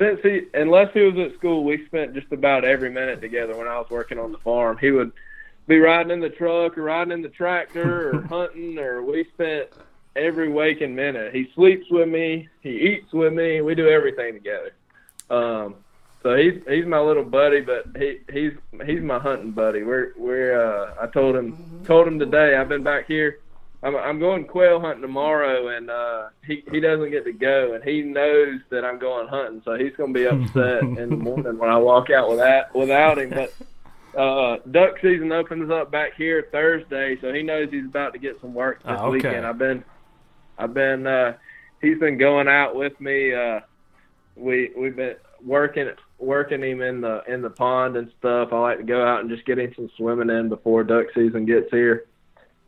since 0.00 0.20
he 0.22 0.46
unless 0.54 0.92
he 0.94 1.02
was 1.02 1.18
at 1.18 1.36
school, 1.38 1.62
we 1.62 1.84
spent 1.86 2.14
just 2.14 2.32
about 2.32 2.64
every 2.64 2.90
minute 2.90 3.20
together 3.20 3.54
when 3.54 3.68
I 3.68 3.78
was 3.78 3.90
working 3.90 4.18
on 4.18 4.32
the 4.32 4.38
farm. 4.38 4.78
He 4.78 4.90
would 4.90 5.12
be 5.68 5.78
riding 5.78 6.10
in 6.10 6.20
the 6.20 6.30
truck 6.30 6.78
or 6.78 6.82
riding 6.82 7.12
in 7.12 7.22
the 7.22 7.28
tractor 7.28 8.10
or 8.10 8.22
hunting 8.28 8.78
or 8.78 9.02
we 9.02 9.26
spent 9.34 9.68
every 10.16 10.48
waking 10.48 10.94
minute. 10.94 11.34
He 11.34 11.50
sleeps 11.54 11.86
with 11.90 12.08
me, 12.08 12.48
he 12.62 12.70
eats 12.70 13.12
with 13.12 13.32
me, 13.32 13.60
we 13.60 13.74
do 13.74 13.88
everything 13.88 14.32
together. 14.34 14.72
Um 15.28 15.76
so 16.22 16.34
he's 16.34 16.60
he's 16.66 16.86
my 16.86 17.00
little 17.00 17.24
buddy, 17.24 17.60
but 17.60 17.84
he 17.96 18.20
he's 18.32 18.52
he's 18.86 19.02
my 19.02 19.18
hunting 19.18 19.52
buddy. 19.52 19.82
We're 19.82 20.14
we're 20.16 20.58
uh 20.58 20.94
I 20.98 21.08
told 21.08 21.36
him 21.36 21.82
told 21.84 22.08
him 22.08 22.18
today 22.18 22.56
I've 22.56 22.70
been 22.70 22.82
back 22.82 23.06
here 23.06 23.40
I'm 23.82 23.96
I'm 23.96 24.18
going 24.18 24.44
quail 24.44 24.78
hunting 24.80 25.00
tomorrow, 25.02 25.68
and 25.68 25.88
uh, 25.90 26.28
he 26.46 26.62
he 26.70 26.80
doesn't 26.80 27.10
get 27.10 27.24
to 27.24 27.32
go, 27.32 27.72
and 27.74 27.82
he 27.82 28.02
knows 28.02 28.60
that 28.70 28.84
I'm 28.84 28.98
going 28.98 29.26
hunting, 29.28 29.62
so 29.64 29.74
he's 29.78 29.94
going 29.96 30.12
to 30.12 30.18
be 30.20 30.26
upset 30.26 30.82
in 30.82 31.08
the 31.08 31.16
morning 31.16 31.56
when 31.58 31.70
I 31.70 31.78
walk 31.78 32.10
out 32.10 32.28
without 32.30 32.74
without 32.74 33.18
him. 33.18 33.30
But 33.30 34.20
uh, 34.20 34.58
duck 34.70 34.96
season 35.00 35.32
opens 35.32 35.70
up 35.70 35.90
back 35.90 36.14
here 36.16 36.48
Thursday, 36.52 37.16
so 37.22 37.32
he 37.32 37.42
knows 37.42 37.68
he's 37.70 37.86
about 37.86 38.12
to 38.12 38.18
get 38.18 38.38
some 38.40 38.52
work 38.52 38.82
this 38.82 38.92
Oh, 38.98 39.06
okay. 39.06 39.10
weekend. 39.28 39.46
I've 39.46 39.58
been 39.58 39.82
I've 40.58 40.74
been 40.74 41.06
uh, 41.06 41.34
he's 41.80 41.98
been 41.98 42.18
going 42.18 42.48
out 42.48 42.76
with 42.76 43.00
me. 43.00 43.32
Uh, 43.32 43.60
we 44.36 44.72
we've 44.76 44.96
been 44.96 45.16
working 45.42 45.88
working 46.18 46.62
him 46.62 46.82
in 46.82 47.00
the 47.00 47.22
in 47.26 47.40
the 47.40 47.48
pond 47.48 47.96
and 47.96 48.12
stuff. 48.18 48.52
I 48.52 48.58
like 48.58 48.78
to 48.78 48.84
go 48.84 49.02
out 49.02 49.20
and 49.20 49.30
just 49.30 49.46
get 49.46 49.58
him 49.58 49.72
some 49.74 49.90
swimming 49.96 50.28
in 50.28 50.50
before 50.50 50.84
duck 50.84 51.06
season 51.14 51.46
gets 51.46 51.70
here. 51.70 52.04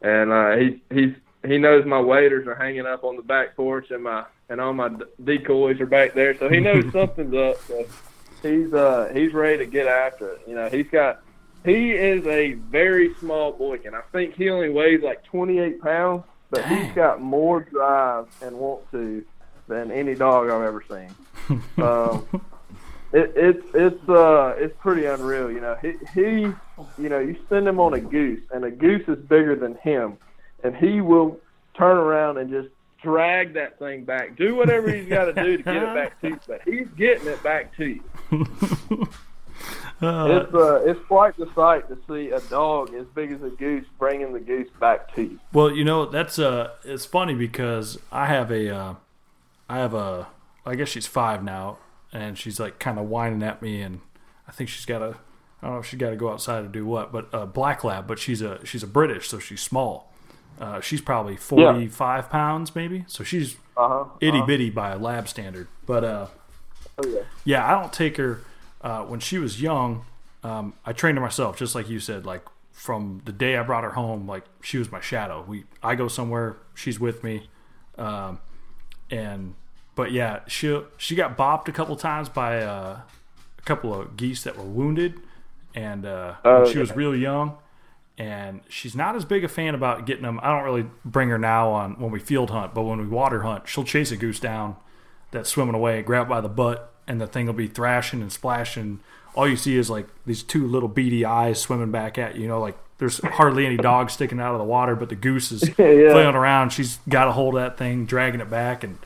And 0.02 0.32
uh, 0.32 0.56
he 0.56 0.82
he's 0.92 1.14
he 1.46 1.58
knows 1.58 1.84
my 1.84 2.00
waders 2.00 2.46
are 2.46 2.54
hanging 2.54 2.86
up 2.86 3.04
on 3.04 3.16
the 3.16 3.22
back 3.22 3.56
porch 3.56 3.90
and 3.90 4.04
my 4.04 4.24
and 4.48 4.60
all 4.60 4.72
my 4.72 4.90
decoys 5.24 5.80
are 5.80 5.86
back 5.86 6.14
there, 6.14 6.36
so 6.36 6.48
he 6.48 6.60
knows 6.60 6.84
something's 6.92 7.34
up. 7.34 7.56
So 7.66 7.86
he's 8.42 8.72
uh 8.72 9.10
he's 9.14 9.32
ready 9.32 9.58
to 9.58 9.66
get 9.66 9.86
after 9.86 10.32
it. 10.32 10.42
You 10.46 10.54
know, 10.54 10.68
he's 10.68 10.88
got 10.88 11.22
he 11.64 11.92
is 11.92 12.26
a 12.26 12.54
very 12.54 13.14
small 13.14 13.52
boy, 13.52 13.78
and 13.84 13.94
I 13.94 14.02
think 14.12 14.34
he 14.34 14.50
only 14.50 14.68
weighs 14.68 15.02
like 15.02 15.24
28 15.24 15.80
pounds, 15.80 16.24
but 16.50 16.64
he's 16.66 16.92
got 16.92 17.20
more 17.20 17.60
drive 17.60 18.26
and 18.42 18.56
want 18.56 18.90
to 18.90 19.24
than 19.68 19.90
any 19.90 20.14
dog 20.14 20.50
I've 20.50 20.62
ever 20.62 20.84
seen. 20.88 21.60
um, 21.82 22.26
it, 23.12 23.32
it's 23.36 23.66
it's 23.74 24.08
uh 24.08 24.54
it's 24.58 24.74
pretty 24.80 25.06
unreal. 25.06 25.50
You 25.50 25.60
know, 25.60 25.76
he 25.82 25.92
he 26.14 26.30
you 26.98 27.08
know 27.08 27.18
you 27.18 27.36
send 27.48 27.66
him 27.68 27.78
on 27.80 27.94
a 27.94 28.00
goose, 28.00 28.40
and 28.52 28.64
a 28.64 28.70
goose 28.70 29.06
is 29.08 29.18
bigger 29.26 29.54
than 29.56 29.74
him, 29.76 30.16
and 30.64 30.74
he 30.76 31.00
will 31.00 31.38
turn 31.76 31.96
around 31.96 32.38
and 32.38 32.50
just 32.50 32.68
drag 33.02 33.54
that 33.54 33.78
thing 33.78 34.04
back. 34.04 34.36
Do 34.36 34.54
whatever 34.54 34.90
he's 34.92 35.08
got 35.08 35.24
to 35.26 35.32
do 35.32 35.56
to 35.56 35.62
get 35.62 35.76
it 35.76 35.94
back 35.94 36.20
to 36.20 36.28
you, 36.28 36.40
but 36.46 36.60
he's 36.64 36.86
getting 36.96 37.26
it 37.28 37.42
back 37.42 37.76
to 37.76 37.86
you. 37.86 38.02
Uh, 40.00 40.42
It's 40.42 40.52
uh, 40.54 40.82
it's 40.84 41.00
quite 41.06 41.36
the 41.36 41.48
sight 41.54 41.86
to 41.88 41.96
see 42.08 42.30
a 42.30 42.40
dog 42.40 42.92
as 42.94 43.06
big 43.14 43.30
as 43.30 43.40
a 43.44 43.50
goose 43.50 43.84
bringing 44.00 44.32
the 44.32 44.40
goose 44.40 44.68
back 44.80 45.14
to 45.14 45.22
you. 45.22 45.38
Well, 45.52 45.70
you 45.70 45.84
know 45.84 46.06
that's 46.06 46.40
uh, 46.40 46.70
it's 46.84 47.04
funny 47.06 47.34
because 47.36 48.00
I 48.10 48.26
have 48.26 48.50
a, 48.50 48.74
uh, 48.74 48.94
I 49.68 49.78
have 49.78 49.94
a, 49.94 50.26
I 50.66 50.74
guess 50.74 50.88
she's 50.88 51.06
five 51.06 51.44
now, 51.44 51.78
and 52.12 52.36
she's 52.38 52.58
like 52.60 52.78
kind 52.78 52.98
of 52.98 53.06
whining 53.08 53.42
at 53.42 53.62
me, 53.62 53.80
and 53.82 54.00
I 54.46 54.52
think 54.52 54.68
she's 54.68 54.84
got 54.86 54.98
to, 55.00 55.16
I 55.62 55.66
don't 55.66 55.74
know 55.74 55.78
if 55.80 55.86
she's 55.86 55.98
got 56.00 56.10
to 56.10 56.16
go 56.16 56.30
outside 56.30 56.62
to 56.62 56.68
do 56.68 56.84
what, 56.86 57.12
but 57.12 57.28
uh, 57.32 57.46
black 57.46 57.84
lab, 57.84 58.06
but 58.06 58.18
she's 58.18 58.42
a 58.42 58.64
she's 58.64 58.82
a 58.82 58.86
British, 58.86 59.28
so 59.28 59.38
she's 59.38 59.60
small. 59.60 60.12
Uh, 60.60 60.80
she's 60.80 61.00
probably 61.00 61.36
forty 61.36 61.88
five 61.88 62.28
pounds 62.30 62.74
maybe, 62.74 63.04
so 63.08 63.24
she's 63.24 63.56
Uh 63.76 63.88
huh. 63.88 64.04
itty 64.20 64.42
bitty 64.42 64.70
by 64.70 64.90
a 64.90 64.98
lab 64.98 65.28
standard. 65.28 65.66
But 65.86 66.04
uh, 66.04 66.26
Oh 66.98 67.08
yeah. 67.08 67.20
yeah, 67.44 67.66
I 67.66 67.80
don't 67.80 67.92
take 67.92 68.16
her 68.18 68.40
uh, 68.82 69.02
when 69.04 69.18
she 69.20 69.38
was 69.38 69.62
young. 69.62 70.04
Um, 70.44 70.74
I 70.84 70.92
trained 70.92 71.16
her 71.16 71.22
myself, 71.24 71.56
just 71.56 71.74
like 71.74 71.88
you 71.88 72.00
said. 72.00 72.26
Like 72.26 72.42
from 72.72 73.22
the 73.24 73.32
day 73.32 73.56
I 73.56 73.62
brought 73.62 73.84
her 73.84 73.90
home, 73.92 74.26
like 74.26 74.44
she 74.60 74.76
was 74.76 74.92
my 74.92 75.00
shadow. 75.00 75.44
We 75.48 75.64
I 75.82 75.94
go 75.94 76.06
somewhere, 76.08 76.56
she's 76.74 77.00
with 77.00 77.24
me, 77.24 77.48
um, 77.96 78.38
and 79.10 79.54
but 79.94 80.12
yeah, 80.12 80.40
she 80.46 80.80
she 80.96 81.14
got 81.14 81.36
bopped 81.36 81.68
a 81.68 81.72
couple 81.72 81.96
times 81.96 82.28
by 82.28 82.62
uh, 82.62 83.00
a 83.58 83.62
couple 83.64 83.94
of 83.98 84.16
geese 84.16 84.42
that 84.44 84.56
were 84.56 84.64
wounded, 84.64 85.20
and 85.74 86.04
uh, 86.06 86.34
Oh, 86.44 86.70
she 86.70 86.78
was 86.78 86.94
real 86.96 87.14
young. 87.16 87.56
And 88.18 88.60
she's 88.68 88.94
not 88.94 89.16
as 89.16 89.24
big 89.24 89.42
a 89.42 89.48
fan 89.48 89.74
about 89.74 90.04
getting 90.06 90.22
them. 90.22 90.38
I 90.42 90.48
don't 90.54 90.64
really 90.64 90.84
bring 91.04 91.30
her 91.30 91.38
now 91.38 91.70
on 91.70 91.98
when 91.98 92.10
we 92.10 92.18
field 92.20 92.50
hunt, 92.50 92.74
but 92.74 92.82
when 92.82 92.98
we 93.00 93.06
water 93.06 93.42
hunt, 93.42 93.66
she'll 93.66 93.84
chase 93.84 94.12
a 94.12 94.16
goose 94.16 94.38
down 94.38 94.76
that's 95.30 95.48
swimming 95.48 95.74
away, 95.74 96.02
grab 96.02 96.28
by 96.28 96.42
the 96.42 96.48
butt, 96.48 96.92
and 97.08 97.20
the 97.20 97.26
thing 97.26 97.46
will 97.46 97.54
be 97.54 97.66
thrashing 97.68 98.20
and 98.20 98.30
splashing. 98.30 99.00
All 99.34 99.48
you 99.48 99.56
see 99.56 99.76
is 99.78 99.88
like 99.88 100.06
these 100.26 100.42
two 100.42 100.66
little 100.68 100.90
beady 100.90 101.24
eyes 101.24 101.58
swimming 101.58 101.90
back 101.90 102.18
at 102.18 102.34
you. 102.36 102.42
You 102.42 102.48
know, 102.48 102.60
like 102.60 102.76
there's 102.98 103.18
hardly 103.24 103.64
any 103.64 103.78
dogs 103.78 104.12
sticking 104.12 104.38
out 104.40 104.52
of 104.52 104.58
the 104.58 104.64
water, 104.64 104.94
but 104.94 105.08
the 105.08 105.16
goose 105.16 105.50
is 105.50 105.62
Yeah. 105.78 106.12
flailing 106.12 106.36
around. 106.36 106.70
She's 106.70 106.98
got 107.08 107.28
a 107.28 107.32
hold 107.32 107.54
of 107.56 107.62
that 107.62 107.78
thing, 107.78 108.04
dragging 108.04 108.42
it 108.42 108.50
back, 108.50 108.84
and 108.84 108.98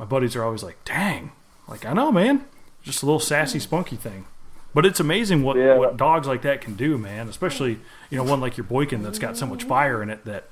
my 0.00 0.06
buddies 0.06 0.34
are 0.34 0.42
always 0.42 0.62
like, 0.64 0.82
"Dang!" 0.84 1.30
Like 1.68 1.84
I 1.84 1.92
know, 1.92 2.10
man, 2.10 2.46
just 2.82 3.02
a 3.02 3.06
little 3.06 3.20
sassy, 3.20 3.58
spunky 3.60 3.96
thing. 3.96 4.24
But 4.72 4.86
it's 4.86 4.98
amazing 5.00 5.42
what, 5.42 5.56
Yeah. 5.56 5.76
what 5.76 5.96
dogs 5.96 6.26
like 6.26 6.42
that 6.42 6.60
can 6.62 6.74
do, 6.74 6.96
man. 6.96 7.28
Especially 7.28 7.78
you 8.08 8.16
know 8.16 8.24
one 8.24 8.40
like 8.40 8.56
your 8.56 8.64
Boykin 8.64 9.02
that's 9.02 9.18
got 9.18 9.36
so 9.36 9.44
much 9.46 9.64
fire 9.64 10.02
in 10.02 10.08
it 10.10 10.24
that 10.24 10.44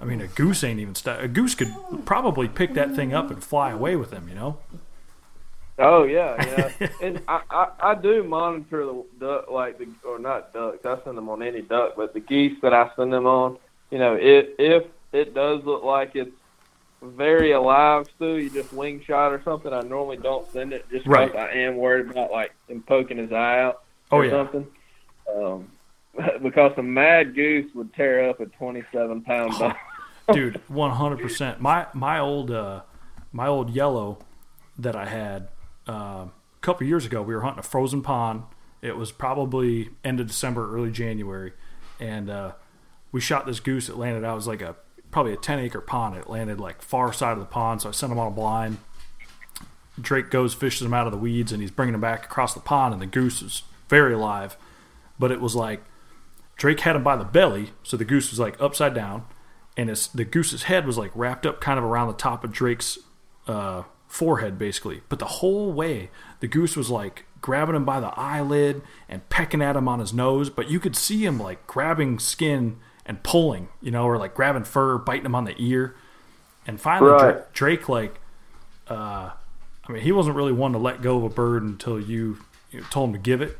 I 0.00 0.04
mean 0.06 0.20
a 0.22 0.26
goose 0.26 0.64
ain't 0.64 0.80
even 0.80 0.94
st- 0.94 1.22
a 1.22 1.28
goose 1.28 1.54
could 1.54 1.72
probably 2.06 2.48
pick 2.48 2.72
that 2.74 2.94
thing 2.96 3.12
up 3.12 3.30
and 3.30 3.44
fly 3.44 3.70
away 3.70 3.94
with 3.96 4.10
him. 4.10 4.26
You 4.28 4.34
know. 4.36 4.58
Oh 5.78 6.04
yeah, 6.04 6.70
yeah. 6.80 6.88
and 7.02 7.20
I, 7.26 7.40
I 7.50 7.66
I 7.90 7.94
do 7.96 8.22
monitor 8.22 8.86
the 8.86 9.04
duck 9.18 9.50
like 9.50 9.78
the 9.78 9.88
or 10.08 10.18
not 10.18 10.52
ducks. 10.52 10.86
I 10.86 10.96
send 11.04 11.18
them 11.18 11.28
on 11.28 11.42
any 11.42 11.62
duck, 11.62 11.94
but 11.96 12.14
the 12.14 12.20
geese 12.20 12.56
that 12.62 12.72
I 12.72 12.90
send 12.96 13.12
them 13.12 13.26
on, 13.26 13.58
you 13.90 13.98
know, 13.98 14.14
it 14.14 14.54
if 14.58 14.84
it 15.12 15.34
does 15.34 15.64
look 15.64 15.82
like 15.82 16.12
it's 16.14 16.30
very 17.04 17.52
alive 17.52 18.06
still, 18.16 18.38
you 18.38 18.50
just 18.50 18.72
wing 18.72 19.02
shot 19.06 19.32
or 19.32 19.42
something. 19.44 19.72
I 19.72 19.80
normally 19.82 20.16
don't 20.16 20.50
send 20.52 20.72
it 20.72 20.84
just 20.90 21.04
because 21.04 21.30
Right. 21.32 21.36
I 21.36 21.52
am 21.60 21.76
worried 21.76 22.10
about 22.10 22.30
like 22.30 22.52
him 22.68 22.82
poking 22.86 23.18
his 23.18 23.32
eye 23.32 23.60
out 23.60 23.82
Oh 24.10 24.18
or 24.18 24.24
yeah. 24.26 24.30
something. 24.32 24.66
Um, 25.34 25.68
because 26.42 26.72
a 26.76 26.82
mad 26.82 27.34
goose 27.34 27.70
would 27.74 27.92
tear 27.94 28.28
up 28.28 28.40
a 28.40 28.46
twenty-seven 28.46 29.22
pound 29.22 29.52
dog. 29.58 29.74
dude 30.32 30.54
100% 30.70 31.60
my 31.60 31.86
my 31.92 32.18
old 32.18 32.50
uh 32.50 32.80
my 33.30 33.46
old 33.46 33.68
yellow 33.68 34.18
that 34.78 34.96
i 34.96 35.04
had 35.04 35.48
um 35.86 36.32
a 36.56 36.60
couple 36.62 36.86
years 36.86 37.04
ago 37.04 37.20
we 37.20 37.34
were 37.34 37.42
hunting 37.42 37.58
a 37.58 37.62
frozen 37.62 38.00
pond 38.00 38.42
it 38.80 38.96
was 38.96 39.12
probably 39.12 39.90
end 40.02 40.20
of 40.20 40.26
december 40.26 40.74
early 40.74 40.90
january 40.90 41.52
and 42.00 42.30
uh 42.30 42.52
we 43.12 43.20
shot 43.20 43.44
this 43.44 43.60
goose 43.60 43.90
it 43.90 43.96
landed 43.98 44.24
out 44.24 44.32
it 44.32 44.36
was 44.36 44.46
like 44.46 44.62
a 44.62 44.74
probably 45.14 45.32
a 45.32 45.36
10 45.36 45.60
acre 45.60 45.80
pond. 45.80 46.16
It 46.16 46.28
landed 46.28 46.58
like 46.58 46.82
far 46.82 47.12
side 47.12 47.34
of 47.34 47.38
the 47.38 47.44
pond 47.44 47.80
so 47.80 47.88
i 47.88 47.92
sent 47.92 48.10
him 48.10 48.18
on 48.18 48.26
a 48.26 48.30
blind. 48.32 48.78
Drake 50.00 50.28
goes 50.28 50.54
fishes 50.54 50.82
him 50.82 50.92
out 50.92 51.06
of 51.06 51.12
the 51.12 51.18
weeds 51.18 51.52
and 51.52 51.62
he's 51.62 51.70
bringing 51.70 51.94
him 51.94 52.00
back 52.00 52.24
across 52.24 52.52
the 52.52 52.58
pond 52.58 52.92
and 52.92 53.00
the 53.00 53.06
goose 53.06 53.40
is 53.40 53.62
very 53.88 54.12
alive. 54.12 54.56
But 55.16 55.30
it 55.30 55.40
was 55.40 55.54
like 55.54 55.84
Drake 56.56 56.80
had 56.80 56.96
him 56.96 57.04
by 57.04 57.14
the 57.14 57.24
belly, 57.24 57.70
so 57.84 57.96
the 57.96 58.04
goose 58.04 58.30
was 58.30 58.40
like 58.40 58.60
upside 58.60 58.92
down, 58.92 59.24
and 59.76 59.88
the 59.88 60.24
goose's 60.24 60.64
head 60.64 60.84
was 60.84 60.98
like 60.98 61.12
wrapped 61.14 61.46
up 61.46 61.60
kind 61.60 61.78
of 61.78 61.84
around 61.84 62.08
the 62.08 62.14
top 62.14 62.42
of 62.42 62.52
Drake's 62.52 62.98
uh, 63.46 63.84
forehead, 64.08 64.58
basically. 64.58 65.02
But 65.08 65.20
the 65.20 65.26
whole 65.26 65.72
way, 65.72 66.10
the 66.40 66.48
goose 66.48 66.76
was 66.76 66.90
like 66.90 67.26
grabbing 67.40 67.76
him 67.76 67.84
by 67.84 68.00
the 68.00 68.12
eyelid 68.18 68.82
and 69.08 69.28
pecking 69.28 69.62
at 69.62 69.76
him 69.76 69.86
on 69.88 70.00
his 70.00 70.12
nose, 70.12 70.50
but 70.50 70.68
you 70.68 70.80
could 70.80 70.96
see 70.96 71.24
him 71.24 71.38
like 71.38 71.66
grabbing 71.66 72.18
skin 72.18 72.78
and 73.06 73.22
pulling, 73.22 73.68
you 73.82 73.90
know, 73.90 74.04
or 74.04 74.16
like 74.18 74.34
grabbing 74.34 74.64
fur, 74.64 74.98
biting 74.98 75.26
him 75.26 75.34
on 75.34 75.44
the 75.44 75.54
ear. 75.58 75.94
And 76.66 76.80
finally, 76.80 77.10
Right. 77.12 77.52
Drake, 77.52 77.52
Drake 77.52 77.88
like, 77.88 78.20
uh, 78.88 79.30
I 79.86 79.92
mean, 79.92 80.02
he 80.02 80.12
wasn't 80.12 80.36
really 80.36 80.52
one 80.52 80.72
to 80.72 80.78
let 80.78 81.02
go 81.02 81.18
of 81.18 81.24
a 81.24 81.28
bird 81.28 81.62
until 81.62 82.00
you, 82.00 82.38
you 82.70 82.80
know, 82.80 82.86
told 82.90 83.10
him 83.10 83.12
to 83.14 83.18
give 83.18 83.40
it. 83.42 83.58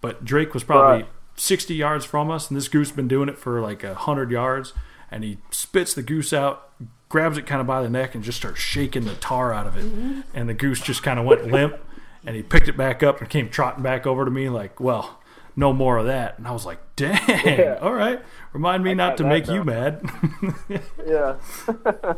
But 0.00 0.24
Drake 0.24 0.54
was 0.54 0.62
probably 0.62 1.02
Right. 1.02 1.08
60 1.36 1.74
yards 1.74 2.04
from 2.04 2.30
us, 2.30 2.48
and 2.48 2.56
this 2.56 2.68
goose 2.68 2.90
been 2.92 3.08
doing 3.08 3.28
it 3.28 3.38
for 3.38 3.60
like 3.60 3.82
a 3.84 3.94
hundred 3.94 4.30
yards. 4.30 4.72
And 5.10 5.22
he 5.24 5.38
spits 5.50 5.92
the 5.94 6.02
goose 6.02 6.32
out, 6.32 6.70
grabs 7.08 7.36
it 7.38 7.46
kind 7.46 7.60
of 7.60 7.66
by 7.66 7.82
the 7.82 7.88
neck, 7.90 8.14
and 8.14 8.22
just 8.24 8.38
starts 8.38 8.58
shaking 8.60 9.04
the 9.04 9.14
tar 9.14 9.52
out 9.52 9.66
of 9.66 9.76
it. 9.76 10.24
And 10.34 10.48
the 10.48 10.54
goose 10.54 10.80
just 10.80 11.02
kind 11.02 11.18
of 11.18 11.24
went 11.26 11.46
limp. 11.50 11.76
And 12.24 12.34
he 12.34 12.42
picked 12.42 12.68
it 12.68 12.76
back 12.76 13.02
up 13.02 13.20
and 13.20 13.28
came 13.30 13.48
trotting 13.48 13.82
back 13.84 14.04
over 14.06 14.24
to 14.24 14.30
me, 14.32 14.48
like, 14.48 14.80
"Well, 14.80 15.20
no 15.56 15.72
more 15.72 15.96
of 15.98 16.06
that." 16.06 16.38
And 16.38 16.46
I 16.46 16.52
was 16.52 16.64
like, 16.66 16.78
"Dang, 16.96 17.18
Yeah. 17.44 17.78
all 17.82 17.92
right, 17.94 18.20
remind 18.52 18.84
me 18.84 18.94
not 18.94 19.16
to 19.18 19.24
make 19.24 19.48
you 19.48 19.64
mad." 19.64 20.00
Yeah. 21.06 21.36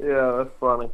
yeah, 0.00 0.32
that's 0.38 0.50
funny. 0.60 0.90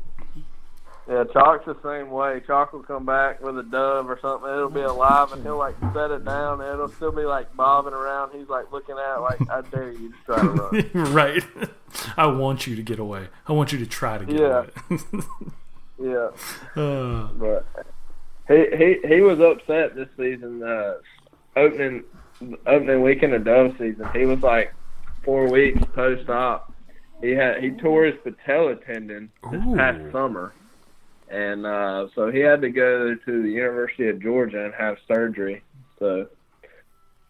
Yeah, 1.09 1.25
Chalk's 1.35 1.67
the 1.67 1.77
same 1.83 2.11
way. 2.11 2.41
Chalk 2.47 2.73
will 2.73 2.83
come 2.83 3.05
back 3.05 3.43
with 3.43 3.59
a 3.59 3.63
dove 3.63 4.09
or 4.09 4.19
something. 4.23 4.49
It'll 4.49 4.71
be 4.71 4.81
alive, 4.81 5.33
and 5.33 5.43
he'll 5.43 5.59
like 5.59 5.75
set 5.93 6.11
it 6.11 6.25
down, 6.25 6.63
and 6.63 6.71
it'll 6.73 6.89
still 6.89 7.13
be 7.13 7.25
like 7.25 7.55
bobbing 7.55 7.93
around. 7.93 8.33
He's 8.33 8.49
like 8.49 8.73
looking 8.73 8.97
at 8.97 9.17
it 9.17 9.21
like, 9.21 9.51
"I 9.51 9.61
dare 9.71 9.93
you 9.93 10.09
to 10.11 10.17
try 10.25 10.41
to 10.41 10.49
run." 10.49 10.91
right. 11.13 11.45
I 12.17 12.27
want 12.27 12.67
you 12.67 12.75
to 12.77 12.83
get 12.83 12.99
away. 12.99 13.29
I 13.47 13.53
want 13.53 13.71
you 13.73 13.79
to 13.81 13.87
try 13.87 14.17
to 14.17 14.25
get 14.25 14.41
Yeah. 14.41 14.65
away. 14.91 15.01
yeah, 16.03 16.29
Uh, 16.83 17.29
but 17.35 17.67
he 18.49 18.67
he 18.77 19.07
he 19.17 19.21
was 19.21 19.39
upset 19.41 19.95
this 19.95 20.09
season. 20.17 20.63
Uh, 20.63 20.95
opening 21.57 22.05
opening 22.67 23.03
weekend 23.03 23.33
of 23.35 23.45
dove 23.45 23.73
season, 23.79 24.09
he 24.13 24.27
was 24.27 24.41
like 24.41 24.75
four 25.23 25.49
weeks 25.51 25.81
post 25.95 26.29
op. 26.29 26.73
He 27.23 27.31
had 27.31 27.63
he 27.63 27.71
tore 27.71 28.05
his 28.05 28.17
patella 28.23 28.77
tendon 28.77 29.31
this 29.51 29.63
Ooh. 29.67 29.77
past 29.77 30.01
summer, 30.13 30.53
and 31.29 31.65
uh, 31.65 32.09
so 32.15 32.31
he 32.31 32.41
had 32.41 32.61
to 32.63 32.71
go 32.71 33.15
to 33.15 33.43
the 33.43 33.49
University 33.49 34.09
of 34.09 34.21
Georgia 34.21 34.65
and 34.65 34.75
have 34.75 34.97
surgery. 35.09 35.63
So 35.99 36.27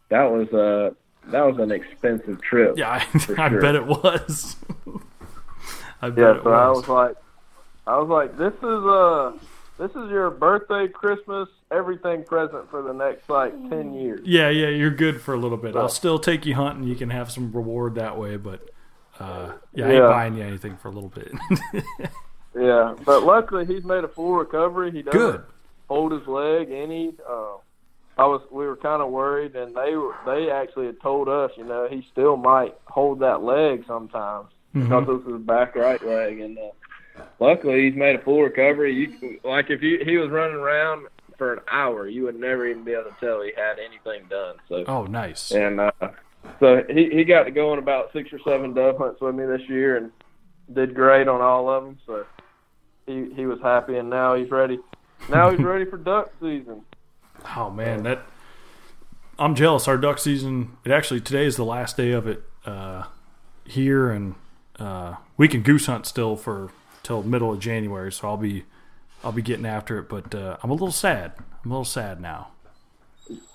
that 0.09 0.25
was 0.25 0.49
uh 0.53 0.95
that 1.31 1.43
was 1.43 1.59
an 1.59 1.71
expensive 1.71 2.41
trip. 2.43 2.77
Yeah, 2.77 2.91
I, 2.91 2.97
I 3.15 3.49
sure. 3.49 3.61
bet 3.61 3.75
it 3.75 3.87
was. 3.87 4.57
I 6.03 6.11
bet 6.11 6.19
Yeah, 6.19 6.37
it 6.37 6.43
so 6.43 6.51
I 6.51 6.69
was. 6.69 6.79
was 6.79 6.89
like, 6.89 7.17
I 7.87 7.99
was 7.99 8.09
like, 8.09 8.37
this 8.37 8.53
is 8.53 8.63
uh, 8.65 9.33
this 9.79 9.91
is 9.91 10.11
your 10.11 10.31
birthday, 10.31 10.89
Christmas, 10.89 11.49
everything 11.71 12.25
present 12.25 12.71
for 12.71 12.83
the 12.83 12.93
next 12.93 13.29
like 13.29 13.53
ten 13.71 13.95
years. 13.95 14.21
Yeah, 14.25 14.49
yeah, 14.51 14.69
you're 14.69 14.91
good 14.91 15.21
for 15.21 15.35
a 15.35 15.39
little 15.39 15.59
bit. 15.59 15.75
I'll 15.77 15.89
still 15.89 16.19
take 16.19 16.47
you 16.47 16.55
hunting. 16.55 16.85
You 16.87 16.95
can 16.95 17.11
have 17.11 17.31
some 17.31 17.51
reward 17.53 17.95
that 17.97 18.17
way, 18.19 18.37
but 18.37 18.69
uh, 19.19 19.53
yeah, 19.73 19.87
I 19.87 19.91
ain't 19.93 20.03
buying 20.05 20.37
you 20.37 20.43
anything 20.45 20.77
for 20.77 20.89
a 20.89 20.93
little 20.93 21.11
bit. 21.11 21.33
Yeah, 22.57 22.95
but 23.05 23.25
luckily 23.25 23.67
he's 23.67 23.83
made 23.85 24.05
a 24.05 24.09
full 24.09 24.35
recovery. 24.37 24.93
He 24.93 25.03
doesn't 25.03 25.19
good. 25.21 25.45
hold 25.89 26.13
his 26.13 26.25
leg 26.29 26.71
any. 26.71 27.13
Uh, 27.29 27.57
I 28.17 28.27
was 28.27 28.43
we 28.53 28.65
were 28.65 28.77
kind 28.77 29.03
of 29.03 29.11
worried, 29.11 29.57
and 29.57 29.75
they 29.75 29.97
were 29.97 30.15
they 30.25 30.51
actually 30.53 30.87
had 30.87 31.01
told 31.01 31.29
us, 31.29 31.51
you 31.57 31.65
know, 31.65 31.89
he 31.91 32.07
still 32.13 32.37
might 32.37 32.77
hold 32.87 33.19
that 33.21 33.43
leg 33.43 33.85
sometimes 33.89 34.47
Mm-hmm. 34.75 34.89
because 34.89 35.07
this 35.07 35.27
is 35.29 35.33
his 35.39 35.47
back 35.47 35.77
right 35.77 36.05
leg, 36.05 36.41
and 36.41 36.59
uh, 36.59 36.63
luckily 37.41 37.85
he's 37.89 37.97
made 37.97 38.17
a 38.17 38.23
full 38.23 38.43
recovery. 38.43 38.95
You 38.95 39.39
like 39.45 39.71
if 39.71 39.83
you 39.83 40.01
he 40.05 40.17
was 40.17 40.31
running 40.31 40.57
around 40.57 41.07
for 41.39 41.55
an 41.55 41.61
hour, 41.71 42.07
you 42.09 42.25
would 42.25 42.39
never 42.39 42.67
even 42.67 42.85
be 42.85 42.93
able 42.93 43.05
to 43.11 43.17
tell 43.21 43.43
he 43.43 43.53
had 43.57 43.79
anything 43.79 44.27
done. 44.29 44.57
So 44.69 44.85
Oh, 44.87 45.05
nice. 45.05 45.51
and 45.51 45.81
uh, 45.81 45.91
so 46.61 46.83
he 46.89 47.11
he 47.11 47.25
got 47.25 47.45
to 47.45 47.51
go 47.51 47.73
on 47.73 47.79
about 47.79 48.13
six 48.13 48.33
or 48.33 48.39
seven 48.47 48.75
dove 48.75 48.99
hunts 48.99 49.21
with 49.21 49.35
me 49.35 49.45
this 49.47 49.69
year, 49.69 49.97
and 49.97 50.13
did 50.73 50.95
great 50.95 51.29
on 51.29 51.41
all 51.41 51.69
of 51.69 51.85
them. 51.85 51.99
So 52.07 52.25
he 53.07 53.33
he 53.35 53.47
was 53.47 53.61
happy, 53.63 53.97
and 53.97 54.09
now 54.11 54.35
he's 54.35 54.51
ready. 54.51 54.79
Now 55.29 55.51
he's 55.51 55.61
ready 55.65 55.85
for 55.85 55.97
duck 55.97 56.31
season. 56.41 56.83
Oh 57.57 57.71
man, 57.71 58.03
that 58.05 58.23
I'm 59.39 59.55
jealous. 59.55 59.89
Our 59.89 59.99
duck 59.99 60.19
season. 60.19 60.77
It 60.85 60.93
actually 60.93 61.21
today 61.21 61.47
is 61.47 61.57
the 61.57 61.65
last 61.65 61.97
day 61.97 62.13
of 62.13 62.27
it 62.27 62.43
uh, 62.65 63.05
here, 63.65 64.11
and 64.11 64.35
uh, 64.79 65.15
we 65.37 65.49
can 65.49 65.63
goose 65.63 65.87
hunt 65.87 66.07
still 66.07 66.37
for 66.37 66.71
till 67.05 67.23
middle 67.23 67.53
of 67.53 67.61
January. 67.61 68.11
So 68.11 68.27
I'll 68.27 68.37
be 68.37 68.65
I'll 69.23 69.31
be 69.33 69.43
getting 69.43 69.65
after 69.67 69.99
it. 70.01 70.09
But 70.09 70.35
uh, 70.35 70.57
I'm 70.63 70.71
a 70.71 70.75
little 70.75 70.91
sad. 70.91 71.33
I'm 71.65 71.71
a 71.71 71.75
little 71.75 71.85
sad 71.85 72.21
now. 72.21 72.49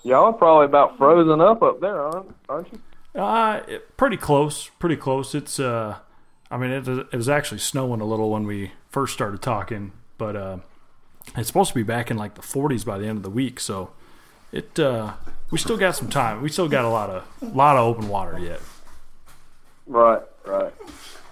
Y'all 0.02 0.24
are 0.24 0.32
probably 0.32 0.64
about 0.64 0.96
frozen 0.96 1.40
up 1.40 1.62
up 1.62 1.80
there, 1.80 2.00
aren't, 2.00 2.34
aren't 2.48 2.68
you? 2.72 3.20
Uh, 3.20 3.60
it- 3.68 3.96
pretty 3.98 4.16
close. 4.16 4.68
Pretty 4.78 4.96
close. 4.96 5.34
It's 5.34 5.60
uh, 5.60 5.96
I 6.50 6.56
mean, 6.56 6.70
it, 6.70 6.88
it 6.88 7.12
was 7.16 7.28
actually 7.28 7.58
snowing 7.58 8.00
a 8.00 8.04
little 8.06 8.30
when 8.30 8.46
we 8.46 8.72
first 8.88 9.12
started 9.12 9.40
talking, 9.42 9.92
but 10.18 10.34
uh, 10.34 10.56
it's 11.36 11.46
supposed 11.46 11.68
to 11.68 11.74
be 11.74 11.82
back 11.84 12.10
in 12.10 12.16
like 12.16 12.34
the 12.34 12.42
40s 12.42 12.84
by 12.84 12.98
the 12.98 13.06
end 13.06 13.18
of 13.18 13.22
the 13.22 13.30
week. 13.30 13.60
So 13.60 13.90
it 14.50 14.76
uh, 14.80 15.12
we 15.52 15.58
still 15.58 15.76
got 15.76 15.94
some 15.94 16.08
time. 16.08 16.42
We 16.42 16.48
still 16.48 16.68
got 16.68 16.84
a 16.84 16.88
lot 16.88 17.10
of 17.10 17.54
lot 17.54 17.76
of 17.76 17.86
open 17.86 18.08
water 18.08 18.38
yet. 18.40 18.60
Right, 19.86 20.22
right. 20.46 20.72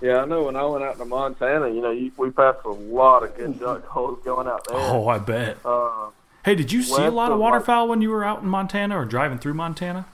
Yeah, 0.01 0.23
I 0.23 0.25
know. 0.27 0.45
When 0.45 0.57
I 0.57 0.65
went 0.65 0.85
out 0.85 0.97
to 0.99 1.05
Montana, 1.05 1.69
you 1.69 1.81
know, 1.81 1.91
you, 1.91 2.13
we 2.17 2.31
passed 2.31 2.65
a 2.65 2.71
lot 2.71 3.23
of 3.25 3.37
good 3.37 3.59
duck 3.59 3.85
holes 3.89 4.21
going 4.25 4.47
out 4.47 4.67
there. 4.69 4.77
Oh, 4.79 5.09
I 5.09 5.19
bet. 5.19 5.59
Uh, 5.65 6.11
Hey, 6.45 6.55
did 6.55 6.73
you 6.73 6.83
see 6.83 7.03
a 7.05 7.11
lot 7.11 7.31
of 7.31 7.39
waterfowl 7.39 7.89
when 7.89 8.01
you 8.01 8.09
were 8.11 8.25
out 8.25 8.43
in 8.43 8.49
Montana 8.49 8.97
or 8.99 9.05
driving 9.05 9.39
through 9.39 9.53
Montana? 9.55 10.07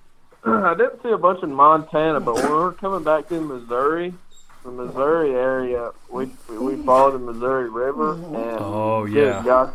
I 0.44 0.74
didn't 0.74 1.02
see 1.02 1.08
a 1.10 1.16
bunch 1.16 1.42
in 1.42 1.54
Montana, 1.54 2.20
but 2.20 2.34
when 2.34 2.44
we 2.44 2.50
were 2.52 2.72
coming 2.72 3.02
back 3.02 3.28
to 3.28 3.40
Missouri, 3.40 4.12
the 4.62 4.70
Missouri 4.72 5.30
area, 5.30 5.92
we 6.10 6.26
we 6.50 6.76
followed 6.82 7.12
the 7.12 7.18
Missouri 7.18 7.70
River, 7.70 8.12
and 8.14 8.34
Oh, 8.60 9.04
yeah. 9.06 9.70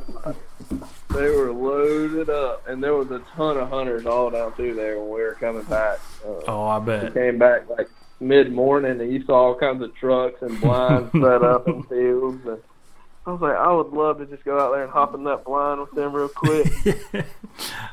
They 1.10 1.30
were 1.32 1.52
loaded 1.52 2.30
up, 2.30 2.68
and 2.68 2.84
there 2.84 2.94
was 2.94 3.10
a 3.10 3.20
ton 3.36 3.58
of 3.58 3.70
hunters 3.70 4.06
all 4.06 4.30
down 4.30 4.52
through 4.54 4.76
there 4.76 5.00
when 5.00 5.08
we 5.08 5.22
were 5.24 5.38
coming 5.40 5.64
back. 5.64 6.00
Uh, 6.24 6.42
Oh, 6.48 6.66
I 6.66 6.78
we 6.78 6.86
bet. 6.86 7.14
came 7.16 7.40
back 7.40 7.68
like 7.70 7.90
mid 8.20 8.52
morning, 8.52 9.00
and 9.00 9.12
you 9.12 9.24
saw 9.26 9.48
all 9.48 9.56
kinds 9.56 9.82
of 9.82 9.94
trucks 9.96 10.42
and 10.42 10.60
blinds 10.62 11.12
set 11.14 11.44
up 11.44 11.68
in 11.68 11.84
fields, 11.84 12.46
and 12.46 12.60
I 13.26 13.32
was 13.32 13.42
like, 13.42 13.56
I 13.56 13.72
would 13.72 13.90
love 13.90 14.20
to 14.20 14.26
just 14.26 14.44
go 14.44 14.60
out 14.60 14.72
there 14.72 14.84
and 14.84 14.92
hop 14.92 15.16
in 15.16 15.24
that 15.24 15.44
blind 15.44 15.82
with 15.82 15.92
them 15.92 16.14
real 16.14 16.30
quick. 16.30 16.72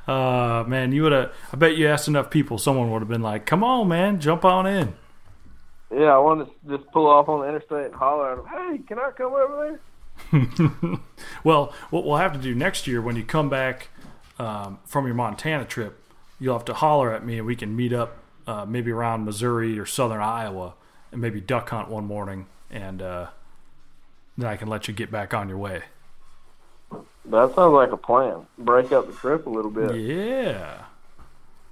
Uh, 0.09 0.65
man, 0.67 0.91
you 0.91 1.05
would 1.05 1.13
have. 1.13 1.33
I 1.53 1.57
bet 1.57 1.77
you 1.77 1.87
asked 1.87 2.09
enough 2.09 2.31
people, 2.31 2.59
someone 2.59 2.91
would 2.91 2.99
have 2.99 3.09
been 3.09 3.23
like, 3.23 3.47
"Come 3.47 3.63
on, 3.63 3.87
man, 3.87 4.19
jump 4.19 4.45
on 4.45 4.67
in." 4.67 4.95
yeah, 5.95 6.15
I 6.15 6.19
wanted 6.19 6.47
to 6.47 6.77
just 6.77 6.91
pull 6.91 7.07
off 7.07 7.29
on 7.29 7.41
the 7.41 7.49
interstate 7.49 7.87
and 7.87 7.95
holler 7.95 8.33
at 8.33 8.37
them, 8.39 8.47
"Hey, 8.47 8.79
can 8.79 8.99
I 8.99 9.11
come 9.11 9.33
over 9.33 9.79
there?" 10.33 11.01
well, 11.45 11.73
what 11.91 12.05
we'll 12.05 12.17
have 12.17 12.33
to 12.33 12.39
do 12.39 12.55
next 12.55 12.87
year 12.87 13.03
when 13.03 13.17
you 13.17 13.25
come 13.25 13.49
back 13.49 13.89
um, 14.39 14.79
from 14.85 15.07
your 15.07 15.15
Montana 15.15 15.65
trip, 15.65 16.03
you'll 16.41 16.57
have 16.57 16.65
to 16.67 16.75
holler 16.75 17.13
at 17.13 17.25
me 17.25 17.39
and 17.39 17.47
we 17.47 17.57
can 17.57 17.75
meet 17.77 17.93
up 17.93 18.19
uh, 18.47 18.65
maybe 18.67 18.91
around 18.91 19.25
Missouri 19.25 19.79
or 19.79 19.87
southern 19.87 20.21
Iowa 20.23 20.75
and 21.11 21.21
maybe 21.21 21.41
duck 21.41 21.69
hunt 21.71 21.89
one 21.89 22.05
morning, 22.05 22.47
and 22.71 23.03
uh, 23.03 23.27
then 24.39 24.49
I 24.49 24.57
can 24.57 24.69
let 24.69 24.89
you 24.89 24.95
get 24.95 25.11
back 25.11 25.35
on 25.35 25.49
your 25.49 25.59
way. 25.59 25.83
That 27.25 27.55
sounds 27.55 27.73
like 27.73 27.93
a 27.93 27.97
plan. 27.97 28.47
Break 28.59 28.93
up 28.93 29.07
the 29.07 29.13
trip 29.13 29.47
a 29.47 29.51
little 29.51 29.71
bit. 29.71 29.95
Yeah. 29.95 30.85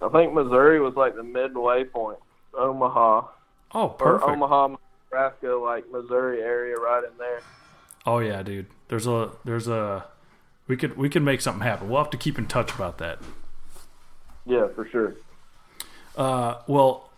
I 0.01 0.09
think 0.09 0.33
Missouri 0.33 0.81
was 0.81 0.95
like 0.95 1.17
the 1.17 1.23
midway 1.25 1.85
point. 1.85 2.19
Omaha 2.55 3.27
Oh, 3.73 3.85
or 3.85 3.89
perfect. 3.91 4.31
Omaha, 4.31 4.77
Nebraska, 5.05 5.49
like 5.49 5.91
Missouri 5.91 6.41
area, 6.41 6.77
right 6.77 7.05
in 7.05 7.17
there. 7.19 7.41
Oh 8.07 8.19
yeah, 8.19 8.43
dude. 8.43 8.67
There's 8.89 9.07
a 9.07 9.31
there's 9.45 9.69
a 9.69 10.07
we 10.67 10.77
could 10.77 10.97
we 10.97 11.09
could 11.09 11.23
make 11.23 11.41
something 11.41 11.63
happen. 11.63 11.89
We'll 11.89 12.03
have 12.03 12.11
to 12.11 12.17
keep 12.17 12.39
in 12.39 12.47
touch 12.47 12.75
about 12.75 12.99
that. 12.99 13.19
Yeah, 14.47 14.69
for 14.75 14.87
sure. 14.89 15.15
Uh, 16.17 16.57
well, 16.67 17.11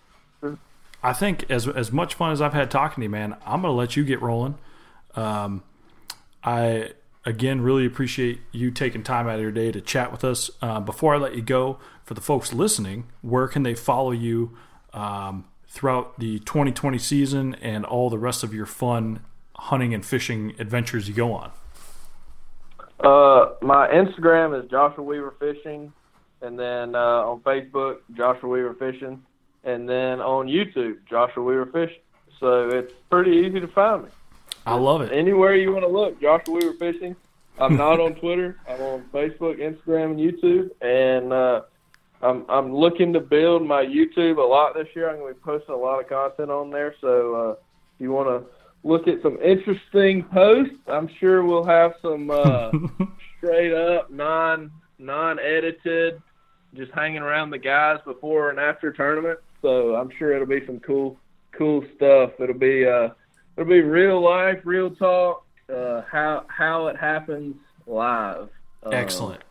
I 1.03 1.13
think 1.13 1.51
as 1.51 1.67
as 1.67 1.91
much 1.91 2.15
fun 2.15 2.33
as 2.33 2.41
I've 2.41 2.53
had 2.53 2.71
talking 2.71 3.03
to 3.03 3.05
you, 3.05 3.11
man, 3.11 3.37
I'm 3.45 3.63
gonna 3.63 3.75
let 3.75 3.97
you 3.97 4.05
get 4.05 4.23
rolling. 4.23 4.57
Um, 5.15 5.63
I 6.45 6.93
again 7.25 7.61
really 7.61 7.87
appreciate 7.87 8.41
you 8.53 8.71
taking 8.71 9.03
time 9.03 9.29
out 9.29 9.37
of 9.37 9.41
your 9.41 9.51
day 9.51 9.73
to 9.73 9.81
chat 9.81 10.13
with 10.13 10.25
us. 10.25 10.51
Uh, 10.61 10.81
before 10.81 11.15
I 11.15 11.19
let 11.19 11.35
you 11.35 11.43
go, 11.43 11.79
for 12.05 12.15
the 12.15 12.21
folks 12.21 12.53
listening, 12.53 13.07
where 13.21 13.49
can 13.49 13.63
they 13.63 13.75
follow 13.75 14.13
you 14.13 14.57
um, 14.93 15.45
throughout 15.69 16.19
the 16.19 16.39
2020 16.41 16.99
season 16.99 17.55
and 17.57 17.85
all 17.85 18.11
the 18.11 18.19
rest 18.19 18.45
of 18.45 18.55
your 18.55 18.67
fun 18.67 19.21
hunting 19.57 19.95
and 19.95 20.05
fishing 20.05 20.55
adventures 20.59 21.09
you 21.09 21.15
go 21.15 21.33
on? 21.33 21.51
Uh, 23.01 23.55
my 23.61 23.89
Instagram 23.89 24.63
is 24.63 24.71
Joshua 24.71 25.03
Weaver 25.03 25.35
Fishing, 25.41 25.93
and 26.43 26.59
then 26.59 26.95
uh, 26.95 26.99
on 26.99 27.41
Facebook, 27.41 27.99
Joshua 28.15 28.49
Weaver 28.49 28.75
Fishing, 28.75 29.23
and 29.65 29.89
then 29.89 30.21
on 30.21 30.47
YouTube, 30.47 30.97
Joshua 31.09 31.43
Weaver 31.43 31.67
Fishing. 31.67 32.03
So 32.41 32.69
it's 32.69 32.93
pretty 33.09 33.31
easy 33.31 33.61
to 33.61 33.69
find 33.69 34.05
me. 34.05 34.09
I 34.67 34.75
love 34.75 35.03
it. 35.03 35.13
Anywhere 35.13 35.55
you 35.55 35.73
want 35.73 35.85
to 35.85 35.91
look, 35.91 36.21
Joshua 36.21 36.55
Weaver 36.55 36.75
Fishing. 36.75 37.17
I'm 37.59 37.77
not 37.77 38.01
on 38.01 38.15
Twitter. 38.21 38.59
I'm 38.69 38.81
on 38.81 39.05
Facebook, 39.13 39.59
Instagram, 39.59 40.13
and 40.13 40.21
YouTube, 40.21 40.71
and 40.81 41.33
uh, 41.33 41.63
I'm 42.23 42.45
I'm 42.49 42.75
looking 42.75 43.13
to 43.13 43.21
build 43.21 43.67
my 43.67 43.85
YouTube 43.85 44.39
a 44.39 44.43
lot 44.43 44.75
this 44.75 44.89
year. 44.95 45.11
I'm 45.11 45.19
going 45.19 45.35
to 45.35 45.39
be 45.39 45.45
posting 45.45 45.75
a 45.75 45.79
lot 45.79 46.01
of 46.01 46.09
content 46.09 46.51
on 46.51 46.71
there. 46.71 46.95
So 47.01 47.35
uh, 47.35 47.51
if 47.53 48.01
you 48.01 48.13
want 48.13 48.29
to 48.29 48.51
look 48.85 49.09
at 49.09 49.23
some 49.23 49.39
interesting 49.43 50.25
posts, 50.25 50.75
I'm 50.87 51.09
sure 51.21 51.45
we'll 51.45 51.65
have 51.65 51.95
some 52.01 52.31
uh, 52.31 52.71
straight 53.39 53.73
up 53.73 54.11
non 54.11 54.71
non 54.99 55.39
edited, 55.39 56.23
just 56.75 56.93
hanging 56.93 57.23
around 57.23 57.51
the 57.51 57.59
guys 57.59 58.01
before 58.05 58.51
and 58.51 58.59
after 58.59 58.93
tournament. 58.93 59.39
So 59.61 59.95
I'm 59.95 60.11
sure 60.19 60.35
it'll 60.35 60.47
be 60.47 60.65
some 60.67 60.81
cool 60.81 61.19
cool 61.53 61.85
stuff. 61.97 62.33
It'll 62.39 62.55
be 62.55 62.87
uh, 62.87 63.11
it'll 63.57 63.69
be 63.69 63.81
real 63.81 64.21
life, 64.21 64.61
real 64.65 64.91
talk. 64.91 65.45
Uh, 65.73 66.03
how 66.11 66.45
how 66.49 66.89
it 66.89 66.97
happens 66.97 67.57
live. 67.87 68.49
Um, 68.83 68.93
Excellent. 68.93 69.43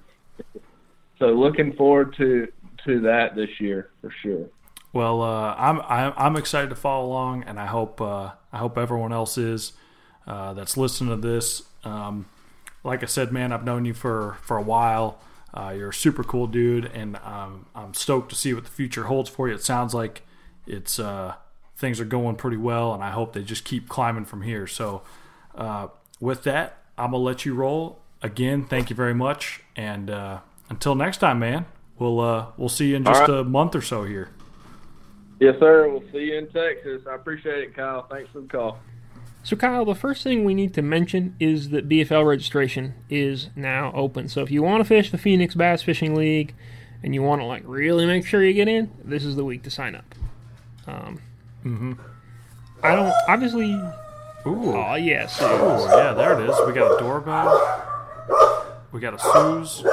so 1.17 1.27
looking 1.27 1.73
forward 1.73 2.15
to 2.17 2.47
to 2.85 2.99
that 3.01 3.35
this 3.35 3.59
year 3.59 3.89
for 4.01 4.11
sure. 4.21 4.47
Well, 4.93 5.21
uh, 5.21 5.55
I'm, 5.57 5.79
I'm 5.81 6.13
I'm 6.17 6.35
excited 6.35 6.69
to 6.69 6.75
follow 6.75 7.05
along, 7.07 7.43
and 7.43 7.59
I 7.59 7.65
hope 7.65 8.01
uh, 8.01 8.31
I 8.51 8.57
hope 8.57 8.77
everyone 8.77 9.13
else 9.13 9.37
is 9.37 9.73
uh, 10.27 10.53
that's 10.53 10.75
listening 10.75 11.21
to 11.21 11.27
this. 11.27 11.63
Um, 11.83 12.25
like 12.83 13.03
I 13.03 13.05
said, 13.05 13.31
man, 13.31 13.53
I've 13.53 13.63
known 13.63 13.85
you 13.85 13.93
for 13.93 14.37
for 14.41 14.57
a 14.57 14.61
while. 14.61 15.19
Uh, 15.53 15.73
you're 15.75 15.89
a 15.89 15.93
super 15.93 16.23
cool 16.23 16.47
dude, 16.47 16.85
and 16.85 17.17
um, 17.17 17.65
I'm 17.75 17.93
stoked 17.93 18.29
to 18.29 18.35
see 18.35 18.53
what 18.53 18.63
the 18.63 18.69
future 18.69 19.05
holds 19.05 19.29
for 19.29 19.47
you. 19.47 19.55
It 19.55 19.63
sounds 19.63 19.93
like 19.93 20.23
it's 20.65 20.99
uh, 20.99 21.35
things 21.75 21.99
are 21.99 22.05
going 22.05 22.35
pretty 22.37 22.57
well, 22.57 22.93
and 22.93 23.03
I 23.03 23.11
hope 23.11 23.33
they 23.33 23.43
just 23.43 23.65
keep 23.65 23.89
climbing 23.89 24.25
from 24.25 24.43
here. 24.43 24.67
So, 24.67 25.01
uh, 25.55 25.87
with 26.19 26.43
that, 26.43 26.77
I'm 26.97 27.11
gonna 27.11 27.23
let 27.23 27.45
you 27.45 27.53
roll. 27.53 27.99
Again, 28.21 28.65
thank 28.65 28.89
you 28.89 28.95
very 28.95 29.13
much, 29.13 29.61
and 29.75 30.09
uh, 30.09 30.39
until 30.69 30.95
next 30.95 31.17
time, 31.17 31.39
man. 31.39 31.65
We'll 32.01 32.19
uh, 32.19 32.47
we'll 32.57 32.67
see 32.67 32.89
you 32.89 32.95
in 32.95 33.03
just 33.03 33.19
right. 33.21 33.29
a 33.29 33.43
month 33.43 33.75
or 33.75 33.81
so 33.81 34.05
here. 34.05 34.31
Yes, 35.39 35.55
sir. 35.59 35.87
We'll 35.87 36.03
see 36.11 36.31
you 36.31 36.37
in 36.39 36.47
Texas. 36.49 37.03
I 37.07 37.13
appreciate 37.13 37.59
it, 37.59 37.75
Kyle. 37.75 38.07
Thanks 38.09 38.31
for 38.31 38.41
the 38.41 38.47
call. 38.47 38.79
So, 39.43 39.55
Kyle, 39.55 39.85
the 39.85 39.95
first 39.95 40.23
thing 40.23 40.43
we 40.43 40.53
need 40.53 40.73
to 40.75 40.81
mention 40.81 41.35
is 41.39 41.69
that 41.69 41.89
BFL 41.89 42.27
registration 42.27 42.93
is 43.09 43.49
now 43.55 43.91
open. 43.95 44.27
So, 44.29 44.41
if 44.41 44.51
you 44.51 44.61
want 44.61 44.81
to 44.81 44.85
fish 44.85 45.09
the 45.11 45.17
Phoenix 45.17 45.55
Bass 45.55 45.81
Fishing 45.81 46.13
League, 46.15 46.53
and 47.03 47.15
you 47.15 47.23
want 47.23 47.41
to 47.41 47.45
like 47.45 47.63
really 47.65 48.05
make 48.05 48.25
sure 48.27 48.43
you 48.43 48.53
get 48.53 48.67
in, 48.67 48.91
this 49.03 49.25
is 49.25 49.35
the 49.35 49.43
week 49.43 49.63
to 49.63 49.69
sign 49.71 49.95
up. 49.95 50.15
Um, 50.87 51.19
Mm-hmm. 51.65 51.93
I 52.83 52.95
don't 52.95 53.13
obviously. 53.27 53.71
Ooh. 54.47 54.73
Oh 54.75 54.95
yes, 54.95 55.37
Oh, 55.39 55.95
yeah, 55.95 56.13
there 56.13 56.39
it 56.39 56.49
is. 56.49 56.55
We 56.65 56.73
got 56.73 56.95
a 56.95 56.99
doorbell. 56.99 57.85
We 58.91 58.99
got 58.99 59.13
a 59.13 59.19
Suze. 59.19 59.83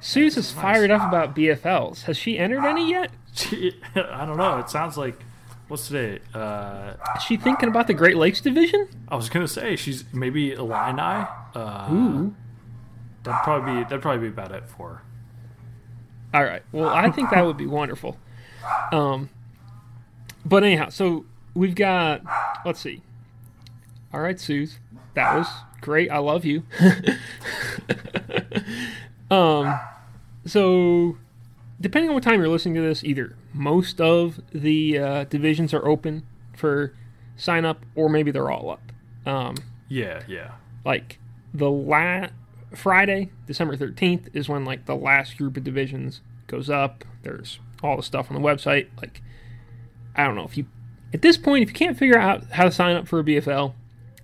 Suze 0.00 0.36
is 0.38 0.50
fired 0.52 0.90
up 0.90 1.06
about 1.06 1.34
BFLs. 1.36 2.04
Has 2.04 2.16
she 2.16 2.38
entered 2.38 2.64
any 2.64 2.88
yet? 2.90 3.10
Gee, 3.34 3.72
I 3.94 4.24
don't 4.24 4.38
know. 4.38 4.58
It 4.58 4.70
sounds 4.70 4.96
like 4.96 5.20
what's 5.68 5.88
today? 5.88 6.20
Uh, 6.34 6.94
Is 7.16 7.22
she 7.22 7.36
thinking 7.36 7.68
about 7.68 7.86
the 7.86 7.94
Great 7.94 8.16
Lakes 8.16 8.40
division? 8.40 8.88
I 9.08 9.16
was 9.16 9.28
gonna 9.28 9.48
say 9.48 9.76
she's 9.76 10.04
maybe 10.12 10.52
Illini. 10.52 11.26
Uh, 11.54 11.88
Ooh. 11.92 12.34
That'd 13.22 13.42
probably 13.44 13.74
be 13.74 13.82
that'd 13.84 14.02
probably 14.02 14.28
be 14.28 14.32
about 14.32 14.52
it 14.52 14.68
for 14.68 14.88
her. 14.88 15.02
All 16.34 16.44
right. 16.44 16.62
Well, 16.72 16.88
I 16.88 17.10
think 17.10 17.30
that 17.30 17.44
would 17.44 17.56
be 17.56 17.66
wonderful. 17.66 18.18
Um, 18.92 19.30
but 20.44 20.64
anyhow, 20.64 20.88
so 20.88 21.26
we've 21.54 21.74
got. 21.74 22.22
Let's 22.64 22.80
see. 22.80 23.02
All 24.12 24.20
right, 24.20 24.40
Suze, 24.40 24.78
that 25.14 25.36
was 25.36 25.46
great. 25.80 26.10
I 26.10 26.18
love 26.18 26.44
you. 26.44 26.62
um, 29.30 29.78
so 30.46 31.18
depending 31.80 32.08
on 32.08 32.14
what 32.14 32.22
time 32.22 32.40
you're 32.40 32.48
listening 32.48 32.74
to 32.76 32.80
this, 32.80 33.04
either 33.04 33.36
most 33.58 34.00
of 34.00 34.40
the 34.52 34.98
uh, 34.98 35.24
divisions 35.24 35.74
are 35.74 35.84
open 35.86 36.24
for 36.56 36.94
sign 37.36 37.64
up, 37.64 37.84
or 37.96 38.08
maybe 38.08 38.30
they're 38.30 38.50
all 38.50 38.70
up. 38.70 38.92
Um, 39.26 39.56
Yeah, 39.88 40.22
yeah. 40.28 40.52
like 40.84 41.18
the 41.52 41.70
last 41.70 42.32
Friday, 42.74 43.30
December 43.46 43.76
13th 43.76 44.28
is 44.32 44.48
when 44.48 44.64
like 44.64 44.86
the 44.86 44.94
last 44.94 45.36
group 45.36 45.56
of 45.56 45.64
divisions 45.64 46.20
goes 46.46 46.70
up. 46.70 47.04
There's 47.22 47.58
all 47.82 47.96
the 47.96 48.02
stuff 48.02 48.30
on 48.30 48.40
the 48.40 48.46
website. 48.46 48.86
Like 48.96 49.22
I 50.14 50.24
don't 50.24 50.36
know 50.36 50.44
if 50.44 50.56
you 50.56 50.66
at 51.12 51.22
this 51.22 51.36
point 51.36 51.62
if 51.64 51.68
you 51.70 51.74
can't 51.74 51.98
figure 51.98 52.18
out 52.18 52.44
how 52.52 52.64
to 52.64 52.70
sign 52.70 52.94
up 52.96 53.08
for 53.08 53.18
a 53.18 53.24
BFL, 53.24 53.74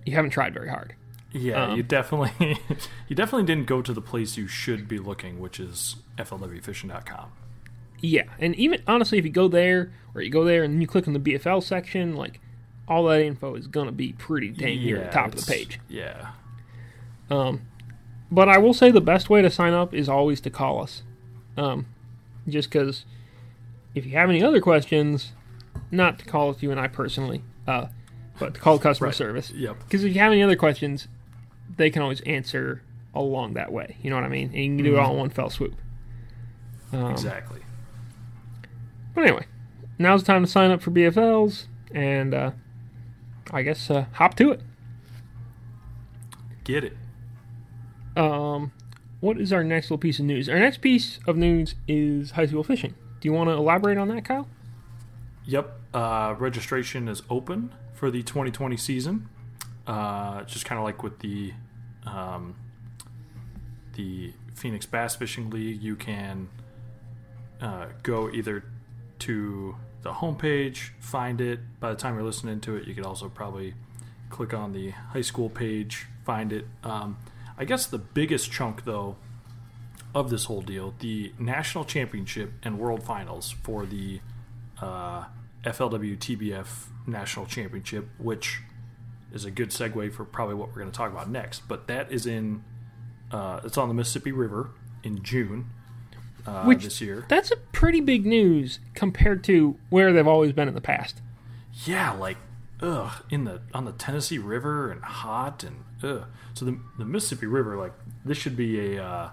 you 0.05 0.13
haven't 0.15 0.31
tried 0.31 0.53
very 0.53 0.69
hard. 0.69 0.95
Yeah, 1.33 1.65
Um, 1.65 1.75
you 1.75 1.83
definitely 1.83 2.57
you 3.09 3.15
definitely 3.15 3.45
didn't 3.45 3.65
go 3.67 3.81
to 3.81 3.91
the 3.91 4.01
place 4.01 4.37
you 4.37 4.47
should 4.47 4.87
be 4.87 4.99
looking, 4.99 5.39
which 5.39 5.59
is 5.59 5.97
flwfishing.com. 6.17 7.31
Yeah, 8.01 8.23
and 8.39 8.55
even 8.55 8.81
honestly 8.87 9.17
if 9.17 9.25
you 9.25 9.31
go 9.31 9.47
there 9.47 9.91
or 10.13 10.21
you 10.21 10.29
go 10.29 10.43
there 10.43 10.63
and 10.63 10.81
you 10.81 10.87
click 10.87 11.07
on 11.07 11.13
the 11.13 11.19
BFL 11.19 11.63
section, 11.63 12.15
like 12.15 12.39
all 12.87 13.03
that 13.05 13.21
info 13.21 13.55
is 13.55 13.67
gonna 13.67 13.91
be 13.91 14.13
pretty 14.13 14.49
dang 14.49 14.83
near 14.83 14.99
the 14.99 15.09
top 15.09 15.33
of 15.33 15.45
the 15.45 15.51
page. 15.51 15.79
Yeah. 15.89 16.31
Um, 17.29 17.61
but 18.31 18.47
I 18.49 18.57
will 18.57 18.73
say 18.73 18.91
the 18.91 19.01
best 19.01 19.29
way 19.29 19.41
to 19.41 19.49
sign 19.49 19.73
up 19.73 19.93
is 19.93 20.07
always 20.09 20.39
to 20.41 20.49
call 20.49 20.81
us. 20.83 21.01
Um, 21.57 21.87
just 22.47 22.69
because 22.69 23.05
if 23.95 24.05
you 24.05 24.11
have 24.13 24.29
any 24.29 24.43
other 24.43 24.61
questions, 24.61 25.31
not 25.89 26.19
to 26.19 26.25
call 26.25 26.55
you 26.59 26.69
and 26.71 26.79
I 26.79 26.87
personally, 26.87 27.43
uh, 27.67 27.87
but 28.37 28.55
to 28.55 28.59
call 28.59 28.77
customer 28.77 29.07
Right. 29.07 29.15
service. 29.15 29.51
Yep. 29.51 29.77
Because 29.85 30.03
if 30.03 30.13
you 30.13 30.19
have 30.21 30.31
any 30.31 30.43
other 30.43 30.55
questions, 30.57 31.07
they 31.77 31.89
can 31.89 32.01
always 32.01 32.21
answer 32.21 32.81
along 33.13 33.53
that 33.53 33.71
way. 33.71 33.95
You 34.01 34.09
know 34.09 34.17
what 34.17 34.25
I 34.25 34.29
mean? 34.29 34.47
And 34.53 34.55
you 34.63 34.75
can 34.75 34.83
do 34.83 34.95
it 34.95 34.99
all 34.99 35.13
in 35.13 35.17
one 35.19 35.29
fell 35.29 35.49
swoop. 35.49 35.73
Um, 36.91 37.11
Exactly. 37.11 37.61
But 39.15 39.23
anyway, 39.23 39.45
now's 39.97 40.21
the 40.21 40.27
time 40.27 40.43
to 40.43 40.51
sign 40.51 40.71
up 40.71 40.81
for 40.81 40.91
BFLs, 40.91 41.65
and 41.91 42.33
uh, 42.33 42.51
I 43.51 43.61
guess 43.63 43.89
uh, 43.89 44.05
hop 44.13 44.35
to 44.35 44.51
it. 44.51 44.61
Get 46.65 46.83
it. 46.83 46.97
Um, 48.17 48.73
what 49.21 49.39
is 49.39 49.53
our 49.53 49.63
next 49.63 49.85
little 49.85 49.97
piece 49.97 50.19
of 50.19 50.25
news? 50.25 50.49
Our 50.49 50.59
next 50.59 50.81
piece 50.81 51.19
of 51.25 51.37
news 51.37 51.75
is 51.87 52.31
high 52.31 52.45
school 52.45 52.63
fishing. 52.63 52.93
Do 53.21 53.27
you 53.27 53.33
want 53.33 53.49
to 53.49 53.53
elaborate 53.53 53.97
on 53.97 54.09
that, 54.09 54.25
Kyle? 54.25 54.47
Yep. 55.45 55.79
Uh, 55.93 56.35
registration 56.37 57.07
is 57.07 57.23
open 57.29 57.73
for 57.93 58.11
the 58.11 58.21
2020 58.21 58.75
season. 58.75 59.29
Uh, 59.87 60.43
just 60.43 60.65
kind 60.65 60.77
of 60.77 60.83
like 60.83 61.01
with 61.03 61.19
the 61.19 61.53
um, 62.05 62.55
the 63.93 64.33
Phoenix 64.53 64.85
Bass 64.85 65.15
Fishing 65.15 65.49
League, 65.49 65.81
you 65.81 65.95
can 65.95 66.49
uh, 67.61 67.87
go 68.03 68.29
either 68.29 68.65
to 69.19 69.75
the 70.01 70.13
homepage, 70.13 70.89
find 70.99 71.41
it. 71.41 71.59
By 71.79 71.89
the 71.89 71.95
time 71.95 72.15
you're 72.15 72.23
listening 72.23 72.61
to 72.61 72.75
it, 72.75 72.87
you 72.87 72.93
could 72.93 73.05
also 73.05 73.29
probably 73.29 73.73
click 74.29 74.53
on 74.53 74.71
the 74.71 74.91
high 74.91 75.21
school 75.21 75.49
page, 75.49 76.05
find 76.23 76.53
it. 76.53 76.67
Um, 76.83 77.17
I 77.57 77.65
guess 77.65 77.85
the 77.85 77.97
biggest 77.97 78.51
chunk, 78.51 78.85
though, 78.85 79.15
of 80.13 80.29
this 80.29 80.45
whole 80.45 80.61
deal, 80.61 80.93
the 80.99 81.33
national 81.39 81.85
championship 81.85 82.53
and 82.63 82.79
world 82.79 83.03
finals 83.03 83.51
for 83.63 83.85
the 83.85 84.21
uh, 84.81 85.25
FLW 85.63 86.17
TBF 86.17 86.67
national 87.07 87.45
championship, 87.45 88.07
which 88.17 88.61
is 89.33 89.43
a 89.43 89.51
good 89.51 89.69
segue 89.69 90.13
for 90.13 90.23
probably 90.23 90.55
what 90.55 90.69
we're 90.69 90.79
going 90.79 90.91
to 90.91 90.97
talk 90.97 91.11
about 91.11 91.29
next. 91.29 91.67
But 91.67 91.87
that 91.87 92.11
is 92.11 92.25
in, 92.25 92.63
uh, 93.31 93.61
it's 93.63 93.77
on 93.77 93.87
the 93.87 93.93
Mississippi 93.93 94.31
River 94.31 94.69
in 95.03 95.23
June 95.23 95.71
uh, 96.45 96.63
Which- 96.63 96.83
this 96.83 97.01
year. 97.01 97.25
That's 97.27 97.51
a 97.51 97.57
pretty 97.57 98.01
big 98.01 98.25
news 98.25 98.79
compared 98.93 99.43
to 99.45 99.77
where 99.89 100.13
they've 100.13 100.27
always 100.27 100.51
been 100.53 100.67
in 100.67 100.75
the 100.75 100.81
past. 100.81 101.21
Yeah, 101.85 102.11
like 102.11 102.37
ugh, 102.81 103.11
in 103.29 103.43
the 103.45 103.61
on 103.73 103.85
the 103.85 103.91
Tennessee 103.91 104.37
River 104.37 104.91
and 104.91 105.03
hot 105.03 105.63
and 105.63 105.83
ugh. 106.03 106.25
So 106.53 106.65
the 106.65 106.79
the 106.97 107.05
Mississippi 107.05 107.47
River, 107.47 107.77
like 107.77 107.93
this 108.23 108.37
should 108.37 108.55
be 108.55 108.95
a 108.95 109.03
uh, 109.03 109.29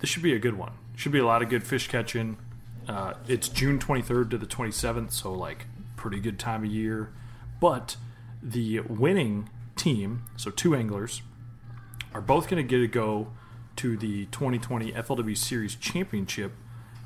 this 0.00 0.10
should 0.10 0.22
be 0.22 0.34
a 0.34 0.38
good 0.38 0.54
one. 0.58 0.72
Should 0.96 1.12
be 1.12 1.18
a 1.18 1.26
lot 1.26 1.42
of 1.42 1.48
good 1.48 1.64
fish 1.64 1.88
catching. 1.88 2.36
Uh, 2.88 3.14
it's 3.28 3.48
June 3.48 3.78
23rd 3.78 4.30
to 4.30 4.38
the 4.38 4.46
27th, 4.46 5.12
so 5.12 5.32
like 5.32 5.66
pretty 5.96 6.18
good 6.20 6.38
time 6.38 6.64
of 6.64 6.70
year. 6.70 7.12
But 7.60 7.96
the 8.42 8.80
winning 8.80 9.48
team, 9.76 10.24
so 10.36 10.50
two 10.50 10.74
anglers, 10.74 11.22
are 12.12 12.20
both 12.20 12.48
going 12.48 12.62
to 12.62 12.68
get 12.68 12.78
to 12.78 12.88
go 12.88 13.28
to 13.80 13.96
the 13.96 14.26
2020 14.26 14.92
FLW 14.92 15.34
Series 15.34 15.74
Championship, 15.74 16.52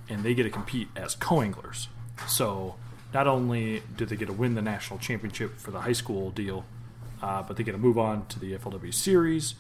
and 0.09 0.25
they 0.25 0.35
get 0.35 0.43
to 0.43 0.51
compete 0.51 0.89
as 0.97 1.15
co-anglers. 1.15 1.87
So 2.27 2.75
not 3.13 3.29
only 3.29 3.85
do 3.97 4.05
they 4.05 4.17
get 4.17 4.27
to 4.27 4.33
win 4.33 4.57
the 4.57 4.63
national 4.63 4.99
championship 4.99 5.57
for 5.57 5.71
the 5.71 5.83
high 5.83 5.93
school 5.93 6.33
deal, 6.33 6.65
uh, 7.23 7.45
but 7.45 7.57
they 7.57 7.63
get 7.63 7.73
to 7.73 7.79
move 7.79 7.97
on 7.97 8.27
to 8.27 8.41
the 8.41 8.59
FLW 8.59 8.93
Series. 8.93 9.55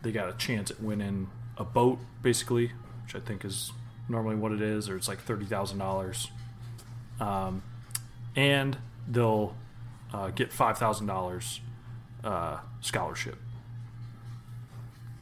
They 0.00 0.10
got 0.10 0.30
a 0.30 0.32
chance 0.38 0.70
at 0.70 0.80
winning 0.80 1.28
a 1.58 1.64
boat, 1.64 1.98
basically, 2.22 2.72
which 3.04 3.14
I 3.14 3.20
think 3.20 3.44
is 3.44 3.70
normally 4.08 4.36
what 4.36 4.50
it 4.52 4.62
is, 4.62 4.88
or 4.88 4.96
it's 4.96 5.06
like 5.06 5.20
thirty 5.20 5.44
thousand 5.44 5.76
dollars. 5.76 6.30
Um, 7.20 7.62
and 8.34 8.78
they'll 9.06 9.54
uh, 10.14 10.30
get 10.30 10.50
five 10.50 10.78
thousand 10.78 11.08
dollars 11.08 11.60
uh, 12.24 12.60
scholarship. 12.80 13.36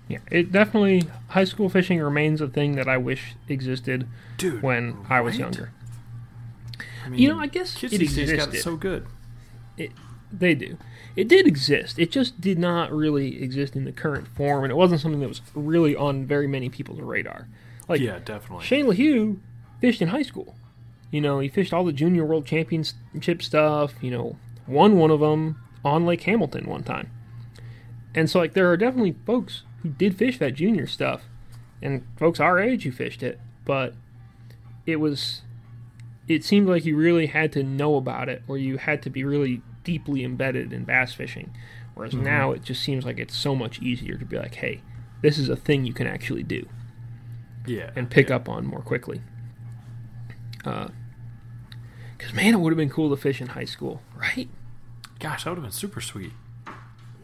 Yeah, 0.09 0.18
it 0.30 0.53
definitely 0.53 1.05
high 1.28 1.44
school 1.44 1.68
fishing 1.68 2.00
remains 2.00 2.40
a 2.40 2.48
thing 2.48 2.74
that 2.76 2.88
I 2.88 2.96
wish 2.98 3.34
existed 3.48 4.07
Dude, 4.36 4.62
when 4.62 4.98
I 5.09 5.20
was 5.20 5.38
younger. 5.38 5.72
I 7.05 7.09
mean, 7.09 7.20
You 7.20 7.28
know, 7.28 7.38
I 7.38 7.46
guess 7.46 7.74
kids 7.74 7.92
it 7.92 7.98
days 7.98 8.16
got 8.16 8.22
it 8.22 8.32
existed. 8.34 8.62
so 8.62 8.76
good. 8.76 9.07
It, 9.76 9.92
They 10.32 10.55
do. 10.55 10.76
It 11.14 11.28
did 11.28 11.46
exist. 11.46 11.98
It 11.98 12.11
just 12.11 12.40
did 12.40 12.59
not 12.59 12.90
really 12.90 13.42
exist 13.42 13.76
in 13.76 13.84
the 13.84 13.92
current 13.92 14.28
form, 14.28 14.64
and 14.64 14.70
it 14.70 14.76
wasn't 14.76 15.00
something 15.00 15.20
that 15.20 15.28
was 15.28 15.42
really 15.55 15.94
on 15.94 16.26
very 16.26 16.46
many 16.46 16.68
people's 16.68 17.00
radar. 17.00 17.48
Like 17.88 18.00
yeah, 18.00 18.18
definitely. 18.24 18.64
Shane 18.64 18.86
Lehew 18.86 19.38
fished 19.80 20.00
in 20.00 20.09
high 20.09 20.22
school. 20.22 20.57
You 21.11 21.20
know, 21.20 21.40
he 21.40 21.48
fished 21.48 21.72
all 21.72 21.84
the 21.84 21.92
junior 21.92 22.24
world 22.24 22.46
championship 22.46 23.42
stuff. 23.42 23.92
You 24.00 24.11
know, 24.11 24.36
won 24.66 24.96
one 24.96 25.11
of 25.11 25.20
them 25.20 25.61
on 25.84 26.07
Lake 26.07 26.22
Hamilton 26.22 26.64
one 26.66 26.82
time. 26.82 27.11
And 28.14 28.30
so, 28.30 28.38
like, 28.38 28.55
there 28.55 28.70
are 28.70 28.76
definitely 28.76 29.16
folks 29.26 29.62
who 29.82 29.90
did 29.90 30.16
fish 30.16 30.38
that 30.38 30.54
junior 30.54 30.86
stuff, 30.86 31.22
and 31.80 32.06
folks 32.16 32.40
our 32.40 32.58
age 32.58 32.84
who 32.84 32.92
fished 32.92 33.22
it. 33.22 33.40
But 33.64 33.94
it 34.86 34.96
was, 34.96 35.42
it 36.28 36.44
seemed 36.44 36.68
like 36.68 36.84
you 36.84 36.96
really 36.96 37.26
had 37.26 37.52
to 37.52 37.62
know 37.62 37.96
about 37.96 38.28
it, 38.28 38.42
or 38.48 38.58
you 38.58 38.78
had 38.78 39.02
to 39.02 39.10
be 39.10 39.24
really 39.24 39.62
deeply 39.84 40.24
embedded 40.24 40.72
in 40.72 40.84
bass 40.84 41.12
fishing. 41.12 41.54
Whereas 41.94 42.14
mm-hmm. 42.14 42.24
now 42.24 42.52
it 42.52 42.62
just 42.62 42.82
seems 42.82 43.04
like 43.04 43.18
it's 43.18 43.36
so 43.36 43.54
much 43.54 43.80
easier 43.80 44.16
to 44.16 44.24
be 44.24 44.38
like, 44.38 44.56
hey, 44.56 44.80
this 45.20 45.38
is 45.38 45.48
a 45.48 45.56
thing 45.56 45.84
you 45.84 45.92
can 45.92 46.06
actually 46.06 46.42
do 46.42 46.66
yeah, 47.66 47.90
and 47.94 48.10
pick 48.10 48.28
yeah. 48.28 48.36
up 48.36 48.48
on 48.48 48.66
more 48.66 48.80
quickly. 48.80 49.20
Uh, 50.64 50.88
because, 52.16 52.34
man, 52.34 52.54
it 52.54 52.60
would 52.60 52.72
have 52.72 52.78
been 52.78 52.90
cool 52.90 53.10
to 53.10 53.20
fish 53.20 53.40
in 53.40 53.48
high 53.48 53.64
school, 53.64 54.00
right? 54.16 54.48
Gosh, 55.18 55.44
that 55.44 55.50
would 55.50 55.56
have 55.56 55.64
been 55.64 55.72
super 55.72 56.00
sweet. 56.00 56.32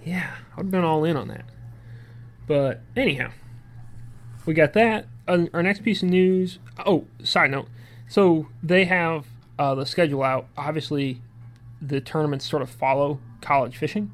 Yeah, 0.04 0.34
I 0.52 0.56
would 0.56 0.66
have 0.66 0.70
been 0.72 0.84
all 0.84 1.04
in 1.04 1.16
on 1.16 1.28
that. 1.28 1.44
But, 2.48 2.80
anyhow, 2.96 3.30
we 4.46 4.54
got 4.54 4.72
that. 4.72 5.06
Our 5.28 5.62
next 5.62 5.82
piece 5.82 6.02
of 6.02 6.08
news. 6.08 6.58
Oh, 6.84 7.04
side 7.22 7.50
note. 7.50 7.68
So, 8.08 8.48
they 8.62 8.86
have 8.86 9.26
uh, 9.58 9.74
the 9.74 9.84
schedule 9.84 10.22
out. 10.22 10.46
Obviously, 10.56 11.20
the 11.82 12.00
tournaments 12.00 12.48
sort 12.48 12.62
of 12.62 12.70
follow 12.70 13.20
college 13.42 13.76
fishing. 13.76 14.10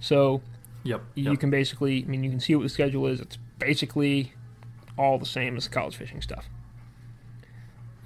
So, 0.00 0.40
Yep. 0.84 1.02
you 1.14 1.36
can 1.36 1.50
basically, 1.50 2.02
I 2.02 2.06
mean, 2.06 2.24
you 2.24 2.30
can 2.30 2.40
see 2.40 2.54
what 2.54 2.62
the 2.62 2.68
schedule 2.68 3.06
is. 3.06 3.20
It's 3.20 3.38
basically 3.58 4.32
all 4.98 5.18
the 5.18 5.26
same 5.26 5.56
as 5.56 5.66
college 5.68 5.96
fishing 5.96 6.20
stuff, 6.22 6.48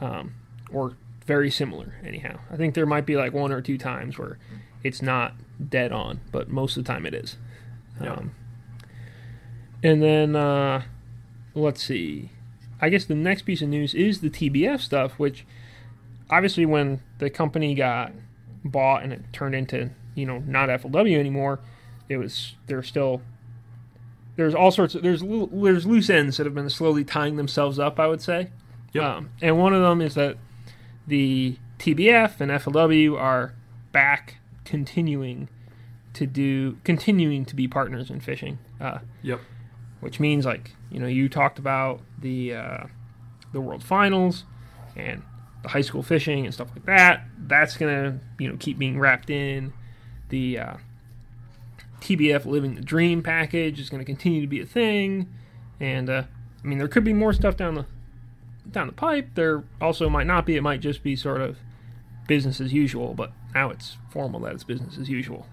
um, 0.01 0.35
or 0.73 0.97
very 1.27 1.51
similar. 1.51 1.95
Anyhow, 2.05 2.39
I 2.51 2.57
think 2.57 2.75
there 2.75 2.87
might 2.87 3.05
be 3.07 3.17
like 3.17 3.33
one 3.33 3.53
or 3.53 3.61
two 3.61 3.79
times 3.79 4.19
where 4.19 4.39
it's 4.85 5.03
not 5.03 5.35
dead 5.69 5.93
on, 5.93 6.21
but 6.33 6.49
most 6.49 6.77
of 6.77 6.85
the 6.85 6.93
time 6.93 7.05
it 7.05 7.15
is. 7.15 7.37
Yeah. 8.01 8.13
Um, 8.15 8.35
and 9.83 10.03
then 10.03 10.37
uh, 10.37 10.83
let's 11.55 11.83
see. 11.83 12.31
I 12.81 12.89
guess 12.91 13.05
the 13.05 13.15
next 13.15 13.43
piece 13.43 13.61
of 13.63 13.69
news 13.69 13.95
is 13.95 14.21
the 14.21 14.31
TBF 14.31 14.81
stuff, 14.81 15.13
which 15.19 15.45
obviously 16.31 16.65
when 16.67 17.01
the 17.19 17.31
company 17.31 17.75
got 17.75 18.13
bought 18.65 19.03
and 19.03 19.13
it 19.13 19.23
turned 19.33 19.55
into 19.55 19.91
you 20.15 20.27
know 20.27 20.39
not 20.47 20.69
FLW 20.69 21.19
anymore, 21.19 21.61
it 22.09 22.17
was 22.19 22.55
there's 22.67 22.87
still 22.87 23.21
there's 24.37 24.55
all 24.55 24.71
sorts 24.71 24.95
of 24.95 25.03
there's 25.03 25.23
there's 25.23 25.87
loose 25.87 26.09
ends 26.11 26.37
that 26.37 26.47
have 26.47 26.55
been 26.55 26.71
slowly 26.71 27.05
tying 27.05 27.37
themselves 27.37 27.79
up. 27.79 27.99
I 27.99 28.07
would 28.07 28.23
say, 28.23 28.51
Yep. 28.93 29.05
um, 29.05 29.31
and 29.43 29.59
one 29.59 29.75
of 29.75 29.83
them 29.83 30.01
is 30.01 30.15
that 30.15 30.37
the 31.07 31.57
TBF 31.79 32.41
and 32.41 32.51
FLW 32.53 33.19
are 33.19 33.55
back 33.93 34.37
continuing 34.65 35.49
to 36.15 36.27
do 36.27 36.77
continuing 36.85 37.45
to 37.45 37.57
be 37.57 37.67
partners 37.67 38.11
in 38.11 38.21
fishing. 38.21 38.59
Uh, 38.81 38.99
Yep. 39.23 39.41
Which 40.01 40.21
means 40.21 40.45
like 40.45 40.73
you 40.91 41.01
know 41.01 41.07
you 41.07 41.29
talked 41.29 41.59
about 41.59 42.01
the 42.21 42.55
uh, 42.55 42.85
the 43.53 43.61
world 43.61 43.83
finals 43.83 44.45
and 44.97 45.23
the 45.63 45.69
high 45.71 45.81
school 45.81 46.03
fishing 46.03 46.45
and 46.45 46.55
stuff 46.55 46.69
like 46.75 46.87
that. 46.87 47.25
That's 47.39 47.77
gonna 47.77 48.21
you 48.39 48.49
know 48.49 48.57
keep 48.59 48.79
being 48.79 48.99
wrapped 48.99 49.31
in. 49.31 49.73
The 50.29 50.59
uh, 50.59 50.77
tbf 52.01 52.45
living 52.45 52.75
the 52.75 52.81
dream 52.83 53.23
package 53.23 53.81
is 53.81 53.91
gonna 53.91 54.05
continue 54.05 54.41
to 54.41 54.47
be 54.47 54.61
a 54.61 54.67
thing. 54.67 55.33
And 55.81 56.11
uh, 56.11 56.25
i 56.63 56.67
mean 56.67 56.79
there 56.79 56.89
could 56.89 57.05
be 57.05 57.13
more 57.13 57.33
stuff 57.33 57.57
down 57.57 57.75
the 57.75 57.87
down 58.71 58.87
the 58.87 58.93
pipe. 58.93 59.31
There 59.35 59.65
also 59.81 60.09
might 60.09 60.27
not 60.27 60.45
be. 60.47 60.57
It 60.57 60.63
might 60.63 60.81
just 60.81 61.03
be 61.03 61.17
sort 61.17 61.41
of 61.41 61.59
business 62.27 62.61
as 62.61 62.75
usual 62.75 63.15
but 63.15 63.33
now 63.55 63.71
it's 63.71 63.97
formal 64.11 64.39
that 64.41 64.53
it's 64.53 64.65
business 64.65 64.99
as 64.99 65.09
usual. 65.09 65.47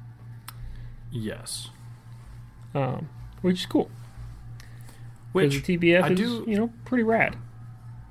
Yes. 1.09 1.69
um, 2.73 3.07
which 3.41 3.61
is 3.61 3.65
cool 3.65 3.89
Which 5.35 5.63
TBF 5.63 6.03
I 6.03 6.09
is 6.09 6.17
do- 6.17 6.45
you 6.47 6.57
know 6.57 6.71
pretty 6.85 7.03
rad. 7.03 7.37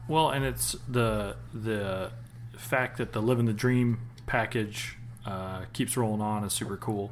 Well, 0.08 0.30
and 0.30 0.44
it's 0.44 0.76
the 0.88 1.36
the 1.52 2.12
fact 2.56 2.98
that 2.98 3.12
the 3.12 3.22
living 3.22 3.46
the 3.46 3.52
dream 3.52 4.00
package 4.26 4.96
uh, 5.24 5.64
keeps 5.72 5.96
rolling 5.96 6.20
on 6.20 6.44
is 6.44 6.52
super 6.52 6.76
cool. 6.76 7.10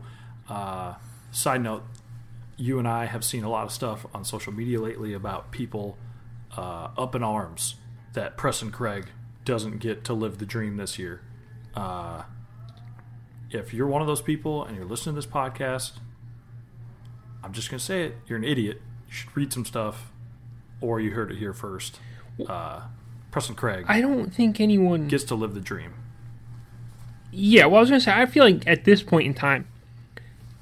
Uh, 0.48 0.94
side 1.30 1.62
note: 1.62 1.82
you 2.56 2.78
and 2.78 2.86
I 2.86 3.06
have 3.06 3.24
seen 3.24 3.44
a 3.44 3.48
lot 3.48 3.64
of 3.64 3.72
stuff 3.72 4.04
on 4.12 4.24
social 4.24 4.52
media 4.52 4.80
lately 4.80 5.14
about 5.14 5.50
people 5.50 5.96
uh, 6.56 6.88
up 6.98 7.14
in 7.14 7.22
arms 7.22 7.76
that 8.12 8.36
Preston 8.36 8.70
Craig 8.70 9.06
doesn't 9.44 9.78
get 9.78 10.04
to 10.04 10.12
live 10.12 10.38
the 10.38 10.46
dream 10.46 10.76
this 10.76 10.98
year. 10.98 11.22
Uh, 11.74 12.24
if 13.50 13.72
you're 13.72 13.86
one 13.86 14.02
of 14.02 14.06
those 14.06 14.22
people 14.22 14.64
and 14.64 14.76
you're 14.76 14.84
listening 14.84 15.14
to 15.14 15.20
this 15.22 15.30
podcast, 15.30 15.92
I'm 17.42 17.52
just 17.52 17.70
gonna 17.70 17.80
say 17.80 18.04
it: 18.04 18.16
you're 18.26 18.38
an 18.38 18.44
idiot. 18.44 18.82
Should 19.12 19.36
read 19.36 19.52
some 19.52 19.66
stuff, 19.66 20.10
or 20.80 20.98
you 20.98 21.10
heard 21.10 21.30
it 21.30 21.36
here 21.36 21.52
first. 21.52 22.00
Uh, 22.48 22.80
Preston 23.30 23.54
Craig 23.54 23.84
I 23.86 24.00
don't 24.00 24.34
think 24.34 24.58
anyone. 24.58 25.06
gets 25.06 25.24
to 25.24 25.34
live 25.34 25.52
the 25.52 25.60
dream. 25.60 25.92
yeah, 27.30 27.66
well, 27.66 27.76
I 27.76 27.80
was 27.80 27.90
gonna 27.90 28.00
say 28.00 28.12
I 28.12 28.24
feel 28.24 28.42
like 28.42 28.66
at 28.66 28.84
this 28.84 29.02
point 29.02 29.26
in 29.26 29.34
time, 29.34 29.68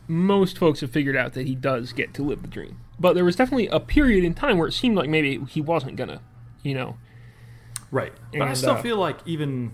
most 0.08 0.58
folks 0.58 0.80
have 0.80 0.90
figured 0.90 1.16
out 1.16 1.34
that 1.34 1.46
he 1.46 1.54
does 1.54 1.92
get 1.92 2.12
to 2.14 2.22
live 2.24 2.42
the 2.42 2.48
dream. 2.48 2.80
But 2.98 3.14
there 3.14 3.24
was 3.24 3.36
definitely 3.36 3.68
a 3.68 3.78
period 3.78 4.24
in 4.24 4.34
time 4.34 4.58
where 4.58 4.66
it 4.66 4.72
seemed 4.72 4.96
like 4.96 5.08
maybe 5.08 5.38
he 5.48 5.60
wasn't 5.60 5.94
gonna, 5.94 6.20
you 6.64 6.74
know. 6.74 6.96
Right. 7.92 8.12
But 8.32 8.48
I 8.48 8.54
still 8.54 8.72
uh, 8.72 8.82
feel 8.82 8.96
like 8.96 9.18
even 9.26 9.72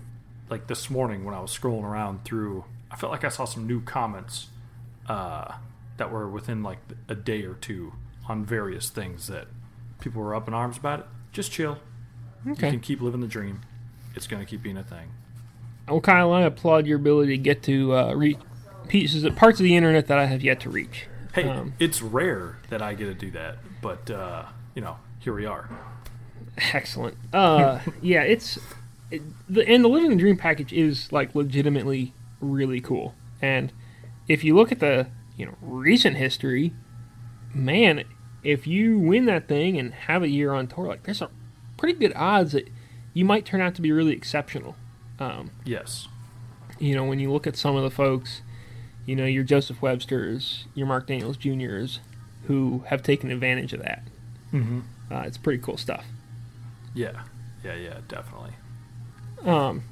like 0.51 0.67
this 0.67 0.89
morning 0.91 1.25
when 1.25 1.33
I 1.33 1.39
was 1.39 1.57
scrolling 1.57 1.83
around 1.83 2.25
through, 2.25 2.65
I 2.91 2.95
felt 2.95 3.11
like 3.11 3.23
I 3.23 3.29
saw 3.29 3.45
some 3.45 3.65
new 3.65 3.81
comments 3.81 4.47
uh, 5.09 5.55
that 5.97 6.11
were 6.11 6.29
within 6.29 6.61
like 6.61 6.77
a 7.09 7.15
day 7.15 7.41
or 7.43 7.55
two 7.55 7.93
on 8.27 8.45
various 8.45 8.89
things 8.89 9.27
that 9.27 9.47
people 10.01 10.21
were 10.21 10.35
up 10.35 10.47
in 10.47 10.53
arms 10.53 10.77
about 10.77 10.99
it. 11.01 11.05
Just 11.31 11.51
chill. 11.51 11.77
You 12.45 12.51
Okay. 12.53 12.69
can 12.71 12.79
keep 12.79 13.01
living 13.01 13.21
the 13.21 13.27
dream. 13.27 13.61
It's 14.15 14.27
going 14.27 14.43
to 14.43 14.49
keep 14.49 14.61
being 14.63 14.77
a 14.77 14.83
thing. 14.83 15.09
Well, 15.87 16.01
Kyle, 16.01 16.31
I 16.33 16.41
applaud 16.41 16.85
your 16.85 16.97
ability 16.97 17.37
to 17.37 17.41
get 17.43 17.63
to 17.63 17.95
uh, 17.95 18.13
reach 18.13 18.37
pieces, 18.87 19.23
of, 19.23 19.35
parts 19.35 19.59
of 19.59 19.63
the 19.63 19.75
internet 19.75 20.07
that 20.07 20.17
I 20.19 20.25
have 20.25 20.41
yet 20.41 20.59
to 20.61 20.69
reach. 20.69 21.07
Hey, 21.33 21.43
Um, 21.47 21.73
it's 21.79 22.01
rare 22.01 22.57
that 22.69 22.81
I 22.81 22.93
get 22.93 23.05
to 23.05 23.13
do 23.13 23.31
that, 23.31 23.57
but 23.81 24.09
uh, 24.09 24.45
you 24.75 24.81
know, 24.81 24.97
here 25.19 25.33
we 25.33 25.45
are. 25.45 25.69
Excellent. 26.73 27.17
Uh, 27.33 27.79
yeah, 28.01 28.23
it's 28.23 28.57
it, 29.11 29.21
the 29.47 29.67
and 29.67 29.83
the 29.83 29.87
living 29.89 30.09
the 30.09 30.15
dream 30.15 30.37
package 30.37 30.73
is 30.73 31.11
like 31.11 31.35
legitimately 31.35 32.13
really 32.41 32.81
cool. 32.81 33.13
And 33.41 33.71
if 34.27 34.43
you 34.43 34.55
look 34.55 34.71
at 34.71 34.79
the 34.79 35.07
you 35.37 35.45
know 35.45 35.55
recent 35.61 36.17
history, 36.17 36.73
man, 37.53 38.03
if 38.47 38.65
you 38.65 38.97
win 38.97 39.25
that 39.25 39.47
thing 39.49 39.77
and 39.77 39.93
have 39.93 40.23
a 40.23 40.29
year 40.29 40.53
on 40.53 40.67
tour, 40.67 40.87
like 40.87 41.03
there's 41.03 41.21
a 41.21 41.29
pretty 41.75 41.99
good 41.99 42.13
odds 42.15 42.53
that 42.53 42.69
you 43.13 43.25
might 43.25 43.45
turn 43.45 43.59
out 43.59 43.75
to 43.75 43.81
be 43.81 43.91
really 43.91 44.13
exceptional. 44.13 44.75
Um, 45.19 45.51
Yes. 45.65 46.07
you 46.79 46.95
know, 46.95 47.03
when 47.03 47.19
you 47.19 47.29
look 47.31 47.45
at 47.45 47.57
some 47.57 47.75
of 47.75 47.83
the 47.83 47.89
folks, 47.91 48.41
you 49.05 49.15
know, 49.17 49.25
your 49.25 49.43
Joseph 49.43 49.81
Websters, 49.81 50.63
your 50.75 50.87
Mark 50.87 51.07
Daniels 51.07 51.35
Juniors, 51.35 51.99
who 52.45 52.83
have 52.87 53.03
taken 53.03 53.31
advantage 53.31 53.73
of 53.73 53.81
that. 53.81 54.03
Mm-hmm. 54.53 54.79
Uh, 55.11 55.21
it's 55.21 55.37
pretty 55.37 55.61
cool 55.61 55.75
stuff. 55.77 56.05
Yeah. 56.93 57.23
Yeah. 57.65 57.75
Yeah. 57.75 57.97
Definitely. 58.07 58.51
Um, 59.43 59.83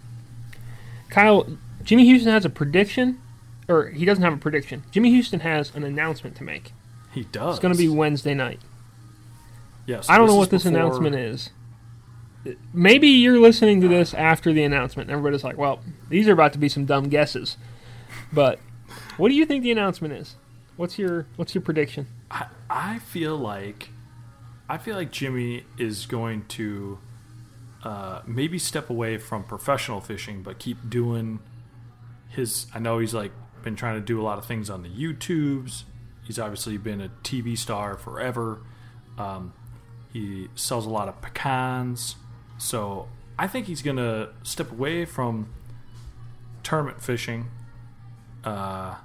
Kyle, 1.10 1.46
Jimmy 1.84 2.06
Houston 2.06 2.32
has 2.32 2.46
a 2.46 2.50
prediction, 2.50 3.20
or 3.68 3.88
he 3.90 4.06
doesn't 4.06 4.24
have 4.24 4.34
a 4.34 4.38
prediction. 4.38 4.84
Jimmy 4.92 5.10
Houston 5.12 5.42
has 5.42 5.76
an 5.76 5.84
announcement 5.84 6.36
to 6.38 6.44
make. 6.44 6.72
He 7.16 7.24
does. 7.24 7.56
It's 7.56 7.62
going 7.62 7.74
to 7.74 7.78
be 7.78 7.88
Wednesday 7.90 8.34
night. 8.36 8.60
Yes. 9.88 10.10
I 10.10 10.18
don't 10.18 10.28
know 10.28 10.36
what 10.36 10.50
this 10.52 10.64
before- 10.66 10.78
announcement 10.78 11.16
is. 11.16 11.50
Maybe 12.74 13.08
you're 13.08 13.40
listening 13.40 13.82
to 13.82 13.88
this 13.88 14.14
after 14.14 14.54
the 14.54 14.64
announcement, 14.64 15.10
and 15.10 15.18
everybody's 15.18 15.44
like, 15.44 15.58
"Well, 15.58 15.80
these 16.10 16.28
are 16.28 16.34
about 16.34 16.54
to 16.54 16.60
be 16.60 16.70
some 16.70 16.86
dumb 16.86 17.10
guesses." 17.10 17.58
But 18.32 18.60
what 19.18 19.30
do 19.30 19.36
you 19.36 19.48
think 19.48 19.64
the 19.64 19.72
announcement 19.72 20.14
is? 20.14 20.36
What's 20.76 21.00
your 21.00 21.26
What's 21.38 21.56
your 21.56 21.64
prediction? 21.64 22.06
I, 22.30 22.46
I 22.70 23.00
feel 23.00 23.36
like 23.36 23.90
I 24.70 24.78
feel 24.78 24.96
like 24.96 25.12
Jimmy 25.12 25.64
is 25.80 26.06
going 26.06 26.46
to 26.50 27.00
uh, 27.84 28.22
maybe 28.28 28.60
step 28.60 28.92
away 28.92 29.18
from 29.18 29.44
professional 29.44 30.00
fishing, 30.02 30.44
but 30.44 30.60
keep 30.60 30.88
doing 30.88 31.40
his. 32.30 32.68
I 32.76 32.80
know 32.80 33.00
he's 33.00 33.14
like 33.16 33.32
been 33.64 33.76
trying 33.76 33.96
to 33.96 34.06
do 34.06 34.22
a 34.22 34.24
lot 34.24 34.38
of 34.38 34.46
things 34.46 34.70
on 34.70 34.84
the 34.84 34.90
YouTubes. 34.90 35.84
He's 36.26 36.40
obviously 36.40 36.78
been 36.78 37.02
a 37.02 37.10
TV 37.24 37.58
star 37.58 37.98
forever. 37.98 38.62
Um, 39.18 39.54
he 40.12 40.50
sells 40.56 40.86
a 40.86 40.90
lot 40.90 41.08
of 41.08 41.22
pecans, 41.22 42.16
so 42.58 43.08
I 43.38 43.48
think 43.48 43.68
he's 43.68 43.82
gonna 43.82 44.30
step 44.44 44.72
away 44.72 45.06
from 45.06 45.50
tournament 46.64 47.02
fishing 47.02 47.48
uh, 48.44 48.96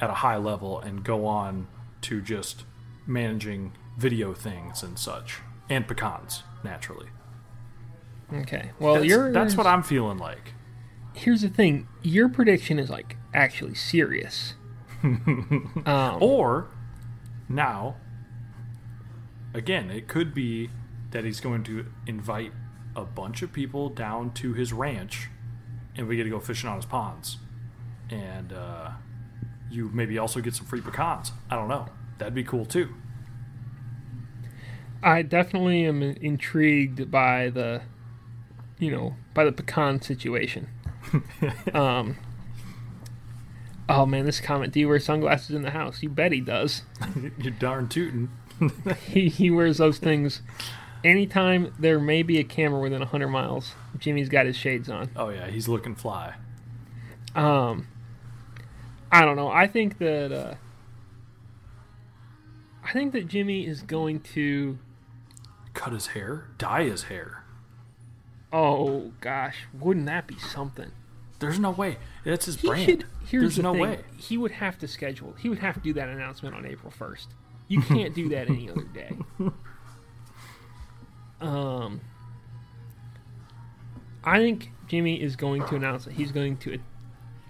at 0.00 0.10
a 0.10 0.14
high 0.14 0.36
level 0.36 0.78
and 0.80 1.04
go 1.04 1.26
on 1.26 1.66
to 2.02 2.20
just 2.20 2.64
managing 3.06 3.72
video 3.98 4.32
things 4.32 4.82
and 4.82 4.98
such 4.98 5.40
and 5.68 5.86
pecans 5.86 6.42
naturally. 6.62 7.08
Okay. 8.32 8.70
Well, 8.78 8.94
that's, 8.94 9.06
you're 9.06 9.32
that's 9.32 9.56
what 9.56 9.66
I'm 9.66 9.82
feeling 9.82 10.18
like. 10.18 10.54
Here's 11.14 11.42
the 11.42 11.48
thing: 11.48 11.88
your 12.02 12.28
prediction 12.28 12.78
is 12.78 12.90
like 12.90 13.16
actually 13.34 13.74
serious. 13.74 14.54
Um, 15.02 16.18
Or 16.20 16.68
now, 17.48 17.96
again, 19.54 19.90
it 19.90 20.08
could 20.08 20.34
be 20.34 20.70
that 21.10 21.24
he's 21.24 21.40
going 21.40 21.64
to 21.64 21.86
invite 22.06 22.52
a 22.94 23.04
bunch 23.04 23.42
of 23.42 23.52
people 23.52 23.88
down 23.88 24.32
to 24.34 24.52
his 24.52 24.72
ranch, 24.72 25.28
and 25.96 26.06
we 26.06 26.16
get 26.16 26.24
to 26.24 26.30
go 26.30 26.40
fishing 26.40 26.68
on 26.68 26.76
his 26.76 26.84
ponds, 26.84 27.38
and 28.10 28.52
uh, 28.52 28.90
you 29.70 29.90
maybe 29.92 30.18
also 30.18 30.40
get 30.40 30.54
some 30.54 30.66
free 30.66 30.80
pecans. 30.80 31.32
I 31.50 31.56
don't 31.56 31.68
know. 31.68 31.88
That'd 32.18 32.34
be 32.34 32.44
cool 32.44 32.64
too. 32.64 32.94
I 35.02 35.22
definitely 35.22 35.86
am 35.86 36.02
intrigued 36.02 37.10
by 37.10 37.48
the, 37.48 37.82
you 38.78 38.90
know, 38.90 39.16
by 39.32 39.44
the 39.44 39.52
pecan 39.52 40.02
situation. 40.02 40.68
um. 41.74 42.16
Oh 43.90 44.06
man, 44.06 44.24
this 44.24 44.40
comment: 44.40 44.72
Do 44.72 44.80
you 44.80 44.88
wear 44.88 45.00
sunglasses 45.00 45.54
in 45.54 45.62
the 45.62 45.70
house? 45.70 46.02
You 46.02 46.08
bet 46.08 46.32
he 46.32 46.40
does. 46.40 46.82
You're 47.38 47.52
darn 47.52 47.88
tootin'. 47.88 48.30
he 49.06 49.28
he 49.28 49.50
wears 49.50 49.78
those 49.78 49.98
things 49.98 50.42
anytime 51.04 51.72
there 51.78 51.98
may 51.98 52.22
be 52.22 52.38
a 52.38 52.44
camera 52.44 52.80
within 52.80 53.02
hundred 53.02 53.28
miles. 53.28 53.74
Jimmy's 53.98 54.28
got 54.28 54.46
his 54.46 54.56
shades 54.56 54.88
on. 54.88 55.10
Oh 55.16 55.28
yeah, 55.30 55.48
he's 55.48 55.68
looking 55.68 55.94
fly. 55.94 56.34
Um, 57.34 57.88
I 59.10 59.24
don't 59.24 59.36
know. 59.36 59.48
I 59.48 59.66
think 59.66 59.98
that 59.98 60.32
uh, 60.32 60.54
I 62.84 62.92
think 62.92 63.12
that 63.12 63.28
Jimmy 63.28 63.66
is 63.66 63.82
going 63.82 64.20
to 64.34 64.78
cut 65.74 65.92
his 65.92 66.08
hair, 66.08 66.48
dye 66.58 66.84
his 66.84 67.04
hair. 67.04 67.44
Oh 68.52 69.12
gosh, 69.20 69.66
wouldn't 69.72 70.06
that 70.06 70.26
be 70.26 70.38
something? 70.38 70.92
There's 71.40 71.58
no 71.58 71.70
way. 71.72 71.96
That's 72.24 72.46
his 72.46 72.60
He 72.60 72.68
brand. 72.68 72.84
should. 72.84 73.04
Here's 73.26 73.42
There's 73.42 73.56
the 73.56 73.62
no 73.62 73.72
thing. 73.72 73.82
way. 73.82 73.98
He 74.16 74.38
would 74.38 74.52
have 74.52 74.78
to 74.78 74.88
schedule. 74.88 75.34
He 75.38 75.48
would 75.48 75.58
have 75.58 75.74
to 75.74 75.80
do 75.80 75.92
that 75.94 76.08
announcement 76.08 76.54
on 76.54 76.64
April 76.66 76.90
first. 76.90 77.30
You 77.68 77.80
can't 77.82 78.14
do 78.14 78.28
that 78.30 78.48
any 78.48 78.68
other 78.70 78.84
day. 78.84 79.16
Um, 81.40 82.02
I 84.24 84.38
think 84.38 84.70
Jimmy 84.88 85.20
is 85.22 85.36
going 85.36 85.64
to 85.68 85.76
announce 85.76 86.04
that 86.04 86.12
he's 86.12 86.32
going 86.32 86.58
to, 86.58 86.78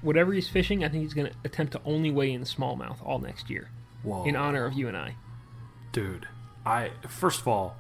whatever 0.00 0.32
he's 0.32 0.48
fishing. 0.48 0.84
I 0.84 0.88
think 0.88 1.02
he's 1.02 1.14
going 1.14 1.28
to 1.28 1.36
attempt 1.44 1.72
to 1.72 1.80
only 1.84 2.10
weigh 2.10 2.32
in 2.32 2.42
smallmouth 2.42 3.04
all 3.04 3.18
next 3.18 3.50
year 3.50 3.68
Whoa, 4.04 4.24
in 4.24 4.36
honor 4.36 4.64
of 4.64 4.74
you 4.74 4.86
and 4.88 4.96
I. 4.96 5.16
dude. 5.92 6.28
I 6.64 6.90
first 7.08 7.40
of 7.40 7.48
all, 7.48 7.76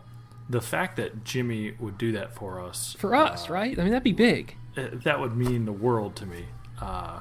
the 0.50 0.60
fact 0.60 0.96
that 0.96 1.24
Jimmy 1.24 1.74
would 1.78 1.96
do 1.96 2.12
that 2.12 2.34
for 2.34 2.60
us 2.60 2.96
For 2.98 3.14
us, 3.14 3.48
right? 3.48 3.78
I 3.78 3.82
mean, 3.82 3.92
that'd 3.92 4.02
be 4.02 4.12
big. 4.12 4.56
uh, 4.76 4.88
that 5.04 5.20
would 5.20 5.36
mean 5.36 5.64
the 5.64 5.72
world 5.72 6.16
to 6.16 6.26
me. 6.26 6.46
Uh, 6.80 7.20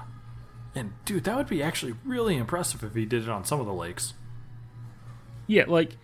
and 0.75 0.93
dude, 1.05 1.23
that 1.25 1.35
would 1.37 1.47
be 1.47 1.61
actually 1.63 1.93
really 2.05 2.35
impressive 2.37 2.83
if 2.83 2.95
he 2.95 3.05
did 3.05 3.23
it 3.23 3.29
on 3.29 3.45
some 3.45 3.59
of 3.59 3.65
the 3.65 3.73
lakes. 3.73 4.13
Yeah, 5.47 5.65
like 5.67 5.97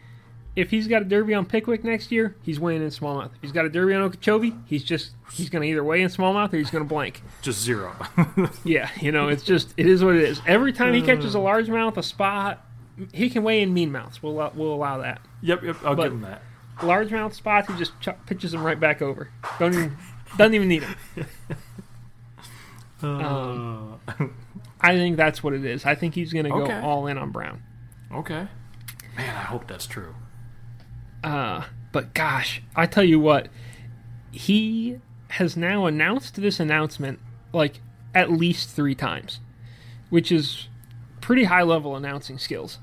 if 0.55 0.69
he's 0.71 0.87
got 0.87 1.01
a 1.01 1.05
derby 1.05 1.33
on 1.33 1.45
Pickwick 1.45 1.83
next 1.83 2.11
year, 2.11 2.35
he's 2.41 2.59
weighing 2.59 2.81
in 2.81 2.87
smallmouth. 2.89 3.27
If 3.35 3.41
he's 3.41 3.51
got 3.51 3.65
a 3.65 3.69
derby 3.69 3.93
on 3.93 4.01
Okeechobee, 4.03 4.53
he's 4.65 4.83
just 4.83 5.11
he's 5.33 5.49
going 5.49 5.61
to 5.63 5.67
either 5.67 5.83
weigh 5.83 6.01
in 6.01 6.09
smallmouth 6.09 6.53
or 6.53 6.57
he's 6.57 6.71
going 6.71 6.83
to 6.83 6.87
blank. 6.87 7.21
Just 7.41 7.61
zero. 7.61 7.93
Yeah, 8.63 8.89
you 9.01 9.11
know, 9.11 9.27
it's 9.29 9.43
just 9.43 9.73
it 9.77 9.85
is 9.87 10.03
what 10.03 10.15
it 10.15 10.23
is. 10.23 10.41
Every 10.47 10.73
time 10.73 10.93
he 10.93 11.01
catches 11.01 11.35
a 11.35 11.39
largemouth, 11.39 11.97
a 11.97 12.03
spot, 12.03 12.65
he 13.13 13.29
can 13.29 13.43
weigh 13.43 13.61
in 13.61 13.73
mean 13.73 13.91
mouths. 13.91 14.23
We'll 14.23 14.33
allow- 14.33 14.51
we'll 14.55 14.73
allow 14.73 14.99
that. 14.99 15.21
yep, 15.41 15.61
yep. 15.63 15.75
I'll 15.83 15.95
But- 15.95 16.03
give 16.03 16.13
him 16.13 16.21
that. 16.21 16.41
Largemouth 16.77 17.33
spots, 17.33 17.67
he 17.71 17.77
just 17.77 17.99
chuck, 18.01 18.25
pitches 18.25 18.51
them 18.51 18.63
right 18.63 18.79
back 18.79 19.01
over. 19.01 19.29
Don't 19.59 19.73
even 19.73 19.97
doesn't 20.37 20.53
even 20.53 20.67
need 20.67 20.83
them. 20.83 20.95
Um, 23.03 23.99
I 24.81 24.95
think 24.95 25.17
that's 25.17 25.43
what 25.43 25.53
it 25.53 25.63
is. 25.63 25.85
I 25.85 25.93
think 25.95 26.15
he's 26.15 26.33
going 26.33 26.45
to 26.45 26.49
go 26.49 26.71
all 26.81 27.05
in 27.07 27.17
on 27.17 27.29
Brown. 27.31 27.61
okay. 28.11 28.47
Man, 29.15 29.35
I 29.35 29.41
hope 29.43 29.67
that's 29.67 29.85
true. 29.85 30.15
Uh, 31.23 31.65
but 31.91 32.13
gosh, 32.13 32.61
I 32.75 32.85
tell 32.85 33.03
you 33.03 33.19
what, 33.19 33.49
he 34.31 34.99
has 35.29 35.55
now 35.55 35.85
announced 35.85 36.35
this 36.35 36.59
announcement 36.59 37.19
like 37.53 37.81
at 38.13 38.31
least 38.31 38.69
three 38.69 38.95
times, 38.95 39.39
which 40.09 40.31
is 40.31 40.67
pretty 41.21 41.45
high 41.45 41.63
level 41.63 41.95
announcing 41.95 42.37
skills. 42.37 42.79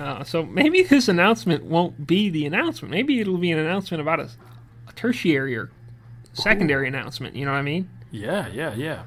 Uh, 0.00 0.24
so 0.24 0.44
maybe 0.44 0.82
this 0.90 1.08
announcement 1.08 1.64
won't 1.64 2.06
be 2.06 2.30
the 2.30 2.46
announcement. 2.46 2.90
Maybe 2.90 3.20
it'll 3.20 3.36
be 3.36 3.52
an 3.52 3.58
announcement 3.58 4.00
about 4.00 4.20
a, 4.20 4.30
a 4.88 4.92
tertiary 4.94 5.54
or 5.56 5.70
secondary 6.32 6.88
announcement. 6.88 7.36
You 7.36 7.44
know 7.44 7.52
what 7.52 7.58
I 7.58 7.62
mean? 7.62 7.90
Yeah, 8.10 8.48
yeah, 8.48 8.74
yeah. 8.74 9.02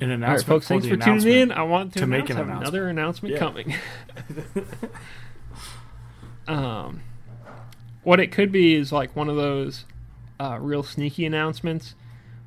An 0.00 0.04
All 0.04 0.08
right, 0.08 0.14
announcement 0.14 0.46
folks. 0.46 0.66
for 0.66 0.74
Thanks 0.74 0.86
for 0.88 0.96
tuning 0.96 1.28
in. 1.28 1.52
I 1.52 1.62
want 1.62 1.92
to, 1.92 2.00
to 2.00 2.06
make 2.06 2.30
an 2.30 2.36
have 2.36 2.48
another 2.48 2.88
announcement 2.88 3.34
Yeah. 3.34 3.38
coming. 3.38 3.74
um, 6.48 7.02
what 8.02 8.18
it 8.18 8.32
could 8.32 8.50
be 8.50 8.74
is 8.74 8.92
like 8.92 9.14
one 9.14 9.28
of 9.28 9.36
those 9.36 9.84
uh, 10.40 10.58
real 10.58 10.82
sneaky 10.82 11.26
announcements 11.26 11.94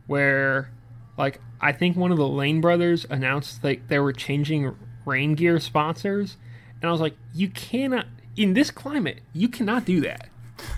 where, 0.07 0.71
like, 1.15 1.39
I 1.61 1.73
think 1.73 1.95
one 1.95 2.11
of 2.11 2.17
the 2.17 2.27
Lane 2.27 2.59
brothers 2.59 3.05
announced 3.07 3.63
like 3.63 3.87
they 3.87 3.99
were 3.99 4.13
changing 4.13 4.75
rain 5.05 5.35
gear 5.35 5.59
sponsors, 5.59 6.37
and 6.83 6.89
I 6.89 6.91
was 6.91 7.01
like, 7.01 7.15
you 7.33 7.49
cannot 7.49 8.05
in 8.35 8.53
this 8.53 8.69
climate, 8.69 9.21
you 9.33 9.47
cannot 9.47 9.85
do 9.85 10.01
that. 10.01 10.27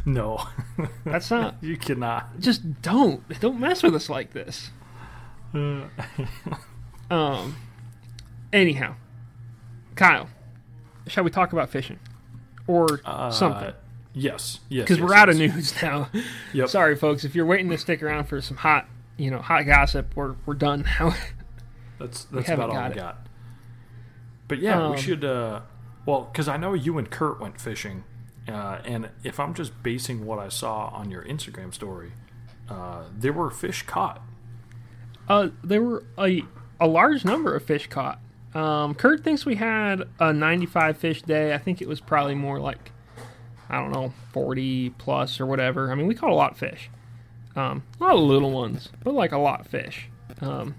No, 0.06 0.42
That's 1.04 1.30
not. 1.32 1.56
you 1.62 1.76
cannot. 1.78 2.40
just 2.40 2.82
don't 2.82 3.28
don't 3.42 3.60
mess 3.60 3.84
with 3.84 3.94
us 3.96 4.10
like 4.10 4.32
this. 4.34 4.70
Um. 7.12 7.56
Anyhow, 8.52 8.96
Kyle, 9.96 10.28
shall 11.08 11.24
we 11.24 11.30
talk 11.30 11.54
about 11.54 11.70
fishing 11.70 12.00
or 12.68 13.00
Uh, 13.06 13.30
something? 13.30 13.74
Yes, 14.14 14.60
yes. 14.70 14.86
Because 14.86 14.98
yes, 14.98 15.08
we're 15.08 15.14
out 15.14 15.30
of 15.30 15.38
news 15.38 15.74
now. 15.84 16.10
Yep. 16.54 16.70
Sorry, 16.70 16.96
folks. 16.96 17.24
If 17.24 17.36
you're 17.36 17.46
waiting 17.46 17.70
to 17.70 17.78
stick 17.78 18.02
around 18.02 18.26
for 18.26 18.42
some 18.42 18.58
hot, 18.58 18.88
you 19.18 19.30
know, 19.30 19.38
hot 19.40 19.66
gossip, 19.68 20.16
we're 20.16 20.36
we're 20.48 20.54
done 20.56 20.84
now. 21.00 21.14
That's 22.00 22.24
that's 22.26 22.50
about 22.50 22.72
all 22.72 22.82
we 22.84 22.90
it. 22.92 22.96
got. 22.96 23.28
But 24.48 24.60
yeah, 24.60 24.82
Um, 24.84 24.92
we 24.96 24.98
should. 25.02 25.24
Uh, 25.24 25.62
well, 26.06 26.30
because 26.32 26.48
I 26.48 26.58
know 26.58 26.74
you 26.74 26.98
and 26.98 27.10
Kurt 27.10 27.40
went 27.40 27.60
fishing, 27.60 28.04
uh, 28.48 28.80
and 28.86 29.10
if 29.24 29.40
I'm 29.40 29.54
just 29.54 29.82
basing 29.84 30.26
what 30.26 30.40
I 30.40 30.50
saw 30.50 30.88
on 30.88 31.10
your 31.12 31.24
Instagram 31.24 31.74
story, 31.74 32.12
uh, 32.70 33.04
there 33.16 33.34
were 33.34 33.50
fish 33.52 33.84
caught. 33.84 34.22
uh, 35.28 35.50
there 35.64 35.82
were 35.82 36.04
a 36.18 36.44
a 36.80 36.88
large 36.88 37.24
number 37.26 37.56
of 37.56 37.64
fish 37.64 37.88
caught. 37.88 38.20
Um, 38.54 38.96
Kurt 38.96 39.24
thinks 39.24 39.46
we 39.46 39.56
had 39.56 40.04
a 40.20 40.32
95 40.34 40.98
fish 40.98 41.22
day. 41.22 41.54
I 41.54 41.58
think 41.58 41.82
it 41.82 41.88
was 41.88 42.00
probably 42.02 42.36
more 42.36 42.60
like 42.60 42.92
I 43.70 43.80
don't 43.82 43.92
know 43.92 44.14
40 44.34 44.92
plus 44.92 45.40
or 45.40 45.46
whatever. 45.46 45.92
I 45.92 45.96
mean, 45.96 46.06
we 46.08 46.16
caught 46.16 46.30
a 46.30 46.36
lot 46.36 46.52
of 46.52 46.58
fish. 46.58 46.90
Um, 47.56 47.84
a 48.00 48.04
lot 48.04 48.14
of 48.16 48.20
little 48.22 48.52
ones, 48.52 48.90
but 49.04 49.14
like 49.14 49.32
a 49.32 49.38
lot 49.38 49.62
of 49.62 49.68
fish. 49.68 50.10
Um, 50.42 50.76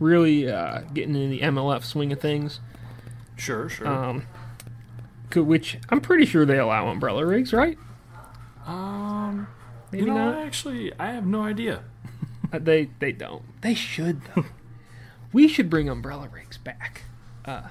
really 0.00 0.50
uh, 0.50 0.80
getting 0.94 1.14
in 1.14 1.30
the 1.30 1.40
MLF 1.40 1.84
swing 1.84 2.10
of 2.12 2.20
things. 2.20 2.60
Sure, 3.36 3.68
sure. 3.68 3.86
Um, 3.86 4.26
which 5.44 5.78
I'm 5.90 6.00
pretty 6.00 6.26
sure 6.26 6.44
they 6.44 6.58
allow 6.58 6.88
umbrella 6.88 7.24
rigs, 7.24 7.52
right? 7.52 7.78
um, 8.66 9.46
Maybe 9.92 10.04
you 10.06 10.10
know, 10.10 10.32
not. 10.32 10.44
Actually, 10.44 10.92
I 10.98 11.12
have 11.12 11.26
no 11.26 11.42
idea. 11.42 11.82
Uh, 12.52 12.60
They 12.60 12.90
they 13.00 13.10
don't. 13.10 13.42
They 13.60 13.74
should 13.74 14.20
though. 14.34 14.44
we 15.32 15.48
should 15.48 15.68
bring 15.68 15.88
umbrella 15.88 16.28
rigs 16.32 16.58
back. 16.58 17.02
Uh, 17.44 17.62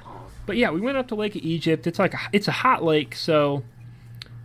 but 0.46 0.58
yeah, 0.58 0.70
we 0.70 0.82
went 0.82 0.98
up 0.98 1.08
to 1.08 1.16
Lake 1.16 1.34
of 1.36 1.42
Egypt. 1.44 1.88
It's 1.88 1.98
like 1.98 2.14
a, 2.14 2.20
it's 2.34 2.50
a 2.50 2.52
hot 2.52 2.84
lake, 2.84 3.16
so 3.16 3.64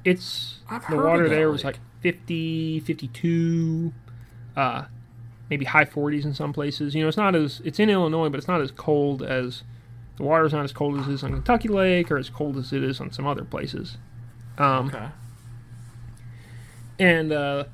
it's 0.05 0.59
I've 0.69 0.89
the 0.89 0.97
water 0.97 1.29
there 1.29 1.51
was 1.51 1.65
like 1.65 1.79
50, 2.03 2.79
52, 2.81 3.93
uh, 4.57 4.85
maybe 5.51 5.65
high 5.65 5.85
40s 5.85 6.25
in 6.25 6.33
some 6.33 6.53
places. 6.53 6.95
You 6.95 7.03
know, 7.03 7.09
it's 7.09 7.17
not 7.17 7.35
as 7.35 7.61
it's 7.65 7.81
in 7.81 7.91
Illinois, 7.91 8.29
but 8.29 8.39
it's 8.39 8.49
not 8.49 8.61
as 8.61 8.71
cold 8.71 9.23
as 9.23 9.65
the 10.21 10.27
water's 10.27 10.53
not 10.53 10.65
as 10.65 10.73
cold 10.73 10.99
as 11.01 11.09
it 11.09 11.13
is 11.15 11.25
on 11.25 11.33
Kentucky 11.33 11.69
Lake 11.69 12.11
or 12.11 12.19
as 12.19 12.29
cold 12.29 12.57
as 12.59 12.73
it 12.73 12.83
is 12.85 13.01
on 13.01 13.11
some 13.11 13.27
other 13.27 13.43
places. 13.45 13.97
Um, 14.59 14.89
Okay. 14.89 15.09
and 16.99 17.33
uh, 17.33 17.65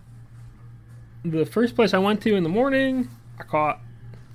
the 1.24 1.44
first 1.44 1.74
place 1.74 1.92
I 1.92 1.98
went 1.98 2.20
to 2.22 2.34
in 2.36 2.42
the 2.44 2.48
morning, 2.48 3.08
I 3.38 3.42
caught, 3.42 3.80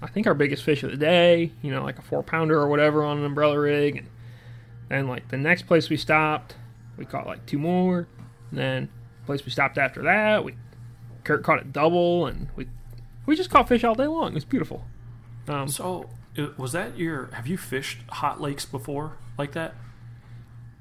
I 0.01 0.07
think 0.07 0.27
our 0.27 0.33
biggest 0.33 0.63
fish 0.63 0.83
of 0.83 0.91
the 0.91 0.97
day. 0.97 1.51
You 1.61 1.71
know, 1.71 1.83
like 1.83 1.97
a 1.97 2.01
four 2.01 2.23
pounder 2.23 2.59
or 2.59 2.67
whatever 2.67 3.03
on 3.03 3.17
an 3.17 3.23
umbrella 3.25 3.57
rig. 3.59 3.97
And 3.97 4.07
then 4.89 5.07
like 5.07 5.29
the 5.29 5.37
next 5.37 5.63
place 5.63 5.89
we 5.89 5.97
stopped, 5.97 6.55
we 6.97 7.05
caught 7.05 7.25
like 7.25 7.45
two 7.45 7.59
more. 7.59 8.07
And 8.49 8.59
then 8.59 8.89
the 9.21 9.25
place 9.25 9.45
we 9.45 9.51
stopped 9.51 9.77
after 9.77 10.03
that, 10.03 10.43
we 10.43 10.55
Kurt 11.23 11.43
caught 11.43 11.59
it 11.59 11.71
double, 11.71 12.25
and 12.25 12.47
we 12.55 12.67
we 13.25 13.35
just 13.35 13.49
caught 13.51 13.69
fish 13.69 13.83
all 13.83 13.95
day 13.95 14.07
long. 14.07 14.31
It 14.31 14.33
was 14.33 14.43
beautiful. 14.45 14.83
Um, 15.47 15.67
So, 15.67 16.09
was 16.57 16.71
that 16.71 16.97
your? 16.97 17.27
Have 17.33 17.47
you 17.47 17.57
fished 17.57 17.99
hot 18.09 18.41
lakes 18.41 18.65
before 18.65 19.17
like 19.37 19.51
that? 19.53 19.75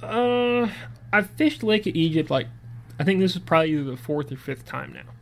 uh, 0.03 0.69
I've 1.13 1.31
fished 1.31 1.63
Lake 1.63 1.87
of 1.87 1.95
Egypt 1.95 2.31
like, 2.31 2.47
I 2.99 3.05
think 3.05 3.21
this 3.21 3.35
is 3.35 3.43
probably 3.43 3.73
either 3.73 3.85
the 3.85 3.97
fourth 3.97 4.33
or 4.33 4.37
fifth 4.37 4.65
time 4.65 4.93
now. 4.93 5.13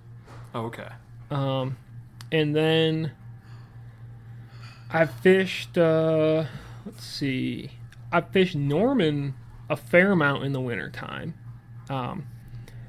Oh, 0.54 0.66
okay. 0.66 0.88
Um, 1.30 1.76
and 2.32 2.54
then 2.54 3.12
I 4.90 5.06
fished. 5.06 5.76
Uh, 5.76 6.44
let's 6.86 7.04
see. 7.04 7.70
I 8.10 8.20
fished 8.20 8.54
Norman 8.54 9.34
a 9.68 9.76
fair 9.76 10.12
amount 10.12 10.44
in 10.44 10.52
the 10.52 10.60
wintertime. 10.60 11.34
Um, 11.90 12.26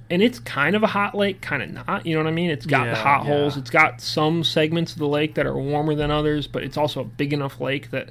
and 0.10 0.22
it's 0.22 0.40
kind 0.40 0.76
of 0.76 0.84
a 0.84 0.88
hot 0.88 1.16
lake, 1.16 1.42
kind 1.42 1.62
of 1.62 1.88
not. 1.88 2.06
You 2.06 2.16
know 2.16 2.24
what 2.24 2.30
I 2.30 2.34
mean? 2.34 2.50
It's 2.50 2.66
got 2.66 2.86
the 2.86 2.96
hot 2.96 3.24
yeah. 3.26 3.32
holes. 3.32 3.58
It's 3.58 3.70
got 3.70 4.02
some 4.02 4.44
segments 4.44 4.94
of 4.94 5.00
the 5.00 5.08
lake 5.08 5.36
that 5.36 5.46
are 5.46 5.58
warmer 5.58 5.96
than 5.96 6.10
others, 6.12 6.48
but 6.48 6.64
it's 6.64 6.78
also 6.78 7.02
a 7.02 7.06
big 7.06 7.32
enough 7.34 7.62
lake 7.62 7.92
that, 7.92 8.10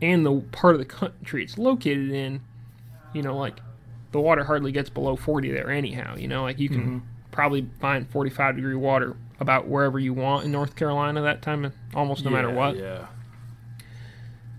and 0.00 0.24
the 0.24 0.40
part 0.52 0.74
of 0.74 0.78
the 0.78 0.86
country 0.86 1.42
it's 1.44 1.58
located 1.58 2.10
in, 2.10 2.40
you 3.12 3.22
know, 3.22 3.36
like 3.36 3.60
the 4.12 4.20
water 4.20 4.44
hardly 4.44 4.72
gets 4.72 4.88
below 4.90 5.16
40 5.16 5.52
there 5.52 5.70
anyhow. 5.70 6.16
You 6.16 6.28
know, 6.28 6.42
like 6.42 6.58
you 6.58 6.68
can 6.68 6.82
Mm-hmm. 6.82 6.98
probably 7.30 7.68
find 7.80 8.08
45 8.10 8.56
degree 8.56 8.74
water 8.74 9.16
about 9.40 9.66
wherever 9.66 9.98
you 9.98 10.14
want 10.14 10.44
in 10.44 10.52
North 10.52 10.76
Carolina 10.76 11.22
that 11.22 11.42
time, 11.42 11.72
almost 11.94 12.24
no 12.24 12.30
matter 12.30 12.50
what. 12.50 12.76
Yeah. 12.76 13.06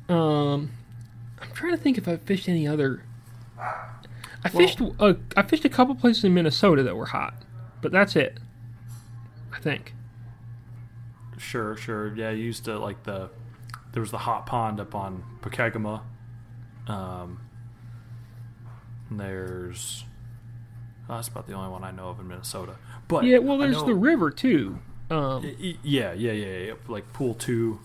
Um, 0.10 0.72
I'm 1.42 1.52
trying 1.54 1.72
to 1.72 1.78
think 1.78 1.98
if 1.98 2.08
I've 2.08 2.22
fished 2.22 2.50
any 2.50 2.68
other. 2.68 3.02
I 4.46 4.50
fished. 4.50 4.82
uh, 5.00 5.14
I 5.38 5.42
fished 5.44 5.66
a 5.66 5.70
couple 5.70 5.96
places 5.96 6.24
in 6.24 6.34
Minnesota 6.34 6.84
that 6.84 6.96
were 6.96 7.06
hot, 7.08 7.34
but 7.82 7.92
that's 7.92 8.16
it. 8.16 8.40
I 9.54 9.60
think. 9.60 9.94
Sure, 11.38 11.76
sure. 11.76 12.16
Yeah, 12.16 12.32
you 12.32 12.44
used 12.44 12.66
to 12.66 12.78
like 12.80 13.04
the 13.04 13.30
there 13.94 14.02
was 14.02 14.12
the 14.12 14.18
hot 14.20 14.46
pond 14.46 14.80
up 14.80 14.96
on 14.96 15.24
Pokegama. 15.42 16.02
Um, 16.88 17.40
and 19.10 19.20
there's 19.20 20.04
Oh, 21.10 21.16
that's 21.16 21.28
about 21.28 21.48
the 21.48 21.54
only 21.54 21.70
one 21.70 21.84
I 21.84 21.92
know 21.92 22.08
of 22.10 22.20
in 22.20 22.28
Minnesota. 22.28 22.76
But 23.08 23.26
Yeah, 23.26 23.40
well, 23.40 23.58
there's 23.58 23.78
know- 23.78 23.86
the 23.86 23.96
river 23.96 24.32
too. 24.32 24.80
Um, 25.10 25.44
Yeah, 25.60 26.14
yeah, 26.14 26.32
yeah, 26.32 26.58
yeah. 26.60 26.74
Like 26.88 27.12
pool 27.14 27.34
two. 27.34 27.80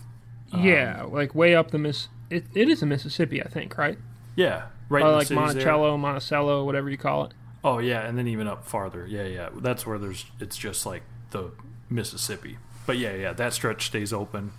um, 0.53 0.63
yeah, 0.63 1.03
like 1.03 1.35
way 1.35 1.53
up 1.55 1.71
the 1.71 1.77
Miss. 1.77 2.07
It, 2.29 2.45
it 2.55 2.69
is 2.69 2.79
the 2.79 2.85
Mississippi, 2.85 3.43
I 3.43 3.47
think, 3.47 3.77
right? 3.77 3.97
Yeah, 4.35 4.67
right. 4.89 5.03
Or 5.03 5.05
in 5.05 5.11
the 5.11 5.17
like 5.17 5.27
cities 5.27 5.37
there. 5.37 5.45
Monticello, 5.45 5.97
Monticello, 5.97 6.65
whatever 6.65 6.89
you 6.89 6.97
call 6.97 7.25
it. 7.25 7.33
Oh 7.63 7.79
yeah, 7.79 8.01
and 8.07 8.17
then 8.17 8.27
even 8.27 8.47
up 8.47 8.65
farther. 8.65 9.05
Yeah, 9.07 9.23
yeah. 9.25 9.49
That's 9.55 9.85
where 9.85 9.97
there's. 9.97 10.25
It's 10.39 10.57
just 10.57 10.85
like 10.85 11.03
the 11.31 11.51
Mississippi. 11.89 12.57
But 12.85 12.97
yeah, 12.97 13.13
yeah. 13.15 13.33
That 13.33 13.53
stretch 13.53 13.85
stays 13.87 14.11
open. 14.13 14.51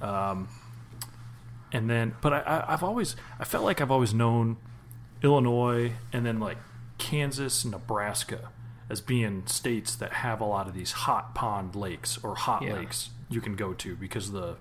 Um, 0.00 0.48
and 1.72 1.90
then, 1.90 2.14
but 2.22 2.32
I, 2.32 2.38
I, 2.40 2.72
I've 2.72 2.82
always, 2.82 3.16
I 3.38 3.44
felt 3.44 3.64
like 3.64 3.80
I've 3.80 3.90
always 3.90 4.14
known 4.14 4.56
Illinois 5.22 5.92
and 6.12 6.24
then 6.24 6.40
like 6.40 6.56
Kansas, 6.98 7.64
Nebraska 7.64 8.50
as 8.88 9.00
being 9.02 9.46
states 9.46 9.94
that 9.96 10.12
have 10.14 10.40
a 10.40 10.44
lot 10.46 10.66
of 10.66 10.74
these 10.74 10.92
hot 10.92 11.34
pond 11.34 11.74
lakes 11.74 12.18
or 12.22 12.34
hot 12.36 12.62
Yeah. 12.62 12.74
lakes 12.74 13.10
you 13.28 13.40
can 13.42 13.54
go 13.54 13.74
to 13.74 13.94
because 13.96 14.32
the 14.32 14.56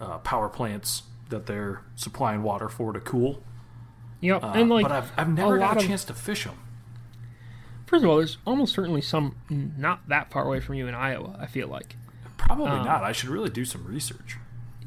uh, 0.00 0.18
power 0.18 0.48
plants 0.48 1.02
that 1.30 1.46
they're 1.46 1.80
supplying 1.96 2.42
water 2.42 2.68
for 2.68 2.92
to 2.92 3.00
cool. 3.00 3.42
Yep, 4.24 4.42
Uh, 4.42 4.52
and 4.54 4.70
like 4.70 4.84
but 4.84 4.92
I've, 4.92 5.12
I've 5.18 5.28
never 5.28 5.58
lot 5.58 5.74
got 5.74 5.76
a 5.76 5.80
of- 5.80 5.86
chance 5.86 6.04
to 6.06 6.14
fish 6.14 6.44
them. 6.44 6.54
first 7.86 8.02
of 8.04 8.08
all, 8.10 8.16
there's 8.16 8.38
almost 8.46 8.74
certainly 8.74 9.00
some 9.02 9.36
not 9.50 10.08
that 10.08 10.30
far 10.32 10.44
away 10.46 10.60
from 10.60 10.76
you 10.76 10.86
in 10.88 10.94
Iowa. 10.94 11.36
I 11.38 11.46
feel 11.46 11.68
like. 11.68 11.96
Probably 12.38 12.66
Um, 12.68 12.84
not. 12.84 13.04
I 13.04 13.12
should 13.12 13.28
really 13.28 13.50
do 13.50 13.64
some 13.64 13.84
research. 13.84 14.38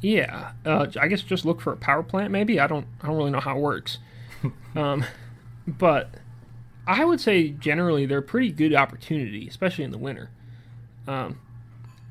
Yeah, 0.02 0.52
uh, 0.66 0.88
I 1.00 1.08
guess 1.08 1.22
just 1.22 1.46
look 1.46 1.60
for 1.62 1.72
a 1.74 1.78
power 1.78 2.04
plant. 2.04 2.32
Maybe 2.32 2.60
I 2.60 2.68
don't. 2.68 2.88
I 3.02 3.08
don't 3.08 3.18
really 3.18 3.32
know 3.32 3.40
how 3.40 3.58
it 3.58 3.62
works. 3.62 3.98
um, 4.76 5.06
but 5.68 6.16
I 6.88 7.04
would 7.06 7.20
say 7.22 7.50
generally 7.50 8.06
they're 8.06 8.20
a 8.20 8.24
pretty 8.24 8.52
good 8.52 8.74
opportunity, 8.76 9.48
especially 9.48 9.84
in 9.84 9.92
the 9.92 9.98
winter. 9.98 10.30
Um, 11.08 11.40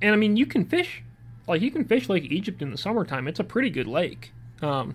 and 0.02 0.12
I 0.12 0.16
mean, 0.16 0.36
you 0.36 0.46
can 0.46 0.64
fish 0.64 1.02
like 1.48 1.60
you 1.60 1.70
can 1.70 1.84
fish 1.84 2.08
Lake 2.08 2.24
Egypt 2.30 2.60
in 2.62 2.70
the 2.70 2.78
summertime. 2.78 3.28
It's 3.28 3.40
a 3.40 3.44
pretty 3.44 3.70
good 3.70 3.86
lake. 3.88 4.32
Um, 4.62 4.94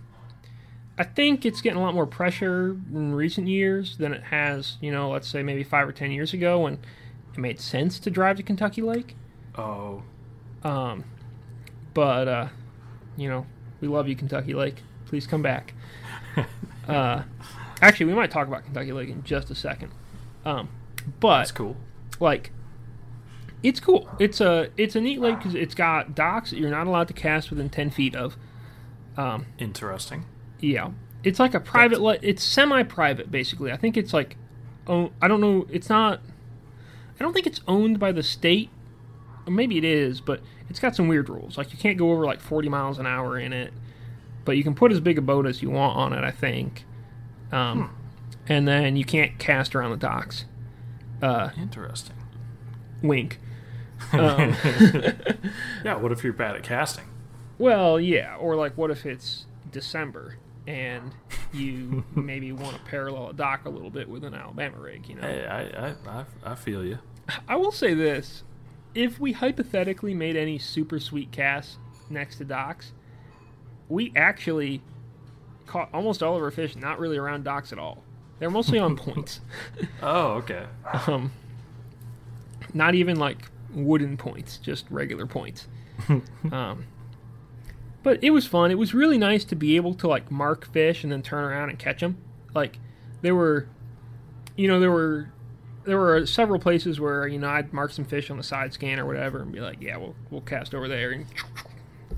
I 1.02 1.04
think 1.04 1.48
it's 1.48 1.62
getting 1.62 1.80
a 1.80 1.82
lot 1.82 1.96
more 1.96 2.06
pressure 2.06 2.78
in 2.94 3.16
recent 3.16 3.48
years 3.48 3.98
than 3.98 4.14
it 4.14 4.22
has, 4.22 4.78
you 4.82 4.92
know, 4.92 5.10
let's 5.10 5.28
say 5.28 5.42
maybe 5.42 5.64
five 5.64 5.90
or 5.90 5.92
ten 5.92 6.12
years 6.12 6.32
ago 6.32 6.60
when 6.60 6.74
it 7.34 7.40
made 7.40 7.60
sense 7.60 7.98
to 8.02 8.12
drive 8.12 8.38
to 8.38 8.44
Kentucky 8.44 8.84
Lake. 8.84 9.16
Oh, 9.56 10.04
Um, 10.62 11.04
but 11.96 12.28
uh, 12.28 12.48
you 13.18 13.28
know, 13.28 13.48
we 13.80 13.88
love 13.88 14.08
you, 14.08 14.16
Kentucky 14.16 14.54
Lake. 14.54 14.84
Please 15.08 15.26
come 15.26 15.42
back. 15.42 15.74
uh, 16.88 17.24
actually, 17.82 18.06
we 18.06 18.14
might 18.14 18.30
talk 18.30 18.48
about 18.48 18.66
Kentucky 18.66 18.92
Lake 18.92 19.10
in 19.10 19.24
just 19.24 19.50
a 19.50 19.56
second. 19.56 19.92
Um, 20.46 20.70
but 21.20 21.40
that's 21.40 21.52
cool. 21.52 21.78
like, 22.20 22.52
it's 23.64 23.80
cool. 23.80 24.08
It's 24.20 24.40
a 24.40 24.70
it's 24.78 24.96
a 24.96 25.02
neat 25.02 25.20
lake 25.20 25.40
because 25.40 25.56
it's 25.56 25.74
got 25.74 26.14
docks 26.14 26.52
that 26.52 26.60
you're 26.60 26.70
not 26.70 26.86
allowed 26.86 27.08
to 27.08 27.16
cast 27.16 27.50
within 27.50 27.70
ten 27.70 27.90
feet 27.90 28.16
of. 28.16 28.38
Um, 29.18 29.48
Interesting. 29.58 30.26
Yeah, 30.62 30.92
it's 31.24 31.40
like 31.40 31.54
a 31.54 31.60
private. 31.60 32.02
Le- 32.02 32.18
it's 32.22 32.44
semi-private, 32.44 33.30
basically. 33.32 33.72
I 33.72 33.78
think 33.78 33.98
it's 33.98 34.14
like, 34.14 34.38
oh, 34.88 35.12
I 35.22 35.28
don't 35.28 35.42
know. 35.42 35.68
It's 35.70 35.90
not. 35.90 36.22
I 37.20 37.24
don't 37.24 37.34
think 37.34 37.46
it's 37.48 37.62
owned 37.68 38.00
by 38.00 38.12
the 38.12 38.24
state. 38.24 38.70
Or 39.46 39.52
maybe 39.52 39.78
it 39.78 39.84
is, 39.84 40.22
but 40.22 40.42
it's 40.70 40.80
got 40.80 40.96
some 40.96 41.08
weird 41.08 41.28
rules. 41.30 41.58
Like 41.58 41.72
you 41.72 41.78
can't 41.80 41.98
go 41.98 42.12
over 42.12 42.26
like 42.26 42.40
40 42.42 42.70
miles 42.70 43.00
an 43.00 43.08
hour 43.08 43.40
in 43.40 43.54
it, 43.54 43.74
but 44.46 44.56
you 44.56 44.64
can 44.64 44.76
put 44.76 44.92
as 44.92 45.00
big 45.00 45.18
a 45.18 45.22
boat 45.22 45.46
as 45.48 45.62
you 45.64 45.70
want 45.72 45.98
on 45.98 46.14
it. 46.14 46.24
I 46.24 46.32
think. 46.32 46.86
Um, 47.52 47.96
and 48.48 48.68
then 48.68 48.96
you 48.96 49.04
can't 49.04 49.38
cast 49.40 49.76
around 49.76 49.92
the 49.92 49.98
docks. 49.98 50.46
Uh, 51.22 51.50
Interesting. 51.58 52.16
wink. 53.02 53.40
Um, 54.14 54.56
Yeah. 55.86 55.96
What 55.96 56.12
if 56.12 56.24
you're 56.24 56.34
bad 56.34 56.56
at 56.56 56.64
casting? 56.64 57.06
Well, 57.60 58.00
yeah, 58.00 58.36
or 58.38 58.56
like 58.56 58.76
what 58.78 58.90
if 58.90 59.06
it's 59.06 59.46
December 59.72 60.38
and 60.68 61.12
you 61.54 62.04
maybe 62.16 62.52
want 62.52 62.76
to 62.78 62.82
parallel 62.84 63.30
a 63.30 63.34
dock 63.34 63.66
a 63.66 63.70
little 63.70 63.90
bit 63.90 64.08
with 64.10 64.24
an 64.24 64.34
Alabama 64.34 64.78
rig, 64.80 65.08
you 65.08 65.16
know? 65.16 65.22
Hey, 65.22 65.46
I, 65.46 65.88
I, 65.88 65.96
I, 66.08 66.26
I 66.44 66.56
feel 66.56 66.86
you. 66.86 67.00
I 67.48 67.56
will 67.56 67.72
say 67.72 67.94
this: 67.94 68.44
if 68.96 69.20
we 69.20 69.32
hypothetically 69.34 70.14
made 70.14 70.36
any 70.36 70.58
super 70.58 71.00
sweet 71.00 71.32
casts 71.32 71.78
next 72.10 72.38
to 72.38 72.46
docks, 72.46 72.92
we 73.90 74.12
actually 74.16 74.82
caught 75.66 75.90
almost 75.94 76.22
all 76.22 76.36
of 76.36 76.42
our 76.44 76.52
fish 76.52 76.76
not 76.76 77.00
really 77.00 77.18
around 77.18 77.44
docks 77.44 77.72
at 77.72 77.80
all. 77.80 78.04
They're 78.40 78.50
mostly 78.50 78.80
on 78.80 78.96
points, 78.98 79.40
Oh, 80.02 80.34
okay. 80.34 80.66
um, 81.08 81.32
not 82.74 82.96
even 82.96 83.18
like 83.18 83.50
wooden 83.74 84.18
points, 84.18 84.58
just 84.58 84.86
regular 84.90 85.26
points. 85.26 85.68
um, 86.52 86.86
but 88.04 88.24
it 88.24 88.32
was 88.32 88.48
fun. 88.48 88.72
It 88.72 88.78
was 88.78 88.94
really 88.94 89.18
nice 89.18 89.44
to 89.46 89.56
be 89.56 89.76
able 89.76 89.94
to 89.96 90.08
like 90.08 90.32
mark 90.32 90.72
fish 90.72 91.04
and 91.04 91.12
then 91.12 91.22
turn 91.22 91.44
around 91.44 91.70
and 91.70 91.80
catch 91.80 92.00
them. 92.02 92.18
Like 92.54 92.80
there 93.22 93.36
were, 93.36 93.68
you 94.56 94.68
know, 94.68 94.80
there 94.80 94.92
were 94.92 95.32
there 95.84 95.98
were 95.98 96.26
several 96.26 96.60
places 96.60 97.00
where 97.00 97.28
you 97.28 97.40
know 97.40 97.50
I'd 97.50 97.74
mark 97.74 97.92
some 97.92 98.06
fish 98.06 98.30
on 98.30 98.38
the 98.38 98.44
side 98.44 98.74
scan 98.74 99.00
or 99.00 99.06
whatever 99.06 99.42
and 99.42 99.52
be 99.52 99.60
like, 99.60 99.82
yeah, 99.82 99.98
we'll 99.98 100.16
we'll 100.30 100.42
cast 100.42 100.74
over 100.74 100.88
there 100.88 101.12
and 101.12 101.26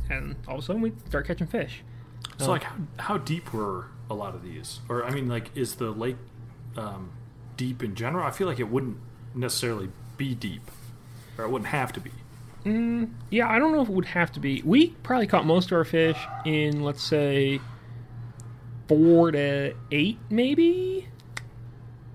and 0.09 0.35
all 0.47 0.55
of 0.55 0.63
a 0.63 0.65
sudden 0.65 0.81
we 0.81 0.93
start 1.07 1.27
catching 1.27 1.47
fish. 1.47 1.83
So, 2.37 2.49
like, 2.49 2.63
how, 2.63 2.75
how 2.97 3.17
deep 3.17 3.53
were 3.53 3.87
a 4.09 4.13
lot 4.13 4.35
of 4.35 4.43
these? 4.43 4.79
Or, 4.89 5.05
I 5.05 5.11
mean, 5.11 5.27
like, 5.27 5.55
is 5.55 5.75
the 5.75 5.91
lake 5.91 6.17
um, 6.75 7.11
deep 7.57 7.83
in 7.83 7.95
general? 7.95 8.25
I 8.25 8.31
feel 8.31 8.47
like 8.47 8.59
it 8.59 8.69
wouldn't 8.69 8.97
necessarily 9.35 9.89
be 10.17 10.35
deep, 10.35 10.69
or 11.37 11.45
it 11.45 11.49
wouldn't 11.49 11.69
have 11.69 11.93
to 11.93 11.99
be. 11.99 12.11
Yeah, 12.65 13.49
I 13.49 13.59
don't 13.59 13.71
know 13.73 13.81
if 13.81 13.89
it 13.89 13.93
would 13.93 14.05
have 14.05 14.31
to 14.33 14.39
be. 14.39 14.61
We 14.63 14.89
probably 15.03 15.27
caught 15.27 15.45
most 15.45 15.71
of 15.71 15.77
our 15.77 15.83
fish 15.83 16.17
in 16.45 16.83
let's 16.83 17.03
say 17.03 17.59
four 18.87 19.31
to 19.31 19.73
eight, 19.91 20.19
maybe. 20.29 21.07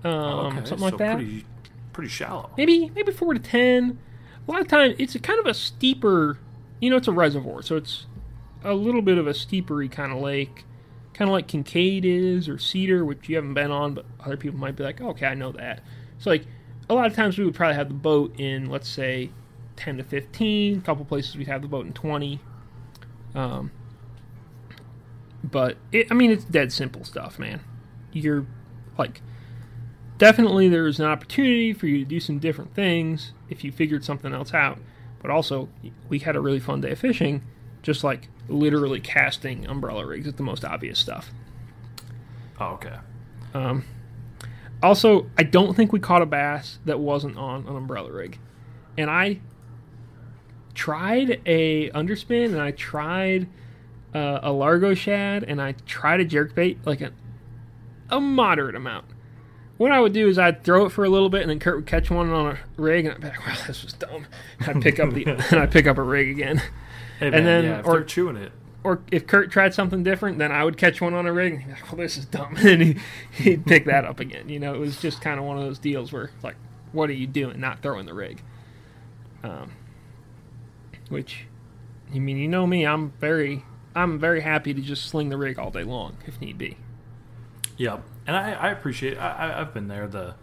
Um, 0.03 0.13
Okay, 0.13 0.55
something 0.57 0.77
so 0.77 0.85
like 0.85 0.97
that. 0.97 1.15
Pretty, 1.17 1.45
pretty 1.93 2.09
shallow. 2.09 2.49
maybe 2.57 2.89
maybe 2.95 3.11
four 3.11 3.33
to 3.33 3.39
ten. 3.39 3.99
A 4.47 4.51
lot 4.51 4.61
of 4.61 4.67
times 4.67 4.95
it's 4.97 5.13
a 5.15 5.19
kind 5.19 5.39
of 5.39 5.45
a 5.45 5.53
steeper. 5.53 6.39
You 6.79 6.89
know, 6.89 6.95
it's 6.97 7.07
a 7.07 7.11
reservoir, 7.11 7.61
so 7.61 7.75
it's 7.75 8.05
a 8.63 8.73
little 8.73 9.01
bit 9.01 9.17
of 9.17 9.27
a 9.27 9.31
steepery 9.33 9.91
kind 9.91 10.11
of 10.11 10.19
lake, 10.19 10.65
kind 11.13 11.29
of 11.29 11.33
like 11.33 11.47
Kincaid 11.47 12.05
is 12.05 12.47
or 12.49 12.57
Cedar, 12.57 13.03
which 13.05 13.27
you 13.29 13.35
haven't 13.35 13.53
been 13.53 13.71
on, 13.71 13.93
but 13.93 14.05
other 14.25 14.37
people 14.37 14.57
might 14.59 14.75
be 14.75 14.83
like, 14.83 14.99
okay, 15.01 15.25
I 15.27 15.33
know 15.33 15.51
that. 15.51 15.81
So 16.17 16.29
like 16.29 16.45
a 16.89 16.93
lot 16.93 17.05
of 17.05 17.13
times 17.15 17.37
we 17.37 17.45
would 17.45 17.53
probably 17.53 17.75
have 17.75 17.89
the 17.89 17.93
boat 17.93 18.39
in 18.39 18.69
let's 18.69 18.89
say 18.89 19.29
ten 19.79 19.97
to 19.97 20.03
fifteen. 20.03 20.77
A 20.77 20.81
couple 20.81 21.05
places 21.05 21.35
we'd 21.35 21.47
have 21.47 21.61
the 21.61 21.67
boat 21.67 21.85
in 21.85 21.93
twenty. 21.93 22.39
Um, 23.33 23.71
but 25.43 25.77
it, 25.91 26.07
I 26.11 26.13
mean, 26.13 26.31
it's 26.31 26.43
dead 26.43 26.71
simple 26.71 27.03
stuff, 27.03 27.39
man. 27.39 27.61
You're 28.11 28.45
like 28.97 29.21
definitely 30.17 30.67
there's 30.67 30.99
an 30.99 31.05
opportunity 31.05 31.73
for 31.73 31.87
you 31.87 31.99
to 31.99 32.05
do 32.05 32.19
some 32.19 32.37
different 32.39 32.75
things 32.75 33.31
if 33.49 33.63
you 33.63 33.71
figured 33.71 34.03
something 34.05 34.33
else 34.33 34.53
out. 34.53 34.77
But 35.21 35.31
also, 35.31 35.69
we 36.07 36.19
had 36.19 36.35
a 36.35 36.41
really 36.41 36.59
fun 36.59 36.81
day 36.81 36.91
of 36.91 36.99
fishing, 36.99 37.43
just 37.81 38.03
like 38.03 38.29
literally 38.47 38.99
casting 38.99 39.67
umbrella 39.67 40.05
rigs 40.05 40.27
at 40.27 40.37
the 40.37 40.43
most 40.43 40.63
obvious 40.63 40.99
stuff. 40.99 41.31
Oh, 42.59 42.73
okay. 42.73 42.95
Um, 43.53 43.85
also, 44.81 45.29
I 45.37 45.43
don't 45.43 45.75
think 45.75 45.91
we 45.91 45.99
caught 45.99 46.21
a 46.21 46.25
bass 46.25 46.79
that 46.85 46.99
wasn't 46.99 47.37
on 47.37 47.67
an 47.67 47.75
umbrella 47.75 48.11
rig, 48.11 48.39
and 48.97 49.09
I 49.09 49.39
tried 50.73 51.41
a 51.45 51.89
underspin 51.91 52.45
and 52.45 52.61
I 52.61 52.71
tried 52.71 53.47
uh, 54.13 54.39
a 54.41 54.51
largo 54.51 54.93
shad 54.93 55.43
and 55.43 55.61
I 55.61 55.73
tried 55.85 56.19
a 56.19 56.25
jerkbait 56.25 56.77
like 56.85 57.01
a 57.01 57.11
a 58.09 58.19
moderate 58.19 58.75
amount. 58.75 59.05
What 59.77 59.91
I 59.91 59.99
would 59.99 60.13
do 60.13 60.27
is 60.27 60.37
I'd 60.39 60.63
throw 60.63 60.85
it 60.85 60.89
for 60.91 61.05
a 61.05 61.09
little 61.09 61.29
bit 61.29 61.41
and 61.41 61.49
then 61.49 61.59
Kurt 61.59 61.75
would 61.75 61.85
catch 61.85 62.09
one 62.11 62.29
on 62.31 62.47
a 62.55 62.59
rig 62.75 63.05
and 63.05 63.13
I'd 63.15 63.21
be 63.21 63.27
like, 63.27 63.47
"Wow, 63.47 63.55
this 63.67 63.83
was 63.83 63.93
dumb." 63.93 64.25
And 64.59 64.67
I'd 64.77 64.81
pick 64.81 64.99
up 64.99 65.13
the 65.13 65.25
and 65.25 65.41
I'd 65.53 65.71
pick 65.71 65.87
up 65.87 65.97
a 65.97 66.03
rig 66.03 66.29
again. 66.29 66.61
Hey, 67.19 67.29
man, 67.29 67.43
then- 67.45 67.63
yeah, 67.65 67.81
or- 67.85 68.03
chewing 68.03 68.35
it, 68.37 68.51
Or 68.83 69.01
if 69.11 69.27
Kurt 69.27 69.51
tried 69.51 69.73
something 69.73 70.03
different, 70.03 70.37
then 70.39 70.51
I 70.51 70.63
would 70.63 70.75
catch 70.77 70.99
one 71.01 71.13
on 71.13 71.25
a 71.27 71.31
rig 71.33 71.53
and 71.53 71.61
he'd 71.61 71.67
be 71.67 71.73
like, 71.73 71.91
"Well, 71.91 71.97
this 72.01 72.17
is 72.17 72.25
dumb," 72.25 72.55
and 72.63 72.81
he, 72.81 72.97
he'd 73.31 73.65
pick 73.65 73.85
that 73.85 74.05
up 74.05 74.19
again. 74.19 74.49
You 74.49 74.59
know, 74.59 74.73
it 74.73 74.79
was 74.79 74.99
just 75.01 75.21
kind 75.21 75.39
of 75.39 75.45
one 75.45 75.57
of 75.57 75.63
those 75.63 75.79
deals 75.79 76.11
where 76.11 76.31
like, 76.43 76.55
"What 76.91 77.09
are 77.09 77.13
you 77.13 77.27
doing? 77.27 77.59
Not 77.59 77.81
throwing 77.81 78.05
the 78.05 78.13
rig." 78.13 78.41
Um, 79.43 79.71
which, 81.09 81.45
I 82.13 82.19
mean, 82.19 82.37
you 82.37 82.47
know 82.47 82.65
me, 82.65 82.85
I'm 82.85 83.11
very, 83.19 83.65
I'm 83.95 84.19
very 84.19 84.41
happy 84.41 84.73
to 84.73 84.81
just 84.81 85.05
sling 85.05 85.29
the 85.29 85.37
rig 85.37 85.59
all 85.59 85.71
day 85.71 85.83
long 85.83 86.17
if 86.25 86.39
need 86.39 86.57
be. 86.57 86.77
yeah. 87.77 87.99
And 88.27 88.37
I, 88.37 88.51
I 88.53 88.69
appreciate. 88.69 89.17
I, 89.17 89.31
I, 89.31 89.61
I've 89.61 89.73
been 89.73 89.87
there. 89.87 90.07
The 90.07 90.35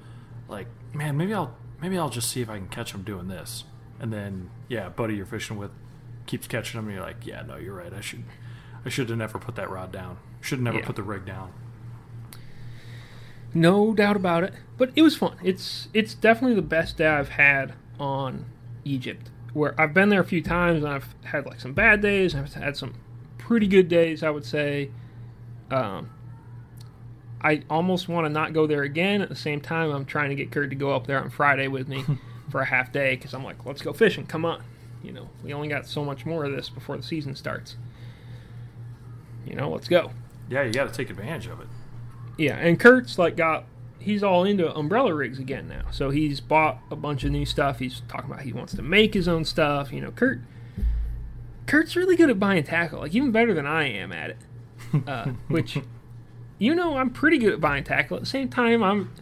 like, 0.48 0.66
man, 0.92 1.16
maybe 1.16 1.32
I'll 1.32 1.56
maybe 1.80 1.96
I'll 1.96 2.08
just 2.10 2.28
see 2.30 2.40
if 2.40 2.50
I 2.50 2.58
can 2.58 2.66
catch 2.66 2.90
them 2.90 3.02
doing 3.02 3.28
this, 3.28 3.62
and 4.00 4.12
then 4.12 4.50
yeah, 4.68 4.88
buddy, 4.88 5.14
you're 5.14 5.24
fishing 5.26 5.56
with 5.56 5.70
keeps 6.26 6.48
catching 6.48 6.78
them. 6.78 6.86
And 6.88 6.96
you're 6.96 7.04
like, 7.06 7.24
yeah, 7.24 7.42
no, 7.42 7.54
you're 7.56 7.74
right. 7.74 7.92
I 7.94 8.00
should 8.00 8.24
I 8.84 8.88
should 8.88 9.08
have 9.08 9.18
never 9.18 9.38
put 9.38 9.54
that 9.54 9.70
rod 9.70 9.92
down. 9.92 10.18
Should 10.40 10.58
have 10.58 10.64
never 10.64 10.78
Yeah. 10.78 10.84
put 10.86 10.96
the 10.96 11.04
rig 11.04 11.24
down. 11.24 11.52
No 13.54 13.94
doubt 13.94 14.16
about 14.16 14.42
it. 14.44 14.52
But 14.76 14.90
it 14.96 15.02
was 15.02 15.16
fun. 15.16 15.36
It's 15.42 15.88
it's 15.94 16.12
definitely 16.14 16.56
the 16.56 16.62
best 16.62 16.96
day 16.96 17.06
I've 17.06 17.30
had 17.30 17.74
on 18.00 18.46
Egypt. 18.84 19.30
Where 19.52 19.78
I've 19.80 19.94
been 19.94 20.10
there 20.10 20.20
a 20.20 20.24
few 20.24 20.42
times 20.42 20.84
and 20.84 20.92
I've 20.92 21.14
had 21.24 21.46
like 21.46 21.60
some 21.60 21.72
bad 21.72 22.02
days. 22.02 22.34
I've 22.34 22.52
had 22.52 22.76
some 22.76 22.94
pretty 23.38 23.66
good 23.66 23.88
days, 23.88 24.22
I 24.22 24.30
would 24.30 24.44
say. 24.44 24.90
Um, 25.70 26.10
I 27.40 27.62
almost 27.70 28.08
want 28.08 28.26
to 28.26 28.28
not 28.28 28.52
go 28.52 28.66
there 28.66 28.82
again. 28.82 29.22
At 29.22 29.28
the 29.28 29.36
same 29.36 29.60
time, 29.60 29.90
I'm 29.90 30.04
trying 30.04 30.30
to 30.30 30.34
get 30.34 30.50
Kurt 30.50 30.70
to 30.70 30.76
go 30.76 30.94
up 30.94 31.06
there 31.06 31.20
on 31.20 31.30
Friday 31.30 31.68
with 31.68 31.88
me 31.88 32.04
for 32.50 32.60
a 32.60 32.66
half 32.66 32.92
day 32.92 33.16
because 33.16 33.34
I'm 33.34 33.44
like, 33.44 33.64
let's 33.64 33.82
go 33.82 33.92
fishing. 33.92 34.26
Come 34.26 34.44
on. 34.44 34.62
You 35.02 35.12
know, 35.12 35.28
we 35.44 35.52
only 35.52 35.68
got 35.68 35.86
so 35.86 36.04
much 36.04 36.26
more 36.26 36.44
of 36.44 36.52
this 36.52 36.68
before 36.68 36.96
the 36.96 37.02
season 37.02 37.36
starts. 37.36 37.76
You 39.46 39.54
know, 39.54 39.70
let's 39.70 39.88
go. 39.88 40.10
Yeah, 40.48 40.62
you 40.62 40.72
got 40.72 40.88
to 40.88 40.94
take 40.94 41.10
advantage 41.10 41.46
of 41.46 41.60
it. 41.60 41.68
Yeah, 42.36 42.56
and 42.56 42.78
Kurt's 42.78 43.18
like 43.18 43.36
got 43.36 43.64
he's 43.98 44.22
all 44.22 44.44
into 44.44 44.72
umbrella 44.74 45.14
rigs 45.14 45.38
again 45.38 45.68
now. 45.68 45.90
So 45.90 46.10
he's 46.10 46.40
bought 46.40 46.78
a 46.90 46.96
bunch 46.96 47.24
of 47.24 47.30
new 47.30 47.46
stuff. 47.46 47.78
He's 47.78 48.02
talking 48.08 48.30
about 48.30 48.42
he 48.42 48.52
wants 48.52 48.74
to 48.74 48.82
make 48.82 49.14
his 49.14 49.28
own 49.28 49.44
stuff. 49.44 49.92
You 49.92 50.00
know, 50.00 50.10
Kurt 50.10 50.40
Kurt's 51.66 51.96
really 51.96 52.16
good 52.16 52.30
at 52.30 52.38
buying 52.38 52.64
tackle, 52.64 53.00
like 53.00 53.14
even 53.14 53.32
better 53.32 53.52
than 53.52 53.66
I 53.66 53.88
am 53.88 54.12
at 54.12 54.30
it. 54.30 54.38
Uh, 55.06 55.26
which 55.48 55.78
you 56.58 56.74
know, 56.74 56.96
I'm 56.96 57.10
pretty 57.10 57.38
good 57.38 57.52
at 57.52 57.60
buying 57.60 57.84
tackle. 57.84 58.16
At 58.16 58.22
the 58.22 58.28
same 58.28 58.48
time, 58.48 58.82
I'm 58.82 59.12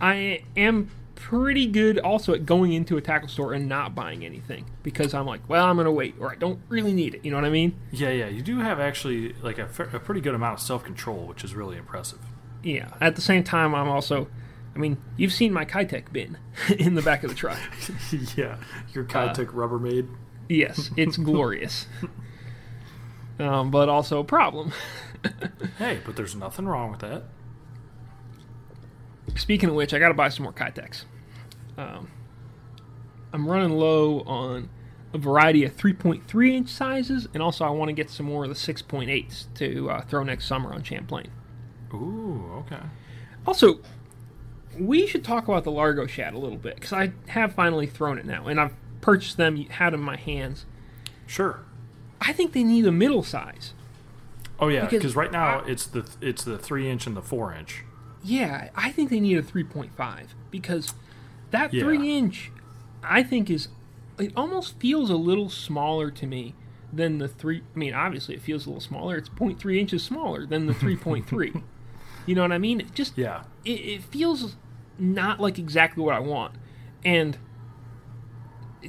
I 0.00 0.44
am 0.56 0.90
pretty 1.14 1.66
good 1.66 1.98
also 1.98 2.32
at 2.32 2.46
going 2.46 2.72
into 2.72 2.96
a 2.96 3.00
tackle 3.00 3.28
store 3.28 3.52
and 3.52 3.68
not 3.68 3.94
buying 3.94 4.24
anything 4.24 4.64
because 4.82 5.12
I'm 5.12 5.26
like, 5.26 5.46
well, 5.48 5.66
I'm 5.66 5.76
gonna 5.76 5.92
wait 5.92 6.14
or 6.18 6.32
I 6.32 6.34
don't 6.34 6.60
really 6.68 6.92
need 6.92 7.14
it. 7.14 7.24
You 7.24 7.30
know 7.30 7.36
what 7.36 7.44
I 7.44 7.50
mean? 7.50 7.74
Yeah, 7.90 8.10
yeah. 8.10 8.28
You 8.28 8.42
do 8.42 8.60
have 8.60 8.80
actually 8.80 9.34
like 9.34 9.58
a, 9.58 9.68
a 9.92 10.00
pretty 10.00 10.20
good 10.20 10.34
amount 10.34 10.60
of 10.60 10.66
self 10.66 10.82
control, 10.82 11.26
which 11.26 11.44
is 11.44 11.54
really 11.54 11.76
impressive. 11.76 12.20
Yeah. 12.62 12.90
At 13.00 13.16
the 13.16 13.22
same 13.22 13.44
time, 13.44 13.74
I'm 13.74 13.88
also, 13.88 14.28
I 14.74 14.78
mean, 14.78 14.98
you've 15.16 15.32
seen 15.32 15.52
my 15.52 15.64
Keitech 15.64 16.12
bin 16.12 16.38
in 16.78 16.94
the 16.94 17.02
back 17.02 17.22
of 17.22 17.30
the 17.30 17.36
truck. 17.36 17.58
yeah, 18.36 18.56
your 18.92 19.04
Keitech 19.04 19.48
uh, 19.48 19.52
Rubbermaid. 19.52 20.08
Yes, 20.48 20.90
it's 20.96 21.16
glorious, 21.16 21.86
um, 23.38 23.70
but 23.70 23.88
also 23.88 24.18
a 24.20 24.24
problem. 24.24 24.72
hey, 25.78 26.00
but 26.04 26.16
there's 26.16 26.34
nothing 26.34 26.66
wrong 26.66 26.90
with 26.90 27.00
that. 27.00 27.24
Speaking 29.36 29.68
of 29.68 29.74
which, 29.76 29.94
I 29.94 29.98
got 29.98 30.08
to 30.08 30.14
buy 30.14 30.28
some 30.28 30.42
more 30.42 30.52
Keitechs. 30.52 31.04
Um, 31.78 32.10
I'm 33.32 33.48
running 33.48 33.70
low 33.70 34.20
on 34.22 34.70
a 35.12 35.18
variety 35.18 35.64
of 35.64 35.76
3.3 35.76 36.50
inch 36.54 36.68
sizes, 36.68 37.28
and 37.32 37.42
also 37.42 37.64
I 37.64 37.70
want 37.70 37.88
to 37.88 37.92
get 37.92 38.10
some 38.10 38.26
more 38.26 38.44
of 38.44 38.50
the 38.50 38.56
6.8s 38.56 39.46
to 39.54 39.90
uh, 39.90 40.00
throw 40.02 40.24
next 40.24 40.46
summer 40.46 40.72
on 40.72 40.82
Champlain. 40.82 41.30
Ooh, 41.92 42.64
okay. 42.66 42.82
Also, 43.46 43.80
we 44.78 45.06
should 45.06 45.24
talk 45.24 45.48
about 45.48 45.64
the 45.64 45.70
Largo 45.70 46.06
Shad 46.06 46.34
a 46.34 46.38
little 46.38 46.58
bit 46.58 46.76
because 46.76 46.92
I 46.92 47.12
have 47.28 47.54
finally 47.54 47.86
thrown 47.86 48.18
it 48.18 48.24
now, 48.24 48.46
and 48.46 48.60
I've 48.60 48.74
purchased 49.00 49.36
them, 49.36 49.56
had 49.56 49.92
them 49.92 50.00
in 50.00 50.06
my 50.06 50.16
hands. 50.16 50.66
Sure. 51.26 51.60
I 52.20 52.32
think 52.32 52.52
they 52.52 52.64
need 52.64 52.86
a 52.86 52.92
middle 52.92 53.22
size. 53.22 53.72
Oh 54.58 54.68
yeah, 54.68 54.86
because 54.86 55.16
right 55.16 55.32
now 55.32 55.60
I, 55.60 55.68
it's 55.68 55.86
the 55.86 56.08
it's 56.20 56.44
the 56.44 56.58
three 56.58 56.88
inch 56.88 57.06
and 57.06 57.16
the 57.16 57.22
four 57.22 57.54
inch. 57.54 57.84
Yeah, 58.22 58.68
I 58.74 58.92
think 58.92 59.08
they 59.08 59.20
need 59.20 59.38
a 59.38 59.42
three 59.42 59.64
point 59.64 59.96
five 59.96 60.34
because 60.50 60.92
that 61.50 61.72
yeah. 61.72 61.82
three 61.82 62.14
inch, 62.16 62.52
I 63.02 63.22
think 63.22 63.48
is 63.48 63.68
it 64.18 64.32
almost 64.36 64.78
feels 64.78 65.08
a 65.08 65.16
little 65.16 65.48
smaller 65.48 66.10
to 66.10 66.26
me 66.26 66.54
than 66.92 67.18
the 67.18 67.28
three. 67.28 67.62
I 67.74 67.78
mean, 67.78 67.94
obviously 67.94 68.34
it 68.34 68.42
feels 68.42 68.66
a 68.66 68.68
little 68.68 68.82
smaller. 68.82 69.16
It's 69.16 69.30
0.3 69.30 69.78
inches 69.78 70.02
smaller 70.02 70.44
than 70.44 70.66
the 70.66 70.74
three 70.74 70.96
point 70.96 71.26
three. 71.26 71.54
You 72.30 72.36
know 72.36 72.42
what 72.42 72.52
I 72.52 72.58
mean? 72.58 72.78
It 72.78 72.94
just 72.94 73.18
yeah, 73.18 73.42
it, 73.64 73.70
it 73.72 74.04
feels 74.04 74.54
not 75.00 75.40
like 75.40 75.58
exactly 75.58 76.00
what 76.04 76.14
I 76.14 76.20
want, 76.20 76.54
and 77.04 77.36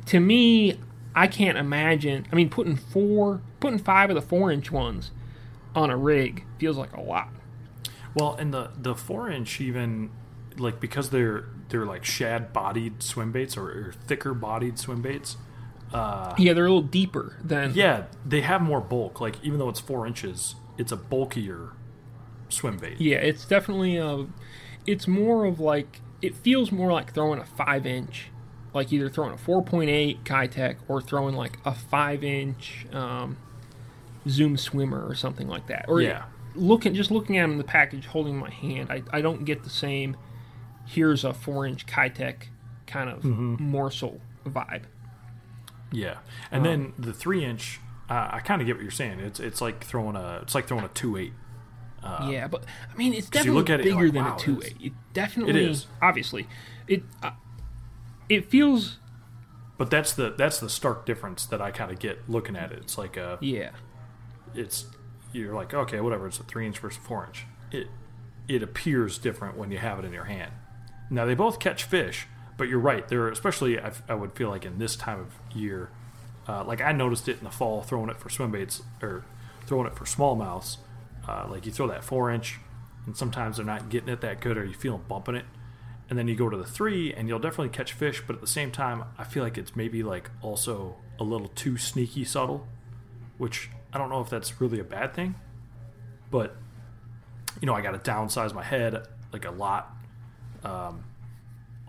to 0.06 0.20
me, 0.20 0.78
I 1.16 1.26
can't 1.26 1.58
imagine. 1.58 2.28
I 2.32 2.36
mean, 2.36 2.52
putting 2.52 2.76
four, 2.76 3.42
putting 3.60 3.80
five 3.80 4.12
of 4.12 4.16
the 4.16 4.22
four 4.22 4.52
inch 4.52 4.72
ones 4.72 5.10
on 5.74 5.90
a 5.90 5.98
rig 5.98 6.46
feels 6.60 6.78
like 6.78 6.96
a 6.96 7.02
lot. 7.02 7.30
Well, 8.14 8.36
and 8.36 8.54
the 8.54 8.74
the 8.78 8.94
four 8.94 9.28
inch 9.28 9.60
even 9.60 10.12
like 10.60 10.80
because 10.80 11.10
they're 11.10 11.46
they're 11.70 11.88
like 11.88 12.06
shad 12.06 12.54
bodied 12.54 13.02
swim 13.02 13.32
baits 13.32 13.58
or, 13.58 13.72
or 13.72 13.94
thicker 14.06 14.36
bodied 14.36 14.78
swim 14.78 15.02
baits. 15.02 15.38
Uh, 15.92 16.36
yeah, 16.38 16.54
they're 16.54 16.68
a 16.68 16.70
little 16.72 16.84
deeper 16.84 17.38
than. 17.44 17.74
Yeah, 17.74 18.04
they 18.24 18.42
have 18.42 18.62
more 18.62 18.82
bulk. 18.82 19.20
Like 19.20 19.44
even 19.44 19.58
though 19.58 19.70
it's 19.70 19.80
four 19.80 20.06
inches, 20.06 20.54
it's 20.78 20.92
a 20.92 20.96
bulkier 20.96 21.72
swim 22.52 22.78
bait. 22.78 23.00
Yeah, 23.00 23.18
it's 23.18 23.46
definitely 23.46 23.98
a. 23.98 24.28
It's 24.86 25.08
more 25.08 25.46
of 25.46 25.60
like 25.60 26.02
it 26.22 26.36
feels 26.36 26.72
more 26.72 26.92
like 26.92 27.14
throwing 27.14 27.40
a 27.40 27.46
five 27.46 27.86
inch, 27.86 28.30
like 28.74 28.92
either 28.94 29.10
throwing 29.10 29.34
a 29.34 29.38
four 29.38 29.62
point 29.64 29.90
eight 29.90 30.24
Keitech 30.24 30.78
or 30.88 31.02
throwing 31.02 31.36
like 31.36 31.58
a 31.66 31.74
five 31.74 32.24
inch 32.24 32.86
um, 32.94 33.38
Zoom 34.28 34.58
swimmer 34.58 35.06
or 35.06 35.16
something 35.16 35.48
like 35.48 35.68
that. 35.68 35.86
Or 35.88 36.02
yeah, 36.02 36.26
looking 36.56 36.94
just 36.94 37.12
looking 37.12 37.38
at 37.38 37.44
them 37.44 37.54
in 37.54 37.58
the 37.58 37.64
package, 37.64 38.06
holding 38.06 38.38
my 38.38 38.50
hand, 38.50 38.92
I, 38.92 39.04
I 39.12 39.22
don't 39.22 39.46
get 39.46 39.64
the 39.64 39.70
same. 39.70 40.18
Here's 40.86 41.24
a 41.24 41.34
four 41.34 41.66
inch 41.66 41.86
Keitech 41.86 42.44
kind 42.88 43.10
of 43.10 43.24
mm-hmm. 43.24 43.64
morsel 43.64 44.22
vibe. 44.46 44.84
Yeah, 45.92 46.18
and 46.52 46.66
um, 46.66 46.72
then 46.72 46.94
the 46.98 47.14
three 47.14 47.44
inch, 47.44 47.80
uh, 48.10 48.30
I 48.32 48.40
kind 48.40 48.62
of 48.62 48.68
get 48.68 48.76
what 48.76 48.82
you're 48.84 48.92
saying. 48.92 49.20
It's 49.20 49.40
it's 49.40 49.62
like 49.62 49.84
throwing 49.84 50.16
a 50.16 50.40
it's 50.42 50.56
like 50.56 50.68
throwing 50.68 50.86
a 50.86 50.90
two 50.90 51.18
eight. 51.18 51.34
Uh, 52.04 52.30
yeah, 52.32 52.48
but 52.48 52.66
I 52.92 52.98
mean, 52.98 53.14
it's 53.14 53.30
definitely 53.30 53.64
bigger 53.64 54.06
like, 54.06 54.14
than 54.14 54.26
wow, 54.26 54.36
a 54.36 54.40
two 54.40 54.62
eight. 54.66 54.76
It 54.82 54.94
definitely, 55.14 55.62
it 55.62 55.70
is. 55.70 55.88
Obviously, 56.02 56.48
it 56.88 57.04
uh, 57.22 57.32
it 58.28 58.50
feels. 58.50 58.98
But 59.78 59.90
that's 59.90 60.14
the 60.14 60.34
that's 60.36 60.60
the 60.60 60.70
stark 60.70 61.06
difference 61.06 61.46
that 61.48 61.62
I 61.62 61.72
kind 61.72 61.92
of 61.92 62.00
get 62.00 62.30
looking 62.30 62.56
at 62.56 62.72
it. 62.72 62.80
It's 62.80 62.98
like 62.98 63.18
a 63.18 63.38
yeah 63.42 63.72
it's 64.56 64.86
you're 65.34 65.54
like 65.54 65.74
okay 65.74 66.00
whatever 66.00 66.28
it's 66.28 66.40
a 66.40 66.44
three 66.44 66.66
inch 66.66 66.80
versus 66.80 67.02
four 67.04 67.26
inch 67.26 67.46
it 67.72 67.88
it 68.48 68.62
appears 68.62 69.18
different 69.18 69.58
when 69.58 69.72
you 69.72 69.78
have 69.78 70.00
it 70.00 70.06
in 70.06 70.12
your 70.12 70.26
hand 70.26 70.52
now 71.10 71.26
they 71.26 71.36
both 71.36 71.60
catch 71.60 71.84
fish 71.84 72.28
but 72.58 72.68
you're 72.68 72.80
right 72.80 73.08
they're 73.08 73.30
especially 73.30 73.80
I, 73.80 73.92
I 74.10 74.14
would 74.14 74.34
feel 74.34 74.50
like 74.50 74.66
in 74.66 74.78
this 74.78 74.96
time 74.96 75.20
of 75.20 75.58
year 75.58 75.90
uh, 76.48 76.64
like 76.64 76.82
I 76.82 76.92
noticed 76.92 77.30
it 77.30 77.38
in 77.38 77.44
the 77.44 77.52
fall 77.52 77.82
throwing 77.82 78.10
it 78.10 78.20
for 78.20 78.30
swim 78.30 78.52
baits 78.52 78.82
or 79.02 79.24
throwing 79.66 79.88
it 79.88 79.96
for 79.96 80.06
smallmouths 80.06 80.78
uh, 81.28 81.48
like 81.50 81.66
you 81.66 81.72
throw 81.72 81.88
that 81.88 82.04
four 82.04 82.32
inch 82.32 82.60
and 83.06 83.16
sometimes 83.16 83.58
they're 83.58 83.66
not 83.66 83.90
getting 83.90 84.10
it 84.10 84.22
that 84.22 84.42
good 84.42 84.58
or 84.58 84.66
you 84.66 84.74
feel 84.74 84.98
them 84.98 85.06
bumping 85.08 85.36
it 85.36 85.46
and 86.10 86.18
then 86.18 86.28
you 86.28 86.36
go 86.36 86.50
to 86.50 86.58
the 86.58 86.66
three 86.66 87.14
and 87.14 87.28
you'll 87.28 87.40
definitely 87.40 87.70
catch 87.70 87.94
fish 87.94 88.22
but 88.26 88.36
at 88.36 88.42
the 88.42 88.48
same 88.48 88.72
time 88.72 89.04
I 89.18 89.24
feel 89.24 89.44
like 89.44 89.58
it's 89.58 89.76
maybe 89.76 90.04
like 90.04 90.30
also 90.42 90.96
a 91.20 91.24
little 91.24 91.48
too 91.50 91.78
sneaky 91.78 92.26
subtle 92.26 92.68
which 93.38 93.70
I 93.94 93.98
don't 93.98 94.10
know 94.10 94.22
if 94.22 94.30
that's 94.30 94.62
really 94.62 94.80
a 94.80 94.84
bad 94.84 95.14
thing, 95.14 95.36
but 96.30 96.56
you 97.60 97.66
know, 97.66 97.74
I 97.74 97.82
got 97.82 97.92
to 97.92 98.12
downsize 98.12 98.54
my 98.54 98.64
head 98.64 99.08
like 99.34 99.46
a 99.46 99.52
lot. 99.52 99.94
Um, 100.64 101.04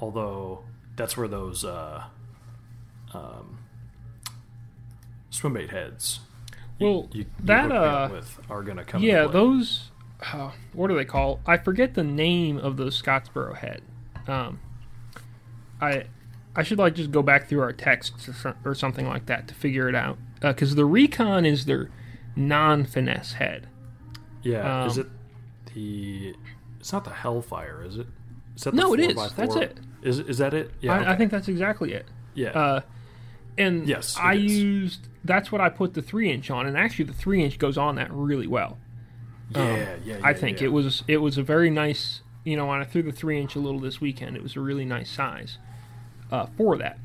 although 0.00 0.64
that's 0.96 1.16
where 1.16 1.28
those 1.28 1.64
uh, 1.64 2.04
um, 3.14 3.59
swim 5.30 5.52
bait 5.52 5.70
heads. 5.70 6.20
Well, 6.81 7.09
you, 7.12 7.20
you, 7.20 7.27
that 7.40 7.70
uh, 7.70 8.09
with 8.11 8.40
are 8.51 8.62
going 8.62 8.77
to 8.78 8.85
come. 8.85 9.03
Yeah, 9.03 9.27
those. 9.27 9.90
Uh, 10.20 10.51
what 10.73 10.89
do 10.89 10.97
they 10.97 11.05
call? 11.05 11.40
I 11.47 11.57
forget 11.57 11.94
the 11.94 12.05
name 12.05 12.59
of 12.59 12.77
those 12.77 13.01
Scottsboro 13.01 13.57
head. 13.57 13.82
Um, 14.27 14.61
I 15.81 16.05
I 16.55 16.62
should 16.62 16.78
like 16.78 16.94
just 16.94 17.11
go 17.11 17.23
back 17.23 17.49
through 17.49 17.61
our 17.61 17.73
texts 17.73 18.28
or, 18.44 18.57
or 18.65 18.74
something 18.74 19.07
like 19.07 19.27
that 19.27 19.49
to 19.49 19.55
figure 19.55 19.89
it 19.89 19.94
out 19.94 20.19
because 20.40 20.73
uh, 20.73 20.77
the 20.77 20.85
Recon 20.85 21.44
is 21.44 21.65
their 21.65 21.90
non-finesse 22.36 23.35
head. 23.35 23.69
Yeah, 24.43 24.82
um, 24.82 24.89
is 24.89 24.99
it 24.99 25.07
the? 25.74 26.35
It's 26.78 26.93
not 26.93 27.05
the 27.05 27.11
Hellfire, 27.11 27.85
is 27.85 27.97
it? 27.97 28.07
Is 28.57 28.65
that 28.65 28.74
no, 28.74 28.93
it 28.94 29.01
is. 29.01 29.32
That's 29.35 29.57
it. 29.57 29.78
Is 30.03 30.19
is 30.19 30.39
that 30.39 30.53
it? 30.53 30.70
Yeah, 30.81 30.94
I, 30.94 31.01
okay. 31.01 31.11
I 31.11 31.16
think 31.16 31.31
that's 31.31 31.49
exactly 31.49 31.93
it. 31.93 32.07
Yeah. 32.35 32.51
Uh, 32.51 32.81
and 33.58 33.88
yes, 33.88 34.16
I 34.18 34.34
is. 34.34 34.58
used 34.58 35.08
that's 35.24 35.52
what 35.52 35.60
I 35.60 35.68
put 35.68 35.94
the 35.94 36.02
three 36.02 36.30
inch 36.30 36.50
on, 36.50 36.66
and 36.66 36.76
actually 36.76 37.06
the 37.06 37.12
three 37.12 37.42
inch 37.42 37.58
goes 37.58 37.78
on 37.78 37.96
that 37.96 38.12
really 38.12 38.46
well. 38.46 38.78
Yeah, 39.50 39.60
um, 39.60 39.76
yeah, 39.76 39.96
yeah. 40.04 40.20
I 40.22 40.34
think 40.34 40.60
yeah. 40.60 40.66
it 40.66 40.70
was 40.70 41.04
it 41.08 41.18
was 41.18 41.38
a 41.38 41.42
very 41.42 41.70
nice. 41.70 42.22
You 42.44 42.56
know, 42.56 42.66
when 42.66 42.80
I 42.80 42.84
threw 42.84 43.02
the 43.02 43.12
three 43.12 43.40
inch 43.40 43.54
a 43.54 43.60
little 43.60 43.78
this 43.78 44.00
weekend, 44.00 44.36
it 44.36 44.42
was 44.42 44.56
a 44.56 44.60
really 44.60 44.84
nice 44.84 45.10
size 45.10 45.58
uh, 46.32 46.46
for 46.56 46.76
that. 46.78 46.98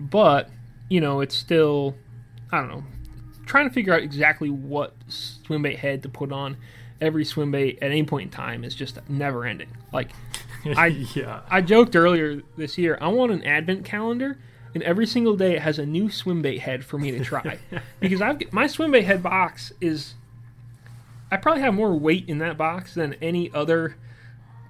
But 0.00 0.48
you 0.88 1.00
know, 1.00 1.20
it's 1.20 1.34
still 1.34 1.96
I 2.50 2.60
don't 2.60 2.68
know. 2.68 2.84
Trying 3.44 3.68
to 3.68 3.74
figure 3.74 3.92
out 3.92 4.02
exactly 4.02 4.50
what 4.50 4.94
swim 5.08 5.62
bait 5.62 5.78
head 5.78 6.02
to 6.02 6.08
put 6.08 6.32
on 6.32 6.56
every 7.00 7.24
swim 7.24 7.50
bait 7.50 7.78
at 7.82 7.90
any 7.90 8.02
point 8.04 8.24
in 8.24 8.30
time 8.30 8.64
is 8.64 8.74
just 8.74 8.98
never 9.08 9.44
ending. 9.44 9.68
Like 9.92 10.10
I 10.64 10.86
yeah. 10.86 11.40
I 11.48 11.60
joked 11.60 11.96
earlier 11.96 12.42
this 12.56 12.78
year, 12.78 12.98
I 13.00 13.08
want 13.08 13.32
an 13.32 13.44
advent 13.44 13.84
calendar 13.84 14.38
and 14.76 14.82
every 14.84 15.06
single 15.06 15.36
day 15.38 15.54
it 15.56 15.62
has 15.62 15.78
a 15.78 15.86
new 15.86 16.10
swim 16.10 16.42
bait 16.42 16.58
head 16.58 16.84
for 16.84 16.98
me 16.98 17.10
to 17.12 17.24
try. 17.24 17.58
because 18.00 18.20
I've 18.20 18.40
my 18.52 18.66
swim 18.66 18.90
bait 18.90 19.04
head 19.04 19.22
box 19.22 19.72
is 19.80 20.12
I 21.32 21.38
probably 21.38 21.62
have 21.62 21.72
more 21.72 21.94
weight 21.94 22.28
in 22.28 22.36
that 22.40 22.58
box 22.58 22.92
than 22.92 23.14
any 23.22 23.50
other 23.54 23.96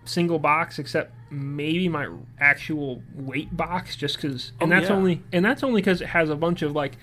single 0.05 0.39
box 0.39 0.79
except 0.79 1.13
maybe 1.29 1.89
my 1.89 2.07
actual 2.39 3.03
weight 3.15 3.57
box 3.57 3.97
just 3.97 4.15
because 4.17 4.53
and 4.61 4.73
Oh, 4.73 4.77
that's 4.77 4.89
yeah. 4.89 4.95
only 4.95 5.23
and 5.33 5.45
that's 5.45 5.65
only 5.65 5.83
because 5.83 6.01
it 6.01 6.07
has 6.07 6.31
a 6.31 6.37
bunch 6.37 6.63
of 6.63 6.71
like 6.73 6.97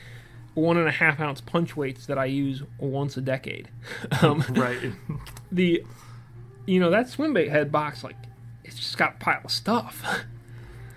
one 0.54 0.78
and 0.78 0.88
a 0.88 0.92
half 0.92 1.20
ounce 1.20 1.42
punch 1.42 1.76
weights 1.76 2.06
that 2.06 2.18
i 2.18 2.24
use 2.24 2.64
once 2.78 3.18
a 3.18 3.22
decade 3.22 3.68
um, 4.22 4.42
right. 4.52 4.80
the 5.52 5.84
you 6.66 6.80
know 6.80 6.90
that 6.92 7.10
swim 7.10 7.34
bait 7.34 7.50
head 7.50 7.70
box 7.74 8.02
like 8.06 8.16
it's 8.64 8.78
just 8.78 8.98
got 8.98 9.16
a 9.16 9.18
pile 9.18 9.42
of 9.44 9.52
stuff 9.52 10.24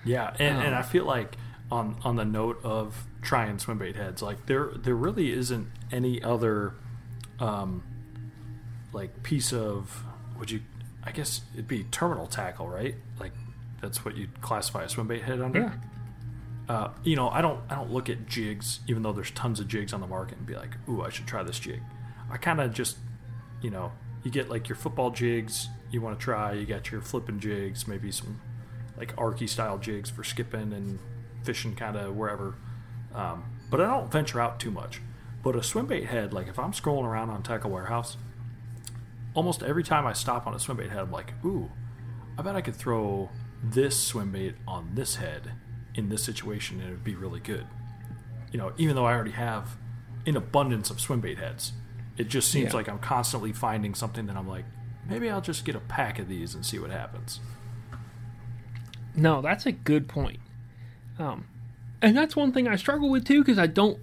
Yeah, 0.05 0.37
and, 0.39 0.59
and 0.59 0.69
Um, 0.69 0.75
I 0.75 0.83
feel 0.83 1.05
like 1.05 1.35
on 1.71 1.97
on 2.05 2.17
the 2.17 2.25
note 2.25 2.61
of 2.65 3.07
trying 3.23 3.59
swim 3.59 3.79
bait 3.79 3.97
heads, 3.97 4.23
like 4.23 4.47
there 4.47 4.71
there 4.77 4.95
really 4.95 5.33
isn't 5.33 5.69
any 5.91 6.23
other 6.23 6.75
um 7.41 7.83
like 8.93 9.23
piece 9.23 9.53
of 9.53 10.05
would 10.39 10.51
you 10.51 10.61
I 11.03 11.13
guess 11.13 11.43
it'd 11.55 11.69
be 11.69 11.85
terminal 11.85 12.27
tackle, 12.27 12.69
right? 12.69 12.95
Like 13.19 13.33
that's 13.81 14.05
what 14.05 14.17
you'd 14.17 14.41
classify 14.41 14.85
a 14.85 14.89
swim 14.89 15.09
bait 15.09 15.23
head 15.23 15.41
under. 15.41 15.61
yeah 15.61 15.73
Uh, 16.69 16.91
you 17.05 17.15
know, 17.15 17.29
I 17.29 17.43
don't 17.43 17.61
I 17.71 17.77
don't 17.77 17.93
look 17.93 18.09
at 18.11 18.27
jigs, 18.27 18.81
even 18.89 19.03
though 19.05 19.13
there's 19.13 19.31
tons 19.31 19.61
of 19.61 19.69
jigs 19.69 19.93
on 19.93 20.01
the 20.01 20.07
market, 20.09 20.39
and 20.39 20.47
be 20.47 20.57
like, 20.57 20.77
ooh, 20.89 21.03
I 21.03 21.11
should 21.11 21.27
try 21.27 21.45
this 21.45 21.61
jig. 21.61 21.81
I 22.29 22.39
kind 22.39 22.61
of 22.61 22.75
just, 22.75 22.97
you 23.63 23.71
know, 23.71 23.93
you 24.25 24.33
get 24.33 24.51
like 24.51 24.69
your 24.69 24.75
football 24.75 25.11
jigs 25.11 25.69
you 25.91 26.01
want 26.01 26.19
to 26.19 26.25
try. 26.25 26.53
You 26.53 26.67
got 26.67 26.91
your 26.91 27.01
flipping 27.01 27.39
jigs, 27.39 27.87
maybe 27.87 28.11
some 28.11 28.41
like 28.97 29.15
arky 29.17 29.49
style 29.49 29.79
jigs 29.79 30.11
for 30.11 30.25
skipping 30.25 30.73
and 30.73 30.99
fishing, 31.47 31.75
kind 31.75 31.97
of 31.97 32.15
wherever. 32.17 32.57
Um, 33.15 33.45
but 33.71 33.81
I 33.81 33.87
don't 33.87 34.11
venture 34.13 34.41
out 34.41 34.61
too 34.61 34.71
much. 34.71 35.01
But 35.43 35.57
a 35.57 35.63
swim 35.63 35.87
bait 35.87 36.05
head, 36.07 36.33
like 36.33 36.49
if 36.49 36.59
I'm 36.59 36.73
scrolling 36.73 37.05
around 37.05 37.31
on 37.31 37.43
Tackle 37.43 37.71
Warehouse, 37.71 38.17
almost 39.35 39.63
every 39.63 39.85
time 39.85 40.07
I 40.07 40.13
stop 40.13 40.47
on 40.47 40.55
a 40.55 40.59
swim 40.59 40.77
bait 40.79 40.91
head, 40.91 40.99
I'm 40.99 41.13
like, 41.13 41.33
ooh, 41.45 41.71
I 42.37 42.43
bet 42.43 42.57
I 42.57 42.61
could 42.61 42.75
throw 42.75 43.31
this 43.63 43.99
swim 43.99 44.33
bait 44.33 44.57
on 44.67 44.91
this 44.95 45.17
head 45.17 45.53
in 45.95 46.09
this 46.09 46.23
situation 46.23 46.81
and 46.81 46.89
it 46.89 46.93
would 46.93 47.05
be 47.05 47.15
really 47.15 47.41
good. 47.41 47.67
You 48.53 48.59
know, 48.59 48.73
even 48.77 48.97
though 48.97 49.07
I 49.07 49.15
already 49.15 49.31
have 49.33 49.77
an 50.27 50.37
abundance 50.37 50.91
of 50.91 51.01
swim 51.01 51.21
bait 51.21 51.39
heads, 51.39 51.73
it 52.19 52.29
just 52.29 52.51
seems 52.51 52.73
Yeah. 52.73 52.77
like 52.79 52.89
I'm 52.89 52.99
constantly 52.99 53.53
finding 53.53 53.95
something 53.95 54.27
that 54.27 54.37
I'm 54.37 54.49
like, 54.49 54.65
maybe 55.09 55.31
I'll 55.31 55.41
just 55.41 55.65
get 55.65 55.75
a 55.77 55.81
pack 55.81 56.19
of 56.19 56.29
these 56.29 56.55
and 56.55 56.67
see 56.67 56.79
what 56.79 56.91
happens. 56.91 57.41
No, 59.15 59.41
that's 59.41 59.65
a 59.65 59.73
good 59.73 60.09
point. 60.09 60.41
Um, 61.19 61.47
and 62.03 62.17
that's 62.17 62.37
one 62.37 62.53
thing 62.53 62.69
I 62.69 62.77
struggle 62.77 63.09
with 63.11 63.25
too 63.25 63.43
because 63.43 63.59
I 63.59 63.67
don't. 63.67 63.99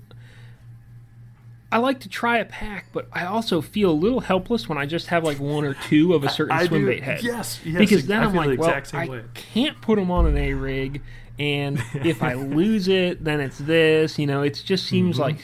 I 1.72 1.77
like 1.77 1.99
to 2.02 2.10
try 2.10 2.38
a 2.38 2.45
pack, 2.45 2.88
but 2.94 3.07
I 3.11 3.26
also 3.26 3.60
feel 3.60 3.90
a 3.90 3.94
little 3.94 4.19
helpless 4.19 4.69
when 4.69 4.77
I 4.77 4.85
just 4.85 5.07
have 5.07 5.23
like 5.23 5.40
one 5.40 5.65
or 5.65 5.73
two 5.73 6.14
of 6.14 6.23
a 6.23 6.30
certain 6.30 6.56
I 6.56 6.65
swim 6.68 6.81
do- 6.81 6.88
bait 6.88 7.02
head. 7.02 7.23
yes, 7.23 7.60
yes, 7.65 7.80
because 7.80 8.06
then 8.06 8.22
I 8.22 8.26
I'm 8.26 8.31
feel 8.31 8.41
the 8.44 8.48
like, 8.49 8.60
well, 8.60 8.81
I 9.02 9.07
way. 9.07 9.23
can't 9.34 9.81
put 9.81 9.95
them 9.95 10.11
on 10.11 10.27
an 10.27 10.38
A 10.38 10.53
rig, 10.53 11.02
and 11.40 11.84
if 11.95 12.22
I 12.22 12.34
lose 12.34 12.88
it, 12.88 13.23
then 13.23 13.40
it's 13.40 13.57
this. 13.57 14.19
You 14.19 14.27
know, 14.27 14.44
it 14.44 14.61
just 14.64 14.85
seems 14.85 15.15
Mm-hmm. 15.15 15.22
like 15.23 15.38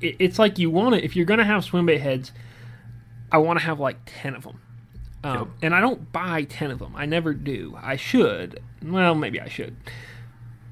it, 0.00 0.16
it's 0.18 0.38
like 0.38 0.58
you 0.58 0.68
want 0.68 0.96
it. 0.96 1.04
If 1.04 1.14
you're 1.14 1.26
gonna 1.26 1.44
have 1.44 1.62
swim 1.64 1.86
bait 1.86 1.98
heads, 1.98 2.32
I 3.30 3.38
want 3.38 3.60
to 3.60 3.64
have 3.64 3.78
like 3.78 3.98
ten 4.04 4.34
of 4.34 4.42
them. 4.42 4.60
Um, 5.22 5.36
Yep. 5.38 5.48
And 5.62 5.74
I 5.74 5.80
don't 5.80 6.12
buy 6.12 6.44
10 6.44 6.70
of 6.70 6.78
them. 6.78 6.94
I 6.94 7.04
never 7.04 7.34
do. 7.34 7.76
I 7.82 7.96
should. 7.96 8.60
Well, 8.84 9.16
maybe 9.16 9.40
I 9.40 9.48
should. 9.48 9.74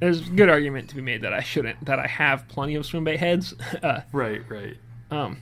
There's 0.00 0.26
a 0.26 0.30
good 0.30 0.48
argument 0.50 0.90
to 0.90 0.94
be 0.96 1.00
made 1.02 1.22
that 1.22 1.32
I 1.32 1.40
shouldn't, 1.42 1.84
that 1.86 1.98
I 1.98 2.06
have 2.06 2.46
plenty 2.48 2.74
of 2.74 2.84
swim 2.84 3.04
bait 3.04 3.18
heads. 3.18 3.54
uh, 3.82 4.00
Right, 4.12 4.42
right. 4.48 4.76
um, 5.10 5.38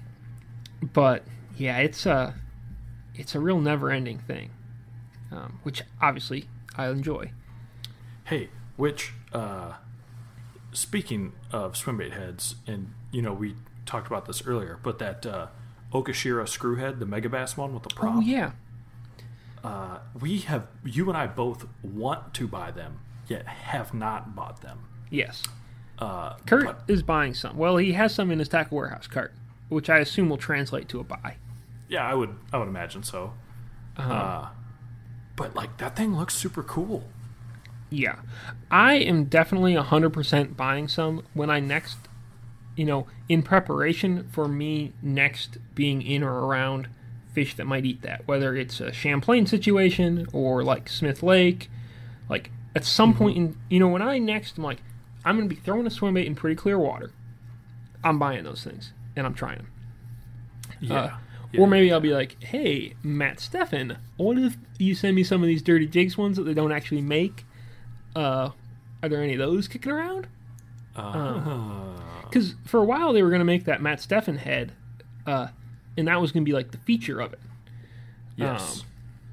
but 0.93 1.25
yeah, 1.57 1.79
it's 1.79 2.07
a, 2.07 2.35
it's 3.15 3.35
a 3.35 3.41
real 3.41 3.61
never 3.61 3.91
ending 3.91 4.19
thing, 4.19 4.51
um, 5.33 5.59
which 5.65 5.83
obviously 6.01 6.49
I 6.77 6.89
enjoy. 6.89 7.33
Hey, 8.25 8.49
which 8.77 9.13
uh, 9.33 9.73
speaking 10.73 11.33
of 11.53 11.77
swim 11.77 11.97
bait 11.99 12.13
heads, 12.13 12.55
and 12.67 12.93
you 13.11 13.23
know 13.23 13.33
we 13.33 13.57
talked 13.87 14.07
about 14.07 14.27
this 14.27 14.47
earlier, 14.47 14.79
but 14.83 14.99
that 15.01 15.27
uh, 15.27 15.47
Okashira 15.93 16.49
screw 16.49 16.77
head, 16.77 17.01
the 17.01 17.07
Megabass 17.07 17.57
one 17.57 17.75
with 17.75 17.83
the 17.83 17.91
prop, 17.95 18.17
Oh, 18.17 18.21
yeah. 18.21 18.53
uh, 19.63 19.99
we 20.21 20.39
have 20.41 20.67
you 20.85 21.09
and 21.09 21.17
I 21.19 21.27
both 21.27 21.67
want 21.83 22.35
to 22.35 22.47
buy 22.49 22.71
them, 22.71 23.01
yet 23.29 23.47
have 23.47 23.95
not 23.95 24.35
bought 24.35 24.61
them. 24.63 24.81
Yes. 25.11 25.43
Uh, 25.99 26.35
Kurt 26.47 26.65
but- 26.65 26.83
is 26.89 27.03
buying 27.03 27.35
some. 27.35 27.57
Well, 27.57 27.77
he 27.77 27.93
has 27.93 28.15
some 28.15 28.31
in 28.31 28.39
his 28.39 28.49
tackle 28.49 28.77
warehouse 28.79 29.07
cart, 29.07 29.33
which 29.69 29.89
I 29.89 29.99
assume 29.99 30.29
will 30.29 30.37
translate 30.37 30.89
to 30.91 31.01
a 31.01 31.05
buy. 31.05 31.37
yeah, 31.89 32.05
I 32.09 32.15
would 32.15 32.35
I 32.53 32.59
would 32.59 32.69
imagine 32.69 33.03
so. 33.03 33.35
Uh, 33.97 34.49
but 35.37 35.55
like 35.55 35.77
that 35.79 35.95
thing 35.97 36.17
looks 36.17 36.35
super 36.35 36.63
cool. 36.63 37.05
Yeah. 37.91 38.17
I 38.71 38.95
am 38.95 39.25
definitely 39.27 39.75
100% 39.75 40.57
buying 40.57 40.89
some 40.89 41.23
when 41.33 41.49
I 41.49 41.61
next, 41.61 41.99
you 42.75 42.85
know, 42.85 43.07
in 43.29 43.43
preparation 43.43 44.27
for 44.33 44.49
me 44.49 44.93
next 45.01 45.59
being 45.77 46.03
in 46.03 46.25
or 46.25 46.41
around 46.47 46.89
fish 47.33 47.55
that 47.55 47.67
might 47.67 47.85
eat 47.85 48.03
that, 48.03 48.27
whether 48.27 48.57
it's 48.57 48.81
a 48.81 48.93
Champlain 48.93 49.47
situation 49.47 50.27
or 50.33 50.65
like 50.65 50.89
Smith 50.89 51.23
Lake. 51.23 51.71
Like, 52.29 52.51
at 52.75 52.85
some 52.85 53.15
point 53.15 53.37
in, 53.37 53.57
you 53.71 53.79
know, 53.81 53.89
when 53.89 54.03
I 54.03 54.19
next, 54.19 54.59
I'm 54.59 54.65
like, 54.65 54.79
I'm 55.25 55.37
going 55.37 55.49
to 55.49 55.55
be 55.55 55.61
throwing 55.61 55.87
a 55.87 55.91
swim 55.91 56.15
bait 56.15 56.27
in 56.27 56.35
pretty 56.35 56.57
clear 56.57 56.79
water. 56.79 57.11
I'm 58.03 58.19
buying 58.19 58.45
those 58.45 58.63
things 58.65 58.93
and 59.17 59.27
I'm 59.27 59.35
trying 59.35 59.59
them. 59.59 59.69
Yeah. 60.81 60.95
Uh, 61.01 61.17
Yeah. 61.53 61.61
Or 61.61 61.67
maybe 61.69 61.93
I'll 61.93 62.01
be 62.01 62.13
like, 62.13 62.43
hey, 62.43 62.95
Matt 63.05 63.39
Stefan, 63.39 63.97
what 64.17 64.37
if 64.39 64.57
you 64.79 64.95
send 64.97 65.15
me 65.15 65.23
some 65.23 65.41
of 65.41 65.47
these 65.47 65.63
Dirty 65.63 65.87
Jigs 65.87 66.19
ones 66.19 66.37
that 66.37 66.43
they 66.43 66.53
don't 66.55 66.73
actually 66.73 67.01
make? 67.01 67.45
Uh, 68.17 68.51
are 69.03 69.09
there 69.09 69.23
any 69.23 69.35
of 69.35 69.39
those 69.39 69.69
kicking 69.69 69.93
around? 69.93 70.27
Uh, 70.97 71.95
Because 72.25 72.57
for 72.65 72.81
a 72.81 72.85
while 72.85 73.13
they 73.13 73.23
were 73.23 73.29
going 73.31 73.39
to 73.41 73.45
make 73.45 73.65
that 73.67 73.81
Matt 73.81 74.01
Stefan 74.01 74.39
head, 74.39 74.73
uh, 75.27 75.49
and 75.97 76.09
that 76.09 76.21
was 76.21 76.33
going 76.33 76.43
to 76.45 76.49
be 76.49 76.53
like 76.55 76.73
the 76.73 76.79
feature 76.79 77.21
of 77.21 77.33
it. 77.33 77.41
yes. 78.37 78.81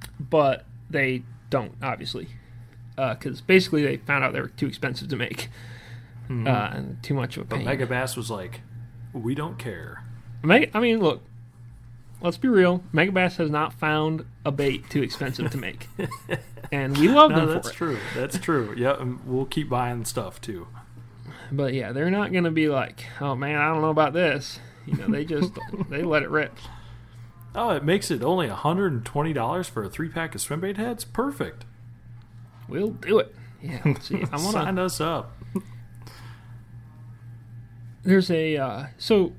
um, 0.03 0.07
But 0.29 0.65
they 0.91 1.23
don't, 1.49 1.73
obviously. 1.81 2.27
Uh, 2.97 3.13
because 3.13 3.41
basically 3.41 3.83
they 3.83 3.97
found 3.97 4.23
out 4.23 4.33
they 4.33 4.41
were 4.41 4.47
too 4.49 4.67
expensive 4.67 5.07
to 5.09 5.15
make. 5.15 5.49
Hmm. 6.27 6.47
Uh, 6.47 6.69
and 6.73 7.03
too 7.03 7.13
much 7.13 7.37
of 7.37 7.43
a 7.43 7.45
pain. 7.55 7.65
but 7.65 7.77
pain. 7.77 7.87
Megabass 7.87 8.15
was 8.17 8.29
like, 8.29 8.61
we 9.13 9.33
don't 9.35 9.57
care. 9.57 10.03
Meg- 10.43 10.71
I 10.73 10.79
mean, 10.79 10.99
look, 10.99 11.21
let's 12.21 12.37
be 12.37 12.47
real. 12.47 12.83
Megabass 12.93 13.37
has 13.37 13.49
not 13.49 13.73
found 13.73 14.25
a 14.45 14.51
bait 14.51 14.89
too 14.89 15.01
expensive 15.03 15.51
to 15.51 15.57
make, 15.57 15.87
and 16.71 16.97
we 16.97 17.07
love 17.09 17.31
No, 17.31 17.39
them 17.45 17.49
that's 17.49 17.67
for 17.69 17.73
it. 17.73 17.75
true. 17.77 17.99
That's 18.15 18.37
true. 18.39 18.73
Yeah, 18.77 18.95
and 18.99 19.23
we'll 19.25 19.45
keep 19.45 19.69
buying 19.69 20.05
stuff 20.05 20.39
too. 20.41 20.67
But 21.51 21.73
yeah, 21.73 21.91
they're 21.91 22.09
not 22.09 22.31
going 22.31 22.45
to 22.45 22.51
be 22.51 22.69
like, 22.69 23.05
"Oh 23.19 23.35
man, 23.35 23.57
I 23.59 23.67
don't 23.73 23.81
know 23.81 23.89
about 23.89 24.13
this." 24.13 24.59
You 24.85 24.95
know, 24.97 25.07
they 25.07 25.25
just 25.25 25.51
they 25.89 26.01
let 26.03 26.23
it 26.23 26.29
rip. 26.29 26.55
Oh, 27.53 27.71
it 27.71 27.83
makes 27.83 28.09
it 28.09 28.23
only 28.23 28.47
$120 28.47 29.69
for 29.69 29.83
a 29.83 29.89
three 29.89 30.07
pack 30.09 30.33
of 30.33 30.41
swim 30.41 30.61
bait 30.61 30.77
heads? 30.77 31.03
Perfect. 31.03 31.65
We'll 32.71 32.91
do 32.91 33.19
it. 33.19 33.35
Yeah, 33.61 33.79
let's 33.85 34.07
see. 34.07 34.15
I 34.15 34.37
want 34.37 34.53
Sign 34.53 34.75
to. 34.77 34.83
us 34.83 34.99
up. 35.01 35.37
There's 38.03 38.31
a 38.31 38.57
uh, 38.57 38.85
so 38.97 39.33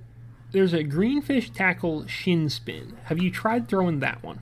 there's 0.53 0.73
a 0.73 0.85
greenfish 0.85 1.51
tackle 1.53 2.07
shin 2.07 2.49
spin. 2.49 2.97
Have 3.05 3.21
you 3.21 3.31
tried 3.31 3.69
throwing 3.69 3.99
that 4.01 4.23
one? 4.23 4.41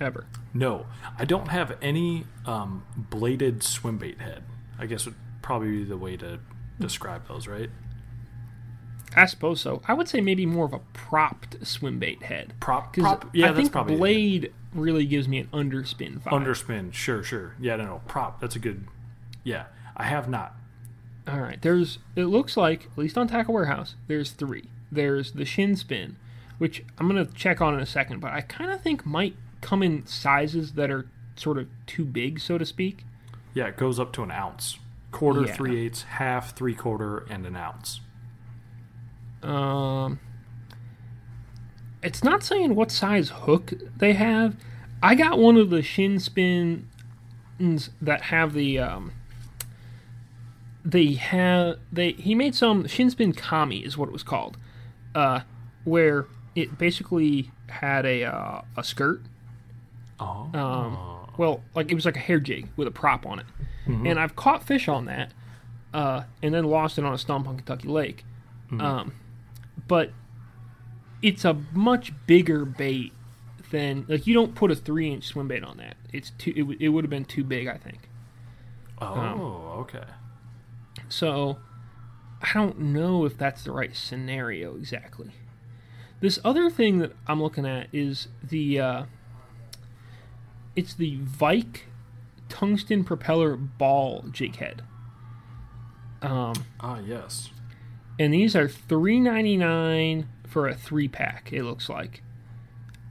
Ever? 0.00 0.26
No, 0.54 0.86
I 1.18 1.24
don't 1.26 1.48
have 1.48 1.76
any 1.82 2.24
um, 2.46 2.84
bladed 2.96 3.62
swim 3.62 3.98
bait 3.98 4.20
head. 4.20 4.42
I 4.78 4.86
guess 4.86 5.04
would 5.04 5.14
probably 5.42 5.70
be 5.78 5.84
the 5.84 5.98
way 5.98 6.16
to 6.16 6.40
describe 6.80 7.28
those, 7.28 7.46
right? 7.46 7.70
I 9.14 9.26
suppose 9.26 9.60
so. 9.60 9.82
I 9.86 9.92
would 9.92 10.08
say 10.08 10.20
maybe 10.20 10.46
more 10.46 10.64
of 10.64 10.72
a 10.72 10.80
propped 10.94 11.64
swim 11.66 11.98
bait 11.98 12.22
head. 12.22 12.54
Prop, 12.60 12.94
prop. 12.94 13.28
Yeah, 13.34 13.46
I 13.46 13.48
that's 13.52 13.58
think 13.58 13.72
probably 13.72 13.94
it. 13.94 13.98
blade 13.98 14.52
really 14.74 15.04
gives 15.06 15.26
me 15.28 15.38
an 15.38 15.48
underspin 15.52 16.20
underspin. 16.24 16.92
Sure, 16.92 17.22
sure. 17.22 17.54
Yeah, 17.60 17.76
no, 17.76 17.84
no, 17.84 18.00
prop. 18.06 18.40
That's 18.40 18.56
a 18.56 18.58
good. 18.60 18.86
Yeah, 19.44 19.66
I 19.96 20.04
have 20.04 20.28
not. 20.28 20.54
All 21.28 21.40
right. 21.40 21.60
There's. 21.60 21.98
It 22.16 22.24
looks 22.26 22.56
like 22.56 22.86
at 22.92 22.98
least 22.98 23.16
on 23.18 23.28
Tackle 23.28 23.54
Warehouse, 23.54 23.94
there's 24.06 24.30
three. 24.30 24.70
There's 24.92 25.32
the 25.32 25.44
shin 25.44 25.76
spin, 25.76 26.16
which 26.58 26.84
I'm 26.98 27.06
gonna 27.08 27.26
check 27.26 27.60
on 27.60 27.74
in 27.74 27.80
a 27.80 27.86
second, 27.86 28.20
but 28.20 28.32
I 28.32 28.40
kind 28.40 28.70
of 28.70 28.80
think 28.80 29.04
might 29.06 29.36
come 29.60 29.82
in 29.82 30.06
sizes 30.06 30.72
that 30.72 30.90
are 30.90 31.06
sort 31.36 31.58
of 31.58 31.68
too 31.86 32.04
big, 32.04 32.40
so 32.40 32.58
to 32.58 32.66
speak. 32.66 33.04
Yeah, 33.54 33.66
it 33.66 33.76
goes 33.76 33.98
up 34.00 34.12
to 34.14 34.22
an 34.22 34.30
ounce. 34.30 34.78
Quarter, 35.12 35.46
Yeah. 35.46 35.52
three 35.54 35.78
eighths, 35.84 36.02
half, 36.02 36.54
three 36.56 36.74
quarter, 36.74 37.18
and 37.30 37.44
an 37.46 37.56
ounce. 37.56 38.00
Um, 39.42 40.20
it's 42.02 42.24
not 42.24 42.42
saying 42.42 42.74
what 42.74 42.90
size 42.90 43.30
hook 43.30 43.72
they 43.96 44.12
have. 44.14 44.56
I 45.02 45.14
got 45.14 45.38
one 45.38 45.56
of 45.56 45.70
the 45.70 45.82
shin 45.82 46.18
spins 46.18 46.84
that 48.00 48.22
have 48.22 48.54
the 48.54 48.78
um. 48.78 49.12
They 50.82 51.12
have 51.12 51.78
they 51.92 52.12
he 52.12 52.34
made 52.34 52.54
some 52.54 52.86
shin 52.86 53.10
spin 53.10 53.32
kami 53.32 53.78
is 53.78 53.98
what 53.98 54.08
it 54.08 54.12
was 54.12 54.22
called, 54.22 54.56
uh, 55.14 55.40
where 55.84 56.26
it 56.54 56.78
basically 56.78 57.50
had 57.68 58.06
a 58.06 58.24
uh, 58.24 58.62
a 58.76 58.82
skirt 58.84 59.22
Oh. 60.20 60.50
Um, 60.52 61.32
well, 61.38 61.62
like 61.74 61.90
it 61.90 61.94
was 61.94 62.04
like 62.04 62.16
a 62.16 62.20
hair 62.20 62.38
jig 62.38 62.68
with 62.76 62.86
a 62.86 62.90
prop 62.90 63.24
on 63.24 63.40
it, 63.40 63.46
and 64.06 64.20
I've 64.20 64.36
caught 64.36 64.62
fish 64.62 64.86
on 64.86 65.06
that, 65.06 65.32
uh, 65.94 66.24
and 66.42 66.52
then 66.52 66.64
lost 66.64 66.98
it 66.98 67.04
on 67.04 67.14
a 67.14 67.18
stump 67.18 67.48
on 67.48 67.56
Kentucky 67.56 67.88
Lake. 67.88 68.24
Um, 68.78 69.12
but 69.88 70.12
it's 71.22 71.44
a 71.44 71.54
much 71.72 72.12
bigger 72.26 72.64
bait 72.64 73.12
than 73.70 74.04
like 74.08 74.26
you 74.26 74.34
don't 74.34 74.54
put 74.54 74.70
a 74.70 74.74
three 74.76 75.10
inch 75.12 75.24
swim 75.24 75.48
bait 75.48 75.62
on 75.62 75.76
that. 75.78 75.96
It's 76.12 76.30
too. 76.30 76.50
It, 76.56 76.60
w- 76.60 76.78
it 76.80 76.88
would 76.88 77.04
have 77.04 77.10
been 77.10 77.24
too 77.24 77.44
big, 77.44 77.66
I 77.68 77.76
think. 77.76 78.08
oh, 79.00 79.76
okay. 79.80 80.04
So 81.08 81.58
I 82.42 82.50
don't 82.54 82.78
know 82.78 83.24
if 83.24 83.36
that's 83.38 83.64
the 83.64 83.72
right 83.72 83.94
scenario 83.94 84.76
exactly. 84.76 85.30
This 86.20 86.38
other 86.44 86.68
thing 86.70 86.98
that 86.98 87.12
I'm 87.26 87.42
looking 87.42 87.64
at 87.66 87.88
is 87.92 88.28
the 88.42 88.78
uh, 88.80 89.02
it's 90.76 90.94
the 90.94 91.18
Vike 91.22 91.86
tungsten 92.48 93.04
propeller 93.04 93.56
ball 93.56 94.24
jig 94.30 94.56
head. 94.56 94.82
Um, 96.22 96.52
Ah, 96.80 96.98
yes. 96.98 97.50
and 98.18 98.34
these 98.34 98.54
are 98.54 98.68
three 98.68 99.18
ninety 99.20 99.56
nine 99.56 100.28
for 100.50 100.66
a 100.68 100.74
three 100.74 101.08
pack. 101.08 101.52
It 101.52 101.62
looks 101.62 101.88
like, 101.88 102.22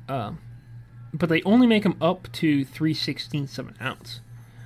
um, 0.07 0.39
but 1.13 1.29
they 1.29 1.41
only 1.43 1.65
make 1.67 1.83
them 1.83 1.95
up 2.01 2.31
to 2.33 2.63
three 2.65 2.93
sixteenths 2.93 3.57
of 3.57 3.67
an 3.69 3.75
ounce, 3.81 4.19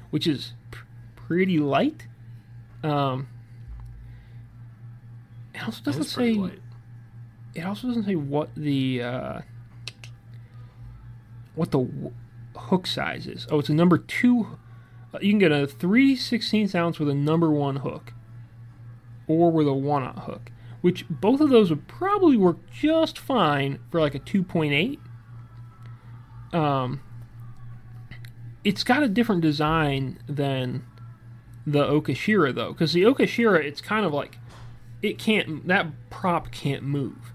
which 0.10 0.26
is 0.28 0.54
pr- 0.72 0.86
pretty 1.16 1.60
light. 1.60 2.08
Um, 2.84 3.28
it 5.54 5.64
also 5.64 5.82
doesn't 5.84 6.04
say. 6.06 6.34
light. 6.34 6.60
It 7.56 7.62
also 7.62 7.88
doesn't 7.88 8.06
say 8.06 8.16
what 8.16 8.50
the 8.56 9.02
uh, 9.04 9.42
what 11.56 11.70
the 11.72 11.80
w- 11.80 12.14
hook 12.56 12.88
size 12.88 13.28
is. 13.28 13.46
Oh, 13.52 13.60
it's 13.60 13.70
a 13.70 13.74
number 13.74 13.98
two. 14.00 14.58
uh, 15.14 15.20
You 15.22 15.32
can 15.34 15.40
get 15.40 15.52
a 15.52 15.68
three 15.68 16.16
sixteenths 16.16 16.74
ounce 16.74 16.98
with 17.00 17.10
a 17.10 17.14
number 17.14 17.52
one 17.52 17.78
hook 17.78 18.14
or 19.28 19.52
with 19.52 19.68
a 19.68 19.74
one 19.74 20.02
aught 20.04 20.20
hook, 20.20 20.52
which 20.84 21.06
both 21.10 21.40
of 21.40 21.50
those 21.50 21.70
would 21.70 21.88
probably 21.88 22.36
work 22.36 22.58
just 22.70 23.18
fine 23.18 23.80
for 23.90 24.02
like 24.02 24.14
a 24.14 24.20
2.8. 24.20 25.00
Um, 26.54 27.00
it's 28.66 28.84
got 28.84 29.02
a 29.02 29.08
different 29.08 29.42
design 29.42 30.20
than 30.28 30.84
the 31.66 31.86
Okashira 31.86 32.54
though, 32.54 32.74
because 32.74 32.92
the 32.92 33.04
Okashira 33.04 33.64
it's 33.64 33.80
kind 33.80 34.06
of 34.06 34.14
like 34.14 34.38
it 35.02 35.18
can't 35.18 35.66
that 35.70 35.88
prop 36.10 36.52
can't 36.52 36.84
move. 36.84 37.32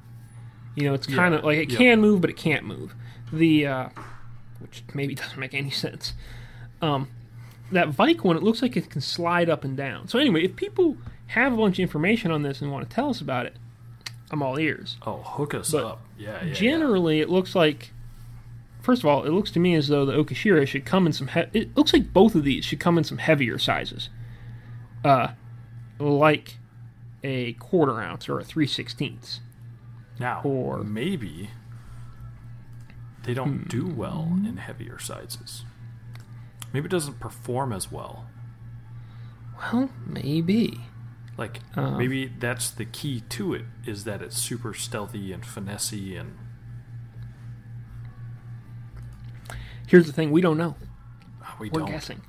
You 0.77 0.85
know, 0.85 0.93
it's 0.93 1.07
kind 1.07 1.33
Yeah, 1.33 1.39
of 1.39 1.45
like 1.47 1.57
it 1.59 1.71
yep. 1.71 1.79
can 1.79 2.01
move, 2.03 2.21
but 2.21 2.29
it 2.29 2.37
can't 2.37 2.67
move. 2.67 2.95
The 3.33 3.67
uh, 3.67 3.89
which 4.61 4.85
maybe 4.93 5.15
doesn't 5.17 5.39
make 5.39 5.55
any 5.55 5.71
sense. 5.71 6.13
Um, 6.83 7.09
that 7.73 7.89
Vike 7.89 8.25
one, 8.25 8.37
it 8.37 8.43
looks 8.43 8.61
like 8.61 8.77
it 8.77 8.91
can 8.91 9.01
slide 9.01 9.49
up 9.49 9.65
and 9.65 9.75
down. 9.75 10.07
So 10.07 10.19
anyway, 10.19 10.45
if 10.45 10.55
people 10.55 10.99
have 11.29 11.53
a 11.53 11.57
bunch 11.57 11.79
of 11.79 11.83
information 11.83 12.31
on 12.31 12.43
this 12.43 12.61
and 12.61 12.71
want 12.73 12.89
to 12.89 12.95
tell 12.95 13.11
us 13.11 13.21
about 13.21 13.47
it, 13.47 13.57
I'm 14.31 14.43
all 14.43 14.59
ears. 14.59 14.97
Oh, 15.07 15.19
hook 15.23 15.55
us 15.55 15.71
But 15.73 15.85
up. 15.85 16.01
Yeah, 16.19 16.45
yeah. 16.45 16.53
Generally, 16.53 17.21
it 17.21 17.29
looks 17.31 17.55
like. 17.55 17.93
First 18.83 19.03
of 19.03 19.07
all, 19.07 19.25
it 19.25 19.31
looks 19.31 19.51
to 19.53 19.59
me 19.61 19.75
as 19.75 19.89
though 19.89 20.05
the 20.07 20.13
Okashira 20.13 20.67
should 20.67 20.85
come 20.85 21.07
in 21.07 21.13
some. 21.13 21.29
He- 21.29 21.41
it 21.53 21.77
looks 21.77 21.93
like 21.93 22.13
both 22.13 22.35
of 22.35 22.45
these 22.45 22.65
should 22.65 22.81
come 22.81 22.97
in 22.99 23.05
some 23.05 23.19
heavier 23.19 23.59
sizes, 23.59 24.09
uh, 25.05 25.29
like 25.99 26.57
a 27.25 27.55
quarter 27.55 28.01
ounce 28.01 28.29
or 28.29 28.39
a 28.39 28.45
three 28.45 28.67
sixteenths. 28.67 29.41
Now, 30.19 30.41
or- 30.45 30.83
maybe 30.85 31.51
they 33.25 33.35
don't 33.35 33.63
Hmm. 33.65 33.69
do 33.69 33.87
well 33.87 34.31
in 34.45 34.57
heavier 34.59 34.99
sizes. 34.99 35.65
Maybe 36.73 36.87
it 36.87 36.91
doesn't 36.91 37.19
perform 37.21 37.73
as 37.73 37.91
well. 37.91 38.27
Well, 39.59 39.91
maybe. 40.07 40.81
Like 41.39 41.61
Uh. 41.77 41.93
maybe 41.93 42.27
that's 42.27 42.71
the 42.71 42.85
key 42.85 43.21
to 43.31 43.55
it 43.55 43.65
is 43.87 44.05
that 44.05 44.21
it's 44.21 44.37
super 44.37 44.75
stealthy 44.75 45.33
and 45.33 45.43
finessey 45.45 46.19
and 46.21 46.37
Here's 49.87 50.07
the 50.07 50.13
thing: 50.13 50.31
we 50.31 50.41
don't 50.43 50.59
know. 50.59 50.77
ah, 51.43 51.57
we 51.59 51.71
We're 51.71 51.81
don't. 51.81 51.91
guessing. 51.91 52.21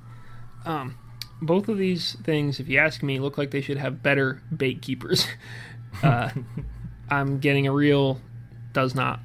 Um, 0.64 0.96
both 1.42 1.68
of 1.68 1.76
these 1.76 2.14
things, 2.22 2.58
if 2.60 2.68
you 2.68 2.78
ask 2.78 3.02
me, 3.02 3.18
look 3.18 3.36
like 3.36 3.50
they 3.50 3.60
should 3.60 3.76
have 3.76 4.02
better 4.02 4.40
bait 4.56 4.80
keepers. 4.80 5.26
uh, 6.02 6.30
I'm 7.10 7.38
getting 7.38 7.66
a 7.66 7.72
real 7.72 8.20
does 8.72 8.94
not. 8.94 9.20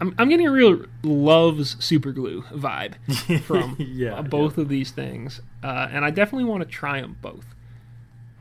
I'm, 0.00 0.14
I'm 0.18 0.28
getting 0.28 0.46
a 0.46 0.50
real 0.52 0.84
loves 1.02 1.82
super 1.82 2.12
glue 2.12 2.42
vibe 2.42 2.94
from 3.42 3.74
Yeah, 3.78 4.20
both 4.22 4.58
of 4.58 4.68
these 4.68 4.90
things, 4.90 5.40
uh, 5.62 5.88
and 5.90 6.04
I 6.04 6.10
definitely 6.10 6.44
want 6.44 6.62
to 6.64 6.68
try 6.68 7.00
them 7.00 7.16
both. 7.22 7.46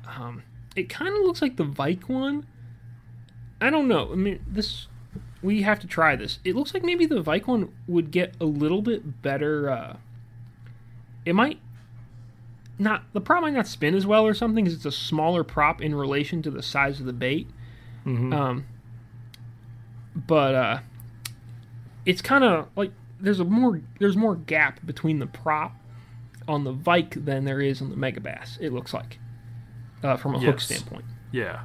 Um, 0.06 0.44
it 0.78 0.90
kind 0.90 1.10
of 1.16 1.24
looks 1.24 1.42
like 1.42 1.58
the 1.58 1.64
Vike 1.64 2.08
one. 2.08 2.46
I 3.60 3.70
don't 3.70 3.88
know. 3.88 4.12
I 4.12 4.16
mean, 4.16 4.40
this 4.48 4.88
we 5.42 5.64
have 5.64 5.80
to 5.80 5.88
try 5.88 6.16
this. 6.16 6.40
It 6.44 6.56
looks 6.56 6.74
like 6.74 6.84
maybe 6.84 7.06
the 7.06 7.22
Vike 7.22 7.48
one 7.48 7.74
would 7.88 8.12
get 8.12 8.36
a 8.40 8.46
little 8.46 8.82
bit 8.82 9.22
better. 9.22 9.70
Uh, 9.70 9.98
it 11.26 11.34
might 11.34 11.60
not. 12.78 13.04
The 13.14 13.22
prop 13.22 13.42
might 13.42 13.54
not 13.54 13.68
spin 13.68 13.96
as 13.96 14.06
well 14.06 14.26
or 14.26 14.34
something 14.34 14.64
because 14.64 14.76
it's 14.76 14.86
a 14.86 14.92
smaller 14.92 15.44
prop 15.44 15.82
in 15.82 15.96
relation 15.96 16.42
to 16.44 16.52
the 16.52 16.62
size 16.64 17.00
of 17.00 17.06
the 17.06 17.14
bait. 17.14 17.48
Mhm. 18.06 18.34
Um, 18.34 18.66
but 20.16 20.56
uh, 20.56 20.80
it's 22.06 22.22
kind 22.22 22.44
of 22.44 22.68
like 22.76 22.92
there's 23.20 23.40
a 23.40 23.46
more 23.46 23.82
there's 24.00 24.16
more 24.16 24.36
gap 24.36 24.86
between 24.86 25.18
the 25.20 25.28
prop 25.28 25.76
on 26.48 26.64
the 26.64 26.72
Vike 26.72 27.26
than 27.26 27.46
there 27.46 27.60
is 27.60 27.82
on 27.82 27.90
the 27.90 27.96
Mega 27.98 28.22
Bass. 28.22 28.58
It 28.62 28.72
looks 28.72 28.94
like 28.94 29.20
uh, 30.04 30.18
from 30.18 30.36
a 30.36 30.40
hook 30.40 30.60
standpoint. 30.60 31.06
Yeah. 31.32 31.62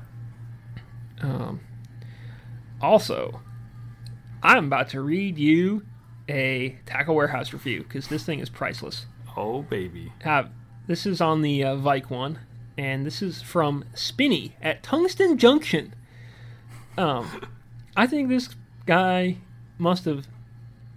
Um, 1.20 1.60
also, 2.80 3.40
I'm 4.42 4.66
about 4.66 4.88
to 4.90 5.00
read 5.00 5.38
you 5.38 5.84
a 6.28 6.78
tackle 6.86 7.14
warehouse 7.14 7.52
review 7.52 7.82
because 7.82 8.08
this 8.08 8.24
thing 8.24 8.38
is 8.40 8.48
priceless. 8.48 9.06
Oh 9.36 9.62
baby. 9.62 10.12
Uh, 10.24 10.44
this 10.86 11.06
is 11.06 11.20
on 11.20 11.42
the 11.42 11.62
uh, 11.64 11.76
Vike 11.76 12.10
one, 12.10 12.40
and 12.76 13.06
this 13.06 13.22
is 13.22 13.40
from 13.42 13.84
Spinny 13.94 14.56
at 14.60 14.82
Tungsten 14.82 15.38
Junction. 15.38 15.94
Um, 16.98 17.28
I 17.96 18.06
think 18.06 18.28
this 18.28 18.50
guy 18.86 19.38
must 19.78 20.04
have, 20.06 20.26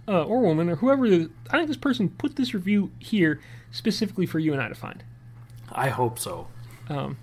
uh, 0.08 0.24
or 0.24 0.40
woman, 0.40 0.68
or 0.68 0.76
whoever. 0.76 1.08
the- 1.08 1.30
I 1.50 1.58
think 1.58 1.68
this 1.68 1.76
person 1.76 2.08
put 2.08 2.36
this 2.36 2.52
review 2.54 2.90
here 2.98 3.40
specifically 3.70 4.26
for 4.26 4.38
you 4.38 4.52
and 4.52 4.60
I 4.62 4.68
to 4.68 4.74
find. 4.74 5.04
I 5.70 5.88
hope 5.88 6.18
so. 6.18 6.48
Um, 6.88 7.16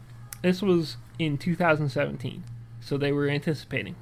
this 0.44 0.62
was 0.62 0.98
in 1.18 1.40
2017, 1.40 2.44
so 2.80 2.98
they 2.98 3.12
were 3.12 3.28
anticipating. 3.28 3.96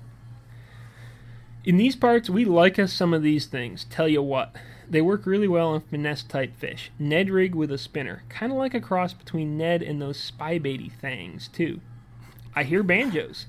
In 1.63 1.77
these 1.77 1.95
parts, 1.95 2.29
we 2.29 2.43
like 2.43 2.79
us 2.79 2.91
some 2.91 3.13
of 3.13 3.21
these 3.21 3.45
things. 3.45 3.85
Tell 3.85 4.07
you 4.07 4.23
what, 4.23 4.55
they 4.89 5.01
work 5.01 5.27
really 5.27 5.47
well 5.47 5.69
on 5.69 5.81
finesse 5.81 6.23
type 6.23 6.57
fish. 6.57 6.91
Ned 6.97 7.29
rig 7.29 7.53
with 7.53 7.71
a 7.71 7.77
spinner, 7.77 8.23
kind 8.27 8.51
of 8.51 8.57
like 8.57 8.73
a 8.73 8.81
cross 8.81 9.13
between 9.13 9.57
Ned 9.57 9.83
and 9.83 10.01
those 10.01 10.19
spy 10.19 10.57
baity 10.57 10.91
things 10.91 11.47
too. 11.47 11.79
I 12.55 12.63
hear 12.63 12.81
banjos. 12.81 13.45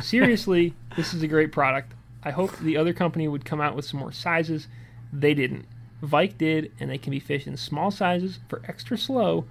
Seriously, 0.00 0.74
this 0.96 1.14
is 1.14 1.22
a 1.22 1.28
great 1.28 1.52
product. 1.52 1.94
I 2.24 2.32
hope 2.32 2.58
the 2.58 2.76
other 2.76 2.92
company 2.92 3.28
would 3.28 3.44
come 3.44 3.60
out 3.60 3.76
with 3.76 3.84
some 3.84 4.00
more 4.00 4.12
sizes. 4.12 4.66
They 5.12 5.32
didn't. 5.32 5.66
Vike 6.02 6.36
did, 6.36 6.72
and 6.80 6.90
they 6.90 6.98
can 6.98 7.12
be 7.12 7.20
fished 7.20 7.46
in 7.46 7.56
small 7.56 7.92
sizes 7.92 8.40
for 8.48 8.60
extra 8.66 8.98
slow 8.98 9.46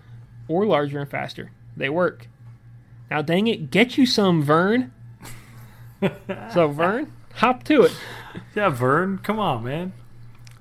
or 0.50 0.66
larger 0.66 1.00
and 1.00 1.10
faster. 1.10 1.52
They 1.78 1.90
work. 1.90 2.28
Now, 3.10 3.22
dang 3.22 3.48
it, 3.48 3.70
get 3.72 3.98
you 3.98 4.06
some, 4.06 4.42
Vern. 4.42 4.92
so, 6.52 6.68
Vern, 6.72 7.12
hop 7.36 7.64
to 7.66 7.84
it. 7.84 7.96
Yeah, 8.56 8.70
Vern, 8.70 9.20
come 9.20 9.40
on, 9.40 9.64
man. 9.64 9.94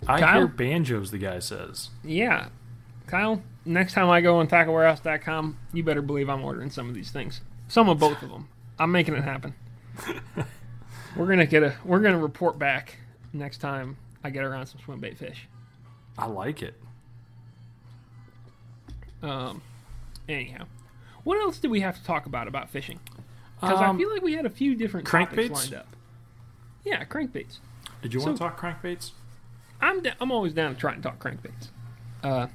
I 0.06 0.20
Kyle? 0.20 0.34
hear 0.40 0.46
banjos, 0.46 1.10
the 1.10 1.18
guy 1.18 1.38
says. 1.38 1.88
Yeah. 2.04 2.48
Kyle, 3.06 3.42
next 3.64 3.94
time 3.94 4.10
I 4.10 4.20
go 4.20 4.36
on 4.38 4.48
tacklewarehouse.com, 4.48 5.58
you 5.72 5.82
better 5.82 6.02
believe 6.02 6.28
I'm 6.28 6.44
ordering 6.44 6.70
some 6.70 6.88
of 6.88 6.94
these 6.94 7.10
things. 7.10 7.40
Some 7.68 7.88
of 7.88 7.98
both 7.98 8.22
of 8.22 8.30
them. 8.30 8.48
I'm 8.78 8.92
making 8.92 9.14
it 9.14 9.24
happen. 9.24 9.54
we're 11.16 11.26
gonna 11.28 11.46
get 11.46 11.62
a 11.62 11.74
we're 11.84 12.00
gonna 12.00 12.18
report 12.18 12.58
back 12.58 12.96
next 13.32 13.58
time 13.58 13.96
I 14.24 14.30
get 14.30 14.42
around 14.44 14.66
some 14.66 14.80
swim 14.84 14.98
bait 15.00 15.16
fish. 15.16 15.46
I 16.18 16.26
like 16.26 16.60
it. 16.62 16.74
Um 19.22 19.62
anyhow. 20.28 20.64
What 21.24 21.38
else 21.40 21.58
do 21.58 21.68
we 21.70 21.80
have 21.80 21.96
to 21.98 22.04
talk 22.04 22.26
about 22.26 22.46
about 22.48 22.70
fishing? 22.70 23.00
Because 23.60 23.80
Um, 23.80 23.96
I 23.96 23.98
feel 23.98 24.12
like 24.12 24.22
we 24.22 24.34
had 24.34 24.46
a 24.46 24.50
few 24.50 24.74
different 24.74 25.06
crankbaits? 25.06 25.50
lined 25.50 25.74
up. 25.74 25.86
Yeah, 26.84 27.04
crankbaits. 27.04 27.58
Did 28.02 28.12
you 28.14 28.20
want 28.20 28.36
to 28.36 28.38
talk 28.38 28.60
crankbaits? 28.60 29.12
I'm 29.80 30.02
da- 30.02 30.12
I'm 30.20 30.30
always 30.30 30.52
down 30.52 30.74
to 30.74 30.80
try 30.80 30.92
and 30.92 31.02
talk 31.02 31.18
crankbaits. 31.18 31.68
Uh, 32.22 32.48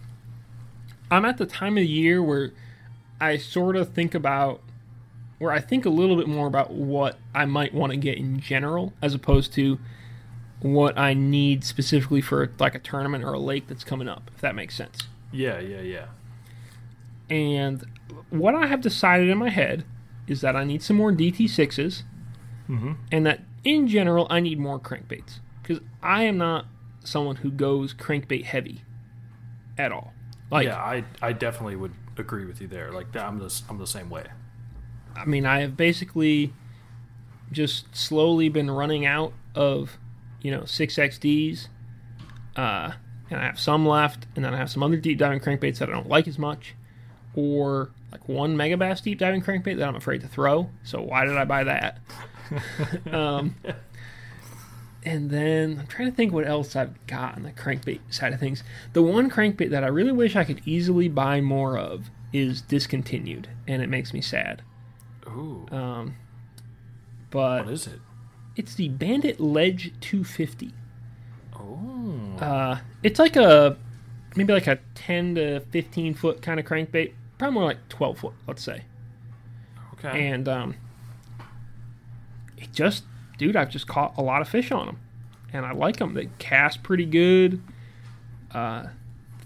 I'm 1.12 1.26
at 1.26 1.38
the 1.38 1.46
time 1.46 1.78
of 1.78 1.82
the 1.82 1.88
year 1.88 2.22
where 2.22 2.52
I 3.20 3.38
sort 3.38 3.76
of 3.76 3.94
think 3.94 4.14
about, 4.14 4.62
where 5.40 5.52
I 5.52 5.60
think 5.60 5.86
a 5.86 5.90
little 5.90 6.16
bit 6.16 6.28
more 6.28 6.46
about 6.48 6.72
what 6.72 7.18
I 7.34 7.46
might 7.46 7.74
want 7.74 7.92
to 7.92 7.98
get 7.98 8.18
in 8.18 8.40
general, 8.40 8.94
as 9.02 9.14
opposed 9.16 9.52
to 9.54 9.80
what 10.62 10.98
I 10.98 11.14
need 11.16 11.64
specifically 11.64 12.22
for 12.22 12.52
like 12.60 12.76
a 12.76 12.80
tournament 12.80 13.24
or 13.24 13.34
a 13.34 13.40
lake 13.40 13.68
that's 13.68 13.84
coming 13.84 14.08
up, 14.08 14.30
if 14.36 14.42
that 14.42 14.54
makes 14.56 14.76
sense. 14.76 15.08
Yeah, 15.32 15.60
yeah, 15.60 15.82
yeah. 15.82 16.06
And 17.30 17.84
what 18.30 18.56
I 18.56 18.68
have 18.68 18.82
decided 18.82 19.30
in 19.30 19.38
my 19.38 19.50
head 19.50 19.86
is 20.28 20.42
that 20.42 20.56
I 20.56 20.64
need 20.64 20.82
some 20.84 20.98
more 20.98 21.12
DT6s 21.12 22.04
Mm-hmm. 22.70 22.92
and 23.12 23.26
that 23.26 23.40
in 23.64 23.88
general 23.88 24.28
I 24.30 24.40
need 24.42 24.60
more 24.60 24.80
crankbaits 24.80 25.40
because 25.64 25.80
I 26.04 26.24
am 26.24 26.38
not 26.38 26.68
someone 27.04 27.38
who 27.38 27.50
goes 27.50 27.96
crankbait 27.96 28.44
heavy 28.44 28.84
at 29.76 29.92
all. 29.92 30.14
Like, 30.52 30.68
yeah, 30.68 30.78
I 30.78 31.04
I 31.20 31.34
definitely 31.34 31.76
would 31.78 31.94
agree 32.18 32.46
with 32.46 32.62
you 32.62 32.68
there. 32.68 32.92
Like 32.92 33.16
I'm 33.16 33.40
the 33.40 33.62
I'm 33.70 33.80
the 33.80 33.88
same 33.88 34.12
way. 34.12 34.26
I 35.16 35.26
mean, 35.26 35.48
I 35.48 35.62
have 35.62 35.76
basically 35.76 36.54
just 37.52 37.96
slowly 37.96 38.50
been 38.50 38.70
running 38.70 39.06
out 39.06 39.34
of, 39.56 39.98
you 40.42 40.52
know, 40.52 40.62
6XDs. 40.62 41.68
Uh, 42.56 42.92
and 43.32 43.40
I 43.40 43.46
have 43.46 43.60
some 43.60 43.86
left, 43.86 44.28
and 44.36 44.46
then 44.46 44.54
I 44.54 44.58
have 44.58 44.70
some 44.70 44.84
other 44.84 44.98
deep 44.98 45.18
diving 45.18 45.40
crankbaits 45.40 45.80
that 45.80 45.90
I 45.90 45.94
don't 45.94 46.08
like 46.08 46.28
as 46.28 46.38
much. 46.38 46.76
Or 47.36 47.90
like 48.12 48.28
one 48.28 48.56
Megabass 48.56 49.04
deep 49.04 49.20
diving 49.20 49.42
crankbait 49.42 49.78
that 49.78 49.88
I'm 49.88 49.96
afraid 49.96 50.22
to 50.22 50.28
throw. 50.28 50.70
So 50.84 51.02
why 51.02 51.26
did 51.26 51.38
I 51.38 51.46
buy 51.46 51.64
that? 51.66 52.00
um, 53.14 53.56
and 55.04 55.30
then 55.30 55.78
I'm 55.80 55.88
trying 55.88 56.10
to 56.10 56.16
think 56.16 56.34
what 56.34 56.48
else 56.48 56.76
I've 56.76 57.06
got 57.08 57.36
on 57.36 57.44
the 57.44 57.52
crankbait 57.52 58.00
side 58.10 58.34
of 58.34 58.40
things. 58.40 58.64
The 58.94 59.02
one 59.04 59.30
crankbait 59.30 59.70
that 59.70 59.84
I 59.84 59.88
really 59.88 60.12
wish 60.12 60.36
I 60.36 60.44
could 60.44 60.62
easily 60.66 61.08
buy 61.08 61.42
more 61.42 61.78
of 61.78 62.10
is 62.34 62.62
discontinued, 62.62 63.48
and 63.68 63.82
it 63.82 63.90
makes 63.90 64.14
me 64.14 64.22
sad. 64.22 64.62
Ooh, 65.28 65.68
Um, 65.72 66.16
but 67.32 67.66
what 67.66 67.74
is 67.74 67.88
it? 67.88 68.00
it's 68.56 68.76
the 68.76 68.90
Bandit 68.90 69.40
Ledge 69.40 69.94
250. 70.02 70.74
Oh, 71.56 72.36
Uh, 72.40 72.80
it's 73.04 73.20
like 73.20 73.36
a 73.36 73.78
maybe 74.36 74.54
like 74.54 74.68
a 74.68 74.80
10 74.96 75.36
to 75.36 75.60
15 75.72 76.14
foot 76.14 76.42
kind 76.42 76.60
of 76.60 76.66
crankbait, 76.66 77.14
probably 77.40 77.56
more 77.56 77.64
like 77.64 77.90
12 77.90 78.20
foot, 78.20 78.34
let's 78.46 78.62
say. 78.62 78.84
okay. 79.96 80.28
And 80.28 80.48
um, 80.48 80.76
it 82.58 82.72
just, 82.72 83.06
dude, 83.40 83.56
I've 83.56 83.72
just 83.72 83.88
caught 83.88 84.14
a 84.18 84.22
lot 84.22 84.42
of 84.42 84.50
fish 84.50 84.72
on 84.72 84.86
them, 84.86 85.00
and 85.52 85.66
I 85.66 85.72
like 85.72 85.98
them. 85.98 86.14
They 86.14 86.30
cast 86.38 86.84
pretty 86.84 87.06
good. 87.06 87.64
Uh, 88.52 88.88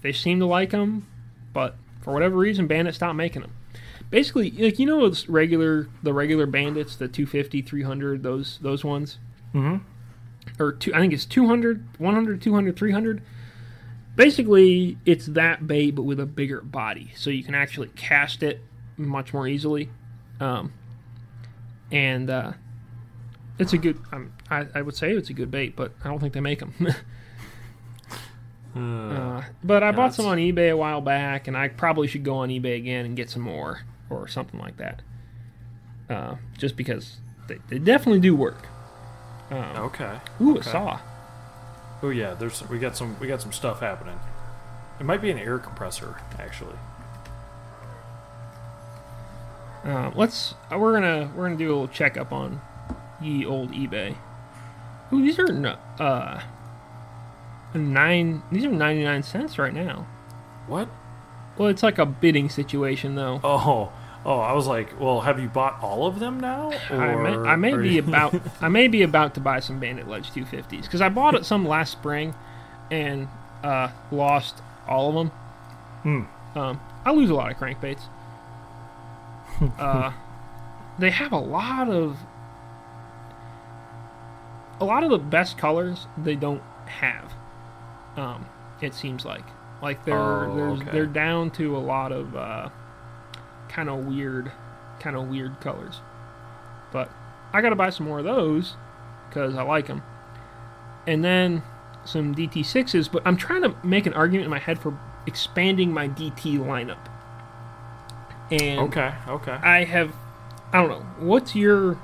they 0.02 0.12
seem 0.12 0.40
to 0.40 0.46
like 0.46 0.70
them, 0.70 1.06
but 1.54 1.76
for 2.02 2.12
whatever 2.12 2.36
reason, 2.36 2.66
Bandit 2.66 2.94
stopped 2.94 3.16
making 3.16 3.42
them. 3.42 3.52
Basically, 4.10 4.50
like 4.50 4.78
you 4.78 4.86
know, 4.86 5.00
those 5.00 5.28
regular 5.28 5.88
the 6.02 6.12
regular 6.12 6.46
bandits, 6.46 6.96
the 6.96 7.08
250, 7.08 7.62
300, 7.62 8.22
those 8.22 8.58
those 8.60 8.84
ones. 8.84 9.18
mm-hmm. 9.54 10.62
or 10.62 10.72
two, 10.72 10.94
I 10.94 10.98
think 11.00 11.12
it's 11.12 11.24
200, 11.24 11.84
100, 11.98 12.42
200, 12.42 12.76
300. 12.76 13.22
Basically, 14.16 14.96
it's 15.04 15.26
that 15.26 15.66
bait 15.66 15.92
but 15.92 16.02
with 16.02 16.20
a 16.20 16.26
bigger 16.26 16.60
body, 16.60 17.10
so 17.16 17.30
you 17.30 17.42
can 17.42 17.54
actually 17.54 17.88
cast 17.88 18.42
it 18.42 18.60
much 18.96 19.32
more 19.34 19.48
easily. 19.48 19.90
Um, 20.40 20.72
and 21.90 22.30
uh, 22.30 22.52
it's 23.58 23.72
a 23.72 23.78
good. 23.78 23.98
Um, 24.12 24.32
I, 24.50 24.66
I 24.74 24.82
would 24.82 24.94
say 24.96 25.12
it's 25.12 25.30
a 25.30 25.34
good 25.34 25.50
bait, 25.50 25.74
but 25.76 25.92
I 26.04 26.08
don't 26.08 26.20
think 26.20 26.32
they 26.34 26.40
make 26.40 26.60
them. 26.60 26.74
Uh, 28.76 28.80
uh, 28.80 29.44
but 29.62 29.84
I 29.84 29.86
Yeah, 29.86 29.92
bought 29.92 29.96
that's- 30.10 30.16
some 30.16 30.26
on 30.26 30.38
eBay 30.38 30.70
a 30.72 30.76
while 30.76 31.00
back, 31.00 31.46
and 31.46 31.56
I 31.56 31.68
probably 31.68 32.08
should 32.08 32.24
go 32.24 32.34
on 32.38 32.48
eBay 32.48 32.76
again 32.76 33.04
and 33.06 33.14
get 33.16 33.30
some 33.30 33.42
more 33.42 33.82
or 34.10 34.26
something 34.26 34.58
like 34.58 34.78
that. 34.78 35.02
Uh, 36.10 36.34
just 36.58 36.76
because 36.76 37.18
they, 37.46 37.58
they 37.68 37.78
definitely 37.78 38.18
do 38.18 38.34
work. 38.34 38.66
Um, 39.50 39.76
okay. 39.76 40.18
Ooh, 40.40 40.58
a 40.58 40.62
saw. 40.64 40.98
Oh 42.04 42.10
yeah, 42.10 42.34
there's 42.34 42.68
we 42.68 42.78
got 42.78 42.98
some 42.98 43.18
we 43.18 43.26
got 43.26 43.40
some 43.40 43.50
stuff 43.50 43.80
happening. 43.80 44.20
It 45.00 45.06
might 45.06 45.22
be 45.22 45.30
an 45.30 45.38
air 45.38 45.58
compressor 45.58 46.20
actually. 46.38 46.76
Uh, 49.82 50.10
let's. 50.14 50.52
Uh, 50.70 50.78
we're 50.78 50.92
gonna 50.92 51.32
we're 51.34 51.44
gonna 51.44 51.56
do 51.56 51.68
a 51.68 51.72
little 51.72 51.88
checkup 51.88 52.30
on 52.30 52.60
ye 53.22 53.46
old 53.46 53.72
eBay. 53.72 54.16
Ooh, 55.14 55.22
these 55.22 55.38
are 55.38 55.78
uh 55.98 56.42
nine. 57.72 58.42
These 58.52 58.66
are 58.66 58.70
ninety 58.70 59.02
nine 59.02 59.22
cents 59.22 59.58
right 59.58 59.72
now. 59.72 60.06
What? 60.66 60.90
Well, 61.56 61.70
it's 61.70 61.82
like 61.82 61.96
a 61.96 62.04
bidding 62.04 62.50
situation 62.50 63.14
though. 63.14 63.40
Oh, 63.42 63.90
oh, 64.24 64.38
I 64.38 64.52
was 64.52 64.66
like, 64.66 64.98
well, 65.00 65.20
have 65.20 65.38
you 65.38 65.48
bought 65.48 65.82
all 65.82 66.06
of 66.06 66.18
them 66.18 66.40
now? 66.40 66.72
Or 66.90 67.00
I 67.00 67.16
may, 67.16 67.48
I 67.50 67.56
may 67.56 67.76
be 67.76 67.98
about 67.98 68.34
I 68.60 68.68
may 68.68 68.88
be 68.88 69.02
about 69.02 69.34
to 69.34 69.40
buy 69.40 69.60
some 69.60 69.78
Bandit 69.78 70.08
Ledge 70.08 70.30
250s 70.30 70.82
because 70.82 71.00
I 71.00 71.08
bought 71.08 71.34
it 71.34 71.44
some 71.44 71.66
last 71.66 71.92
spring 71.92 72.34
and 72.90 73.28
uh, 73.62 73.88
lost 74.10 74.60
all 74.88 75.08
of 75.08 75.14
them. 75.14 75.28
Hmm. 76.02 76.58
Um, 76.58 76.80
I 77.04 77.12
lose 77.12 77.30
a 77.30 77.34
lot 77.34 77.50
of 77.50 77.58
crankbaits. 77.58 78.02
uh, 79.78 80.12
they 80.98 81.10
have 81.10 81.32
a 81.32 81.38
lot 81.38 81.88
of 81.88 82.18
a 84.80 84.84
lot 84.84 85.04
of 85.04 85.10
the 85.10 85.18
best 85.18 85.56
colors 85.58 86.06
they 86.16 86.34
don't 86.36 86.62
have. 86.86 87.32
Um, 88.16 88.46
it 88.80 88.94
seems 88.94 89.24
like 89.24 89.44
like 89.82 90.04
they're 90.04 90.16
Oh, 90.16 90.56
there's, 90.56 90.80
okay. 90.80 90.90
they're 90.92 91.06
down 91.06 91.50
to 91.52 91.76
a 91.76 91.78
lot 91.78 92.12
of 92.12 92.36
uh, 92.36 92.68
kind 93.74 93.88
of 93.88 94.06
weird 94.06 94.52
kind 95.00 95.16
of 95.16 95.28
weird 95.28 95.60
colors. 95.60 96.00
But 96.92 97.10
I 97.52 97.60
got 97.60 97.70
to 97.70 97.76
buy 97.76 97.90
some 97.90 98.06
more 98.06 98.20
of 98.20 98.24
those 98.24 98.76
because 99.28 99.54
I 99.56 99.62
like 99.62 99.86
them. 99.88 100.02
And 101.06 101.24
then 101.24 101.62
some 102.04 102.34
DT6s, 102.34 103.10
but 103.10 103.22
I'm 103.26 103.36
trying 103.36 103.62
to 103.62 103.74
make 103.82 104.06
an 104.06 104.14
argument 104.14 104.44
in 104.44 104.50
my 104.50 104.58
head 104.58 104.78
for 104.78 104.98
expanding 105.26 105.92
my 105.92 106.08
DT 106.08 106.58
lineup. 106.58 106.98
And 108.50 108.80
Okay, 108.80 109.12
okay. 109.28 109.52
I 109.52 109.84
have 109.84 110.14
I 110.72 110.80
don't 110.80 110.90
know. 110.90 111.06
What's 111.24 111.54
your 111.54 111.94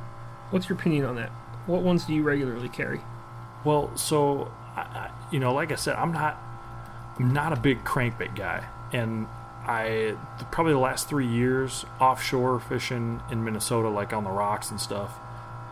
what's 0.50 0.68
your 0.68 0.78
opinion 0.78 1.04
on 1.04 1.16
that? 1.16 1.30
What 1.66 1.82
ones 1.82 2.04
do 2.04 2.14
you 2.14 2.22
regularly 2.22 2.68
carry? 2.68 3.00
Well, 3.64 3.96
so 3.96 4.50
I, 4.74 4.80
I, 4.80 5.10
you 5.30 5.38
know, 5.38 5.52
like 5.52 5.70
I 5.70 5.76
said, 5.76 5.96
I'm 5.96 6.12
not 6.12 6.40
I'm 7.18 7.32
not 7.32 7.52
a 7.52 7.56
big 7.56 7.84
crankbait 7.84 8.34
guy, 8.34 8.64
and 8.92 9.26
I 9.64 10.16
probably 10.50 10.72
the 10.72 10.78
last 10.78 11.08
three 11.08 11.26
years 11.26 11.84
offshore 12.00 12.60
fishing 12.60 13.22
in 13.30 13.44
Minnesota, 13.44 13.88
like 13.88 14.12
on 14.12 14.24
the 14.24 14.30
rocks 14.30 14.70
and 14.70 14.80
stuff. 14.80 15.18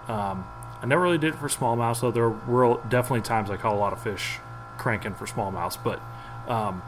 Um, 0.09 0.47
I 0.81 0.87
never 0.87 1.03
really 1.03 1.19
did 1.19 1.35
it 1.35 1.39
for 1.39 1.49
smallmouth, 1.49 2.01
though 2.01 2.11
there 2.11 2.29
were 2.29 2.81
definitely 2.89 3.23
times 3.23 3.51
I 3.51 3.57
caught 3.57 3.75
a 3.75 3.79
lot 3.79 3.93
of 3.93 4.03
fish 4.03 4.39
cranking 4.77 5.15
for 5.15 5.27
smallmouths. 5.27 5.79
But 5.83 6.01
um, 6.49 6.83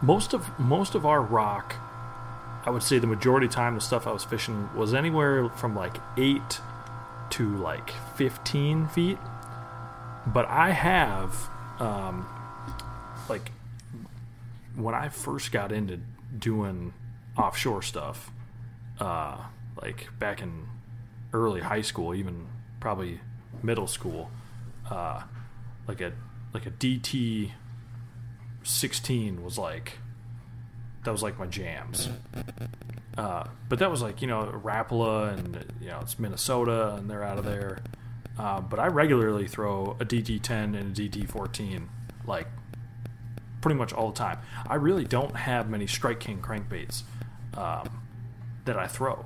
most 0.00 0.32
of 0.32 0.58
most 0.58 0.94
of 0.94 1.04
our 1.04 1.20
rock, 1.20 1.76
I 2.64 2.70
would 2.70 2.82
say 2.82 2.98
the 2.98 3.06
majority 3.06 3.46
of 3.46 3.52
time 3.52 3.74
the 3.74 3.80
stuff 3.80 4.06
I 4.06 4.12
was 4.12 4.24
fishing 4.24 4.70
was 4.74 4.94
anywhere 4.94 5.48
from 5.50 5.74
like 5.76 5.98
eight 6.16 6.60
to 7.30 7.56
like 7.56 7.90
15 8.16 8.88
feet 8.88 9.18
but 10.26 10.48
I 10.48 10.70
have, 10.70 11.48
um, 11.78 12.26
like, 13.28 13.50
when 14.76 14.94
I 14.94 15.08
first 15.08 15.52
got 15.52 15.72
into 15.72 16.00
doing 16.38 16.92
offshore 17.36 17.82
stuff, 17.82 18.30
uh, 18.98 19.38
like 19.80 20.08
back 20.18 20.42
in 20.42 20.66
early 21.32 21.60
high 21.60 21.82
school, 21.82 22.14
even 22.14 22.46
probably 22.80 23.20
middle 23.62 23.86
school, 23.86 24.30
uh, 24.90 25.22
like 25.86 26.00
a 26.00 26.12
like 26.52 26.66
a 26.66 26.70
DT 26.70 27.50
sixteen 28.62 29.42
was 29.42 29.58
like 29.58 29.98
that 31.04 31.10
was 31.10 31.22
like 31.22 31.38
my 31.38 31.46
jams. 31.46 32.08
Uh, 33.16 33.44
but 33.68 33.78
that 33.78 33.90
was 33.90 34.02
like 34.02 34.20
you 34.22 34.26
know 34.26 34.60
Rapala 34.64 35.32
and 35.32 35.72
you 35.80 35.88
know 35.88 36.00
it's 36.02 36.18
Minnesota 36.18 36.94
and 36.96 37.08
they're 37.08 37.22
out 37.22 37.38
of 37.38 37.44
there. 37.44 37.78
Uh, 38.38 38.60
but 38.60 38.80
I 38.80 38.88
regularly 38.88 39.46
throw 39.46 39.96
a 40.00 40.04
DT10 40.04 40.76
and 40.76 40.98
a 40.98 41.08
DT14 41.08 41.86
like 42.26 42.48
pretty 43.64 43.78
much 43.78 43.94
all 43.94 44.10
the 44.10 44.18
time. 44.18 44.38
I 44.68 44.74
really 44.74 45.06
don't 45.06 45.34
have 45.34 45.70
many 45.70 45.86
Strike 45.86 46.20
King 46.20 46.42
crankbaits 46.42 47.02
um, 47.56 48.02
that 48.66 48.78
I 48.78 48.86
throw. 48.86 49.24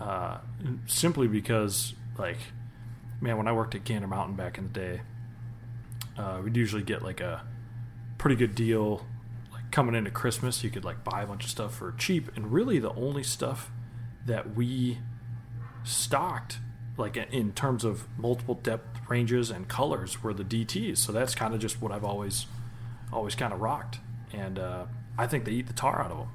Uh, 0.00 0.38
simply 0.86 1.28
because 1.28 1.92
like 2.16 2.38
man, 3.20 3.36
when 3.36 3.46
I 3.46 3.52
worked 3.52 3.74
at 3.74 3.84
Gander 3.84 4.06
Mountain 4.06 4.34
back 4.34 4.56
in 4.56 4.68
the 4.68 4.72
day, 4.72 5.00
uh, 6.16 6.40
we'd 6.42 6.56
usually 6.56 6.82
get 6.82 7.02
like 7.02 7.20
a 7.20 7.42
pretty 8.16 8.34
good 8.34 8.54
deal 8.54 9.04
like 9.52 9.70
coming 9.70 9.94
into 9.94 10.10
Christmas. 10.10 10.64
You 10.64 10.70
could 10.70 10.86
like 10.86 11.04
buy 11.04 11.20
a 11.20 11.26
bunch 11.26 11.44
of 11.44 11.50
stuff 11.50 11.74
for 11.74 11.92
cheap, 11.98 12.34
and 12.34 12.50
really 12.50 12.78
the 12.78 12.94
only 12.94 13.22
stuff 13.22 13.70
that 14.24 14.56
we 14.56 15.00
stocked 15.84 16.60
like 16.96 17.18
in 17.18 17.52
terms 17.52 17.84
of 17.84 18.06
multiple 18.18 18.54
depth 18.54 19.00
ranges 19.10 19.50
and 19.50 19.68
colors 19.68 20.22
were 20.22 20.32
the 20.32 20.44
DTs. 20.44 20.96
So 20.96 21.12
that's 21.12 21.34
kind 21.34 21.52
of 21.52 21.60
just 21.60 21.82
what 21.82 21.92
I've 21.92 22.04
always 22.04 22.46
always 23.12 23.34
kind 23.34 23.52
of 23.52 23.60
rocked, 23.60 24.00
and 24.32 24.58
uh, 24.58 24.84
I 25.18 25.26
think 25.26 25.44
they 25.44 25.52
eat 25.52 25.66
the 25.66 25.72
tar 25.72 26.02
out 26.02 26.10
of 26.10 26.18
them. 26.18 26.28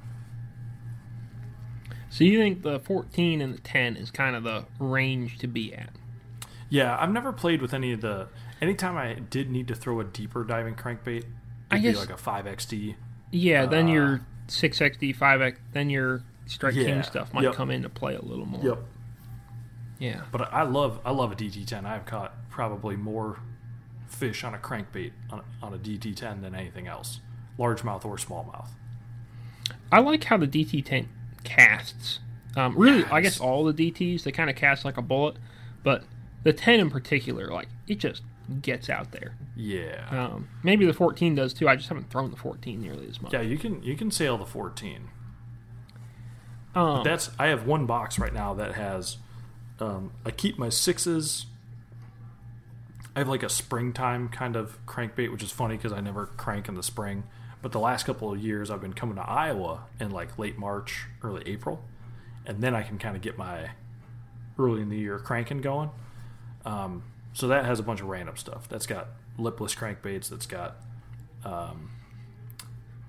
So 2.09 2.23
you 2.23 2.39
think 2.39 2.61
the 2.61 2.79
14 2.79 3.41
and 3.41 3.53
the 3.53 3.59
10 3.59 3.97
is 3.97 4.09
kind 4.09 4.35
of 4.35 4.43
the 4.43 4.65
range 4.79 5.37
to 5.39 5.47
be 5.47 5.73
at? 5.73 5.89
Yeah, 6.69 6.97
I've 6.97 7.11
never 7.11 7.33
played 7.33 7.61
with 7.61 7.73
any 7.73 7.91
of 7.91 8.01
the. 8.01 8.27
Anytime 8.61 8.95
I 8.95 9.15
did 9.15 9.49
need 9.51 9.67
to 9.67 9.75
throw 9.75 9.99
a 9.99 10.03
deeper 10.03 10.43
diving 10.43 10.75
crankbait, 10.75 11.17
it'd 11.17 11.25
I 11.71 11.79
be 11.79 11.93
like 11.93 12.09
a 12.09 12.17
five 12.17 12.45
XD. 12.45 12.95
Yeah, 13.31 13.65
then 13.65 13.87
Uh, 13.87 13.91
your 13.91 14.21
six 14.47 14.79
XD, 14.79 15.15
five 15.15 15.41
X, 15.41 15.59
then 15.73 15.89
your 15.89 16.23
Strike 16.45 16.75
King 16.75 17.03
stuff 17.03 17.33
might 17.33 17.43
yep. 17.43 17.53
come 17.53 17.71
into 17.71 17.89
play 17.89 18.15
a 18.15 18.21
little 18.21 18.45
more. 18.45 18.63
Yep. 18.63 18.79
Yeah. 19.99 20.21
But 20.31 20.53
I 20.53 20.63
love 20.63 20.99
I 21.03 21.11
love 21.11 21.31
a 21.31 21.35
DT10. 21.35 21.85
I've 21.85 22.05
caught 22.05 22.33
probably 22.49 22.95
more 22.95 23.39
fish 24.07 24.43
on 24.43 24.53
a 24.53 24.57
crankbait 24.57 25.11
on, 25.31 25.43
on 25.61 25.73
a 25.73 25.77
DT10 25.77 26.41
than 26.41 26.55
anything 26.55 26.87
else, 26.87 27.19
largemouth 27.57 28.05
or 28.05 28.17
smallmouth. 28.17 28.69
I 29.91 29.99
like 29.99 30.23
how 30.25 30.37
the 30.37 30.47
DT10 30.47 31.07
casts. 31.43 32.19
Um, 32.55 32.77
really, 32.77 33.03
I 33.05 33.21
guess 33.21 33.39
all 33.39 33.65
the 33.65 33.73
DTs 33.73 34.23
they 34.23 34.31
kind 34.31 34.49
of 34.49 34.55
cast 34.55 34.85
like 34.85 34.97
a 34.97 35.01
bullet, 35.01 35.35
but 35.83 36.03
the 36.43 36.53
10 36.53 36.79
in 36.79 36.89
particular, 36.89 37.47
like 37.49 37.67
it 37.87 37.99
just 37.99 38.21
gets 38.61 38.89
out 38.89 39.11
there. 39.11 39.35
Yeah. 39.55 40.07
Um, 40.09 40.49
maybe 40.63 40.85
the 40.85 40.93
14 40.93 41.35
does 41.35 41.53
too. 41.53 41.67
I 41.67 41.75
just 41.75 41.89
haven't 41.89 42.09
thrown 42.09 42.31
the 42.31 42.37
14 42.37 42.81
nearly 42.81 43.07
as 43.07 43.21
much. 43.21 43.33
Yeah, 43.33 43.41
you 43.41 43.57
can 43.57 43.81
you 43.83 43.95
can 43.95 44.11
sail 44.11 44.37
the 44.37 44.45
14. 44.45 45.09
Um, 46.75 47.03
That's 47.03 47.31
I 47.39 47.47
have 47.47 47.65
one 47.65 47.85
box 47.85 48.19
right 48.19 48.33
now 48.33 48.53
that 48.53 48.75
has 48.75 49.17
um, 49.79 50.11
I 50.25 50.31
keep 50.31 50.57
my 50.57 50.69
sixes. 50.69 51.47
I 53.15 53.19
have 53.19 53.29
like 53.29 53.43
a 53.43 53.49
springtime 53.49 54.29
kind 54.29 54.55
of 54.55 54.83
crankbait, 54.85 55.31
which 55.31 55.43
is 55.43 55.51
funny 55.51 55.77
because 55.77 55.93
I 55.93 56.01
never 56.01 56.25
crank 56.25 56.67
in 56.67 56.75
the 56.75 56.83
spring. 56.83 57.23
But 57.61 57.71
the 57.71 57.79
last 57.79 58.05
couple 58.05 58.31
of 58.31 58.39
years, 58.39 58.69
I've 58.69 58.81
been 58.81 58.93
coming 58.93 59.15
to 59.15 59.23
Iowa 59.23 59.85
in 59.99 60.11
like 60.11 60.37
late 60.37 60.57
March, 60.57 61.05
early 61.23 61.43
April, 61.45 61.83
and 62.45 62.61
then 62.61 62.75
I 62.75 62.83
can 62.83 62.97
kind 62.97 63.15
of 63.15 63.21
get 63.21 63.37
my 63.37 63.71
early 64.59 64.81
in 64.81 64.89
the 64.89 64.97
year 64.97 65.17
cranking 65.17 65.61
going. 65.61 65.89
Um, 66.65 67.03
so 67.33 67.47
that 67.47 67.65
has 67.65 67.79
a 67.79 67.83
bunch 67.83 68.01
of 68.01 68.07
random 68.07 68.37
stuff. 68.37 68.67
That's 68.67 68.85
got 68.85 69.07
lipless 69.37 69.75
crankbaits. 69.75 70.29
That's 70.29 70.45
got 70.45 70.75
um, 71.43 71.91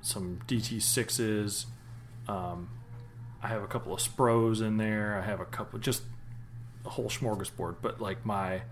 some 0.00 0.40
DT 0.46 0.80
sixes. 0.82 1.66
Um, 2.28 2.68
I 3.42 3.48
have 3.48 3.62
a 3.62 3.66
couple 3.66 3.92
of 3.92 4.00
spros 4.00 4.60
in 4.60 4.76
there. 4.76 5.20
I 5.22 5.24
have 5.24 5.40
a 5.40 5.44
couple, 5.44 5.78
just 5.78 6.02
a 6.84 6.90
whole 6.90 7.08
smorgasbord. 7.08 7.76
But 7.82 8.00
like 8.00 8.24
my, 8.24 8.62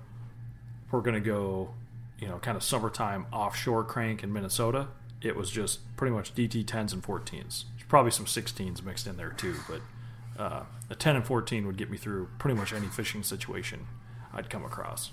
we're 0.90 1.01
gonna 1.01 1.20
go, 1.20 1.74
you 2.19 2.28
know, 2.28 2.39
kind 2.39 2.56
of 2.56 2.62
summertime 2.62 3.27
offshore 3.32 3.85
crank 3.85 4.23
in 4.23 4.32
Minnesota. 4.32 4.89
It 5.23 5.36
was 5.36 5.51
just 5.51 5.81
pretty 5.97 6.15
much 6.15 6.35
DT 6.35 6.66
tens 6.66 6.93
and 6.93 7.02
fourteens. 7.02 7.65
There's 7.77 7.89
probably 7.89 8.11
some 8.11 8.27
sixteens 8.27 8.82
mixed 8.82 9.06
in 9.06 9.16
there 9.16 9.31
too, 9.31 9.55
but 9.69 9.81
uh, 10.43 10.62
a 10.90 10.94
ten 10.94 11.16
and 11.16 11.24
fourteen 11.27 11.66
would 11.66 11.77
get 11.77 11.90
me 11.90 11.97
through 11.97 12.28
pretty 12.39 12.56
much 12.56 12.73
any 12.73 12.86
fishing 12.89 13.23
situation 13.23 13.86
I'd 14.32 14.51
come 14.51 14.65
across. 14.65 15.11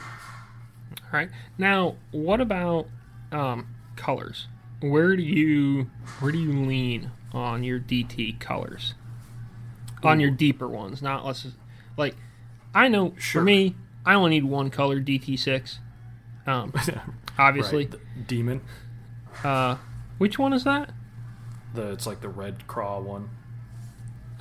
all 0.00 1.10
right. 1.12 1.30
Now, 1.58 1.96
what 2.10 2.40
about 2.40 2.86
um, 3.30 3.68
colors? 3.96 4.48
Where 4.80 5.14
do 5.14 5.22
you 5.22 5.90
where 6.20 6.32
do 6.32 6.38
you 6.38 6.52
lean 6.52 7.10
on 7.32 7.62
your 7.64 7.78
DT 7.78 8.40
colors? 8.40 8.94
On 10.02 10.18
your 10.18 10.30
deeper 10.32 10.66
ones, 10.66 11.00
not 11.00 11.24
less 11.24 11.46
like 11.96 12.16
I 12.74 12.88
know 12.88 13.14
Sure. 13.18 13.40
for 13.40 13.44
me, 13.44 13.76
I 14.04 14.14
only 14.14 14.30
need 14.30 14.44
one 14.44 14.70
color 14.70 15.00
DT6. 15.00 15.78
Um, 16.46 16.72
obviously, 17.38 17.86
Right, 17.86 18.26
demon. 18.26 18.60
uh, 19.44 19.76
which 20.18 20.38
one 20.38 20.52
is 20.52 20.64
that? 20.64 20.90
The 21.74 21.92
it's 21.92 22.06
like 22.06 22.20
the 22.20 22.28
red 22.28 22.66
craw 22.66 23.00
one. 23.00 23.30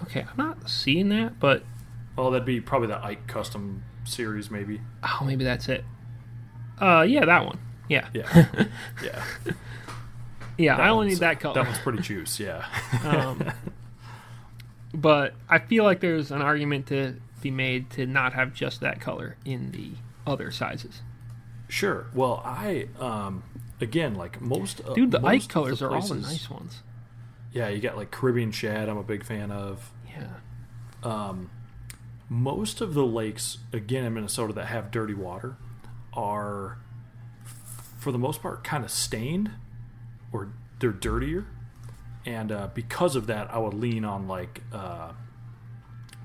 Okay, 0.04 0.22
I'm 0.22 0.38
not 0.38 0.70
seeing 0.70 1.10
that, 1.10 1.40
but 1.40 1.64
Oh, 2.18 2.30
that'd 2.32 2.46
be 2.46 2.60
probably 2.60 2.88
the 2.90 3.04
Ike 3.04 3.28
custom 3.28 3.84
series, 4.04 4.50
maybe. 4.52 4.82
oh, 5.04 5.24
maybe 5.26 5.44
that's 5.44 5.70
it. 5.70 5.86
Uh, 6.80 7.06
yeah, 7.08 7.24
that 7.26 7.46
one. 7.46 7.60
Yeah, 7.88 8.08
Yeah, 8.14 8.46
yeah. 9.04 9.24
yeah. 10.58 10.78
I 10.78 10.90
only 10.90 11.10
need 11.10 11.20
that 11.20 11.40
color. 11.40 11.54
That 11.56 11.66
one's 11.68 11.80
pretty 11.80 12.02
juice. 12.02 12.40
Yeah. 12.40 12.66
um, 13.04 13.52
but 14.94 15.34
I 15.50 15.60
feel 15.60 15.84
like 15.84 16.00
there's 16.00 16.32
an 16.32 16.42
argument 16.42 16.88
to 16.88 17.16
be 17.42 17.52
made 17.52 17.90
to 17.92 18.06
not 18.06 18.34
have 18.34 18.54
just 18.54 18.82
that 18.82 19.00
color 19.00 19.38
in 19.46 19.72
the 19.72 19.92
other 20.26 20.52
sizes. 20.52 21.02
Sure. 21.68 22.08
Well, 22.14 22.42
I 22.46 22.88
um 23.00 23.44
again 23.80 24.16
like 24.16 24.42
most 24.42 24.82
uh, 24.86 24.94
Dude, 24.94 25.12
the 25.12 25.20
most 25.20 25.46
Ike 25.46 25.50
colors 25.50 25.82
are 25.82 25.92
all 25.92 26.02
the 26.02 26.16
nice 26.16 26.50
ones. 26.50 26.84
Yeah, 27.54 27.70
you 27.70 27.82
got 27.82 27.98
like 27.98 28.12
Caribbean 28.12 28.52
shad. 28.52 28.90
I'm 28.90 28.98
a 28.98 29.04
big 29.04 29.24
fan 29.24 29.52
of. 29.52 29.92
Yeah. 30.08 30.28
Um, 31.04 31.50
most 32.30 32.80
of 32.80 32.94
the 32.94 33.06
lakes 33.06 33.58
again 33.74 34.06
in 34.06 34.14
Minnesota 34.14 34.54
that 34.54 34.68
have 34.68 34.90
dirty 34.92 35.14
water 35.14 35.58
are, 36.14 36.78
for 38.00 38.12
the 38.12 38.18
most 38.18 38.42
part, 38.42 38.64
kind 38.64 38.86
of 38.86 38.92
stained, 38.92 39.52
or 40.32 40.54
they're 40.80 40.92
dirtier, 40.92 41.46
and 42.26 42.52
uh, 42.52 42.70
because 42.74 43.18
of 43.18 43.28
that, 43.28 43.54
I 43.54 43.58
would 43.58 43.74
lean 43.74 44.06
on 44.06 44.28
like 44.30 44.62
uh, 44.72 45.12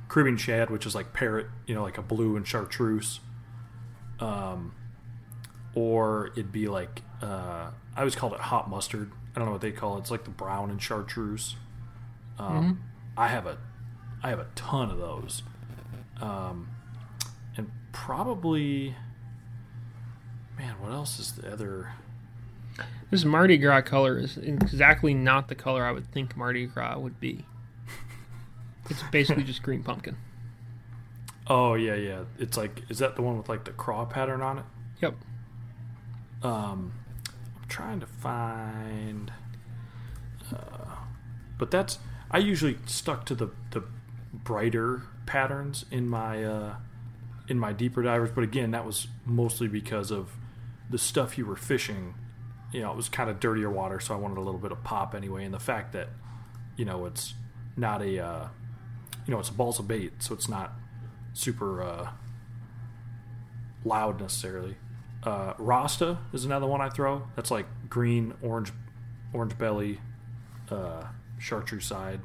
Caribbean 0.09 0.37
shad, 0.37 0.70
which 0.70 0.87
is 0.87 0.95
like 0.95 1.12
parrot, 1.12 1.47
you 1.66 1.74
know, 1.74 1.83
like 1.83 1.99
a 1.99 2.03
blue 2.03 2.37
and 2.37 2.47
chartreuse. 2.47 3.20
Um, 4.20 4.74
or 5.74 6.28
it'd 6.33 6.53
be 6.53 6.69
like 6.69 7.03
uh, 7.23 7.70
I 7.95 7.99
always 7.99 8.15
called 8.15 8.33
it 8.33 8.41
hot 8.41 8.69
mustard. 8.69 9.12
I 9.35 9.39
don't 9.39 9.47
know 9.47 9.53
what 9.53 9.61
they 9.61 9.73
call 9.73 9.97
it. 9.97 10.01
It's 10.01 10.11
like 10.11 10.24
the 10.24 10.31
brown 10.31 10.70
and 10.70 10.83
chartreuse. 10.83 11.57
Um, 12.39 12.83
I 13.16 13.28
have 13.28 13.47
a 13.47 13.59
I 14.23 14.31
have 14.31 14.39
a 14.39 14.47
ton 14.55 14.91
of 14.91 14.99
those, 14.99 15.43
um, 16.20 16.69
and 17.57 17.70
probably 17.93 18.95
man, 20.59 20.74
what 20.81 20.93
else 20.93 21.19
is 21.19 21.33
the 21.33 21.53
other? 21.53 21.93
This 23.11 23.24
Mardi 23.24 23.57
Gras 23.57 23.83
color 23.83 24.19
is 24.19 24.37
exactly 24.37 25.15
not 25.15 25.49
the 25.49 25.55
color 25.55 25.85
I 25.85 25.93
would 25.93 26.11
think 26.12 26.37
Mardi 26.37 26.66
Gras 26.66 26.99
would 26.99 27.20
be. 27.20 27.47
It's 28.89 29.03
basically 29.11 29.45
just 29.45 29.63
green 29.63 29.83
pumpkin. 29.83 30.17
Oh 31.47 31.75
yeah, 31.75 31.95
yeah. 31.95 32.25
It's 32.39 32.57
like 32.57 32.83
is 32.89 32.99
that 32.99 33.17
the 33.17 33.23
one 33.23 33.37
with 33.37 33.49
like 33.49 33.65
the 33.65 33.73
craw 33.73 34.05
pattern 34.05 34.43
on 34.43 34.59
it? 34.59 34.65
Yep. 35.01 35.15
Um, 36.43 36.93
I'm 37.57 37.69
trying 37.69 38.01
to 38.01 38.07
find, 38.07 39.33
uh, 40.53 40.97
but 41.59 41.71
that's 41.71 41.99
I 42.31 42.39
usually 42.39 42.79
stuck 42.87 43.27
to 43.27 43.35
the 43.35 43.51
the 43.71 43.85
brighter 44.33 45.03
patterns 45.27 45.85
in 45.91 46.09
my 46.09 46.45
uh, 46.45 46.77
in 47.49 47.59
my 47.59 47.73
deeper 47.73 48.03
divers. 48.03 48.31
But 48.31 48.45
again, 48.45 48.73
that 48.73 48.85
was 48.85 49.07
mostly 49.25 49.69
because 49.69 50.11
of 50.11 50.33
the 50.91 50.99
stuff 50.99 51.39
you 51.39 51.47
were 51.47 51.57
fishing. 51.57 52.15
You 52.73 52.83
know, 52.83 52.91
it 52.91 52.97
was 52.97 53.09
kind 53.09 53.31
of 53.31 53.39
dirtier 53.39 53.71
water, 53.71 54.01
so 54.01 54.15
I 54.15 54.17
wanted 54.17 54.39
a 54.39 54.41
little 54.41 54.61
bit 54.61 54.73
of 54.73 54.83
pop 54.83 55.15
anyway. 55.15 55.45
And 55.45 55.55
the 55.55 55.61
fact 55.61 55.93
that 55.93 56.09
you 56.77 56.85
know 56.85 57.07
it's 57.07 57.35
not 57.77 58.03
a 58.03 58.19
uh, 58.19 58.49
you 59.27 59.32
know 59.35 59.40
it's 59.40 59.51
a 59.51 59.53
of 59.78 59.89
bait, 59.89 60.12
so 60.20 60.35
it's 60.35 60.48
not 60.48 60.73
super 61.32 61.82
uh, 61.82 62.11
loud 63.85 64.20
necessarily. 64.20 64.77
Uh, 65.23 65.55
Rasta 65.59 66.19
is 66.32 66.44
another 66.44 66.66
one 66.66 66.81
I 66.81 66.89
throw. 66.89 67.23
That's 67.35 67.51
like 67.51 67.66
green, 67.89 68.35
orange, 68.43 68.73
orange 69.32 69.59
belly, 69.59 70.01
uh, 70.70 71.05
chartreuse 71.39 71.85
side, 71.86 72.20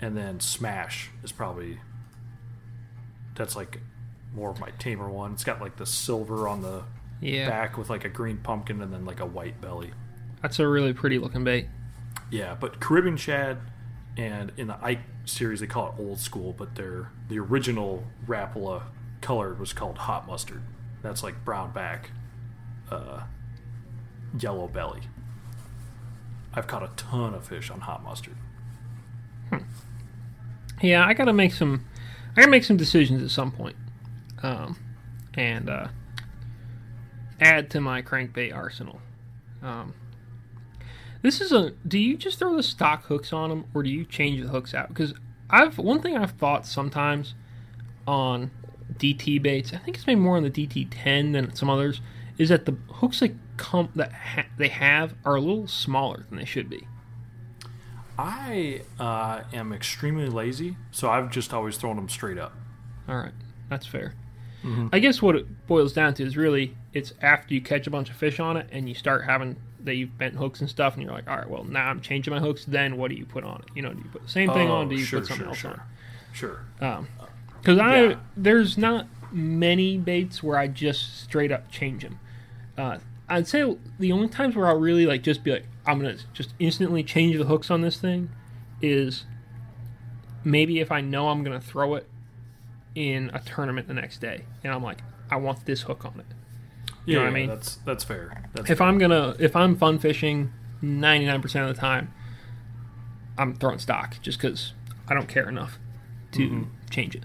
and 0.00 0.16
then 0.16 0.40
Smash 0.40 1.10
is 1.22 1.32
probably 1.32 1.78
that's 3.34 3.54
like 3.54 3.80
more 4.34 4.50
of 4.50 4.58
my 4.58 4.70
tamer 4.78 5.08
one. 5.08 5.32
It's 5.32 5.44
got 5.44 5.60
like 5.60 5.76
the 5.76 5.86
silver 5.86 6.48
on 6.48 6.62
the 6.62 6.82
Yeah. 7.20 7.48
back 7.48 7.78
with 7.78 7.88
like 7.90 8.04
a 8.04 8.08
green 8.08 8.38
pumpkin 8.38 8.82
and 8.82 8.92
then 8.92 9.04
like 9.04 9.20
a 9.20 9.26
white 9.26 9.60
belly. 9.60 9.92
That's 10.42 10.58
a 10.58 10.66
really 10.66 10.92
pretty 10.92 11.18
looking 11.18 11.44
bait. 11.44 11.68
Yeah, 12.30 12.56
but 12.58 12.80
Caribbean 12.80 13.16
shad 13.16 13.58
and 14.16 14.52
in 14.56 14.68
the 14.68 14.78
Ike 14.82 15.00
series 15.24 15.60
they 15.60 15.66
call 15.66 15.88
it 15.88 15.94
old 15.98 16.18
school, 16.20 16.54
but 16.56 16.74
their 16.74 17.10
the 17.28 17.38
original 17.38 18.04
Rapala 18.26 18.84
color 19.20 19.54
was 19.54 19.72
called 19.72 19.98
hot 19.98 20.26
mustard. 20.26 20.62
That's 21.02 21.22
like 21.22 21.44
brown 21.44 21.72
back, 21.72 22.10
uh, 22.90 23.24
yellow 24.38 24.68
belly. 24.68 25.02
I've 26.54 26.66
caught 26.66 26.82
a 26.82 26.90
ton 26.96 27.34
of 27.34 27.46
fish 27.46 27.70
on 27.70 27.80
hot 27.80 28.02
mustard. 28.02 28.36
Yeah, 30.82 31.06
I 31.06 31.14
gotta 31.14 31.32
make 31.32 31.52
some. 31.52 31.86
I 32.32 32.40
gotta 32.40 32.50
make 32.50 32.64
some 32.64 32.76
decisions 32.76 33.22
at 33.22 33.30
some 33.30 33.50
point, 33.50 33.76
um, 34.42 34.76
and 35.34 35.70
uh, 35.70 35.88
add 37.40 37.70
to 37.70 37.80
my 37.80 38.02
crankbait 38.02 38.54
arsenal. 38.54 39.00
Um, 39.62 39.94
this 41.26 41.40
is 41.40 41.50
a. 41.50 41.70
Do 41.86 41.98
you 41.98 42.16
just 42.16 42.38
throw 42.38 42.54
the 42.54 42.62
stock 42.62 43.06
hooks 43.06 43.32
on 43.32 43.50
them, 43.50 43.64
or 43.74 43.82
do 43.82 43.90
you 43.90 44.04
change 44.04 44.40
the 44.40 44.48
hooks 44.48 44.74
out? 44.74 44.88
Because 44.88 45.12
I've 45.50 45.76
one 45.76 46.00
thing 46.00 46.16
I've 46.16 46.30
thought 46.30 46.66
sometimes 46.66 47.34
on 48.06 48.52
DT 48.94 49.42
baits. 49.42 49.72
I 49.72 49.78
think 49.78 49.96
it's 49.96 50.06
maybe 50.06 50.20
more 50.20 50.36
on 50.36 50.44
the 50.44 50.50
DT 50.50 50.86
ten 50.90 51.32
than 51.32 51.52
some 51.56 51.68
others. 51.68 52.00
Is 52.38 52.50
that 52.50 52.64
the 52.64 52.76
hooks 52.92 53.18
that 53.20 53.34
come 53.56 53.88
that 53.96 54.12
ha- 54.12 54.46
they 54.56 54.68
have 54.68 55.14
are 55.24 55.34
a 55.34 55.40
little 55.40 55.66
smaller 55.66 56.26
than 56.28 56.38
they 56.38 56.44
should 56.44 56.70
be. 56.70 56.86
I 58.16 58.82
uh, 59.00 59.42
am 59.52 59.72
extremely 59.72 60.28
lazy, 60.28 60.76
so 60.92 61.10
I've 61.10 61.30
just 61.30 61.52
always 61.52 61.76
thrown 61.76 61.96
them 61.96 62.08
straight 62.08 62.38
up. 62.38 62.54
All 63.08 63.16
right, 63.16 63.34
that's 63.68 63.86
fair. 63.86 64.14
I 64.92 64.98
guess 64.98 65.22
what 65.22 65.36
it 65.36 65.66
boils 65.66 65.92
down 65.92 66.14
to 66.14 66.24
is 66.24 66.36
really 66.36 66.76
it's 66.92 67.12
after 67.20 67.54
you 67.54 67.60
catch 67.60 67.86
a 67.86 67.90
bunch 67.90 68.10
of 68.10 68.16
fish 68.16 68.40
on 68.40 68.56
it 68.56 68.66
and 68.72 68.88
you 68.88 68.94
start 68.94 69.24
having 69.24 69.56
that 69.86 69.94
you've 69.94 70.16
bent 70.18 70.34
hooks 70.34 70.60
and 70.60 70.68
stuff, 70.68 70.94
and 70.94 71.02
you're 71.02 71.12
like, 71.12 71.28
all 71.28 71.36
right, 71.36 71.48
well 71.48 71.64
now 71.64 71.88
I'm 71.88 72.00
changing 72.00 72.34
my 72.34 72.40
hooks. 72.40 72.64
Then 72.66 72.96
what 72.98 73.10
do 73.10 73.16
you 73.16 73.24
put 73.24 73.42
on 73.44 73.62
it? 73.62 73.68
You 73.74 73.82
know, 73.82 73.92
do 73.92 73.98
you 74.02 74.10
put 74.10 74.22
the 74.22 74.28
same 74.28 74.50
thing 74.52 74.68
on? 74.68 74.88
Do 74.88 74.94
you 74.94 75.04
sure, 75.04 75.20
put 75.20 75.28
something 75.28 75.54
sure, 75.54 75.70
else 75.72 75.80
sure. 76.34 76.60
on? 76.80 76.80
Sure. 76.80 77.06
Because 77.60 77.78
I 77.78 78.02
Yeah. 78.08 78.16
there's 78.36 78.76
not 78.76 79.06
many 79.32 79.96
baits 79.98 80.42
where 80.42 80.58
I 80.58 80.68
just 80.68 81.22
straight 81.22 81.50
up 81.50 81.70
change 81.70 82.02
them. 82.02 82.18
Uh, 82.76 82.98
I'd 83.28 83.48
say 83.48 83.76
the 83.98 84.12
only 84.12 84.28
times 84.28 84.54
where 84.54 84.66
I'll 84.68 84.78
really 84.78 85.06
like 85.06 85.22
just 85.22 85.42
be 85.42 85.50
like 85.52 85.64
I'm 85.86 85.98
gonna 85.98 86.18
just 86.32 86.54
instantly 86.58 87.02
change 87.02 87.36
the 87.36 87.44
hooks 87.44 87.70
on 87.70 87.80
this 87.80 87.98
thing 87.98 88.30
is 88.80 89.24
maybe 90.44 90.80
if 90.80 90.92
I 90.92 91.00
know 91.00 91.28
I'm 91.28 91.42
gonna 91.42 91.60
throw 91.60 91.94
it 91.94 92.06
in 92.94 93.30
a 93.34 93.40
tournament 93.40 93.88
the 93.88 93.94
next 93.94 94.18
day 94.20 94.44
and 94.62 94.72
I'm 94.72 94.82
like 94.82 94.98
I 95.30 95.36
want 95.36 95.66
this 95.66 95.82
hook 95.82 96.04
on 96.04 96.20
it. 96.20 96.26
Yeah, 97.06 97.18
know 97.18 97.24
what 97.24 97.30
I 97.30 97.34
mean? 97.34 97.48
That's 97.48 97.76
that's 97.76 98.04
fair. 98.04 98.44
That's 98.54 98.70
If 98.70 98.80
I'm 98.80 98.98
gonna 98.98 99.34
if 99.38 99.56
I'm 99.56 99.76
fun 99.76 99.98
fishing 99.98 100.52
99% 100.82 101.44
of 101.68 101.74
the 101.74 101.80
time, 101.80 102.12
I'm 103.38 103.54
throwing 103.54 103.78
stock 103.78 104.16
just 104.22 104.40
because 104.40 104.72
I 105.08 105.14
don't 105.14 105.28
care 105.28 105.48
enough 105.48 105.78
to 106.32 106.66
change 106.90 107.14
it. 107.14 107.24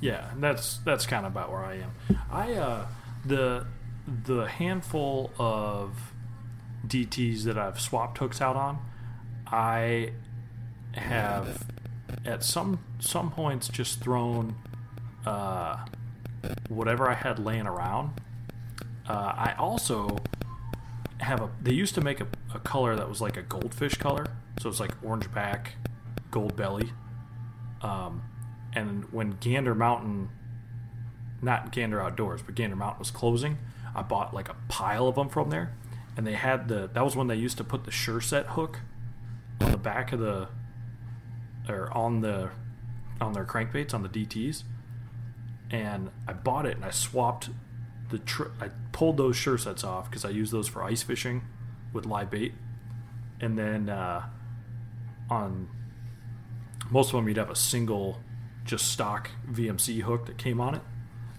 Yeah, 0.00 0.30
that's 0.38 0.78
that's 0.78 1.06
kind 1.06 1.24
of 1.24 1.32
about 1.32 1.50
where 1.50 1.64
I 1.64 1.76
am. 1.76 2.18
I 2.30 2.52
uh, 2.52 2.86
the 3.24 3.66
the 4.06 4.46
handful 4.46 5.32
of 5.38 6.12
DTs 6.86 7.44
that 7.44 7.56
I've 7.56 7.80
swapped 7.80 8.18
hooks 8.18 8.40
out 8.40 8.56
on, 8.56 8.78
I 9.46 10.12
have 10.92 11.64
at 12.24 12.44
some 12.44 12.80
some 12.98 13.30
points 13.30 13.68
just 13.68 14.00
thrown 14.00 14.56
uh, 15.24 15.84
whatever 16.68 17.08
I 17.08 17.14
had 17.14 17.38
laying 17.38 17.66
around. 17.66 18.20
Uh, 19.08 19.32
I 19.36 19.54
also 19.58 20.18
have 21.20 21.40
a. 21.40 21.50
They 21.62 21.72
used 21.72 21.94
to 21.96 22.00
make 22.00 22.20
a, 22.20 22.26
a 22.54 22.58
color 22.58 22.96
that 22.96 23.08
was 23.08 23.20
like 23.20 23.36
a 23.36 23.42
goldfish 23.42 23.94
color, 23.96 24.26
so 24.60 24.68
it's 24.68 24.80
like 24.80 24.92
orange 25.02 25.32
back, 25.32 25.74
gold 26.30 26.56
belly. 26.56 26.92
Um, 27.82 28.22
and 28.74 29.04
when 29.12 29.36
Gander 29.40 29.74
Mountain, 29.74 30.30
not 31.42 31.70
Gander 31.70 32.00
Outdoors, 32.00 32.42
but 32.42 32.54
Gander 32.54 32.76
Mountain 32.76 32.98
was 32.98 33.10
closing, 33.10 33.58
I 33.94 34.02
bought 34.02 34.32
like 34.32 34.48
a 34.48 34.56
pile 34.68 35.06
of 35.06 35.16
them 35.16 35.28
from 35.28 35.50
there, 35.50 35.74
and 36.16 36.26
they 36.26 36.34
had 36.34 36.68
the. 36.68 36.88
That 36.92 37.04
was 37.04 37.14
when 37.14 37.26
they 37.26 37.36
used 37.36 37.58
to 37.58 37.64
put 37.64 37.84
the 37.84 37.90
Sure 37.90 38.20
Set 38.20 38.46
hook 38.46 38.80
on 39.60 39.70
the 39.70 39.76
back 39.76 40.12
of 40.12 40.20
the, 40.20 40.48
or 41.68 41.92
on 41.92 42.20
the, 42.20 42.50
on 43.20 43.34
their 43.34 43.44
crankbaits 43.44 43.92
on 43.92 44.02
the 44.02 44.08
DTs, 44.08 44.64
and 45.70 46.10
I 46.26 46.32
bought 46.32 46.64
it 46.64 46.76
and 46.76 46.84
I 46.84 46.90
swapped 46.90 47.50
the. 48.10 48.18
Tr- 48.18 48.52
I 48.60 48.70
pulled 48.92 49.16
those 49.16 49.36
Sure 49.36 49.58
Sets 49.58 49.84
off 49.84 50.10
because 50.10 50.24
I 50.24 50.30
use 50.30 50.50
those 50.50 50.68
for 50.68 50.82
ice 50.82 51.02
fishing 51.02 51.42
with 51.92 52.06
live 52.06 52.30
bait, 52.30 52.54
and 53.40 53.58
then 53.58 53.88
uh, 53.88 54.26
on 55.30 55.68
most 56.90 57.08
of 57.08 57.12
them 57.16 57.28
you'd 57.28 57.36
have 57.36 57.50
a 57.50 57.56
single 57.56 58.20
just 58.64 58.90
stock 58.90 59.30
VMC 59.50 60.02
hook 60.02 60.26
that 60.26 60.38
came 60.38 60.60
on 60.60 60.74
it. 60.74 60.82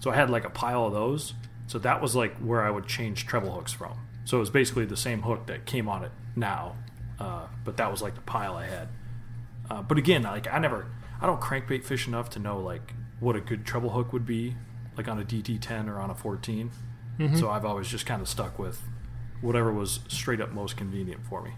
So 0.00 0.10
I 0.10 0.14
had 0.14 0.30
like 0.30 0.44
a 0.44 0.50
pile 0.50 0.86
of 0.86 0.92
those. 0.92 1.34
So 1.66 1.78
that 1.80 2.00
was 2.00 2.14
like 2.14 2.36
where 2.36 2.62
I 2.62 2.70
would 2.70 2.86
change 2.86 3.26
treble 3.26 3.52
hooks 3.52 3.72
from. 3.72 3.98
So 4.24 4.36
it 4.36 4.40
was 4.40 4.50
basically 4.50 4.84
the 4.86 4.96
same 4.96 5.22
hook 5.22 5.46
that 5.46 5.66
came 5.66 5.88
on 5.88 6.04
it 6.04 6.12
now, 6.34 6.76
uh, 7.18 7.46
but 7.64 7.76
that 7.76 7.90
was 7.90 8.02
like 8.02 8.14
the 8.14 8.20
pile 8.20 8.56
I 8.56 8.66
had. 8.66 8.88
Uh, 9.68 9.82
but 9.82 9.98
again, 9.98 10.22
like 10.22 10.52
I 10.52 10.58
never, 10.58 10.86
I 11.20 11.26
don't 11.26 11.40
crankbait 11.40 11.84
fish 11.84 12.06
enough 12.06 12.30
to 12.30 12.38
know 12.38 12.60
like 12.60 12.94
what 13.18 13.34
a 13.34 13.40
good 13.40 13.64
treble 13.64 13.90
hook 13.90 14.12
would 14.12 14.26
be, 14.26 14.56
like 14.96 15.08
on 15.08 15.20
a 15.20 15.24
DT10 15.24 15.88
or 15.88 15.98
on 15.98 16.10
a 16.10 16.14
14. 16.14 16.70
So 17.34 17.48
I've 17.48 17.64
always 17.64 17.88
just 17.88 18.04
kind 18.04 18.20
of 18.20 18.28
stuck 18.28 18.58
with 18.58 18.82
whatever 19.40 19.72
was 19.72 20.00
straight 20.08 20.38
up 20.40 20.52
most 20.52 20.76
convenient 20.76 21.24
for 21.26 21.40
me. 21.40 21.52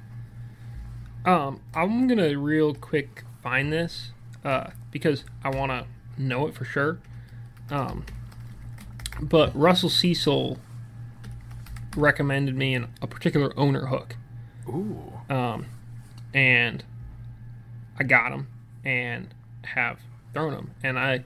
Um, 1.25 1.61
I'm 1.75 2.07
gonna 2.07 2.39
real 2.39 2.75
quick 2.75 3.25
find 3.43 3.73
this 3.73 4.13
uh, 4.45 4.71
because 4.93 5.25
I 5.43 5.51
want 5.51 5.73
to 5.73 5.87
know 6.17 6.47
it 6.47 6.55
for 6.55 6.65
sure. 6.65 7.01
Um, 7.71 8.07
but 9.21 9.55
Russell 9.55 9.91
Cecil 9.91 10.59
recommended 11.97 12.57
me 12.57 12.75
an, 12.75 12.89
a 13.03 13.07
particular 13.09 13.53
owner 13.59 13.87
hook, 13.87 14.17
Ooh. 14.69 15.13
um, 15.29 15.67
and 16.33 16.85
I 17.99 18.05
got 18.05 18.31
them 18.31 18.47
and 18.85 19.35
have 19.65 19.99
thrown 20.33 20.53
them, 20.53 20.71
and 20.85 20.99
I 20.99 21.25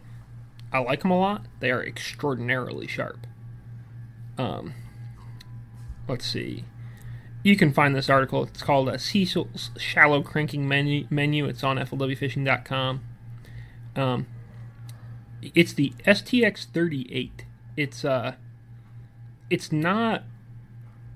I 0.73 0.79
like 0.79 1.03
them 1.03 1.11
a 1.11 1.19
lot. 1.19 1.47
They 1.61 1.71
are 1.71 1.85
extraordinarily 1.85 2.87
sharp. 2.87 3.27
Um, 4.39 4.75
let's 6.09 6.27
see. 6.27 6.65
You 7.43 7.57
can 7.57 7.73
find 7.73 7.95
this 7.95 8.09
article. 8.09 8.45
It's 8.45 8.63
called 8.63 8.89
uh, 8.89 8.97
Cecil's 8.99 9.71
Shallow 9.77 10.23
Cranking 10.23 10.67
Menu. 10.67 11.07
menu. 11.11 11.47
It's 11.47 11.63
on 11.63 11.77
FLWFishing.com. 11.77 13.03
Um, 13.97 14.27
it's 15.55 15.73
the 15.75 15.93
STX38. 16.07 17.31
It's 17.77 18.05
uh, 18.05 18.35
it's 19.51 19.73
not, 19.73 20.23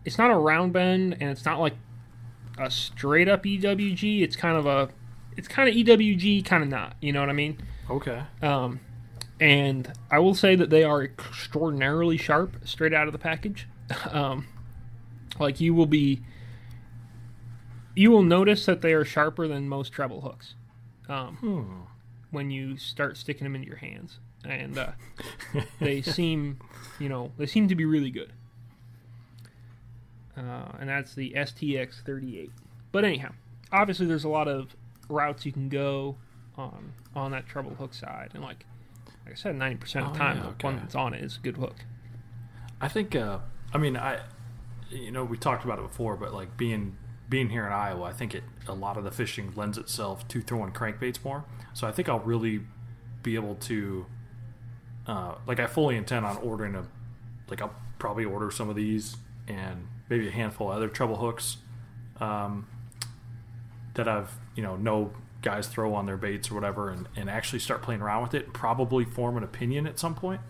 it's 0.04 0.18
not 0.18 0.30
a 0.30 0.36
round 0.36 0.72
bend, 0.72 1.16
and 1.20 1.30
it's 1.30 1.44
not 1.44 1.58
like 1.60 1.74
a 2.58 2.70
straight 2.70 3.28
up 3.28 3.44
EWG. 3.44 4.20
It's 4.22 4.36
kind 4.36 4.56
of 4.56 4.66
a, 4.66 4.90
it's 5.36 5.48
kind 5.48 5.68
of 5.68 5.74
EWG, 5.74 6.44
kind 6.44 6.62
of 6.62 6.68
not. 6.68 6.96
You 7.00 7.12
know 7.12 7.20
what 7.20 7.30
I 7.30 7.34
mean? 7.34 7.58
Okay. 7.88 8.22
Um, 8.42 8.80
and 9.40 9.92
I 10.10 10.18
will 10.18 10.34
say 10.34 10.56
that 10.56 10.70
they 10.70 10.82
are 10.84 11.02
extraordinarily 11.02 12.16
sharp 12.16 12.56
straight 12.66 12.92
out 12.94 13.06
of 13.06 13.12
the 13.12 13.18
package. 13.18 13.68
Um, 14.10 14.46
like 15.38 15.60
you 15.60 15.72
will 15.74 15.86
be, 15.86 16.22
you 17.94 18.10
will 18.10 18.22
notice 18.24 18.66
that 18.66 18.80
they 18.80 18.92
are 18.94 19.04
sharper 19.04 19.46
than 19.46 19.68
most 19.68 19.92
treble 19.92 20.22
hooks. 20.22 20.54
Um, 21.08 21.36
Hmm. 21.36 21.80
when 22.30 22.50
you 22.50 22.76
start 22.78 23.16
sticking 23.16 23.44
them 23.44 23.54
into 23.54 23.68
your 23.68 23.76
hands, 23.76 24.18
and 24.44 24.76
uh, 24.76 24.90
they 25.80 26.02
seem, 26.02 26.58
you 26.98 27.08
know, 27.08 27.30
they 27.38 27.46
seem 27.46 27.68
to 27.68 27.74
be 27.76 27.84
really 27.84 28.10
good. 28.10 28.32
Uh, 30.36 30.72
and 30.80 30.88
that's 30.88 31.14
the 31.14 31.32
STX 31.36 32.02
38. 32.04 32.50
But 32.92 33.04
anyhow, 33.04 33.32
obviously 33.72 34.06
there's 34.06 34.24
a 34.24 34.28
lot 34.28 34.48
of 34.48 34.74
routes 35.08 35.46
you 35.46 35.52
can 35.52 35.68
go 35.68 36.16
on 36.56 36.92
on 37.14 37.30
that 37.30 37.46
treble 37.46 37.74
hook 37.76 37.94
side, 37.94 38.30
and 38.34 38.42
like 38.42 38.66
like 39.26 39.34
I 39.34 39.36
said, 39.36 39.56
90% 39.56 39.82
of 39.82 39.92
the 39.92 39.98
Oh, 40.10 40.14
time 40.14 40.36
yeah, 40.38 40.52
the 40.56 40.64
one 40.64 40.76
that's 40.76 40.94
on 40.94 41.12
it 41.12 41.22
is 41.22 41.36
a 41.36 41.40
good 41.40 41.56
hook. 41.56 41.74
I 42.80 42.88
think. 42.88 43.14
Uh, 43.14 43.38
I 43.74 43.78
mean, 43.78 43.96
I. 43.96 44.20
You 44.88 45.10
know, 45.10 45.24
we 45.24 45.36
talked 45.36 45.64
about 45.64 45.80
it 45.80 45.82
before, 45.82 46.16
but 46.16 46.32
like 46.32 46.56
being 46.56 46.96
being 47.28 47.48
here 47.48 47.66
in 47.66 47.72
Iowa, 47.72 48.04
I 48.04 48.12
think 48.12 48.34
it 48.36 48.44
a 48.68 48.74
lot 48.74 48.96
of 48.96 49.02
the 49.02 49.10
fishing 49.10 49.52
lends 49.56 49.76
itself 49.78 50.28
to 50.28 50.40
throwing 50.40 50.70
crankbaits 50.72 51.24
more. 51.24 51.44
So 51.74 51.88
I 51.88 51.92
think 51.92 52.08
I'll 52.08 52.20
really 52.20 52.60
be 53.22 53.34
able 53.34 53.56
to. 53.56 54.06
Uh, 55.08 55.34
like 55.46 55.58
I 55.58 55.66
fully 55.66 55.96
intend 55.96 56.24
on 56.24 56.36
ordering 56.38 56.76
a. 56.76 56.86
Like 57.50 57.60
I'll 57.62 57.74
probably 57.98 58.24
order 58.24 58.50
some 58.50 58.68
of 58.68 58.76
these 58.76 59.16
and 59.48 59.88
maybe 60.08 60.28
a 60.28 60.30
handful 60.30 60.70
of 60.70 60.76
other 60.76 60.88
treble 60.88 61.16
hooks. 61.16 61.56
Um, 62.20 62.68
that 63.94 64.06
I've 64.06 64.30
you 64.54 64.62
know 64.62 64.76
know 64.76 65.12
guys 65.46 65.68
throw 65.68 65.94
on 65.94 66.06
their 66.06 66.16
baits 66.16 66.50
or 66.50 66.54
whatever, 66.54 66.90
and, 66.90 67.08
and 67.14 67.30
actually 67.30 67.60
start 67.60 67.80
playing 67.80 68.02
around 68.02 68.20
with 68.22 68.34
it. 68.34 68.46
and 68.46 68.52
Probably 68.52 69.04
form 69.04 69.36
an 69.36 69.44
opinion 69.44 69.86
at 69.86 69.96
some 69.96 70.16
point. 70.16 70.40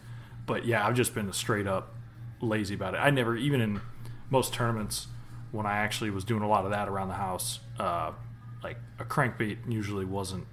But 0.47 0.65
yeah, 0.65 0.87
I've 0.87 0.95
just 0.95 1.15
been 1.15 1.31
straight 1.35 1.67
up 1.67 1.95
lazy 2.41 2.75
about 2.75 2.95
it. 2.95 2.99
I 2.99 3.11
never 3.11 3.37
even 3.37 3.61
in 3.61 3.83
most 4.31 4.55
tournaments 4.55 5.09
when 5.53 5.67
I 5.67 5.77
actually 5.77 6.09
was 6.09 6.25
doing 6.25 6.43
a 6.43 6.49
lot 6.49 6.65
of 6.65 6.71
that 6.71 6.89
around 6.89 7.09
the 7.09 7.15
house, 7.15 7.61
uh, 7.79 8.13
like 8.65 8.79
a 8.99 9.05
crankbait 9.05 9.71
usually 9.71 10.07
wasn't 10.07 10.47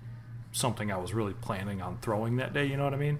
something 0.51 0.91
I 0.91 0.97
was 0.97 1.13
really 1.13 1.33
planning 1.33 1.81
on 1.81 1.97
throwing 1.99 2.35
that 2.35 2.53
day. 2.53 2.65
You 2.65 2.75
know 2.75 2.83
what 2.83 2.93
I 2.93 2.97
mean? 2.97 3.19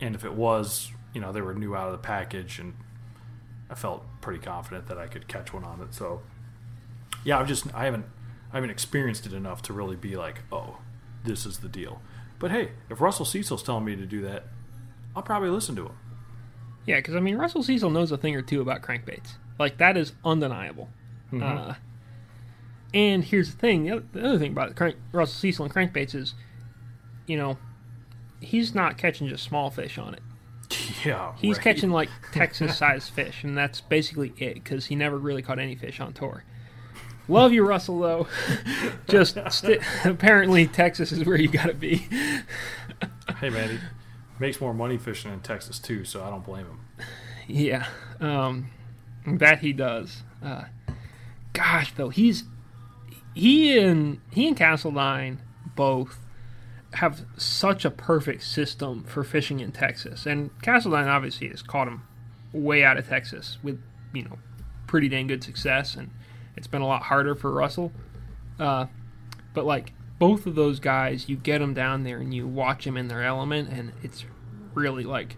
And 0.00 0.14
if 0.14 0.22
it 0.22 0.34
was, 0.34 0.92
you 1.14 1.20
know, 1.22 1.32
they 1.32 1.40
were 1.40 1.54
new 1.54 1.74
out 1.74 1.86
of 1.86 1.92
the 1.92 1.98
package, 2.06 2.58
and 2.58 2.74
I 3.70 3.74
felt 3.74 4.04
pretty 4.20 4.40
confident 4.40 4.86
that 4.88 4.98
I 4.98 5.06
could 5.06 5.28
catch 5.28 5.54
one 5.54 5.64
on 5.64 5.80
it. 5.80 5.94
So 5.94 6.20
yeah, 7.24 7.38
I've 7.38 7.48
just 7.48 7.74
I 7.74 7.86
haven't 7.86 8.04
I 8.54 8.58
haven't 8.58 8.70
experienced 8.70 9.26
it 9.26 9.32
enough 9.32 9.62
to 9.62 9.72
really 9.72 9.96
be 9.96 10.16
like, 10.16 10.42
oh, 10.52 10.78
this 11.24 11.44
is 11.44 11.58
the 11.58 11.68
deal. 11.68 12.00
But 12.38 12.52
hey, 12.52 12.70
if 12.88 13.00
Russell 13.00 13.24
Cecil's 13.24 13.64
telling 13.64 13.84
me 13.84 13.96
to 13.96 14.06
do 14.06 14.22
that, 14.22 14.44
I'll 15.16 15.22
probably 15.24 15.50
listen 15.50 15.74
to 15.76 15.86
him. 15.86 15.98
Yeah, 16.86 16.96
because 16.98 17.16
I 17.16 17.20
mean 17.20 17.36
Russell 17.36 17.64
Cecil 17.64 17.90
knows 17.90 18.12
a 18.12 18.16
thing 18.16 18.36
or 18.36 18.42
two 18.42 18.60
about 18.60 18.80
crankbaits. 18.80 19.32
Like 19.58 19.78
that 19.78 19.96
is 19.96 20.12
undeniable. 20.24 20.88
Uh, 21.32 21.74
and 22.92 23.24
here's 23.24 23.50
the 23.52 23.58
thing: 23.58 23.82
the 23.84 23.90
other, 23.90 24.04
the 24.12 24.24
other 24.24 24.38
thing 24.38 24.52
about 24.52 24.76
crank, 24.76 24.96
Russell 25.10 25.34
Cecil 25.40 25.64
and 25.64 25.74
crankbaits 25.74 26.14
is, 26.14 26.34
you 27.26 27.36
know, 27.36 27.58
he's 28.40 28.72
not 28.72 28.98
catching 28.98 29.26
just 29.28 29.42
small 29.42 29.68
fish 29.70 29.98
on 29.98 30.14
it. 30.14 30.20
Yeah, 31.04 31.34
He's 31.36 31.56
right. 31.56 31.64
catching 31.64 31.90
like 31.90 32.08
Texas-sized 32.32 33.10
fish, 33.10 33.42
and 33.44 33.56
that's 33.58 33.80
basically 33.80 34.32
it 34.38 34.54
because 34.54 34.86
he 34.86 34.94
never 34.94 35.18
really 35.18 35.42
caught 35.42 35.58
any 35.58 35.74
fish 35.74 35.98
on 36.00 36.12
tour. 36.12 36.44
Love 37.28 37.52
you, 37.52 37.64
Russell. 37.64 38.00
Though, 38.00 38.26
just 39.08 39.38
sti 39.50 39.78
apparently 40.04 40.66
Texas 40.66 41.12
is 41.12 41.24
where 41.24 41.36
you 41.36 41.48
got 41.48 41.66
to 41.66 41.74
be. 41.74 42.06
Hey, 43.40 43.50
man, 43.50 43.70
he, 43.70 43.78
Makes 44.38 44.60
more 44.60 44.74
money 44.74 44.98
fishing 44.98 45.32
in 45.32 45.40
Texas 45.40 45.78
too, 45.78 46.04
so 46.04 46.24
I 46.24 46.30
don't 46.30 46.44
blame 46.44 46.66
him. 46.66 46.80
Yeah, 47.46 47.86
um, 48.20 48.70
that 49.26 49.60
he 49.60 49.72
does. 49.72 50.24
Uh, 50.42 50.64
gosh, 51.52 51.94
though 51.94 52.08
he's 52.08 52.44
he 53.32 53.78
and 53.78 54.20
he 54.32 54.48
and 54.48 54.56
Castledine 54.56 55.38
both 55.76 56.18
have 56.94 57.24
such 57.36 57.84
a 57.84 57.90
perfect 57.90 58.42
system 58.42 59.04
for 59.04 59.22
fishing 59.22 59.60
in 59.60 59.70
Texas, 59.70 60.26
and 60.26 60.50
Castledine 60.62 61.06
obviously 61.06 61.48
has 61.48 61.62
caught 61.62 61.86
him 61.86 62.02
way 62.52 62.82
out 62.82 62.96
of 62.96 63.08
Texas 63.08 63.58
with 63.62 63.80
you 64.12 64.24
know 64.24 64.38
pretty 64.88 65.08
dang 65.08 65.28
good 65.28 65.44
success, 65.44 65.94
and 65.94 66.10
it's 66.56 66.66
been 66.66 66.82
a 66.82 66.86
lot 66.86 67.04
harder 67.04 67.34
for 67.34 67.50
Russell. 67.50 67.92
Uh, 68.58 68.86
but 69.52 69.64
like 69.64 69.92
both 70.18 70.46
of 70.46 70.54
those 70.54 70.80
guys, 70.80 71.28
you 71.28 71.36
get 71.36 71.58
them 71.58 71.74
down 71.74 72.04
there 72.04 72.18
and 72.18 72.32
you 72.32 72.46
watch 72.46 72.84
them 72.84 72.96
in 72.96 73.08
their 73.08 73.22
element, 73.24 73.68
and 73.70 73.92
it's 74.02 74.24
really 74.74 75.04
like 75.04 75.36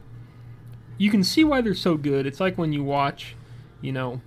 you 0.99 1.11
can 1.11 1.23
see 1.23 1.45
why 1.45 1.61
they're 1.61 1.75
so 1.75 1.97
good. 1.97 2.27
It's 2.27 2.41
like 2.41 2.57
when 2.57 2.73
you 2.73 2.83
watch, 2.83 3.37
you 3.83 3.93
know, 3.93 4.21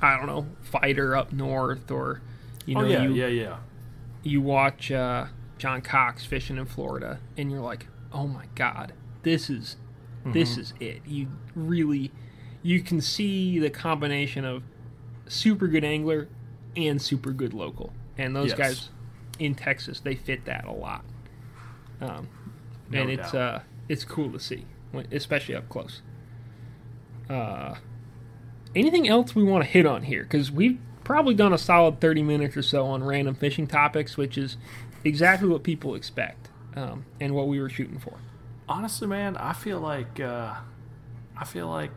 I 0.00 0.16
don't 0.16 0.26
know, 0.26 0.46
Feider 0.70 1.18
up 1.18 1.32
north, 1.32 1.90
or 1.90 2.22
you 2.66 2.74
know, 2.74 2.82
oh 2.82 2.84
yeah, 2.84 3.02
you 3.02 3.14
yeah, 3.14 3.26
yeah. 3.26 3.56
you 4.22 4.40
watch 4.40 4.92
uh, 4.92 5.26
John 5.58 5.80
Cox 5.80 6.24
fishing 6.24 6.56
in 6.56 6.66
Florida, 6.66 7.18
and 7.36 7.50
you're 7.50 7.60
like, 7.60 7.86
oh 8.12 8.26
my 8.26 8.46
god, 8.54 8.92
this 9.22 9.50
is 9.50 9.76
this 10.26 10.52
Mm-hmm. 10.52 10.60
is 10.60 10.74
it. 10.80 11.02
You 11.06 11.28
really 11.54 12.12
you 12.62 12.80
can 12.80 13.00
see 13.00 13.58
the 13.58 13.70
combination 13.70 14.44
of 14.44 14.62
super 15.28 15.68
good 15.68 15.84
angler 15.84 16.28
and 16.76 17.00
super 17.00 17.30
good 17.32 17.54
local, 17.54 17.92
and 18.16 18.34
those 18.34 18.50
Yes. 18.50 18.58
guys 18.58 18.90
in 19.38 19.54
Texas 19.54 20.00
they 20.00 20.14
fit 20.14 20.44
that 20.46 20.64
a 20.64 20.72
lot. 20.72 21.04
Um, 22.00 22.28
No 22.90 23.00
and 23.02 23.10
it's 23.10 23.32
doubt. 23.32 23.56
uh 23.56 23.60
it's 23.88 24.04
cool 24.04 24.30
to 24.32 24.38
see, 24.40 24.64
especially 25.12 25.54
up 25.54 25.68
close. 25.68 26.02
Uh, 27.28 27.74
anything 28.74 29.08
else 29.08 29.34
we 29.34 29.42
want 29.42 29.64
to 29.64 29.70
hit 29.70 29.86
on 29.86 30.02
here? 30.02 30.22
Because 30.22 30.50
we've 30.50 30.78
probably 31.04 31.34
done 31.34 31.52
a 31.52 31.58
solid 31.58 32.00
thirty 32.00 32.22
minutes 32.22 32.56
or 32.56 32.62
so 32.62 32.86
on 32.86 33.02
random 33.04 33.34
fishing 33.34 33.66
topics, 33.66 34.16
which 34.16 34.36
is 34.38 34.56
exactly 35.04 35.48
what 35.48 35.62
people 35.62 35.94
expect 35.94 36.48
um, 36.76 37.04
and 37.20 37.34
what 37.34 37.48
we 37.48 37.60
were 37.60 37.68
shooting 37.70 37.98
for. 37.98 38.18
Honestly, 38.68 39.06
man, 39.08 39.36
I 39.36 39.52
feel 39.54 39.80
like 39.80 40.20
uh, 40.20 40.54
I 41.36 41.44
feel 41.44 41.68
like 41.68 41.90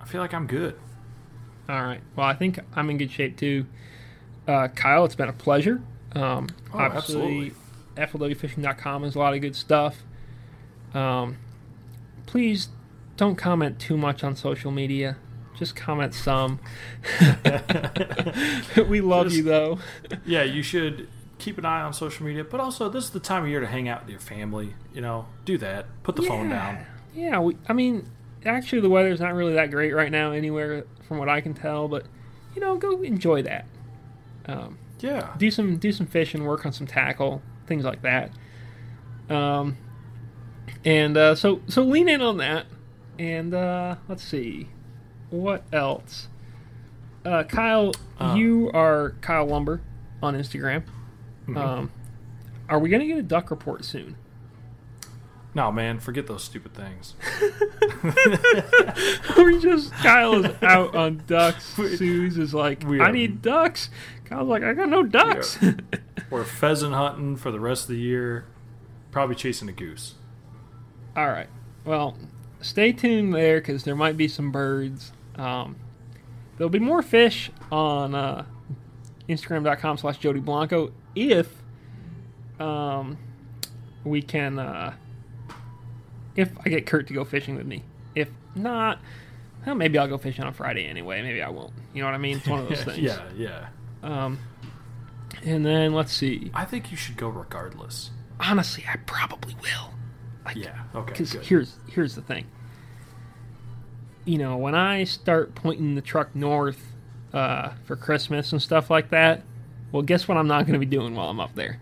I 0.00 0.04
feel 0.04 0.20
like 0.20 0.32
I'm 0.34 0.46
good. 0.46 0.78
All 1.68 1.82
right. 1.82 2.00
Well, 2.14 2.26
I 2.26 2.34
think 2.34 2.58
I'm 2.74 2.90
in 2.90 2.98
good 2.98 3.10
shape 3.10 3.36
too. 3.36 3.66
Uh, 4.46 4.68
Kyle, 4.68 5.04
it's 5.04 5.14
been 5.16 5.28
a 5.28 5.32
pleasure. 5.32 5.80
Um, 6.12 6.48
Oh, 6.72 6.78
obviously, 6.78 7.52
FLWfishing.com 7.96 9.02
has 9.02 9.14
a 9.14 9.18
lot 9.18 9.34
of 9.34 9.40
good 9.40 9.56
stuff. 9.56 10.02
Um, 10.94 11.38
please 12.26 12.68
don't 13.16 13.36
comment 13.36 13.78
too 13.78 13.96
much 13.96 14.22
on 14.22 14.36
social 14.36 14.70
media. 14.70 15.16
Just 15.58 15.74
comment 15.74 16.12
some. 16.14 16.60
we 18.88 19.00
love 19.00 19.26
Just- 19.26 19.36
you 19.36 19.42
though. 19.42 19.78
Yeah, 20.24 20.42
you 20.42 20.62
should 20.62 21.08
keep 21.38 21.58
an 21.58 21.64
eye 21.64 21.80
on 21.82 21.92
social 21.92 22.26
media, 22.26 22.44
but 22.44 22.60
also 22.60 22.88
this 22.88 23.04
is 23.04 23.10
the 23.10 23.20
time 23.20 23.44
of 23.44 23.48
year 23.48 23.60
to 23.60 23.66
hang 23.66 23.88
out 23.88 24.02
with 24.02 24.10
your 24.10 24.20
family. 24.20 24.74
You 24.94 25.00
know, 25.00 25.26
do 25.44 25.58
that. 25.58 25.86
Put 26.02 26.16
the 26.16 26.22
phone 26.22 26.50
down. 26.50 26.84
Yeah, 27.14 27.38
we, 27.40 27.56
I 27.68 27.72
mean, 27.72 28.06
actually, 28.46 28.80
the 28.80 28.88
weather's 28.90 29.20
not 29.20 29.34
really 29.34 29.54
that 29.54 29.70
great 29.70 29.92
right 29.94 30.10
now 30.10 30.32
anywhere, 30.32 30.84
from 31.06 31.18
what 31.18 31.28
I 31.28 31.40
can 31.40 31.52
tell. 31.54 31.88
But 31.88 32.06
you 32.54 32.60
know, 32.60 32.76
go 32.76 33.02
enjoy 33.02 33.42
that. 33.42 33.66
Um, 34.46 34.78
Yeah. 35.00 35.34
do 35.36 35.50
some 35.50 35.76
do 35.78 35.92
some 35.92 36.06
fishing, 36.06 36.44
work 36.44 36.64
on 36.64 36.72
some 36.72 36.86
tackle, 36.86 37.42
things 37.66 37.84
like 37.84 38.02
that. 38.02 38.30
Um, 39.28 39.76
and 40.84 41.16
uh, 41.16 41.34
so 41.34 41.60
so 41.68 41.82
lean 41.82 42.08
in 42.08 42.22
on 42.22 42.36
that. 42.38 42.66
And 43.18 43.54
uh, 43.54 43.96
let's 44.08 44.22
see, 44.22 44.68
what 45.30 45.64
else? 45.72 46.28
Uh, 47.24 47.42
Kyle, 47.44 47.92
Uh. 48.20 48.34
you 48.36 48.70
are 48.72 49.14
Kyle 49.20 49.46
Lumber 49.46 49.80
on 50.22 50.34
Instagram. 50.36 50.84
Mhm. 51.48 51.56
Um, 51.56 51.90
are 52.68 52.78
we 52.78 52.88
gonna 52.88 53.06
get 53.06 53.18
a 53.18 53.22
duck 53.22 53.50
report 53.50 53.84
soon? 53.84 54.16
No, 55.56 55.72
man, 55.72 56.00
forget 56.00 56.26
those 56.26 56.44
stupid 56.44 56.74
things. 56.74 57.14
we 59.38 59.58
just 59.58 59.90
Kyle 59.90 60.44
is 60.44 60.54
out 60.62 60.94
on 60.94 61.22
ducks. 61.26 61.64
Suze 61.74 62.36
is 62.36 62.52
like, 62.52 62.82
we 62.86 63.00
I 63.00 63.04
are- 63.04 63.12
need 63.12 63.40
ducks. 63.40 63.88
Kyle's 64.26 64.48
like, 64.48 64.62
I 64.62 64.74
got 64.74 64.90
no 64.90 65.02
ducks. 65.02 65.58
We're 66.30 66.44
pheasant 66.44 66.92
hunting 66.92 67.36
for 67.36 67.50
the 67.50 67.58
rest 67.58 67.84
of 67.84 67.88
the 67.88 67.96
year. 67.98 68.44
Probably 69.10 69.34
chasing 69.34 69.66
a 69.70 69.72
goose. 69.72 70.16
All 71.16 71.28
right. 71.28 71.48
Well, 71.86 72.18
stay 72.60 72.92
tuned 72.92 73.32
there 73.32 73.58
because 73.58 73.84
there 73.84 73.96
might 73.96 74.18
be 74.18 74.28
some 74.28 74.52
birds. 74.52 75.12
Um, 75.36 75.76
there'll 76.58 76.68
be 76.68 76.80
more 76.80 77.00
fish 77.00 77.50
on 77.72 78.14
uh, 78.14 78.44
Instagram.com 79.26 79.96
slash 79.96 80.18
Jody 80.18 80.40
Blanco 80.40 80.92
if 81.14 81.50
um, 82.60 83.16
we 84.04 84.20
can. 84.20 84.58
Uh, 84.58 84.92
if 86.36 86.50
I 86.64 86.68
get 86.68 86.86
Kurt 86.86 87.06
to 87.08 87.14
go 87.14 87.24
fishing 87.24 87.56
with 87.56 87.66
me. 87.66 87.82
If 88.14 88.28
not, 88.54 89.00
well, 89.64 89.74
maybe 89.74 89.98
I'll 89.98 90.08
go 90.08 90.18
fishing 90.18 90.44
on 90.44 90.52
Friday 90.52 90.86
anyway. 90.86 91.22
Maybe 91.22 91.42
I 91.42 91.48
won't. 91.48 91.72
You 91.94 92.02
know 92.02 92.06
what 92.08 92.14
I 92.14 92.18
mean? 92.18 92.38
It's 92.38 92.46
one 92.46 92.60
of 92.60 92.68
those 92.68 92.84
things. 92.84 92.98
yeah, 92.98 93.22
yeah. 93.36 93.68
Um, 94.02 94.38
and 95.44 95.64
then 95.66 95.92
let's 95.92 96.12
see. 96.12 96.50
I 96.54 96.64
think 96.64 96.90
you 96.90 96.96
should 96.96 97.16
go 97.16 97.28
regardless. 97.28 98.10
Honestly, 98.40 98.84
I 98.88 98.96
probably 99.06 99.54
will. 99.62 99.92
Like, 100.44 100.56
Yeah. 100.56 100.82
Okay. 100.94 101.12
Because 101.12 101.32
here's 101.32 101.76
here's 101.88 102.14
the 102.14 102.22
thing. 102.22 102.46
You 104.24 104.38
know, 104.38 104.56
when 104.56 104.74
I 104.74 105.04
start 105.04 105.54
pointing 105.54 105.94
the 105.94 106.00
truck 106.02 106.34
north 106.34 106.92
uh, 107.32 107.70
for 107.84 107.96
Christmas 107.96 108.52
and 108.52 108.60
stuff 108.60 108.90
like 108.90 109.10
that, 109.10 109.42
well, 109.92 110.02
guess 110.02 110.26
what? 110.26 110.36
I'm 110.36 110.48
not 110.48 110.62
going 110.66 110.72
to 110.74 110.84
be 110.84 110.86
doing 110.86 111.14
while 111.14 111.28
I'm 111.30 111.38
up 111.40 111.54
there, 111.54 111.80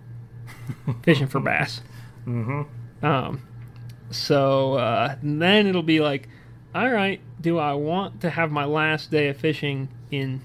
fishing 1.02 1.26
for 1.26 1.40
bass. 1.40 1.80
Mm-hmm. 2.26 3.04
Um, 3.04 3.42
so 4.14 4.74
uh, 4.74 5.16
then 5.22 5.66
it'll 5.66 5.82
be 5.82 6.00
like, 6.00 6.28
all 6.74 6.90
right, 6.90 7.20
do 7.40 7.58
I 7.58 7.72
want 7.74 8.20
to 8.22 8.30
have 8.30 8.50
my 8.50 8.64
last 8.64 9.10
day 9.10 9.28
of 9.28 9.36
fishing 9.36 9.88
in 10.10 10.40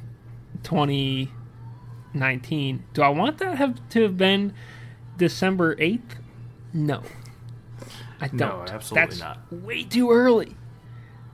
2019? 0.64 2.84
Do 2.94 3.02
I 3.02 3.10
want 3.10 3.38
that 3.40 3.58
have 3.58 3.80
to 3.90 4.02
have 4.04 4.18
been 4.18 4.54
December 5.18 5.76
8th? 5.76 6.02
No. 6.74 7.02
I 8.22 8.28
don't. 8.28 8.38
No, 8.40 8.66
absolutely 8.70 9.08
That's 9.08 9.20
not. 9.20 9.40
way 9.52 9.84
too 9.84 10.12
early. 10.12 10.56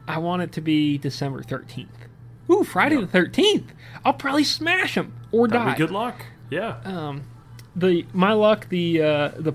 I 0.08 0.20
want 0.20 0.44
it 0.44 0.52
to 0.54 0.62
be 0.62 0.98
December 1.00 1.42
13th. 1.42 1.88
Ooh, 2.52 2.64
Friday 2.64 2.98
Yep. 3.00 3.12
the 3.12 3.18
13th. 3.20 3.66
I'll 4.06 4.14
probably 4.14 4.44
smash 4.44 4.94
them 4.96 5.14
or 5.32 5.48
That'd 5.48 5.66
die 5.66 5.72
be 5.74 5.78
good 5.78 5.90
luck. 5.92 6.24
Yeah. 6.52 6.78
um, 6.86 7.24
the 7.76 8.06
my 8.14 8.34
luck 8.34 8.70
the 8.70 9.02
uh, 9.02 9.32
the 9.38 9.52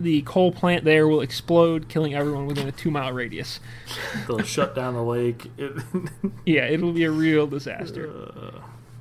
the 0.00 0.22
coal 0.22 0.50
plant 0.50 0.84
there 0.84 1.06
will 1.06 1.20
explode, 1.20 1.88
killing 1.88 2.14
everyone 2.14 2.46
within 2.46 2.66
a 2.66 2.72
two 2.72 2.90
mile 2.90 3.12
radius. 3.12 3.60
They'll 4.26 4.38
shut 4.42 4.74
down 4.74 4.94
the 4.94 5.02
lake. 5.02 5.50
It, 5.58 5.72
Yeah, 6.46 6.64
it'll 6.66 6.92
be 6.92 7.04
a 7.04 7.10
real 7.10 7.46
disaster. 7.46 8.10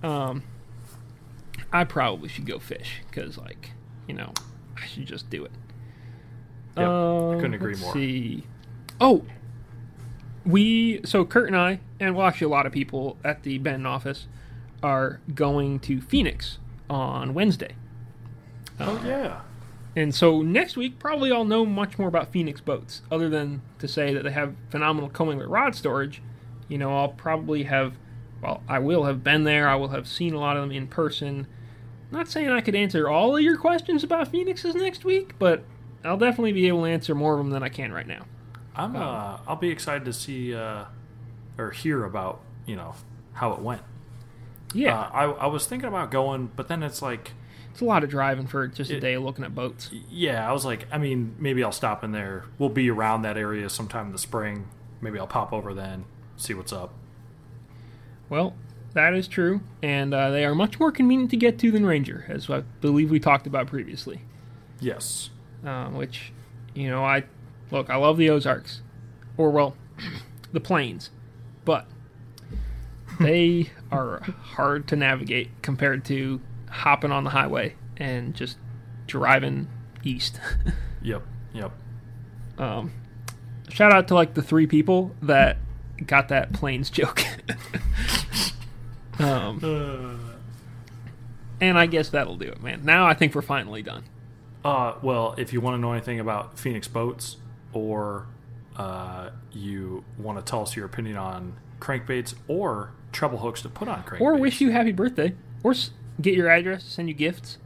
uh, 0.03 0.05
Um, 0.07 0.43
I 1.71 1.83
probably 1.85 2.27
should 2.29 2.45
go 2.45 2.59
fish 2.59 3.01
because, 3.09 3.37
like, 3.37 3.71
you 4.07 4.13
know, 4.13 4.33
I 4.81 4.85
should 4.87 5.05
just 5.05 5.29
do 5.29 5.45
it. 5.45 5.51
Yep, 6.77 6.87
I 6.87 6.91
Um, 7.33 7.35
couldn't 7.39 7.53
agree 7.55 7.73
let's 7.73 7.81
more. 7.83 7.93
See, 7.93 8.43
oh, 8.99 9.23
we 10.45 11.01
so 11.05 11.25
Kurt 11.25 11.47
and 11.47 11.55
I, 11.57 11.79
and 11.99 12.15
well, 12.15 12.27
actually 12.27 12.45
a 12.45 12.49
lot 12.49 12.65
of 12.65 12.71
people 12.71 13.17
at 13.23 13.43
the 13.43 13.57
Benton 13.57 13.85
office 13.85 14.27
are 14.81 15.19
going 15.35 15.79
to 15.81 16.01
Phoenix 16.01 16.57
on 16.89 17.33
Wednesday. 17.33 17.75
oh 18.79 19.01
yeah. 19.05 19.41
And 19.95 20.13
so 20.13 20.41
next 20.41 20.77
week, 20.77 20.99
probably 20.99 21.31
I'll 21.31 21.45
know 21.45 21.65
much 21.65 21.97
more 21.97 22.07
about 22.07 22.31
Phoenix 22.31 22.61
boats, 22.61 23.01
other 23.11 23.27
than 23.29 23.61
to 23.79 23.87
say 23.87 24.13
that 24.13 24.23
they 24.23 24.31
have 24.31 24.55
phenomenal 24.69 25.09
Comingler 25.09 25.49
rod 25.49 25.75
storage. 25.75 26.21
You 26.67 26.77
know, 26.77 26.95
I'll 26.95 27.09
probably 27.09 27.63
have, 27.63 27.93
well, 28.41 28.61
I 28.67 28.79
will 28.79 29.05
have 29.05 29.23
been 29.23 29.43
there. 29.43 29.67
I 29.67 29.75
will 29.75 29.87
have 29.89 30.07
seen 30.07 30.33
a 30.33 30.39
lot 30.39 30.55
of 30.57 30.61
them 30.63 30.71
in 30.71 30.87
person. 30.87 31.47
Not 32.11 32.27
saying 32.27 32.49
I 32.49 32.61
could 32.61 32.75
answer 32.75 33.09
all 33.09 33.35
of 33.35 33.41
your 33.41 33.57
questions 33.57 34.03
about 34.03 34.29
Phoenixes 34.29 34.75
next 34.75 35.03
week, 35.05 35.33
but 35.39 35.63
I'll 36.03 36.17
definitely 36.17 36.53
be 36.53 36.67
able 36.67 36.83
to 36.83 36.89
answer 36.89 37.13
more 37.15 37.33
of 37.33 37.39
them 37.39 37.49
than 37.49 37.63
I 37.63 37.69
can 37.69 37.91
right 37.91 38.07
now. 38.07 38.25
I'm. 38.75 38.95
Uh, 38.95 39.39
I'll 39.47 39.55
be 39.57 39.69
excited 39.69 40.05
to 40.05 40.13
see 40.13 40.55
uh, 40.55 40.85
or 41.57 41.71
hear 41.71 42.05
about 42.05 42.41
you 42.65 42.75
know 42.75 42.93
how 43.33 43.51
it 43.53 43.59
went. 43.59 43.81
Yeah, 44.73 44.99
Uh, 44.99 45.09
I 45.11 45.23
I 45.25 45.45
was 45.47 45.65
thinking 45.65 45.89
about 45.89 46.11
going, 46.11 46.51
but 46.55 46.67
then 46.67 46.83
it's 46.83 47.01
like, 47.01 47.33
it's 47.71 47.81
a 47.81 47.85
lot 47.85 48.03
of 48.03 48.09
driving 48.09 48.47
for 48.47 48.67
just 48.67 48.91
a 48.91 48.97
it- 48.97 48.99
day 48.99 49.17
looking 49.17 49.43
at 49.45 49.53
boats. 49.55 49.89
yeah, 50.09 50.47
I 50.47 50.51
was 50.53 50.65
like, 50.65 50.87
I 50.91 50.97
mean, 50.97 51.35
maybe 51.39 51.63
I'll 51.63 51.71
stop 51.71 52.03
in 52.03 52.11
there. 52.11 52.45
We'll 52.57 52.69
be 52.69 52.89
around 52.89 53.21
that 53.23 53.37
area 53.37 53.69
sometime 53.69 54.07
in 54.07 54.11
the 54.11 54.17
spring. 54.19 54.67
Maybe 55.01 55.17
I'll 55.19 55.27
pop 55.27 55.53
over 55.53 55.73
then, 55.73 56.05
see 56.37 56.53
what's 56.53 56.73
up. 56.73 56.93
Well, 58.27 58.53
that 58.93 59.13
is 59.13 59.27
true, 59.27 59.61
and 59.81 60.13
uh, 60.13 60.29
they 60.31 60.45
are 60.45 60.53
much 60.55 60.79
more 60.79 60.91
convenient 60.91 61.31
to 61.31 61.37
get 61.37 61.57
to 61.59 61.71
than 61.71 61.85
Ranger, 61.85 62.25
as 62.27 62.49
I 62.49 62.61
believe 62.81 63.09
we 63.11 63.19
talked 63.19 63.47
about 63.47 63.67
previously. 63.67 64.21
Yes. 64.79 65.29
um, 65.65 65.95
which 65.95 66.31
you 66.73 66.89
know 66.89 67.03
I 67.03 67.23
look, 67.71 67.89
I 67.89 67.95
love 67.97 68.17
the 68.17 68.29
Ozarks, 68.29 68.81
or 69.37 69.49
well, 69.51 69.75
the 70.51 70.59
plains, 70.59 71.09
but 71.65 71.85
they 73.19 73.69
are 73.91 74.21
hard 74.21 74.87
to 74.87 74.95
navigate 74.95 75.49
compared 75.61 76.05
to 76.05 76.39
hopping 76.69 77.11
on 77.11 77.23
the 77.23 77.29
highway 77.31 77.75
and 77.97 78.33
just 78.33 78.57
driving 79.07 79.67
east. 80.03 80.39
Yep. 81.01 81.23
Yep. 81.53 81.71
um, 82.57 82.91
shout 83.69 83.93
out 83.93 84.09
to 84.09 84.15
like 84.15 84.33
the 84.33 84.41
three 84.41 84.67
people 84.67 85.15
that 85.21 85.55
got 86.05 86.27
that 86.27 86.51
planes 86.51 86.89
joke. 86.89 87.21
um, 89.19 89.59
Uh, 89.63 90.33
and 91.61 91.77
I 91.79 91.85
guess 91.85 92.09
that'll 92.09 92.35
do 92.37 92.47
it, 92.47 92.61
man. 92.61 92.81
Now 92.83 93.05
I 93.05 93.13
think 93.13 93.33
we're 93.35 93.41
finally 93.41 93.81
done. 93.81 94.03
Uh, 94.63 94.95
well, 95.01 95.35
if 95.37 95.53
you 95.53 95.61
want 95.61 95.75
to 95.75 95.79
know 95.79 95.93
anything 95.93 96.19
about 96.19 96.59
Phoenix 96.59 96.87
boats, 96.87 97.37
or 97.71 98.27
uh, 98.75 99.29
you 99.53 100.03
want 100.17 100.37
to 100.37 100.43
tell 100.49 100.61
us 100.63 100.75
your 100.75 100.85
opinion 100.85 101.15
on 101.15 101.57
crankbaits 101.79 102.33
or 102.49 102.91
treble 103.13 103.37
hooks 103.39 103.61
to 103.61 103.69
put 103.69 103.87
on 103.87 104.03
crankbaits, 104.03 104.21
Or 104.21 104.35
wish 104.35 104.59
you 104.61 104.71
happy 104.71 104.91
birthday, 104.91 105.33
or 105.63 105.73
get 106.21 106.33
your 106.33 106.49
address, 106.49 106.83
send 106.83 107.07
you 107.07 107.13
gifts. 107.13 107.57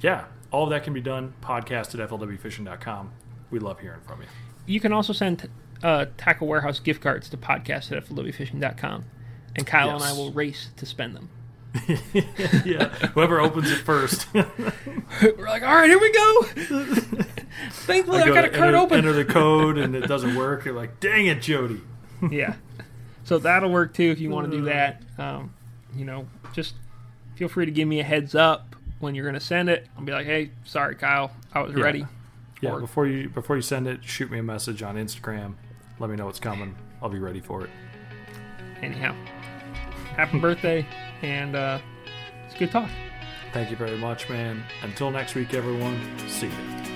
yeah, 0.00 0.24
all 0.50 0.64
of 0.64 0.70
that 0.70 0.84
can 0.84 0.92
be 0.92 1.00
done. 1.00 1.34
Podcast 1.42 1.98
at 1.98 2.08
flwfishing.com. 2.08 3.12
We 3.50 3.58
love 3.58 3.80
hearing 3.80 4.00
from 4.00 4.22
you. 4.22 4.28
You 4.66 4.80
can 4.80 4.92
also 4.92 5.12
send 5.12 5.48
uh, 5.82 6.06
Tackle 6.16 6.46
Warehouse 6.46 6.78
gift 6.80 7.02
cards 7.02 7.28
to 7.30 7.36
podcast 7.36 7.96
at 7.96 8.04
flwfishing.com. 8.06 9.04
And 9.56 9.66
Kyle 9.66 9.90
and 9.90 10.04
I 10.04 10.12
will 10.12 10.32
race 10.32 10.70
to 10.76 10.86
spend 10.86 11.16
them. 11.16 11.28
yeah, 12.64 12.88
whoever 13.14 13.40
opens 13.40 13.70
it 13.70 13.78
first. 13.78 14.26
We're 14.34 14.44
like, 15.46 15.62
all 15.62 15.74
right, 15.74 15.88
here 15.88 16.00
we 16.00 16.12
go. 16.12 16.42
Thankfully, 17.70 18.22
I, 18.22 18.26
go 18.26 18.34
got 18.34 18.44
a 18.44 18.48
card 18.48 18.68
enter, 18.68 18.76
open. 18.76 18.98
Enter 18.98 19.12
the 19.12 19.24
code 19.24 19.78
and 19.78 19.94
it 19.94 20.06
doesn't 20.06 20.34
work. 20.34 20.64
You're 20.64 20.74
like, 20.74 20.98
dang 21.00 21.26
it, 21.26 21.42
Jody. 21.42 21.80
yeah. 22.30 22.54
So 23.24 23.38
that'll 23.38 23.70
work 23.70 23.94
too 23.94 24.10
if 24.10 24.20
you 24.20 24.30
want 24.30 24.50
to 24.50 24.56
do 24.56 24.64
that. 24.64 25.02
Um, 25.18 25.54
you 25.94 26.04
know, 26.04 26.26
just 26.52 26.74
feel 27.40 27.48
free 27.48 27.64
to 27.64 27.72
give 27.72 27.88
me 27.88 27.98
a 28.00 28.04
heads 28.04 28.34
up 28.34 28.76
when 28.98 29.14
you're 29.14 29.24
going 29.24 29.32
to 29.32 29.40
send 29.40 29.70
it. 29.70 29.86
I'll 29.96 30.04
be 30.04 30.12
like, 30.12 30.26
hey, 30.26 30.50
sorry, 30.64 30.94
Kyle, 30.94 31.30
I 31.54 31.60
was 31.62 31.74
Yeah. 31.74 31.82
ready. 31.84 32.06
Yeah, 32.60 32.72
Or- 32.72 32.80
before 32.80 33.06
you 33.06 33.30
before 33.30 33.56
you 33.56 33.62
send 33.62 33.86
it, 33.86 34.04
shoot 34.04 34.30
me 34.30 34.38
a 34.40 34.42
message 34.42 34.82
on 34.82 34.96
Instagram. 34.96 35.54
Let 35.98 36.10
me 36.10 36.16
know 36.16 36.26
what's 36.26 36.38
coming. 36.38 36.74
I'll 37.00 37.08
be 37.08 37.18
ready 37.18 37.40
for 37.40 37.64
it. 37.64 37.70
Anyhow, 38.82 39.14
happy 40.16 40.38
birthday, 40.38 40.86
and 41.22 41.56
uh, 41.56 41.78
it's 42.46 42.58
good 42.58 42.70
talk. 42.70 42.90
Thank 43.54 43.70
you 43.70 43.76
very 43.78 43.96
much, 43.96 44.28
man. 44.28 44.62
Until 44.82 45.10
next 45.10 45.34
week, 45.34 45.54
everyone. 45.54 45.98
See 46.28 46.48
you. 46.48 46.89